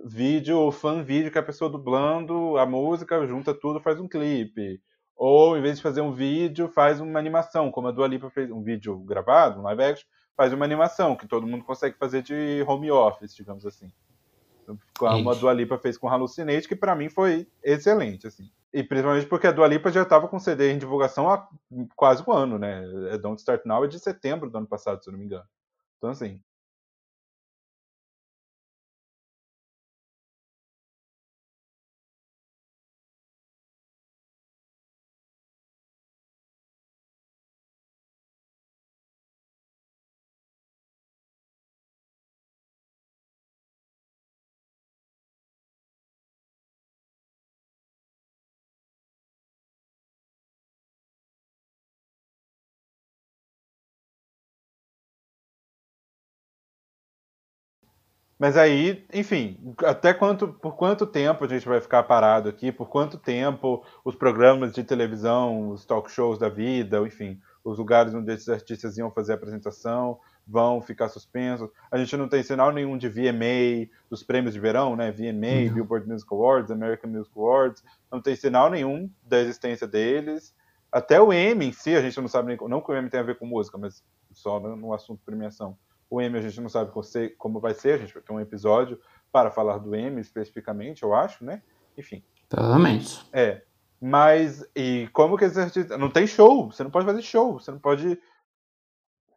vídeo, 0.05 0.70
fan 0.70 1.03
vídeo 1.03 1.32
que 1.32 1.39
a 1.39 1.43
pessoa 1.43 1.70
dublando 1.70 2.59
a 2.59 2.66
música, 2.66 3.26
junta 3.26 3.55
tudo, 3.55 3.80
faz 3.80 3.99
um 3.99 4.09
clipe. 4.09 4.80
Ou 5.16 5.56
em 5.56 5.62
vez 5.62 5.78
de 5.78 5.82
fazer 5.82 6.02
um 6.02 6.12
vídeo, 6.12 6.68
faz 6.68 7.00
uma 7.00 7.18
animação, 7.18 7.70
como 7.70 7.88
a 7.88 7.90
Dua 7.90 8.06
Lipa 8.06 8.28
fez 8.28 8.50
um 8.50 8.62
vídeo 8.62 8.98
gravado, 8.98 9.60
um 9.60 9.62
live 9.62 9.82
action, 9.82 10.06
faz 10.36 10.52
uma 10.52 10.64
animação 10.64 11.16
que 11.16 11.26
todo 11.26 11.46
mundo 11.46 11.64
consegue 11.64 11.96
fazer 11.96 12.22
de 12.22 12.62
home 12.68 12.90
office, 12.90 13.34
digamos 13.34 13.64
assim. 13.64 13.90
Como 14.98 15.30
a. 15.30 15.34
Dua 15.34 15.52
Lipa 15.52 15.78
fez 15.78 15.96
com 15.96 16.08
Hallucinate, 16.08 16.68
que 16.68 16.76
pra 16.76 16.94
mim 16.94 17.08
foi 17.08 17.48
excelente, 17.62 18.26
assim. 18.26 18.50
E 18.72 18.82
principalmente 18.82 19.26
porque 19.26 19.46
a 19.46 19.52
Dua 19.52 19.66
Lipa 19.66 19.90
já 19.90 20.02
estava 20.02 20.28
com 20.28 20.38
CD 20.38 20.72
em 20.72 20.78
divulgação 20.78 21.30
há 21.30 21.48
quase 21.94 22.22
um 22.26 22.32
ano, 22.32 22.58
né? 22.58 22.84
É 23.10 23.16
Don't 23.16 23.38
Start 23.38 23.64
Now 23.64 23.84
é 23.84 23.88
de 23.88 23.98
setembro 23.98 24.50
do 24.50 24.58
ano 24.58 24.66
passado, 24.66 25.02
se 25.02 25.08
eu 25.08 25.12
não 25.12 25.18
me 25.18 25.24
engano. 25.24 25.46
Então, 25.96 26.10
assim, 26.10 26.40
Mas 58.39 58.57
aí, 58.57 59.07
enfim, 59.14 59.59
até 59.82 60.12
quanto, 60.12 60.49
por 60.49 60.76
quanto 60.76 61.07
tempo 61.07 61.45
a 61.45 61.49
gente 61.49 61.66
vai 61.66 61.80
ficar 61.80 62.03
parado 62.03 62.49
aqui? 62.51 62.70
Por 62.70 62.89
quanto 62.89 63.16
tempo 63.16 63.82
os 64.05 64.14
programas 64.14 64.74
de 64.74 64.84
televisão, 64.84 65.70
os 65.70 65.87
talk 65.87 66.11
shows 66.11 66.39
da 66.39 66.49
vida, 66.51 67.01
enfim, 67.01 67.41
os 67.64 67.78
lugares 67.78 68.12
onde 68.12 68.30
esses 68.32 68.49
artistas 68.51 68.99
iam 68.99 69.11
fazer 69.11 69.32
a 69.32 69.34
apresentação 69.37 70.20
vão 70.47 70.82
ficar 70.82 71.09
suspensos? 71.09 71.70
A 71.91 71.97
gente 71.97 72.14
não 72.14 72.28
tem 72.28 72.43
sinal 72.43 72.70
nenhum 72.72 72.99
de 72.99 73.09
VMA, 73.09 73.89
dos 74.11 74.22
prêmios 74.22 74.53
de 74.53 74.61
verão, 74.61 74.95
né? 74.95 75.11
VMA, 75.11 75.64
Não. 75.68 75.74
Billboard 75.74 76.07
Music 76.07 76.32
Awards, 76.32 76.70
American 76.70 77.11
Music 77.11 77.32
Awards, 77.34 77.82
não 78.12 78.20
tem 78.20 78.37
sinal 78.37 78.68
nenhum 78.70 79.11
da 79.24 79.41
existência 79.41 79.87
deles. 79.87 80.55
Até 80.93 81.20
o 81.20 81.32
Emmy 81.32 81.66
em 81.66 81.72
si, 81.72 81.97
a 81.97 82.03
gente 82.03 82.20
não 82.20 82.28
sabe 82.28 82.49
nem. 82.49 82.68
Não 82.68 82.82
que 82.82 82.93
o 82.93 82.97
Emmy 82.97 83.09
tenha 83.09 83.22
a 83.22 83.26
ver 83.26 83.39
com 83.39 83.47
música, 83.47 83.78
mas 83.78 84.05
só 84.32 84.61
no 84.61 84.76
no 84.76 84.93
assunto 84.93 85.22
premiação. 85.24 85.76
O 86.09 86.20
Emmy 86.20 86.38
a 86.38 86.42
gente 86.42 86.61
não 86.61 86.68
sabe 86.68 86.92
como 87.36 87.61
vai 87.61 87.74
ser, 87.74 87.94
a 87.94 87.98
gente 87.98 88.14
vai 88.14 88.22
ter 88.22 88.32
um 88.32 88.40
episódio 88.40 89.00
para 89.32 89.50
falar 89.50 89.78
do 89.78 89.94
Emmy 89.94 90.20
especificamente, 90.20 91.02
eu 91.02 91.14
acho, 91.14 91.44
né? 91.44 91.62
Enfim. 91.96 92.22
Provavelmente. 92.48 93.26
É. 93.32 93.62
Mas, 94.00 94.64
e 94.74 95.09
como 95.12 95.36
que 95.36 95.44
esses 95.44 95.59
artistas. 95.59 95.98
Não 95.98 96.11
tem 96.11 96.26
show, 96.26 96.70
você 96.70 96.84
não 96.84 96.90
pode 96.90 97.07
fazer 97.07 97.22
show, 97.22 97.59
você 97.59 97.70
não 97.70 97.78
pode. 97.78 98.20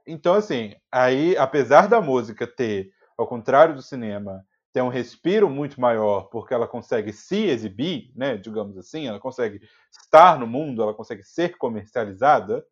Então, 0.05 0.33
assim, 0.33 0.75
aí, 0.91 1.37
apesar 1.37 1.87
da 1.87 2.01
música 2.01 2.45
ter, 2.45 2.91
ao 3.17 3.27
contrário 3.27 3.75
do 3.75 3.81
cinema, 3.81 4.45
ter 4.71 4.81
um 4.81 4.89
respiro 4.89 5.49
muito 5.49 5.79
maior, 5.81 6.23
porque 6.29 6.53
ela 6.53 6.67
consegue 6.67 7.11
se 7.11 7.45
exibir, 7.45 8.11
né? 8.15 8.37
Digamos 8.37 8.77
assim, 8.77 9.07
ela 9.07 9.19
consegue 9.19 9.61
estar 9.91 10.37
no 10.37 10.45
mundo, 10.45 10.81
ela 10.81 10.93
consegue 10.93 11.23
ser 11.23 11.57
comercializada, 11.57 12.65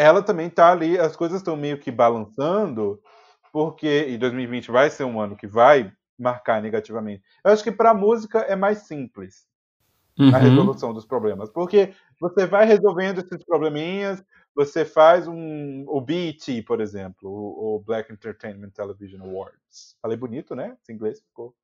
ela 0.00 0.22
também 0.22 0.48
tá 0.48 0.72
ali, 0.72 0.98
as 0.98 1.14
coisas 1.14 1.38
estão 1.38 1.56
meio 1.56 1.78
que 1.78 1.90
balançando, 1.90 3.00
porque 3.52 4.06
e 4.08 4.16
2020 4.16 4.70
vai 4.70 4.88
ser 4.88 5.04
um 5.04 5.20
ano 5.20 5.36
que 5.36 5.46
vai 5.46 5.92
marcar 6.18 6.62
negativamente. 6.62 7.22
Eu 7.44 7.52
acho 7.52 7.62
que 7.62 7.72
para 7.72 7.92
música 7.92 8.40
é 8.40 8.56
mais 8.56 8.78
simples 8.78 9.48
a 10.18 10.22
Uhum. 10.22 10.38
resolução 10.38 10.92
dos 10.92 11.06
problemas, 11.06 11.50
porque 11.50 11.94
você 12.20 12.46
vai 12.46 12.66
resolvendo 12.66 13.20
esses 13.20 13.42
probleminhas, 13.44 14.22
você 14.54 14.84
faz 14.84 15.26
um 15.26 15.84
o 15.86 16.00
BET, 16.00 16.62
por 16.66 16.80
exemplo, 16.80 17.30
o, 17.30 17.76
o 17.76 17.80
Black 17.80 18.12
Entertainment 18.12 18.70
Television 18.70 19.22
Awards. 19.22 19.96
Falei 20.02 20.16
bonito, 20.16 20.54
né? 20.54 20.76
Esse 20.82 20.92
inglês 20.92 21.20
ficou 21.20 21.54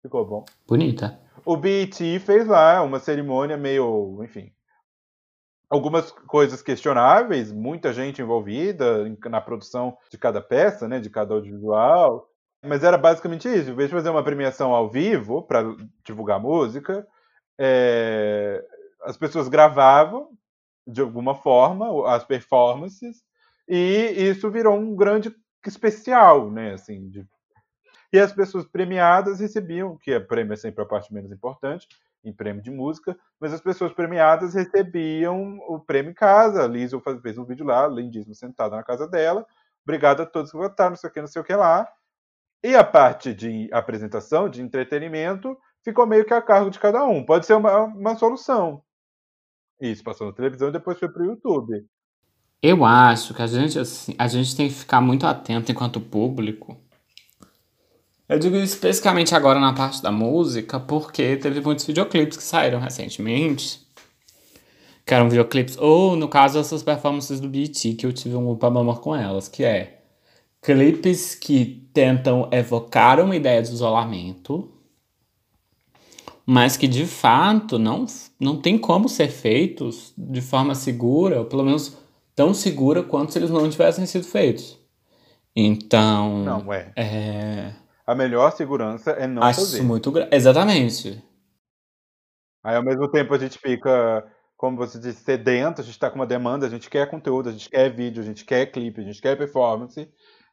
ficou 0.00 0.24
bom. 0.24 0.44
Bonita. 0.66 1.20
O 1.44 1.56
BET 1.56 1.98
fez 2.20 2.46
lá 2.46 2.82
uma 2.82 3.00
cerimônia 3.00 3.56
meio, 3.56 4.22
enfim, 4.22 4.52
algumas 5.68 6.10
coisas 6.10 6.62
questionáveis, 6.62 7.52
muita 7.52 7.92
gente 7.92 8.22
envolvida 8.22 9.04
na 9.28 9.40
produção 9.40 9.96
de 10.10 10.18
cada 10.18 10.40
peça, 10.40 10.86
né, 10.86 11.00
de 11.00 11.10
cada 11.10 11.34
audiovisual. 11.34 12.28
Mas 12.64 12.82
era 12.82 12.98
basicamente 12.98 13.48
isso. 13.48 13.70
Em 13.70 13.74
vez 13.74 13.88
de 13.88 13.94
fazer 13.94 14.10
uma 14.10 14.24
premiação 14.24 14.74
ao 14.74 14.88
vivo 14.88 15.42
para 15.42 15.62
divulgar 16.04 16.40
música, 16.40 17.06
é, 17.58 18.64
as 19.02 19.16
pessoas 19.16 19.48
gravavam 19.48 20.30
de 20.86 21.00
alguma 21.00 21.34
forma 21.34 22.08
as 22.14 22.24
performances 22.24 23.22
e 23.68 24.14
isso 24.16 24.50
virou 24.50 24.76
um 24.78 24.94
grande 24.94 25.34
especial, 25.66 26.50
né, 26.50 26.74
assim, 26.74 27.08
de 27.08 27.26
e 28.12 28.18
as 28.20 28.32
pessoas 28.32 28.64
premiadas 28.64 29.40
recebiam, 29.40 29.98
que 29.98 30.14
a 30.14 30.20
prêmio 30.20 30.52
é 30.52 30.56
sempre 30.56 30.82
a 30.82 30.86
parte 30.86 31.12
menos 31.12 31.32
importante, 31.32 31.88
em 32.28 32.32
prêmio 32.32 32.62
de 32.62 32.70
música, 32.70 33.16
mas 33.40 33.52
as 33.52 33.60
pessoas 33.60 33.92
premiadas 33.92 34.54
recebiam 34.54 35.58
o 35.68 35.78
prêmio 35.78 36.10
em 36.10 36.14
casa. 36.14 36.64
A 36.64 36.66
Liz 36.66 36.92
fez 37.22 37.38
um 37.38 37.44
vídeo 37.44 37.64
lá, 37.64 37.86
lindíssimo, 37.86 38.34
sentada 38.34 38.74
na 38.76 38.82
casa 38.82 39.06
dela. 39.06 39.46
Obrigado 39.84 40.22
a 40.22 40.26
todos 40.26 40.50
que 40.50 40.56
votaram, 40.56 40.90
não 40.90 40.96
sei 40.96 41.08
o 41.08 41.12
que, 41.12 41.20
não 41.20 41.28
sei 41.28 41.40
o 41.40 41.44
que 41.44 41.54
lá. 41.54 41.88
E 42.62 42.74
a 42.74 42.82
parte 42.82 43.32
de 43.32 43.68
apresentação, 43.72 44.48
de 44.48 44.60
entretenimento, 44.60 45.56
ficou 45.84 46.04
meio 46.06 46.24
que 46.24 46.34
a 46.34 46.42
cargo 46.42 46.70
de 46.70 46.80
cada 46.80 47.04
um. 47.04 47.24
Pode 47.24 47.46
ser 47.46 47.54
uma, 47.54 47.82
uma 47.82 48.16
solução. 48.16 48.82
Isso 49.80 50.02
passou 50.02 50.26
na 50.26 50.32
televisão 50.32 50.68
e 50.68 50.72
depois 50.72 50.98
foi 50.98 51.08
pro 51.08 51.24
YouTube. 51.24 51.86
Eu 52.60 52.84
acho 52.84 53.34
que 53.34 53.42
a 53.42 53.46
gente, 53.46 53.78
assim, 53.78 54.14
a 54.18 54.26
gente 54.26 54.56
tem 54.56 54.68
que 54.68 54.74
ficar 54.74 55.00
muito 55.00 55.26
atento 55.26 55.70
enquanto 55.70 56.00
público. 56.00 56.76
Eu 58.28 58.38
digo 58.38 58.56
especificamente 58.56 59.34
agora 59.34 59.60
na 59.60 59.72
parte 59.72 60.02
da 60.02 60.10
música, 60.10 60.80
porque 60.80 61.36
teve 61.36 61.60
muitos 61.60 61.84
videoclipes 61.84 62.36
que 62.36 62.42
saíram 62.42 62.80
recentemente. 62.80 63.86
Que 65.04 65.14
eram 65.14 65.28
videoclipes, 65.28 65.76
ou 65.78 66.16
no 66.16 66.26
caso 66.28 66.58
essas 66.58 66.82
performances 66.82 67.38
do 67.38 67.48
BET, 67.48 67.94
que 67.94 68.04
eu 68.04 68.12
tive 68.12 68.34
um 68.34 68.56
problema 68.56 68.96
com 68.96 69.14
elas, 69.14 69.46
que 69.46 69.62
é 69.62 70.00
clipes 70.60 71.36
que 71.36 71.88
tentam 71.94 72.48
evocar 72.50 73.20
uma 73.20 73.36
ideia 73.36 73.62
de 73.62 73.70
isolamento, 73.70 74.68
mas 76.44 76.76
que 76.76 76.88
de 76.88 77.06
fato 77.06 77.78
não, 77.78 78.04
não 78.40 78.60
tem 78.60 78.76
como 78.76 79.08
ser 79.08 79.28
feitos 79.28 80.12
de 80.18 80.40
forma 80.40 80.74
segura, 80.74 81.38
ou 81.38 81.44
pelo 81.44 81.62
menos 81.62 81.96
tão 82.34 82.52
segura 82.52 83.04
quanto 83.04 83.32
se 83.32 83.38
eles 83.38 83.50
não 83.50 83.70
tivessem 83.70 84.04
sido 84.06 84.24
feitos. 84.24 84.76
Então. 85.54 86.44
Não, 86.44 86.72
é. 86.72 86.92
É. 86.96 87.72
A 88.06 88.14
melhor 88.14 88.52
segurança 88.52 89.10
é 89.12 89.26
não 89.26 89.42
Acho 89.42 89.60
fazer. 89.60 89.82
muito 89.82 90.12
grave. 90.12 90.34
Exatamente. 90.34 91.22
Aí 92.62 92.76
ao 92.76 92.84
mesmo 92.84 93.08
tempo 93.10 93.34
a 93.34 93.38
gente 93.38 93.58
fica 93.58 94.24
como 94.56 94.76
você 94.76 94.98
disse, 94.98 95.22
sedento, 95.22 95.80
a 95.80 95.84
gente 95.84 95.94
está 95.94 96.08
com 96.08 96.16
uma 96.16 96.26
demanda, 96.26 96.66
a 96.66 96.70
gente 96.70 96.88
quer 96.88 97.08
conteúdo, 97.10 97.50
a 97.50 97.52
gente 97.52 97.68
quer 97.68 97.94
vídeo, 97.94 98.22
a 98.22 98.26
gente 98.26 98.44
quer 98.44 98.66
clipe, 98.66 99.00
a 99.00 99.04
gente 99.04 99.20
quer 99.20 99.36
performance, 99.36 100.08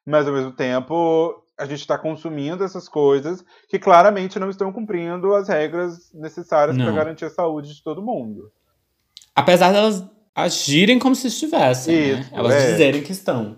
mas 0.06 0.28
ao 0.28 0.34
mesmo 0.34 0.52
tempo 0.52 1.42
a 1.58 1.66
gente 1.66 1.80
está 1.80 1.98
consumindo 1.98 2.64
essas 2.64 2.90
coisas 2.90 3.46
que 3.70 3.80
claramente 3.80 4.40
não 4.40 4.50
estão 4.50 4.74
cumprindo 4.74 5.34
as 5.34 5.48
regras 5.48 6.12
necessárias 6.14 6.76
para 6.76 6.92
garantir 6.92 7.26
a 7.26 7.30
saúde 7.30 7.74
de 7.74 7.84
todo 7.84 8.02
mundo. 8.02 8.52
Apesar 9.36 9.72
delas 9.72 10.04
agirem 10.36 11.00
como 11.00 11.16
se 11.16 11.28
estivessem, 11.28 11.96
né? 11.96 12.20
Isso, 12.20 12.36
Elas 12.36 12.54
é. 12.54 12.72
dizerem 12.72 13.04
que 13.04 13.12
estão. 13.12 13.58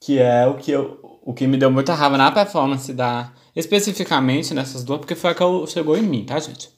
Que 0.00 0.18
é 0.18 0.46
o 0.46 0.56
que, 0.56 0.72
eu, 0.72 1.00
o 1.24 1.32
que 1.32 1.46
me 1.46 1.56
deu 1.56 1.70
muita 1.70 1.94
raiva 1.94 2.16
na 2.18 2.30
performance 2.30 2.92
da. 2.92 3.30
Especificamente 3.56 4.52
nessas 4.52 4.84
duas, 4.84 4.98
porque 5.00 5.14
foi 5.14 5.30
a 5.30 5.34
que 5.34 5.44
chegou 5.68 5.96
em 5.96 6.02
mim, 6.02 6.24
tá, 6.24 6.38
gente? 6.38 6.68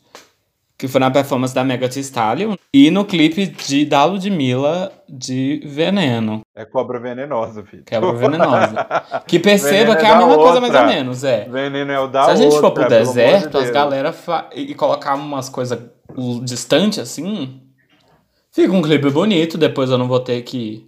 Que 0.78 0.86
foi 0.86 1.00
na 1.00 1.10
performance 1.10 1.54
da 1.54 1.64
Mega 1.64 1.88
Thee 1.88 2.00
Stallion 2.02 2.54
e 2.72 2.90
no 2.90 3.02
clipe 3.06 3.46
de 3.46 3.86
da 3.86 4.04
Ludmilla 4.04 4.92
de 5.08 5.62
Veneno, 5.64 6.42
É 6.54 6.66
cobra 6.66 7.00
venenosa, 7.00 7.64
filho. 7.64 7.82
é 7.90 7.98
o 7.98 8.12
Venenosa. 8.16 8.86
Que 9.26 9.38
perceba 9.38 9.94
Veneno 9.94 9.96
que 9.96 10.04
é 10.04 10.08
é 10.08 10.10
a 10.10 10.14
da 10.14 10.18
mesma 10.26 10.36
coisa, 10.36 10.60
mais 10.60 10.74
outra. 10.74 10.86
ou 10.86 10.94
menos, 10.94 11.24
é. 11.24 11.48
Veneno 11.48 11.90
é 11.92 11.98
o 12.00 12.06
da 12.08 12.24
Se 12.24 12.30
a 12.32 12.36
gente 12.36 12.54
for 12.56 12.64
outra, 12.66 12.70
pro 12.72 12.84
amor 12.84 12.98
de 12.98 13.06
deserto, 13.06 13.56
as 13.56 13.70
galera 13.70 14.12
fa... 14.12 14.50
e 14.54 14.72
e 14.72 14.74
colocar 14.74 15.14
umas 15.14 15.48
coisas 15.48 15.78
distantes 16.44 16.98
assim, 16.98 17.62
fica 18.52 18.72
um 18.72 18.82
clipe 18.82 19.08
bonito. 19.08 19.56
Depois 19.56 19.88
eu 19.90 19.96
não 19.96 20.06
vou 20.08 20.20
ter 20.20 20.42
que 20.42 20.84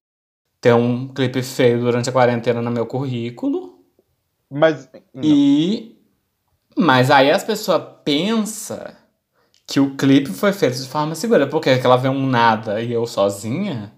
ter 0.61 0.75
um 0.75 1.09
clipe 1.09 1.43
feio 1.43 1.81
durante 1.81 2.09
a 2.09 2.13
quarentena 2.13 2.61
no 2.61 2.71
meu 2.71 2.87
currículo. 2.87 3.79
Mas. 4.51 4.89
não. 5.15 5.23
E. 5.23 5.97
Mas 6.77 7.11
aí 7.11 7.31
as 7.31 7.43
pessoas 7.43 7.83
pensam 8.05 8.79
que 9.67 9.81
o 9.81 9.97
clipe 9.97 10.31
foi 10.31 10.53
feito 10.53 10.79
de 10.79 10.89
forma 10.89 11.15
segura, 11.15 11.47
porque 11.47 11.69
ela 11.71 11.97
vê 11.97 12.09
um 12.09 12.27
nada 12.27 12.81
e 12.81 12.93
eu 12.93 13.07
sozinha. 13.07 13.93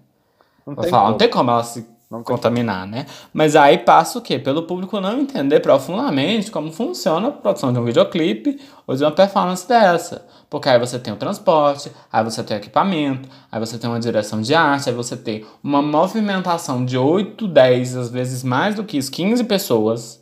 Não 0.65 0.75
tem 0.75 0.91
como. 0.91 1.09
não 1.09 1.17
tem 1.17 1.29
como 1.29 1.51
ela 1.51 1.63
se 1.63 1.87
Não 2.11 2.23
contaminar, 2.23 2.85
né? 2.85 3.05
Mas 3.33 3.55
aí 3.55 3.77
passa 3.77 4.19
o 4.19 4.21
quê? 4.21 4.37
Pelo 4.37 4.63
público 4.63 4.99
não 4.99 5.21
entender 5.21 5.61
profundamente 5.61 6.51
como 6.51 6.69
funciona 6.69 7.29
a 7.29 7.31
produção 7.31 7.71
de 7.71 7.79
um 7.79 7.85
videoclipe 7.85 8.59
ou 8.85 8.93
de 8.97 9.01
uma 9.05 9.11
performance 9.13 9.65
dessa. 9.65 10.27
Porque 10.49 10.67
aí 10.67 10.77
você 10.77 10.99
tem 10.99 11.13
o 11.13 11.15
transporte, 11.15 11.89
aí 12.11 12.21
você 12.21 12.43
tem 12.43 12.57
o 12.57 12.59
equipamento, 12.59 13.29
aí 13.49 13.57
você 13.61 13.77
tem 13.77 13.89
uma 13.89 13.97
direção 13.99 14.41
de 14.41 14.53
arte, 14.53 14.89
aí 14.89 14.95
você 14.95 15.15
tem 15.15 15.45
uma 15.63 15.81
movimentação 15.81 16.83
de 16.83 16.97
8, 16.97 17.47
10, 17.47 17.95
às 17.95 18.09
vezes 18.09 18.43
mais 18.43 18.75
do 18.75 18.83
que 18.83 18.97
isso, 18.97 19.09
15 19.09 19.45
pessoas 19.45 20.21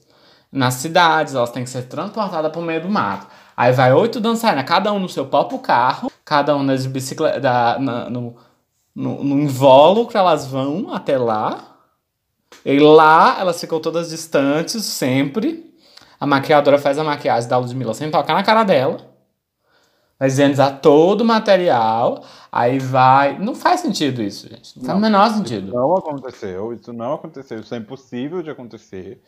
nas 0.51 0.75
cidades, 0.75 1.33
elas 1.33 1.49
têm 1.49 1.63
que 1.63 1.69
ser 1.71 1.83
transportadas 1.87 2.51
por 2.51 2.61
meio 2.63 2.83
do 2.83 2.89
mato. 2.89 3.25
Aí 3.57 3.71
vai 3.73 3.91
oito 3.93 4.19
dançarinas, 4.19 4.65
cada 4.65 4.93
um 4.93 4.99
no 4.99 5.09
seu 5.09 5.25
próprio 5.25 5.57
carro, 5.57 6.11
cada 6.23 6.55
um 6.55 6.61
nas 6.61 6.85
bicicleta, 6.85 7.39
da, 7.39 7.79
na- 7.79 8.09
no, 8.11 8.35
no, 8.95 9.23
no 9.23 9.39
invólucro, 9.39 10.15
elas 10.17 10.45
vão 10.45 10.93
até 10.93 11.17
lá. 11.17 11.68
E 12.65 12.79
lá 12.79 13.37
elas 13.39 13.59
ficam 13.59 13.79
todas 13.79 14.09
distantes, 14.09 14.83
sempre. 14.83 15.73
A 16.19 16.25
maquiadora 16.25 16.77
faz 16.77 16.97
a 16.97 17.03
maquiagem 17.03 17.49
da 17.49 17.57
Ludmilla 17.57 17.93
sem 17.93 18.11
tocar 18.11 18.33
na 18.33 18.43
cara 18.43 18.63
dela. 18.63 18.97
Vai 20.19 20.27
higienizar 20.27 20.81
todo 20.81 21.21
o 21.21 21.25
material. 21.25 22.23
Aí 22.51 22.77
vai. 22.77 23.39
Não 23.39 23.55
faz 23.55 23.79
sentido 23.79 24.21
isso, 24.21 24.49
gente. 24.49 24.77
Não, 24.77 24.85
faz 24.85 24.97
o 24.97 25.01
menor 25.01 25.29
sentido. 25.31 25.73
Não 25.73 25.95
aconteceu, 25.95 26.73
isso 26.73 26.91
não 26.91 27.13
aconteceu, 27.13 27.61
isso 27.61 27.73
é 27.73 27.77
impossível 27.77 28.41
de 28.43 28.49
acontecer. 28.49 29.21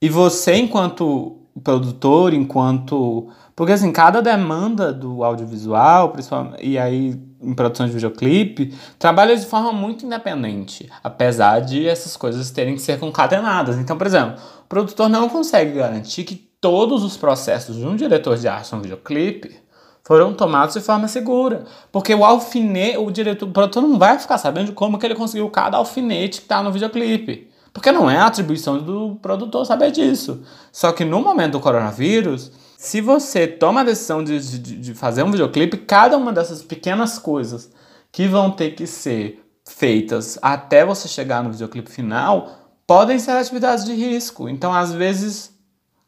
E 0.00 0.08
você, 0.08 0.56
enquanto 0.56 1.38
produtor, 1.62 2.34
enquanto. 2.34 3.28
Porque, 3.54 3.72
assim, 3.72 3.92
cada 3.92 4.20
demanda 4.20 4.92
do 4.92 5.22
audiovisual, 5.22 6.10
principalmente, 6.10 6.66
e 6.66 6.76
aí 6.76 7.14
em 7.42 7.54
produção 7.54 7.86
de 7.86 7.92
videoclipe, 7.92 8.74
trabalha 8.98 9.36
de 9.36 9.44
forma 9.44 9.72
muito 9.72 10.06
independente, 10.06 10.88
apesar 11.02 11.60
de 11.60 11.86
essas 11.86 12.16
coisas 12.16 12.50
terem 12.50 12.74
que 12.74 12.82
ser 12.82 12.98
concatenadas. 12.98 13.76
Então, 13.78 13.98
por 13.98 14.06
exemplo, 14.06 14.40
o 14.64 14.68
produtor 14.68 15.08
não 15.08 15.28
consegue 15.28 15.72
garantir 15.72 16.24
que 16.24 16.36
todos 16.60 17.02
os 17.02 17.16
processos 17.16 17.76
de 17.76 17.84
um 17.84 17.96
diretor 17.96 18.36
de 18.36 18.46
arte 18.46 18.74
um 18.74 18.80
videoclipe 18.80 19.60
foram 20.04 20.32
tomados 20.32 20.74
de 20.74 20.80
forma 20.80 21.08
segura. 21.08 21.64
Porque 21.90 22.14
o 22.14 22.24
alfinete, 22.24 22.98
o 22.98 23.10
diretor, 23.10 23.48
o 23.48 23.52
produtor 23.52 23.82
não 23.82 23.98
vai 23.98 24.18
ficar 24.18 24.38
sabendo 24.38 24.72
como 24.72 24.98
que 24.98 25.06
ele 25.06 25.14
conseguiu 25.14 25.48
cada 25.50 25.76
alfinete 25.76 26.40
que 26.40 26.46
tá 26.46 26.62
no 26.62 26.72
videoclipe. 26.72 27.50
Porque 27.72 27.90
não 27.90 28.10
é 28.10 28.18
atribuição 28.18 28.78
do 28.78 29.16
produtor 29.22 29.64
saber 29.64 29.90
disso. 29.90 30.42
Só 30.70 30.92
que 30.92 31.04
no 31.04 31.20
momento 31.20 31.52
do 31.52 31.60
coronavírus, 31.60 32.52
se 32.82 33.00
você 33.00 33.46
toma 33.46 33.82
a 33.82 33.84
decisão 33.84 34.24
de, 34.24 34.40
de, 34.58 34.76
de 34.76 34.92
fazer 34.92 35.22
um 35.22 35.30
videoclipe, 35.30 35.76
cada 35.76 36.16
uma 36.16 36.32
dessas 36.32 36.64
pequenas 36.64 37.16
coisas 37.16 37.70
que 38.10 38.26
vão 38.26 38.50
ter 38.50 38.72
que 38.72 38.88
ser 38.88 39.40
feitas 39.64 40.36
até 40.42 40.84
você 40.84 41.06
chegar 41.06 41.44
no 41.44 41.52
videoclipe 41.52 41.88
final, 41.88 42.50
podem 42.84 43.20
ser 43.20 43.30
atividades 43.30 43.84
de 43.84 43.94
risco. 43.94 44.48
Então, 44.48 44.74
às 44.74 44.92
vezes, 44.92 45.56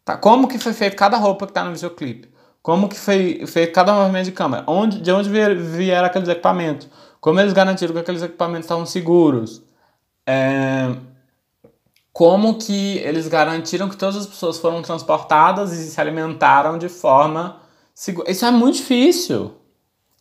tá, 0.04 0.16
como 0.16 0.48
que 0.48 0.58
foi 0.58 0.72
feito 0.72 0.96
cada 0.96 1.16
roupa 1.16 1.46
que 1.46 1.52
está 1.52 1.62
no 1.62 1.72
videoclipe? 1.72 2.28
Como 2.60 2.88
que 2.88 2.98
foi 2.98 3.46
feito 3.46 3.72
cada 3.72 3.94
movimento 3.94 4.24
de 4.24 4.32
câmera? 4.32 4.64
Onde, 4.66 5.00
de 5.00 5.12
onde 5.12 5.30
vier- 5.30 5.56
vieram 5.56 6.06
aqueles 6.08 6.28
equipamentos? 6.28 6.88
Como 7.20 7.38
eles 7.38 7.52
garantiram 7.52 7.94
que 7.94 8.00
aqueles 8.00 8.20
equipamentos 8.20 8.64
estavam 8.64 8.84
seguros? 8.84 9.62
É, 10.26 10.92
como 12.14 12.54
que 12.54 12.98
eles 12.98 13.26
garantiram 13.26 13.88
que 13.88 13.96
todas 13.96 14.14
as 14.14 14.24
pessoas 14.24 14.56
foram 14.56 14.80
transportadas 14.80 15.72
e 15.72 15.90
se 15.90 16.00
alimentaram 16.00 16.78
de 16.78 16.88
forma 16.88 17.56
segura? 17.92 18.30
Isso 18.30 18.46
é 18.46 18.52
muito 18.52 18.76
difícil. 18.76 19.56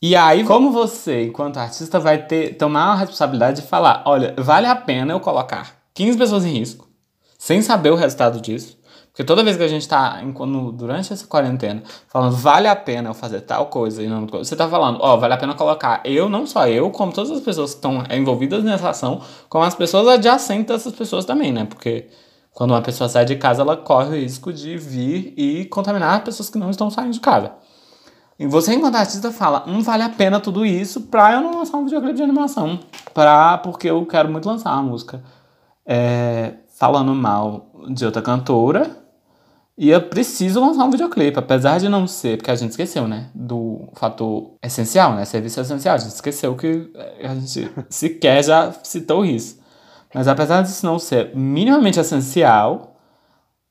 E 0.01 0.15
aí, 0.15 0.43
como 0.43 0.71
você, 0.71 1.25
enquanto 1.25 1.57
artista, 1.57 1.99
vai 1.99 2.25
ter 2.25 2.57
tomar 2.57 2.93
a 2.93 2.95
responsabilidade 2.95 3.61
de 3.61 3.67
falar, 3.67 4.01
olha, 4.07 4.33
vale 4.39 4.65
a 4.65 4.75
pena 4.75 5.13
eu 5.13 5.19
colocar 5.19 5.83
15 5.93 6.17
pessoas 6.17 6.45
em 6.45 6.57
risco, 6.57 6.89
sem 7.37 7.61
saber 7.61 7.91
o 7.91 7.95
resultado 7.95 8.41
disso. 8.41 8.75
Porque 9.13 9.23
toda 9.23 9.43
vez 9.43 9.55
que 9.55 9.61
a 9.61 9.67
gente 9.67 9.87
tá, 9.87 10.19
durante 10.73 11.13
essa 11.13 11.27
quarentena, 11.27 11.83
falando, 12.07 12.35
vale 12.35 12.67
a 12.67 12.75
pena 12.75 13.11
eu 13.11 13.13
fazer 13.13 13.41
tal 13.41 13.67
coisa 13.67 14.01
e 14.01 14.07
não 14.07 14.25
você 14.25 14.55
tá 14.55 14.67
falando, 14.67 14.97
ó, 15.01 15.15
vale 15.17 15.35
a 15.35 15.37
pena 15.37 15.53
colocar 15.53 16.01
eu, 16.03 16.27
não 16.27 16.47
só 16.47 16.67
eu, 16.67 16.89
como 16.89 17.13
todas 17.13 17.29
as 17.29 17.39
pessoas 17.39 17.71
que 17.71 17.75
estão 17.75 18.03
envolvidas 18.09 18.63
nessa 18.63 18.89
ação, 18.89 19.21
como 19.47 19.63
as 19.63 19.75
pessoas 19.75 20.07
adjacentes 20.07 20.65
dessas 20.65 20.93
pessoas 20.93 21.25
também, 21.25 21.53
né? 21.53 21.63
Porque 21.65 22.09
quando 22.53 22.71
uma 22.71 22.81
pessoa 22.81 23.07
sai 23.07 23.23
de 23.23 23.35
casa, 23.35 23.61
ela 23.61 23.77
corre 23.77 24.09
o 24.09 24.19
risco 24.19 24.51
de 24.51 24.77
vir 24.77 25.35
e 25.37 25.65
contaminar 25.65 26.17
as 26.17 26.23
pessoas 26.23 26.49
que 26.49 26.57
não 26.57 26.71
estão 26.71 26.89
saindo 26.89 27.13
de 27.13 27.19
casa. 27.19 27.51
E 28.39 28.47
você, 28.47 28.73
enquanto 28.73 28.95
artista, 28.95 29.31
fala, 29.31 29.63
hum, 29.67 29.83
vale 29.83 30.01
a 30.01 30.09
pena 30.09 30.39
tudo 30.39 30.65
isso 30.65 31.01
pra 31.01 31.33
eu 31.33 31.41
não 31.41 31.59
lançar 31.59 31.77
um 31.77 31.83
videoclipe 31.83 32.15
de 32.15 32.23
animação. 32.23 32.79
Pra, 33.13 33.59
porque 33.59 33.91
eu 33.91 34.03
quero 34.07 34.27
muito 34.27 34.49
lançar 34.49 34.73
uma 34.73 34.81
música 34.81 35.23
é, 35.85 36.53
falando 36.75 37.13
mal 37.13 37.67
de 37.89 38.03
outra 38.05 38.21
cantora. 38.21 39.02
E 39.75 39.89
eu 39.89 40.01
preciso 40.03 40.59
lançar 40.59 40.85
um 40.85 40.91
videoclipe, 40.91 41.37
apesar 41.37 41.79
de 41.79 41.89
não 41.89 42.05
ser, 42.05 42.37
porque 42.37 42.51
a 42.51 42.55
gente 42.55 42.71
esqueceu, 42.71 43.07
né? 43.07 43.31
Do 43.33 43.89
fator 43.95 44.51
essencial, 44.61 45.15
né? 45.15 45.25
Serviço 45.25 45.59
essencial. 45.59 45.95
A 45.95 45.97
gente 45.97 46.13
esqueceu 46.13 46.55
que 46.55 46.91
é, 46.93 47.27
a 47.27 47.35
gente 47.35 47.71
sequer 47.89 48.43
já 48.43 48.71
citou 48.83 49.25
isso. 49.25 49.59
Mas 50.13 50.27
apesar 50.27 50.61
disso 50.61 50.85
não 50.85 50.99
ser 50.99 51.35
minimamente 51.35 51.99
essencial, 51.99 52.97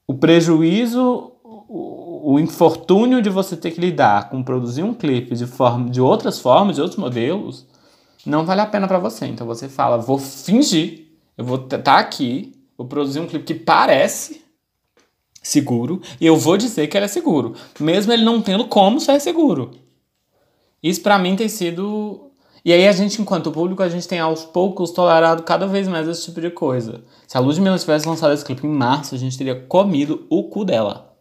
o 0.05 0.15
prejuízo, 0.15 1.35
o, 1.45 2.35
o 2.35 2.41
infortúnio 2.41 3.23
de 3.23 3.31
você 3.31 3.57
ter 3.57 3.71
que 3.71 3.81
lidar 3.81 4.29
com 4.29 4.43
produzir 4.43 4.83
um 4.83 4.93
clipe 4.93 5.37
de, 5.37 5.47
forma, 5.47 5.89
de 5.89 6.01
outras 6.01 6.41
formas, 6.41 6.75
de 6.75 6.83
outros 6.83 6.99
modelos, 6.99 7.65
não 8.27 8.45
vale 8.45 8.61
a 8.61 8.67
pena 8.67 8.89
pra 8.89 8.99
você. 8.99 9.27
Então 9.27 9.47
você 9.47 9.69
fala, 9.69 9.99
vou 9.99 10.19
fingir, 10.19 11.07
eu 11.39 11.45
vou 11.45 11.59
estar 11.59 11.99
aqui, 11.99 12.53
vou 12.77 12.89
produzir 12.89 13.21
um 13.21 13.27
clipe 13.29 13.45
que 13.45 13.55
parece 13.55 14.42
seguro 15.43 16.01
e 16.21 16.27
eu 16.27 16.37
vou 16.37 16.57
dizer 16.57 16.87
que 16.87 16.97
ele 16.97 17.07
é 17.07 17.09
seguro, 17.09 17.55
mesmo 17.81 18.13
ele 18.13 18.25
não 18.25 18.41
tendo 18.41 18.67
como 18.67 19.01
ser 19.01 19.21
seguro. 19.21 19.73
Isso 20.83 21.01
pra 21.01 21.19
mim 21.19 21.37
tem 21.37 21.49
sido 21.49 22.33
e 22.65 22.73
aí 22.73 22.87
a 22.87 22.93
gente, 22.93 23.21
enquanto 23.21 23.51
público, 23.51 23.83
a 23.83 23.89
gente 23.89 24.07
tem 24.07 24.21
aos 24.21 24.45
poucos 24.45 24.93
tolerado 24.93 25.43
cada 25.43 25.67
vez 25.67 25.89
mais 25.89 26.07
esse 26.07 26.25
tipo 26.25 26.41
de 26.41 26.49
coisa. 26.49 27.03
Se 27.27 27.37
a 27.37 27.41
Ludmilla 27.41 27.77
tivesse 27.77 28.09
lançado 28.09 28.33
esse 28.33 28.45
clipe 28.45 28.65
em 28.65 28.71
março, 28.71 29.17
a 29.17 29.19
gente 29.19 29.37
teria 29.37 29.61
comido 29.63 30.27
o 30.31 30.45
cu 30.45 30.65
dela. 30.65 31.13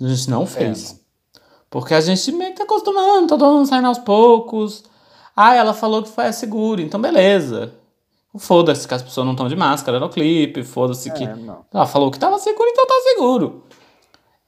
A 0.00 0.06
gente 0.06 0.30
não 0.30 0.46
fez. 0.46 0.98
Porque 1.68 1.92
a 1.92 2.00
gente 2.00 2.32
meio 2.32 2.52
que 2.52 2.58
tá 2.58 2.64
acostumando, 2.64 3.26
tá 3.26 3.36
todo 3.36 3.54
mundo 3.54 3.66
saindo 3.66 3.88
aos 3.88 3.98
poucos. 3.98 4.84
Ah, 5.34 5.54
ela 5.54 5.74
falou 5.74 6.02
que 6.02 6.08
foi 6.08 6.32
seguro, 6.32 6.80
então 6.80 7.00
beleza. 7.00 7.74
Foda-se 8.38 8.86
que 8.86 8.94
as 8.94 9.02
pessoas 9.02 9.24
não 9.24 9.32
estão 9.32 9.48
de 9.48 9.56
máscara 9.56 9.98
no 10.00 10.08
clipe, 10.08 10.62
foda-se 10.62 11.10
que. 11.12 11.26
não. 11.26 11.64
Ela 11.72 11.86
falou 11.86 12.10
que 12.10 12.18
tava 12.18 12.38
seguro, 12.38 12.68
então 12.68 12.86
tá 12.86 12.94
seguro. 13.14 13.64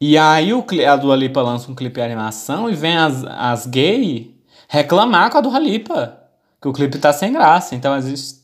E 0.00 0.16
aí 0.16 0.52
o, 0.54 0.62
cli- 0.62 0.84
a 0.84 0.96
Dua 0.96 1.16
Lipa 1.16 1.42
lança 1.42 1.70
um 1.70 1.74
clipe 1.74 1.96
de 1.96 2.02
animação 2.02 2.70
e 2.70 2.74
vem 2.74 2.96
as, 2.96 3.24
as 3.24 3.66
gay 3.66 4.36
reclamar 4.68 5.30
com 5.30 5.38
a 5.38 5.40
Dua 5.40 5.58
Lipa. 5.58 6.18
Que 6.60 6.68
o 6.68 6.72
clipe 6.72 6.98
tá 6.98 7.12
sem 7.12 7.32
graça. 7.32 7.74
Então 7.74 7.92
a 7.92 8.00
gente 8.00 8.36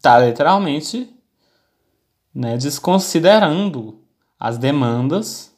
tá 0.00 0.18
literalmente 0.18 1.12
né, 2.34 2.56
desconsiderando 2.56 4.00
as 4.38 4.58
demandas 4.58 5.52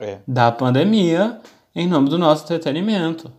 É. 0.00 0.18
da 0.26 0.50
pandemia 0.52 1.40
em 1.74 1.86
nome 1.86 2.08
do 2.08 2.18
nosso 2.18 2.44
entretenimento. 2.44 3.32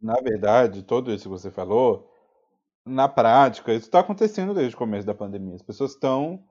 na 0.00 0.14
verdade, 0.20 0.82
tudo 0.82 1.12
isso 1.12 1.24
que 1.24 1.28
você 1.28 1.50
falou, 1.50 2.11
na 2.86 3.08
prática, 3.08 3.72
isso 3.72 3.86
está 3.86 4.00
acontecendo 4.00 4.54
desde 4.54 4.74
o 4.74 4.78
começo 4.78 5.06
da 5.06 5.14
pandemia. 5.14 5.54
As 5.54 5.62
pessoas 5.62 5.92
estão. 5.92 6.42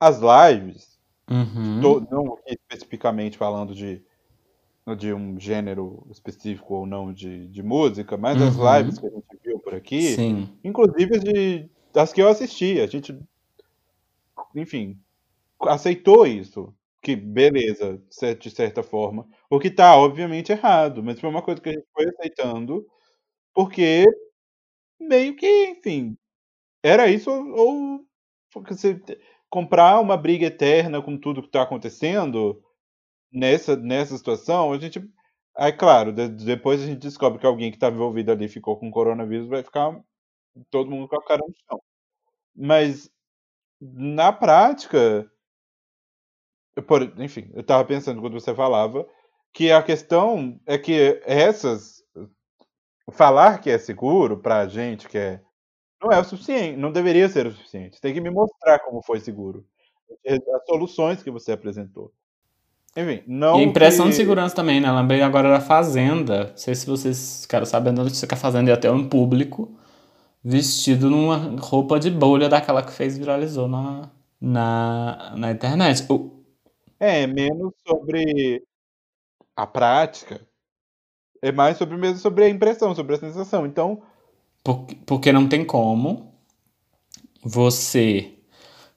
As 0.00 0.18
lives, 0.20 0.98
Uhum. 1.30 1.80
tô- 1.82 2.00
não 2.10 2.38
especificamente 2.46 3.38
falando 3.38 3.74
de, 3.74 4.04
de 4.98 5.12
um 5.14 5.38
gênero 5.40 6.06
específico 6.10 6.74
ou 6.74 6.86
não 6.86 7.12
de, 7.12 7.48
de 7.48 7.62
música, 7.62 8.16
mas 8.16 8.40
as 8.42 8.56
Uhum. 8.56 8.76
lives 8.78 8.98
que 8.98 9.06
a 9.06 9.10
gente 9.10 9.26
viu 9.44 9.58
por 9.60 9.74
aqui, 9.74 10.14
Sim. 10.16 10.58
inclusive 10.64 11.16
as 11.16 11.24
de, 11.24 11.70
das 11.92 12.12
que 12.12 12.22
eu 12.22 12.28
assisti, 12.28 12.80
a 12.80 12.86
gente, 12.86 13.18
enfim, 14.54 14.98
aceitou 15.62 16.26
isso. 16.26 16.74
Que 17.02 17.16
beleza, 17.16 18.02
de 18.40 18.50
certa 18.50 18.82
forma. 18.82 19.26
O 19.50 19.60
que 19.60 19.70
tá, 19.70 19.96
obviamente, 19.96 20.52
errado, 20.52 21.02
mas 21.02 21.20
foi 21.20 21.30
uma 21.30 21.42
coisa 21.42 21.60
que 21.60 21.70
a 21.70 21.72
gente 21.72 21.86
foi 21.94 22.06
aceitando, 22.08 22.86
porque 23.54 24.04
meio 25.00 25.36
que, 25.36 25.46
enfim, 25.70 26.16
era 26.82 27.08
isso 27.08 27.30
ou, 27.30 27.56
ou 27.56 28.06
comprar 29.48 30.00
uma 30.00 30.16
briga 30.16 30.46
eterna 30.46 31.02
com 31.02 31.16
tudo 31.18 31.42
que 31.42 31.48
tá 31.50 31.62
acontecendo 31.62 32.62
nessa, 33.32 33.76
nessa 33.76 34.18
situação, 34.18 34.72
a 34.72 34.78
gente. 34.78 35.02
Aí, 35.56 35.72
claro, 35.72 36.12
de- 36.12 36.28
depois 36.30 36.82
a 36.82 36.86
gente 36.86 37.00
descobre 37.00 37.40
que 37.40 37.46
alguém 37.46 37.70
que 37.70 37.76
estava 37.78 37.96
envolvido 37.96 38.32
ali 38.32 38.48
ficou 38.48 38.78
com 38.78 38.90
coronavírus, 38.90 39.48
vai 39.48 39.62
ficar 39.64 40.00
todo 40.70 40.90
mundo 40.90 41.08
com 41.08 41.16
a 41.16 41.24
cara 41.24 41.42
no 41.46 41.54
chão. 41.68 41.82
Mas, 42.56 43.10
na 43.80 44.32
prática, 44.32 45.30
eu 46.76 46.82
por- 46.82 47.02
enfim, 47.20 47.50
eu 47.54 47.60
estava 47.60 47.84
pensando 47.84 48.20
quando 48.20 48.34
você 48.34 48.54
falava 48.54 49.06
que 49.52 49.70
a 49.72 49.82
questão 49.82 50.60
é 50.66 50.78
que 50.78 51.20
essas. 51.24 51.99
Falar 53.10 53.58
que 53.60 53.70
é 53.70 53.78
seguro 53.78 54.38
pra 54.38 54.66
gente 54.68 55.08
que 55.08 55.18
é. 55.18 55.40
Não 56.02 56.10
é 56.10 56.18
o 56.18 56.24
suficiente, 56.24 56.76
não 56.78 56.92
deveria 56.92 57.28
ser 57.28 57.46
o 57.46 57.52
suficiente. 57.52 57.96
Você 57.96 58.00
tem 58.00 58.14
que 58.14 58.20
me 58.20 58.30
mostrar 58.30 58.78
como 58.78 59.02
foi 59.02 59.20
seguro. 59.20 59.66
As 60.26 60.64
soluções 60.66 61.22
que 61.22 61.30
você 61.30 61.52
apresentou. 61.52 62.12
Enfim, 62.96 63.22
não. 63.26 63.58
E 63.58 63.60
a 63.60 63.64
impressão 63.64 64.06
que... 64.06 64.10
de 64.12 64.16
segurança 64.16 64.54
também, 64.54 64.80
né? 64.80 64.90
Lembrei 64.90 65.22
agora 65.22 65.50
da 65.50 65.60
Fazenda. 65.60 66.48
Não 66.50 66.56
sei 66.56 66.74
se 66.74 66.86
vocês 66.86 67.42
ficaram 67.42 67.66
sabendo 67.66 67.96
da 67.98 68.04
notícia 68.04 68.26
que 68.26 68.34
a 68.34 68.36
Fazenda 68.36 68.70
ia 68.70 68.76
ter 68.76 68.90
um 68.90 69.08
público 69.08 69.76
vestido 70.42 71.10
numa 71.10 71.36
roupa 71.60 72.00
de 72.00 72.10
bolha 72.10 72.48
daquela 72.48 72.82
que 72.82 72.92
fez 72.92 73.18
viralizou 73.18 73.68
na, 73.68 74.10
na, 74.40 75.34
na 75.36 75.50
internet. 75.52 76.04
O- 76.10 76.42
É, 76.98 77.26
menos 77.26 77.72
sobre 77.86 78.64
a 79.54 79.66
prática. 79.66 80.40
É 81.42 81.50
mais 81.52 81.76
sobre 81.78 81.96
mesmo 81.96 82.18
sobre 82.18 82.44
a 82.44 82.48
impressão, 82.48 82.94
sobre 82.94 83.14
a 83.14 83.18
sensação. 83.18 83.64
Então, 83.66 84.02
por- 84.62 84.86
porque 85.06 85.32
não 85.32 85.48
tem 85.48 85.64
como 85.64 86.32
você. 87.42 88.34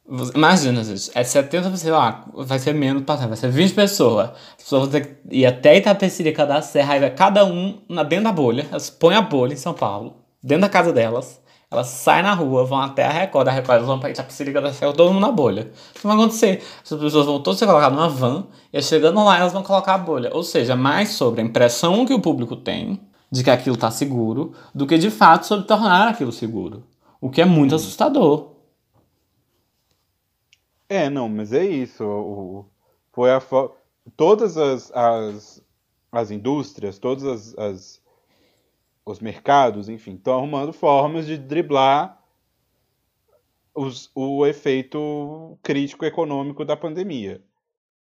você- 0.06 0.34
Imagina, 0.36 0.84
gente, 0.84 1.10
é 1.16 1.24
70, 1.24 1.76
sei 1.78 1.92
lá, 1.92 2.26
vai 2.34 2.60
ser 2.60 2.74
menos, 2.74 3.04
pra- 3.04 3.16
vai 3.16 3.38
ser 3.38 3.50
20 3.50 3.74
pessoas. 3.74 4.32
As 4.58 4.64
pessoas 4.64 4.82
vão 4.84 4.92
ter 4.92 5.02
que 5.08 5.36
ir 5.38 5.46
até 5.46 5.78
Itapecerica 5.78 6.46
da 6.46 6.62
Serra, 6.62 6.94
aí 6.96 7.00
vai 7.00 7.12
cada 7.16 7.46
um 7.46 7.82
na, 7.88 8.04
dentro 8.04 8.26
da 8.26 8.32
bolha. 8.32 8.68
Elas 8.70 8.90
põem 8.90 9.16
a 9.16 9.22
bolha 9.22 9.54
em 9.54 9.58
São 9.58 9.74
Paulo, 9.74 10.18
dentro 10.44 10.62
da 10.64 10.70
casa 10.70 10.92
delas. 10.92 11.42
Elas 11.74 11.88
saem 11.88 12.24
na 12.24 12.34
rua, 12.34 12.64
vão 12.66 12.80
até 12.80 13.04
a 13.06 13.10
Record, 13.12 13.46
da 13.46 13.52
Record 13.52 13.76
elas 13.78 13.88
vão 13.88 14.00
pra 14.00 14.10
Itapecerica 14.10 14.62
da 14.62 14.72
Serra, 14.72 14.94
todo 14.94 15.12
mundo 15.12 15.22
na 15.26 15.32
bolha. 15.32 15.72
Isso 15.96 16.08
vai 16.08 16.16
acontecer. 16.16 16.64
Essas 16.84 17.00
pessoas 17.00 17.26
vão 17.26 17.42
todas 17.42 17.60
ser 17.60 17.66
colocadas 17.66 17.96
numa 17.98 18.10
van, 18.10 18.46
e 18.72 18.82
chegando 18.82 19.24
lá 19.24 19.38
elas 19.40 19.52
vão 19.54 19.64
colocar 19.64 19.96
a 19.96 19.98
bolha. 19.98 20.30
Ou 20.34 20.44
seja, 20.44 20.76
mais 20.76 21.10
sobre 21.10 21.42
a 21.42 21.44
impressão 21.44 22.06
que 22.06 22.14
o 22.14 22.22
público 22.22 22.56
tem 22.56 23.02
de 23.32 23.44
que 23.44 23.50
aquilo 23.50 23.76
tá 23.76 23.90
seguro, 23.90 24.54
do 24.76 24.86
que 24.86 24.98
de 24.98 25.10
fato 25.10 25.46
sobre 25.48 25.66
tornar 25.66 26.08
aquilo 26.08 26.32
seguro. 26.32 26.84
O 27.20 27.30
que 27.30 27.42
é 27.42 27.46
muito 27.46 27.74
assustador. 27.76 28.52
é, 30.90 31.10
não, 31.10 31.28
mas 31.28 31.52
é 31.54 31.66
isso. 31.66 32.04
o- 32.04 32.60
o- 32.60 32.66
foi 33.12 33.32
a 33.32 33.42
todas 34.16 34.58
as, 34.58 34.92
as, 34.92 35.62
as 36.12 36.30
indústrias, 36.32 37.00
todos 37.00 37.24
as, 37.26 37.58
as- 37.58 38.02
os 39.06 39.20
mercados, 39.20 39.90
enfim, 39.90 40.16
estão 40.16 40.34
arrumando 40.36 40.74
formas 40.74 41.26
de 41.26 41.38
driblar 41.38 42.22
os- 43.76 44.12
o 44.16 44.46
efeito 44.46 45.58
crítico 45.64 46.06
econômico 46.06 46.64
da 46.66 46.78
pandemia. 46.78 47.44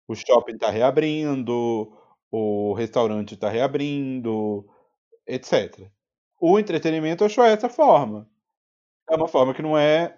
O 0.07 0.15
shopping 0.15 0.53
está 0.55 0.71
reabrindo, 0.71 1.93
o 2.31 2.73
restaurante 2.73 3.35
está 3.35 3.49
reabrindo, 3.49 4.65
etc. 5.27 5.91
O 6.41 6.59
entretenimento 6.59 7.25
achou 7.25 7.43
essa 7.45 7.69
forma. 7.69 8.29
É 9.09 9.15
uma 9.15 9.27
forma 9.27 9.53
que 9.53 9.61
não 9.63 9.77
é. 9.77 10.17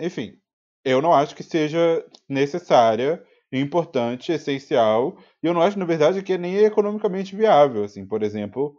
Enfim, 0.00 0.38
eu 0.84 1.02
não 1.02 1.12
acho 1.14 1.34
que 1.36 1.42
seja 1.44 2.04
necessária, 2.28 3.24
importante, 3.52 4.32
essencial. 4.32 5.16
E 5.42 5.46
eu 5.48 5.54
não 5.54 5.62
acho, 5.62 5.78
na 5.78 5.84
verdade, 5.84 6.22
que 6.22 6.34
é 6.34 6.38
nem 6.38 6.56
economicamente 6.58 7.36
viável. 7.36 7.84
Assim, 7.84 8.06
por 8.06 8.22
exemplo, 8.22 8.76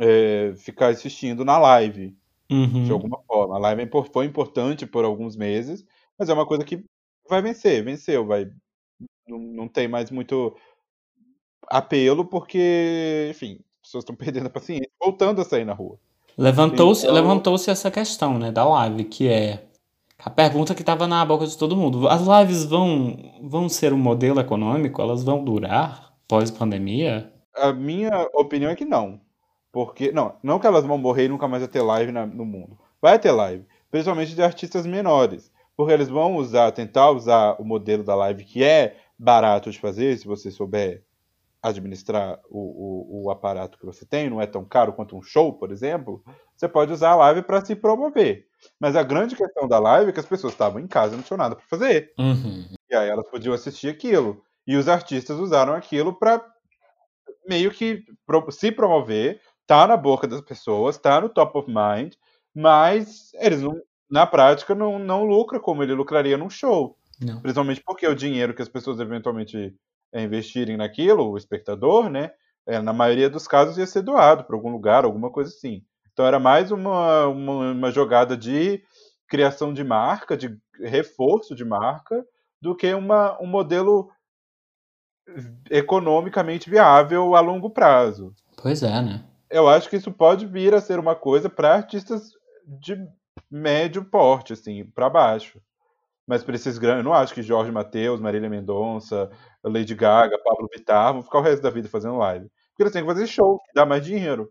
é, 0.00 0.52
ficar 0.56 0.88
assistindo 0.88 1.44
na 1.44 1.58
live, 1.58 2.16
de 2.48 2.54
Uhum. 2.54 2.92
alguma 2.92 3.18
forma. 3.28 3.54
A 3.56 3.58
live 3.60 3.82
é 3.82 3.90
foi 4.12 4.24
importante 4.24 4.84
por 4.86 5.04
alguns 5.04 5.36
meses, 5.36 5.84
mas 6.18 6.28
é 6.28 6.32
uma 6.34 6.46
coisa 6.46 6.64
que 6.64 6.82
vai 7.28 7.40
vencer, 7.40 7.84
venceu, 7.84 8.26
vai. 8.26 8.50
Não, 9.28 9.38
não 9.38 9.68
tem 9.68 9.86
mais 9.86 10.10
muito 10.10 10.56
apelo, 11.68 12.24
porque, 12.24 13.28
enfim, 13.30 13.60
as 13.82 13.88
pessoas 13.88 14.02
estão 14.02 14.16
perdendo 14.42 14.46
a 14.46 14.50
paciência, 14.50 14.88
voltando 15.00 15.40
a 15.40 15.44
sair 15.44 15.64
na 15.64 15.72
rua. 15.74 15.98
Levantou-se 16.36 17.02
Então- 17.04 17.14
levantou-se 17.14 17.70
essa 17.70 17.90
questão, 17.90 18.38
né, 18.38 18.50
da 18.50 18.64
live, 18.64 19.04
que 19.04 19.28
é 19.28 19.64
a 20.18 20.30
pergunta 20.30 20.74
que 20.74 20.82
estava 20.82 21.06
na 21.06 21.24
boca 21.24 21.46
de 21.46 21.56
todo 21.56 21.76
mundo. 21.76 22.08
As 22.08 22.22
lives 22.26 22.64
vão, 22.64 23.16
vão 23.42 23.68
ser 23.68 23.92
um 23.92 23.98
modelo 23.98 24.40
econômico? 24.40 25.00
Elas 25.00 25.22
vão 25.22 25.44
durar 25.44 26.12
pós-pandemia? 26.28 27.32
A 27.54 27.72
minha 27.72 28.28
opinião 28.34 28.70
é 28.70 28.76
que 28.76 28.84
não. 28.84 29.20
Porque. 29.72 30.12
Não, 30.12 30.36
não 30.42 30.58
que 30.58 30.66
elas 30.66 30.84
vão 30.84 30.98
morrer 30.98 31.26
e 31.26 31.28
nunca 31.28 31.48
mais 31.48 31.62
vai 31.62 31.70
ter 31.70 31.82
live 31.82 32.12
na- 32.12 32.26
no 32.26 32.44
mundo. 32.44 32.78
Vai 33.00 33.18
ter 33.18 33.30
live. 33.32 33.64
Principalmente 33.90 34.34
de 34.34 34.42
artistas 34.42 34.86
menores. 34.86 35.50
Porque 35.76 35.92
eles 35.92 36.08
vão 36.08 36.36
usar, 36.36 36.70
tentar 36.72 37.10
usar 37.10 37.56
o 37.60 37.64
modelo 37.64 38.04
da 38.04 38.14
live 38.14 38.44
que 38.44 38.62
é 38.62 38.96
barato 39.18 39.70
de 39.70 39.78
fazer, 39.78 40.18
se 40.18 40.26
você 40.26 40.50
souber 40.50 41.02
administrar 41.62 42.40
o, 42.48 43.22
o, 43.22 43.24
o 43.24 43.30
aparato 43.30 43.78
que 43.78 43.84
você 43.84 44.06
tem, 44.06 44.30
não 44.30 44.40
é 44.40 44.46
tão 44.46 44.64
caro 44.64 44.92
quanto 44.92 45.16
um 45.16 45.22
show, 45.22 45.52
por 45.52 45.70
exemplo. 45.70 46.22
Você 46.56 46.68
pode 46.68 46.92
usar 46.92 47.10
a 47.10 47.16
live 47.16 47.42
para 47.42 47.64
se 47.64 47.76
promover. 47.76 48.46
Mas 48.78 48.96
a 48.96 49.02
grande 49.02 49.36
questão 49.36 49.68
da 49.68 49.78
live 49.78 50.10
é 50.10 50.12
que 50.12 50.20
as 50.20 50.26
pessoas 50.26 50.54
estavam 50.54 50.80
em 50.80 50.86
casa 50.86 51.14
e 51.14 51.16
não 51.16 51.22
tinham 51.22 51.38
nada 51.38 51.56
para 51.56 51.64
fazer. 51.66 52.12
Uhum. 52.18 52.66
E 52.90 52.94
aí 52.94 53.08
elas 53.08 53.28
podiam 53.30 53.54
assistir 53.54 53.88
aquilo. 53.88 54.42
E 54.66 54.76
os 54.76 54.88
artistas 54.88 55.38
usaram 55.38 55.74
aquilo 55.74 56.14
para 56.14 56.44
meio 57.46 57.70
que 57.70 58.04
se 58.50 58.70
promover, 58.72 59.40
tá 59.70 59.86
na 59.86 59.96
boca 59.96 60.26
das 60.26 60.40
pessoas, 60.40 60.98
tá 60.98 61.20
no 61.20 61.28
top 61.28 61.56
of 61.56 61.68
mind, 61.70 62.14
mas 62.52 63.30
eles 63.34 63.62
não, 63.62 63.80
na 64.10 64.26
prática 64.26 64.74
não, 64.74 64.98
não 64.98 65.24
lucram 65.24 65.60
como 65.60 65.80
ele 65.80 65.94
lucraria 65.94 66.36
num 66.36 66.50
show. 66.50 66.98
Não. 67.20 67.40
Principalmente 67.40 67.80
porque 67.86 68.04
o 68.04 68.14
dinheiro 68.16 68.52
que 68.52 68.62
as 68.62 68.68
pessoas 68.68 68.98
eventualmente 68.98 69.72
é, 70.12 70.24
investirem 70.24 70.76
naquilo, 70.76 71.30
o 71.30 71.36
espectador, 71.36 72.10
né, 72.10 72.32
é, 72.66 72.82
na 72.82 72.92
maioria 72.92 73.30
dos 73.30 73.46
casos 73.46 73.78
ia 73.78 73.86
ser 73.86 74.02
doado 74.02 74.42
para 74.42 74.56
algum 74.56 74.72
lugar, 74.72 75.04
alguma 75.04 75.30
coisa 75.30 75.50
assim. 75.50 75.84
Então 76.12 76.26
era 76.26 76.40
mais 76.40 76.72
uma, 76.72 77.28
uma, 77.28 77.70
uma 77.70 77.92
jogada 77.92 78.36
de 78.36 78.82
criação 79.28 79.72
de 79.72 79.84
marca, 79.84 80.36
de 80.36 80.58
reforço 80.82 81.54
de 81.54 81.64
marca, 81.64 82.26
do 82.60 82.74
que 82.74 82.92
uma, 82.92 83.40
um 83.40 83.46
modelo 83.46 84.10
economicamente 85.70 86.68
viável 86.68 87.36
a 87.36 87.40
longo 87.40 87.70
prazo. 87.70 88.34
Pois 88.60 88.82
é, 88.82 89.00
né? 89.00 89.29
Eu 89.50 89.68
acho 89.68 89.88
que 89.88 89.96
isso 89.96 90.12
pode 90.12 90.46
vir 90.46 90.74
a 90.74 90.80
ser 90.80 90.98
uma 90.98 91.16
coisa 91.16 91.50
para 91.50 91.74
artistas 91.74 92.30
de 92.66 92.96
médio 93.50 94.04
porte, 94.04 94.52
assim, 94.52 94.84
para 94.84 95.10
baixo. 95.10 95.60
Mas 96.26 96.44
para 96.44 96.54
esses 96.54 96.78
grandes, 96.78 97.04
eu 97.04 97.10
não 97.10 97.14
acho 97.14 97.34
que 97.34 97.42
Jorge 97.42 97.72
Mateus, 97.72 98.20
Marília 98.20 98.48
Mendonça, 98.48 99.30
Lady 99.64 99.94
Gaga, 99.94 100.38
Pablo 100.44 100.68
Vittar 100.72 101.12
vão 101.12 101.22
ficar 101.22 101.38
o 101.38 101.42
resto 101.42 101.62
da 101.62 101.70
vida 101.70 101.88
fazendo 101.88 102.18
live. 102.18 102.48
Porque 102.70 102.84
eles 102.84 102.92
têm 102.92 103.02
que 103.02 103.08
fazer 103.08 103.26
show, 103.26 103.58
que 103.58 103.72
dá 103.74 103.84
mais 103.84 104.04
dinheiro. 104.04 104.48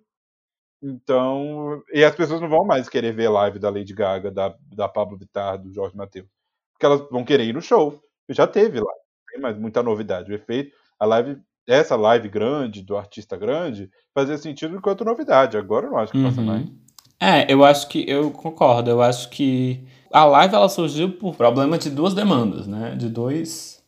Então, 0.82 1.82
e 1.94 2.04
as 2.04 2.16
pessoas 2.16 2.42
não 2.42 2.50
vão 2.50 2.66
mais 2.66 2.90
querer 2.90 3.14
ver 3.14 3.30
live 3.30 3.60
da 3.60 3.70
Lady 3.70 3.94
Gaga, 3.94 4.32
da, 4.32 4.56
da 4.76 4.90
Pablo 4.90 5.18
Vittar, 5.18 5.58
do 5.58 5.72
Jorge 5.74 5.96
Mateus. 5.96 6.28
Porque 6.74 6.86
elas 6.86 7.02
vão 7.10 7.24
querer 7.24 7.46
ir 7.46 7.54
no 7.54 7.62
show. 7.62 8.02
Já 8.30 8.48
teve 8.48 8.80
lá, 8.80 8.94
tem 9.32 9.42
mais 9.42 9.58
muita 9.58 9.84
novidade. 9.84 10.32
O 10.32 10.36
efeito, 10.36 10.76
a 11.00 11.06
live, 11.06 11.42
essa 11.70 11.96
live 11.96 12.28
grande, 12.28 12.82
do 12.82 12.98
artista 12.98 13.38
grande, 13.38 13.90
fazia 14.14 14.38
sentido 14.38 14.76
enquanto 14.76 15.06
novidade. 15.06 15.58
Agora 15.58 15.86
eu 15.86 15.92
não 15.92 15.98
acho 16.00 16.12
que 16.12 16.24
faça 16.24 16.42
mais. 16.42 16.64
Uhum. 16.64 16.76
É, 17.20 17.52
eu 17.52 17.64
acho 17.64 17.88
que 17.88 18.04
eu 18.10 18.32
concordo. 18.32 18.90
Eu 18.90 19.02
acho 19.02 19.30
que 19.30 19.86
a 20.12 20.26
live 20.26 20.56
ela 20.56 20.70
surgiu 20.70 21.12
por 21.12 21.36
problema 21.36 21.78
de 21.78 21.90
duas 21.90 22.14
demandas, 22.14 22.66
né? 22.66 22.96
De 22.96 23.08
dois 23.08 23.80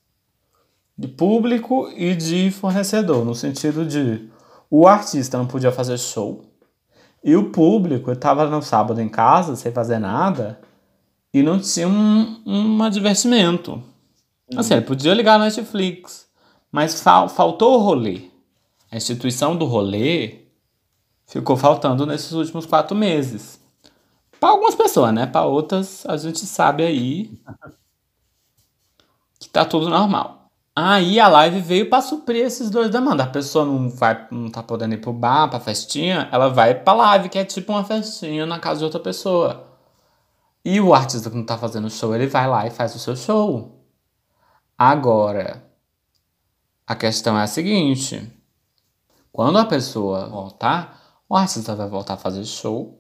de 0.98 1.08
público 1.08 1.90
e 1.96 2.14
de 2.14 2.52
fornecedor, 2.52 3.26
no 3.26 3.34
sentido 3.34 3.84
de 3.84 4.30
o 4.70 4.88
artista 4.88 5.38
não 5.38 5.48
podia 5.48 5.72
fazer 5.72 5.98
show 5.98 6.46
E 7.24 7.36
o 7.36 7.50
público 7.50 8.12
estava 8.12 8.48
no 8.48 8.62
sábado 8.62 9.02
em 9.02 9.10
casa, 9.10 9.56
sem 9.56 9.72
fazer 9.72 9.98
nada, 9.98 10.60
e 11.34 11.42
não 11.42 11.60
tinha 11.60 11.88
um, 11.88 12.42
um 12.46 12.90
divertimento. 12.90 13.82
Assim, 14.56 14.76
ele 14.76 14.86
podia 14.86 15.14
ligar 15.14 15.40
na 15.40 15.46
Netflix, 15.46 16.28
mas 16.72 17.02
fal 17.02 17.28
faltou 17.28 17.76
o 17.80 17.84
rolê. 17.84 18.30
A 18.92 18.98
instituição 18.98 19.56
do 19.56 19.66
rolê 19.66 20.42
ficou 21.28 21.58
faltando 21.58 22.06
nesses 22.06 22.32
últimos 22.32 22.66
quatro 22.66 22.96
meses. 22.96 23.60
Para 24.40 24.50
algumas 24.50 24.76
pessoas, 24.76 25.14
né? 25.14 25.28
Para 25.28 25.46
outras, 25.46 26.06
a 26.06 26.18
gente 26.18 26.40
sabe 26.40 26.84
aí 26.84 27.40
que 29.40 29.50
tá 29.50 29.66
tudo 29.66 29.90
normal. 29.90 30.50
Aí 30.76 31.20
a 31.20 31.28
live 31.28 31.60
veio 31.60 31.90
para 31.90 32.02
suprir 32.02 32.46
esses 32.46 32.70
dois 32.70 32.90
demandas. 32.90 33.28
A 33.28 33.30
pessoa 33.30 33.66
não 33.66 33.90
vai, 33.90 34.28
não 34.32 34.50
tá 34.50 34.64
podendo 34.64 34.94
ir 34.94 35.02
pro 35.02 35.12
bar, 35.12 35.50
pra 35.50 35.60
festinha, 35.60 36.30
ela 36.32 36.48
vai 36.50 36.74
pra 36.76 36.94
live, 36.94 37.30
que 37.30 37.38
é 37.38 37.46
tipo 37.46 37.74
uma 37.74 37.84
festinha 37.84 38.46
na 38.46 38.60
casa 38.60 38.80
de 38.80 38.86
outra 38.86 39.00
pessoa. 39.00 39.68
E 40.64 40.80
o 40.80 40.94
artista 40.94 41.30
que 41.30 41.36
não 41.36 41.46
tá 41.46 41.58
fazendo 41.58 41.90
show, 41.90 42.16
ele 42.16 42.28
vai 42.28 42.48
lá 42.48 42.66
e 42.68 42.72
faz 42.72 42.96
o 42.96 43.00
seu 43.00 43.16
show. 43.16 43.84
Agora, 44.78 45.64
a 46.92 46.96
questão 46.96 47.40
é 47.40 47.44
a 47.44 47.48
seguinte: 47.48 48.30
quando 49.32 49.58
a 49.58 49.66
pessoa 49.66 50.28
voltar, 50.28 51.00
o 51.28 51.36
artista 51.36 51.74
vai 51.74 51.88
voltar 51.88 52.16
a 52.16 52.18
fazer 52.18 52.44
show 52.44 53.00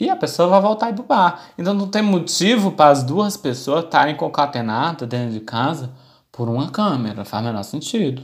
e 0.00 0.08
a 0.08 0.16
pessoa 0.16 0.48
vai 0.48 0.62
voltar 0.62 0.86
a 0.86 0.90
ir 0.90 0.94
pro 0.94 1.04
bar. 1.04 1.50
Então 1.58 1.74
não 1.74 1.88
tem 1.88 2.00
motivo 2.00 2.72
para 2.72 2.90
as 2.90 3.02
duas 3.02 3.36
pessoas 3.36 3.84
estarem 3.84 4.16
concatenadas 4.16 5.06
dentro 5.06 5.32
de 5.32 5.40
casa 5.40 5.92
por 6.32 6.48
uma 6.48 6.70
câmera. 6.70 7.24
Faz 7.24 7.42
o 7.42 7.46
menor 7.46 7.62
sentido. 7.64 8.22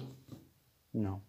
Não. 0.93 1.21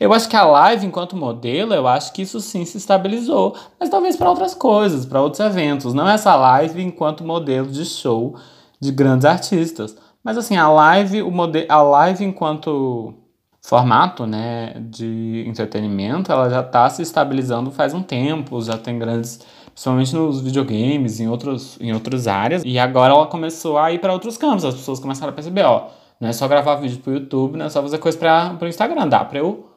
Eu 0.00 0.12
acho 0.12 0.28
que 0.28 0.34
a 0.34 0.44
live, 0.44 0.86
enquanto 0.86 1.14
modelo, 1.14 1.72
eu 1.72 1.86
acho 1.86 2.12
que 2.12 2.22
isso 2.22 2.40
sim 2.40 2.64
se 2.64 2.78
estabilizou. 2.78 3.54
Mas 3.78 3.90
talvez 3.90 4.16
para 4.16 4.30
outras 4.30 4.54
coisas, 4.54 5.06
para 5.06 5.20
outros 5.20 5.40
eventos. 5.40 5.94
Não 5.94 6.08
essa 6.08 6.34
live 6.34 6.82
enquanto 6.82 7.22
modelo 7.22 7.68
de 7.68 7.84
show 7.84 8.34
de 8.80 8.90
grandes 8.90 9.26
artistas. 9.26 9.94
Mas 10.24 10.38
assim, 10.38 10.56
a 10.56 10.68
live, 10.68 11.22
o 11.22 11.30
mode 11.30 11.66
a 11.68 11.82
live 11.82 12.24
enquanto 12.24 13.14
formato 13.60 14.26
né, 14.26 14.74
de 14.80 15.44
entretenimento, 15.46 16.32
ela 16.32 16.48
já 16.48 16.60
está 16.60 16.88
se 16.88 17.02
estabilizando 17.02 17.70
faz 17.70 17.94
um 17.94 18.02
tempo, 18.02 18.60
já 18.60 18.76
tem 18.76 18.98
grandes 18.98 19.40
principalmente 19.74 20.14
nos 20.14 20.40
videogames, 20.40 21.18
em, 21.18 21.28
outros, 21.28 21.76
em 21.80 21.92
outras 21.92 22.28
áreas. 22.28 22.62
E 22.64 22.78
agora 22.78 23.12
ela 23.12 23.26
começou 23.26 23.76
a 23.76 23.92
ir 23.92 23.98
para 23.98 24.12
outros 24.12 24.38
campos. 24.38 24.64
As 24.64 24.74
pessoas 24.74 25.00
começaram 25.00 25.32
a 25.32 25.34
perceber, 25.34 25.64
ó, 25.64 25.88
não 26.20 26.28
é 26.28 26.32
só 26.32 26.46
gravar 26.46 26.76
vídeo 26.76 26.98
pro 26.98 27.12
YouTube, 27.12 27.58
não 27.58 27.66
é 27.66 27.68
só 27.68 27.82
fazer 27.82 27.98
coisa 27.98 28.16
para 28.16 28.56
o 28.60 28.66
Instagram, 28.68 29.08
dá 29.08 29.24
para 29.24 29.40
eu 29.40 29.68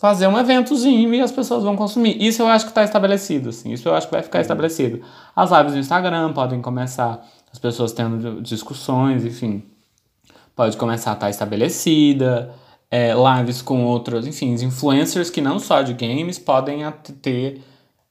fazer 0.00 0.26
um 0.26 0.38
eventozinho 0.38 1.14
e 1.14 1.20
as 1.20 1.30
pessoas 1.30 1.62
vão 1.62 1.76
consumir. 1.76 2.20
Isso 2.20 2.42
eu 2.42 2.48
acho 2.48 2.64
que 2.64 2.70
está 2.70 2.82
estabelecido, 2.82 3.50
assim. 3.50 3.70
Isso 3.70 3.88
eu 3.88 3.94
acho 3.94 4.06
que 4.08 4.12
vai 4.12 4.22
ficar 4.22 4.40
estabelecido. 4.40 5.02
As 5.36 5.50
lives 5.50 5.74
do 5.74 5.78
Instagram 5.78 6.32
podem 6.32 6.60
começar, 6.60 7.24
as 7.52 7.58
pessoas 7.58 7.92
tendo 7.92 8.40
discussões, 8.40 9.24
enfim. 9.24 9.64
Pode 10.54 10.76
começar 10.76 11.10
a 11.10 11.14
estar 11.14 11.26
tá 11.26 11.30
estabelecida. 11.30 12.54
É, 12.90 13.12
lives 13.14 13.62
com 13.62 13.84
outros, 13.84 14.26
enfim, 14.26 14.52
influencers 14.52 15.30
que 15.30 15.40
não 15.40 15.60
só 15.60 15.80
de 15.80 15.94
games 15.94 16.40
podem 16.40 16.80
ter 17.22 17.62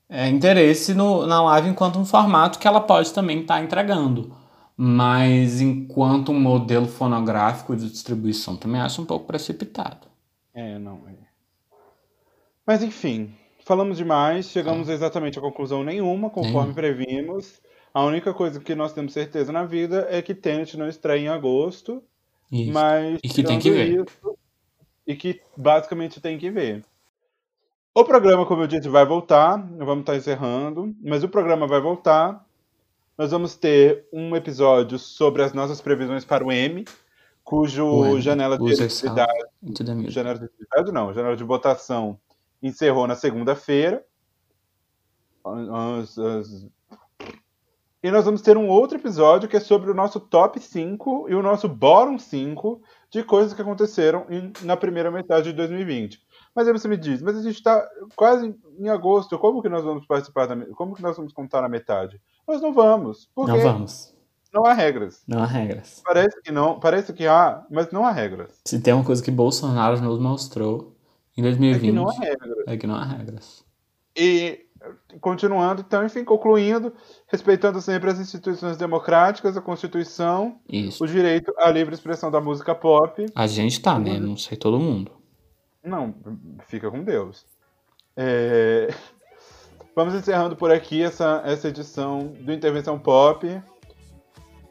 é, 0.07 0.30
interesse 0.30 0.94
no, 0.94 1.28
na 1.28 1.41
live 1.44 1.70
enquanto 1.70 1.99
um 1.99 2.06
formato 2.06 2.57
que 2.57 2.68
ela 2.68 2.80
pode 2.80 3.14
também 3.14 3.41
estar 3.41 3.57
tá 3.57 3.61
entregando. 3.61 4.34
Mas 4.76 5.60
enquanto 5.60 6.32
um 6.32 6.40
modelo 6.40 6.88
fonográfico 6.88 7.76
de 7.76 7.90
distribuição 7.90 8.56
também 8.56 8.80
acho 8.80 9.02
um 9.02 9.06
pouco 9.06 9.26
precipitado. 9.26 10.07
É, 10.53 10.80
não 10.80 11.02
é. 11.07 11.14
Mas 12.66 12.82
enfim, 12.82 13.34
falamos 13.66 13.98
demais, 13.98 14.49
chegamos 14.49 14.88
é. 14.88 14.94
exatamente 14.94 15.38
a 15.38 15.41
conclusão 15.41 15.84
nenhuma, 15.84 16.30
conforme 16.30 16.74
previmos. 16.74 17.60
A 17.94 18.03
única 18.03 18.34
coisa 18.34 18.60
que 18.60 18.76
nós 18.76 18.94
temos 18.94 19.14
certeza 19.14 19.52
na 19.52 19.66
vida 19.66 20.07
é 20.10 20.22
que 20.22 20.36
Tenet 20.36 20.78
não 20.78 20.88
estreia 20.88 21.20
em 21.20 21.28
agosto. 21.28 22.03
Isso. 22.52 22.72
Mas 22.72 23.20
e 23.24 23.30
que 23.30 23.44
tem 23.44 23.60
que 23.60 23.72
ver. 23.72 24.02
Isso, 24.02 24.38
e 25.06 25.16
que 25.16 25.41
basicamente 25.57 26.22
tem 26.22 26.38
que 26.38 26.52
ver. 26.52 26.84
O 27.94 28.03
programa, 28.03 28.45
como 28.45 28.61
eu 28.64 28.68
disse, 28.68 28.88
vai 28.88 29.06
voltar. 29.06 29.57
Vamos 29.78 30.02
estar 30.02 30.16
encerrando. 30.16 30.95
Mas 31.02 31.24
o 31.24 31.30
programa 31.30 31.68
vai 31.68 31.82
voltar. 31.82 32.45
Nós 33.18 33.32
vamos 33.32 33.56
ter 33.56 34.07
um 34.14 34.36
episódio 34.36 34.98
sobre 34.98 35.44
as 35.44 35.52
nossas 35.52 35.82
previsões 35.82 36.24
para 36.24 36.45
o 36.45 36.52
M, 36.52 36.86
cujo 37.44 37.86
o 37.86 38.22
janela 38.22 38.57
de 38.57 38.64
eletricidade. 38.64 39.32
Janela 40.07 40.38
de 40.38 40.45
eletricidade, 40.45 40.91
não. 40.91 41.14
Janela 41.14 41.36
de 41.36 41.44
votação 41.44 42.18
encerrou 42.61 43.07
na 43.07 43.16
segunda-feira. 43.16 44.06
E 48.01 48.09
nós 48.09 48.23
vamos 48.23 48.41
ter 48.41 48.55
um 48.55 48.69
outro 48.69 48.97
episódio 48.97 49.49
que 49.49 49.57
é 49.57 49.59
sobre 49.59 49.91
o 49.91 49.93
nosso 49.93 50.21
top 50.21 50.57
5 50.59 51.27
e 51.30 51.35
o 51.35 51.43
nosso 51.43 51.67
bottom 51.67 52.17
5 52.17 52.81
de 53.11 53.23
coisas 53.23 53.53
que 53.53 53.61
aconteceram 53.61 54.26
na 54.63 54.77
primeira 54.77 55.11
metade 55.11 55.51
de 55.51 55.57
2020. 55.57 56.17
Mas 56.55 56.65
aí 56.65 56.73
você 56.73 56.88
me 56.88 56.95
diz, 56.95 57.21
mas 57.21 57.38
a 57.38 57.41
gente 57.41 57.55
está 57.55 57.85
quase 58.15 58.55
em 58.80 58.89
agosto, 58.89 59.38
como 59.38 59.61
que 59.61 59.67
nós 59.67 59.84
vamos 59.84 60.05
participar 60.05 60.45
da, 60.45 60.55
como 60.76 60.95
que 60.95 61.01
nós 61.01 61.17
vamos 61.17 61.34
contar 61.34 61.61
na 61.61 61.67
metade? 61.67 62.21
Nós 62.47 62.61
não 62.61 62.73
vamos. 62.73 63.30
Porque 63.35 63.51
não 63.51 63.59
vamos. 63.59 64.15
Não 64.53 64.65
há 64.65 64.73
regras. 64.73 65.21
Não 65.27 65.43
há 65.43 65.45
regras. 65.45 66.01
Parece 66.03 66.41
que 66.41 66.51
não, 66.51 66.80
parece 66.80 67.13
que 67.13 67.27
há, 67.27 67.65
mas 67.69 67.91
não 67.91 68.05
há 68.05 68.11
regras. 68.11 68.61
Se 68.65 68.80
tem 68.80 68.93
uma 68.93 69.03
coisa 69.03 69.21
que 69.21 69.30
Bolsonaro 69.30 70.01
nos 70.01 70.19
mostrou 70.19 70.95
em 71.38 71.41
2020, 71.41 71.76
é 71.76 71.80
que 71.80 71.91
não 71.91 72.09
há 72.09 72.13
regras. 72.13 72.57
É 72.65 72.77
que 72.77 72.88
não 72.88 72.95
há 72.95 73.03
regras. 73.03 73.65
E 74.15 74.69
continuando, 75.19 75.84
então, 75.85 76.06
enfim, 76.06 76.23
concluindo, 76.23 76.93
respeitando 77.27 77.81
sempre 77.81 78.10
as 78.10 78.19
instituições 78.19 78.77
democráticas, 78.77 79.57
a 79.57 79.61
Constituição, 79.61 80.57
Isso. 80.69 81.03
o 81.03 81.07
direito 81.07 81.53
à 81.57 81.69
livre 81.69 81.93
expressão 81.93 82.31
da 82.31 82.39
música 82.39 82.73
pop. 82.73 83.26
A 83.35 83.47
gente 83.47 83.81
tá, 83.81 83.99
né? 83.99 84.19
Não 84.19 84.38
sei 84.38 84.57
todo 84.57 84.80
mundo. 84.80 85.11
Não, 85.84 86.14
fica 86.68 86.89
com 86.89 87.03
Deus. 87.03 87.45
É... 88.15 88.93
Vamos 89.95 90.14
encerrando 90.14 90.56
por 90.56 90.72
aqui 90.72 91.01
essa, 91.01 91.41
essa 91.43 91.68
edição 91.68 92.19
do 92.39 92.53
Intervenção 92.53 92.97
Pop. 92.97 93.45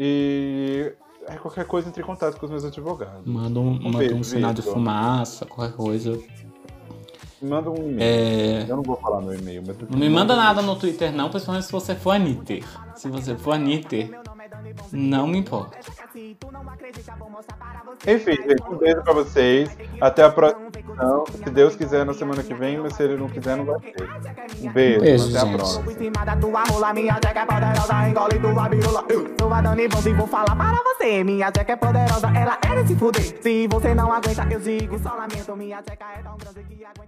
E 0.01 0.95
qualquer 1.43 1.67
coisa 1.67 1.89
entre 1.89 2.03
em 2.03 2.07
contato 2.07 2.39
com 2.39 2.47
os 2.47 2.51
meus 2.51 2.65
advogados. 2.65 3.27
Manda 3.27 3.61
um, 3.61 3.73
um, 3.73 3.91
manda 3.91 4.15
um 4.15 4.23
sinal 4.23 4.55
de 4.55 4.63
fumaça, 4.63 5.45
qualquer 5.45 5.77
coisa. 5.77 6.19
Me 7.41 7.49
manda 7.49 7.71
um 7.71 7.77
e-mail. 7.77 8.01
É... 8.01 8.63
Eu 8.69 8.77
não 8.77 8.83
vou 8.83 8.97
falar 8.97 9.21
meu 9.21 9.35
e-mail, 9.35 9.63
mas. 9.67 9.77
Não 9.79 9.99
me 9.99 10.09
manda 10.09 10.35
nada 10.35 10.61
no 10.61 10.77
Twitter, 10.77 11.13
não, 11.13 11.31
principalmente 11.31 11.67
se 11.67 11.73
você 11.73 11.95
for 11.95 12.13
Anitter. 12.13 12.65
Se 12.97 13.09
você 13.09 13.37
for 13.37 13.53
Anitter, 13.53 14.11
não 14.93 15.27
me 15.27 15.39
importa. 15.39 15.79
Enfim, 18.07 18.33
gente, 18.33 18.63
um 18.69 18.77
beijo 18.77 19.03
pra 19.03 19.13
vocês. 19.13 19.77
Até 20.01 20.25
a 20.25 20.31
próxima. 20.31 20.69
Se 21.45 21.51
Deus 21.51 21.77
quiser, 21.77 22.05
na 22.05 22.13
semana 22.13 22.43
que 22.43 22.55
vem, 22.55 22.79
mas 22.79 22.95
se 22.95 23.03
ele 23.05 23.17
não 23.17 23.29
quiser, 23.29 23.57
não 23.57 23.65
vai 23.65 23.81
ter. 23.81 24.03
Um 24.61 24.73
beijo, 24.73 25.01
beijo 25.01 25.29
até 25.29 25.41
gente. 25.41 25.55
a 25.55 25.57
próxima. 25.57 25.85
vou 30.13 30.27
falar 30.27 30.57
para 30.57 30.83
você. 30.83 31.23
Minha 31.23 31.51
jack 31.51 31.71
é 31.71 31.77
poderosa, 31.77 32.29
ela 32.35 32.59
é 32.63 32.83
de 32.83 32.89
se 32.89 32.97
fuder. 32.97 33.43
Se 33.43 33.69
você 33.69 33.95
não 33.95 34.13
aguenta, 34.13 34.47
eu 34.51 34.59
digo 34.59 34.99
só 34.99 35.15
lamento. 35.15 35.57
Minha 35.57 35.79
é 35.79 36.23
tão 36.23 36.37
grande 36.37 36.65
que 36.65 36.85
aguenta. 36.85 37.08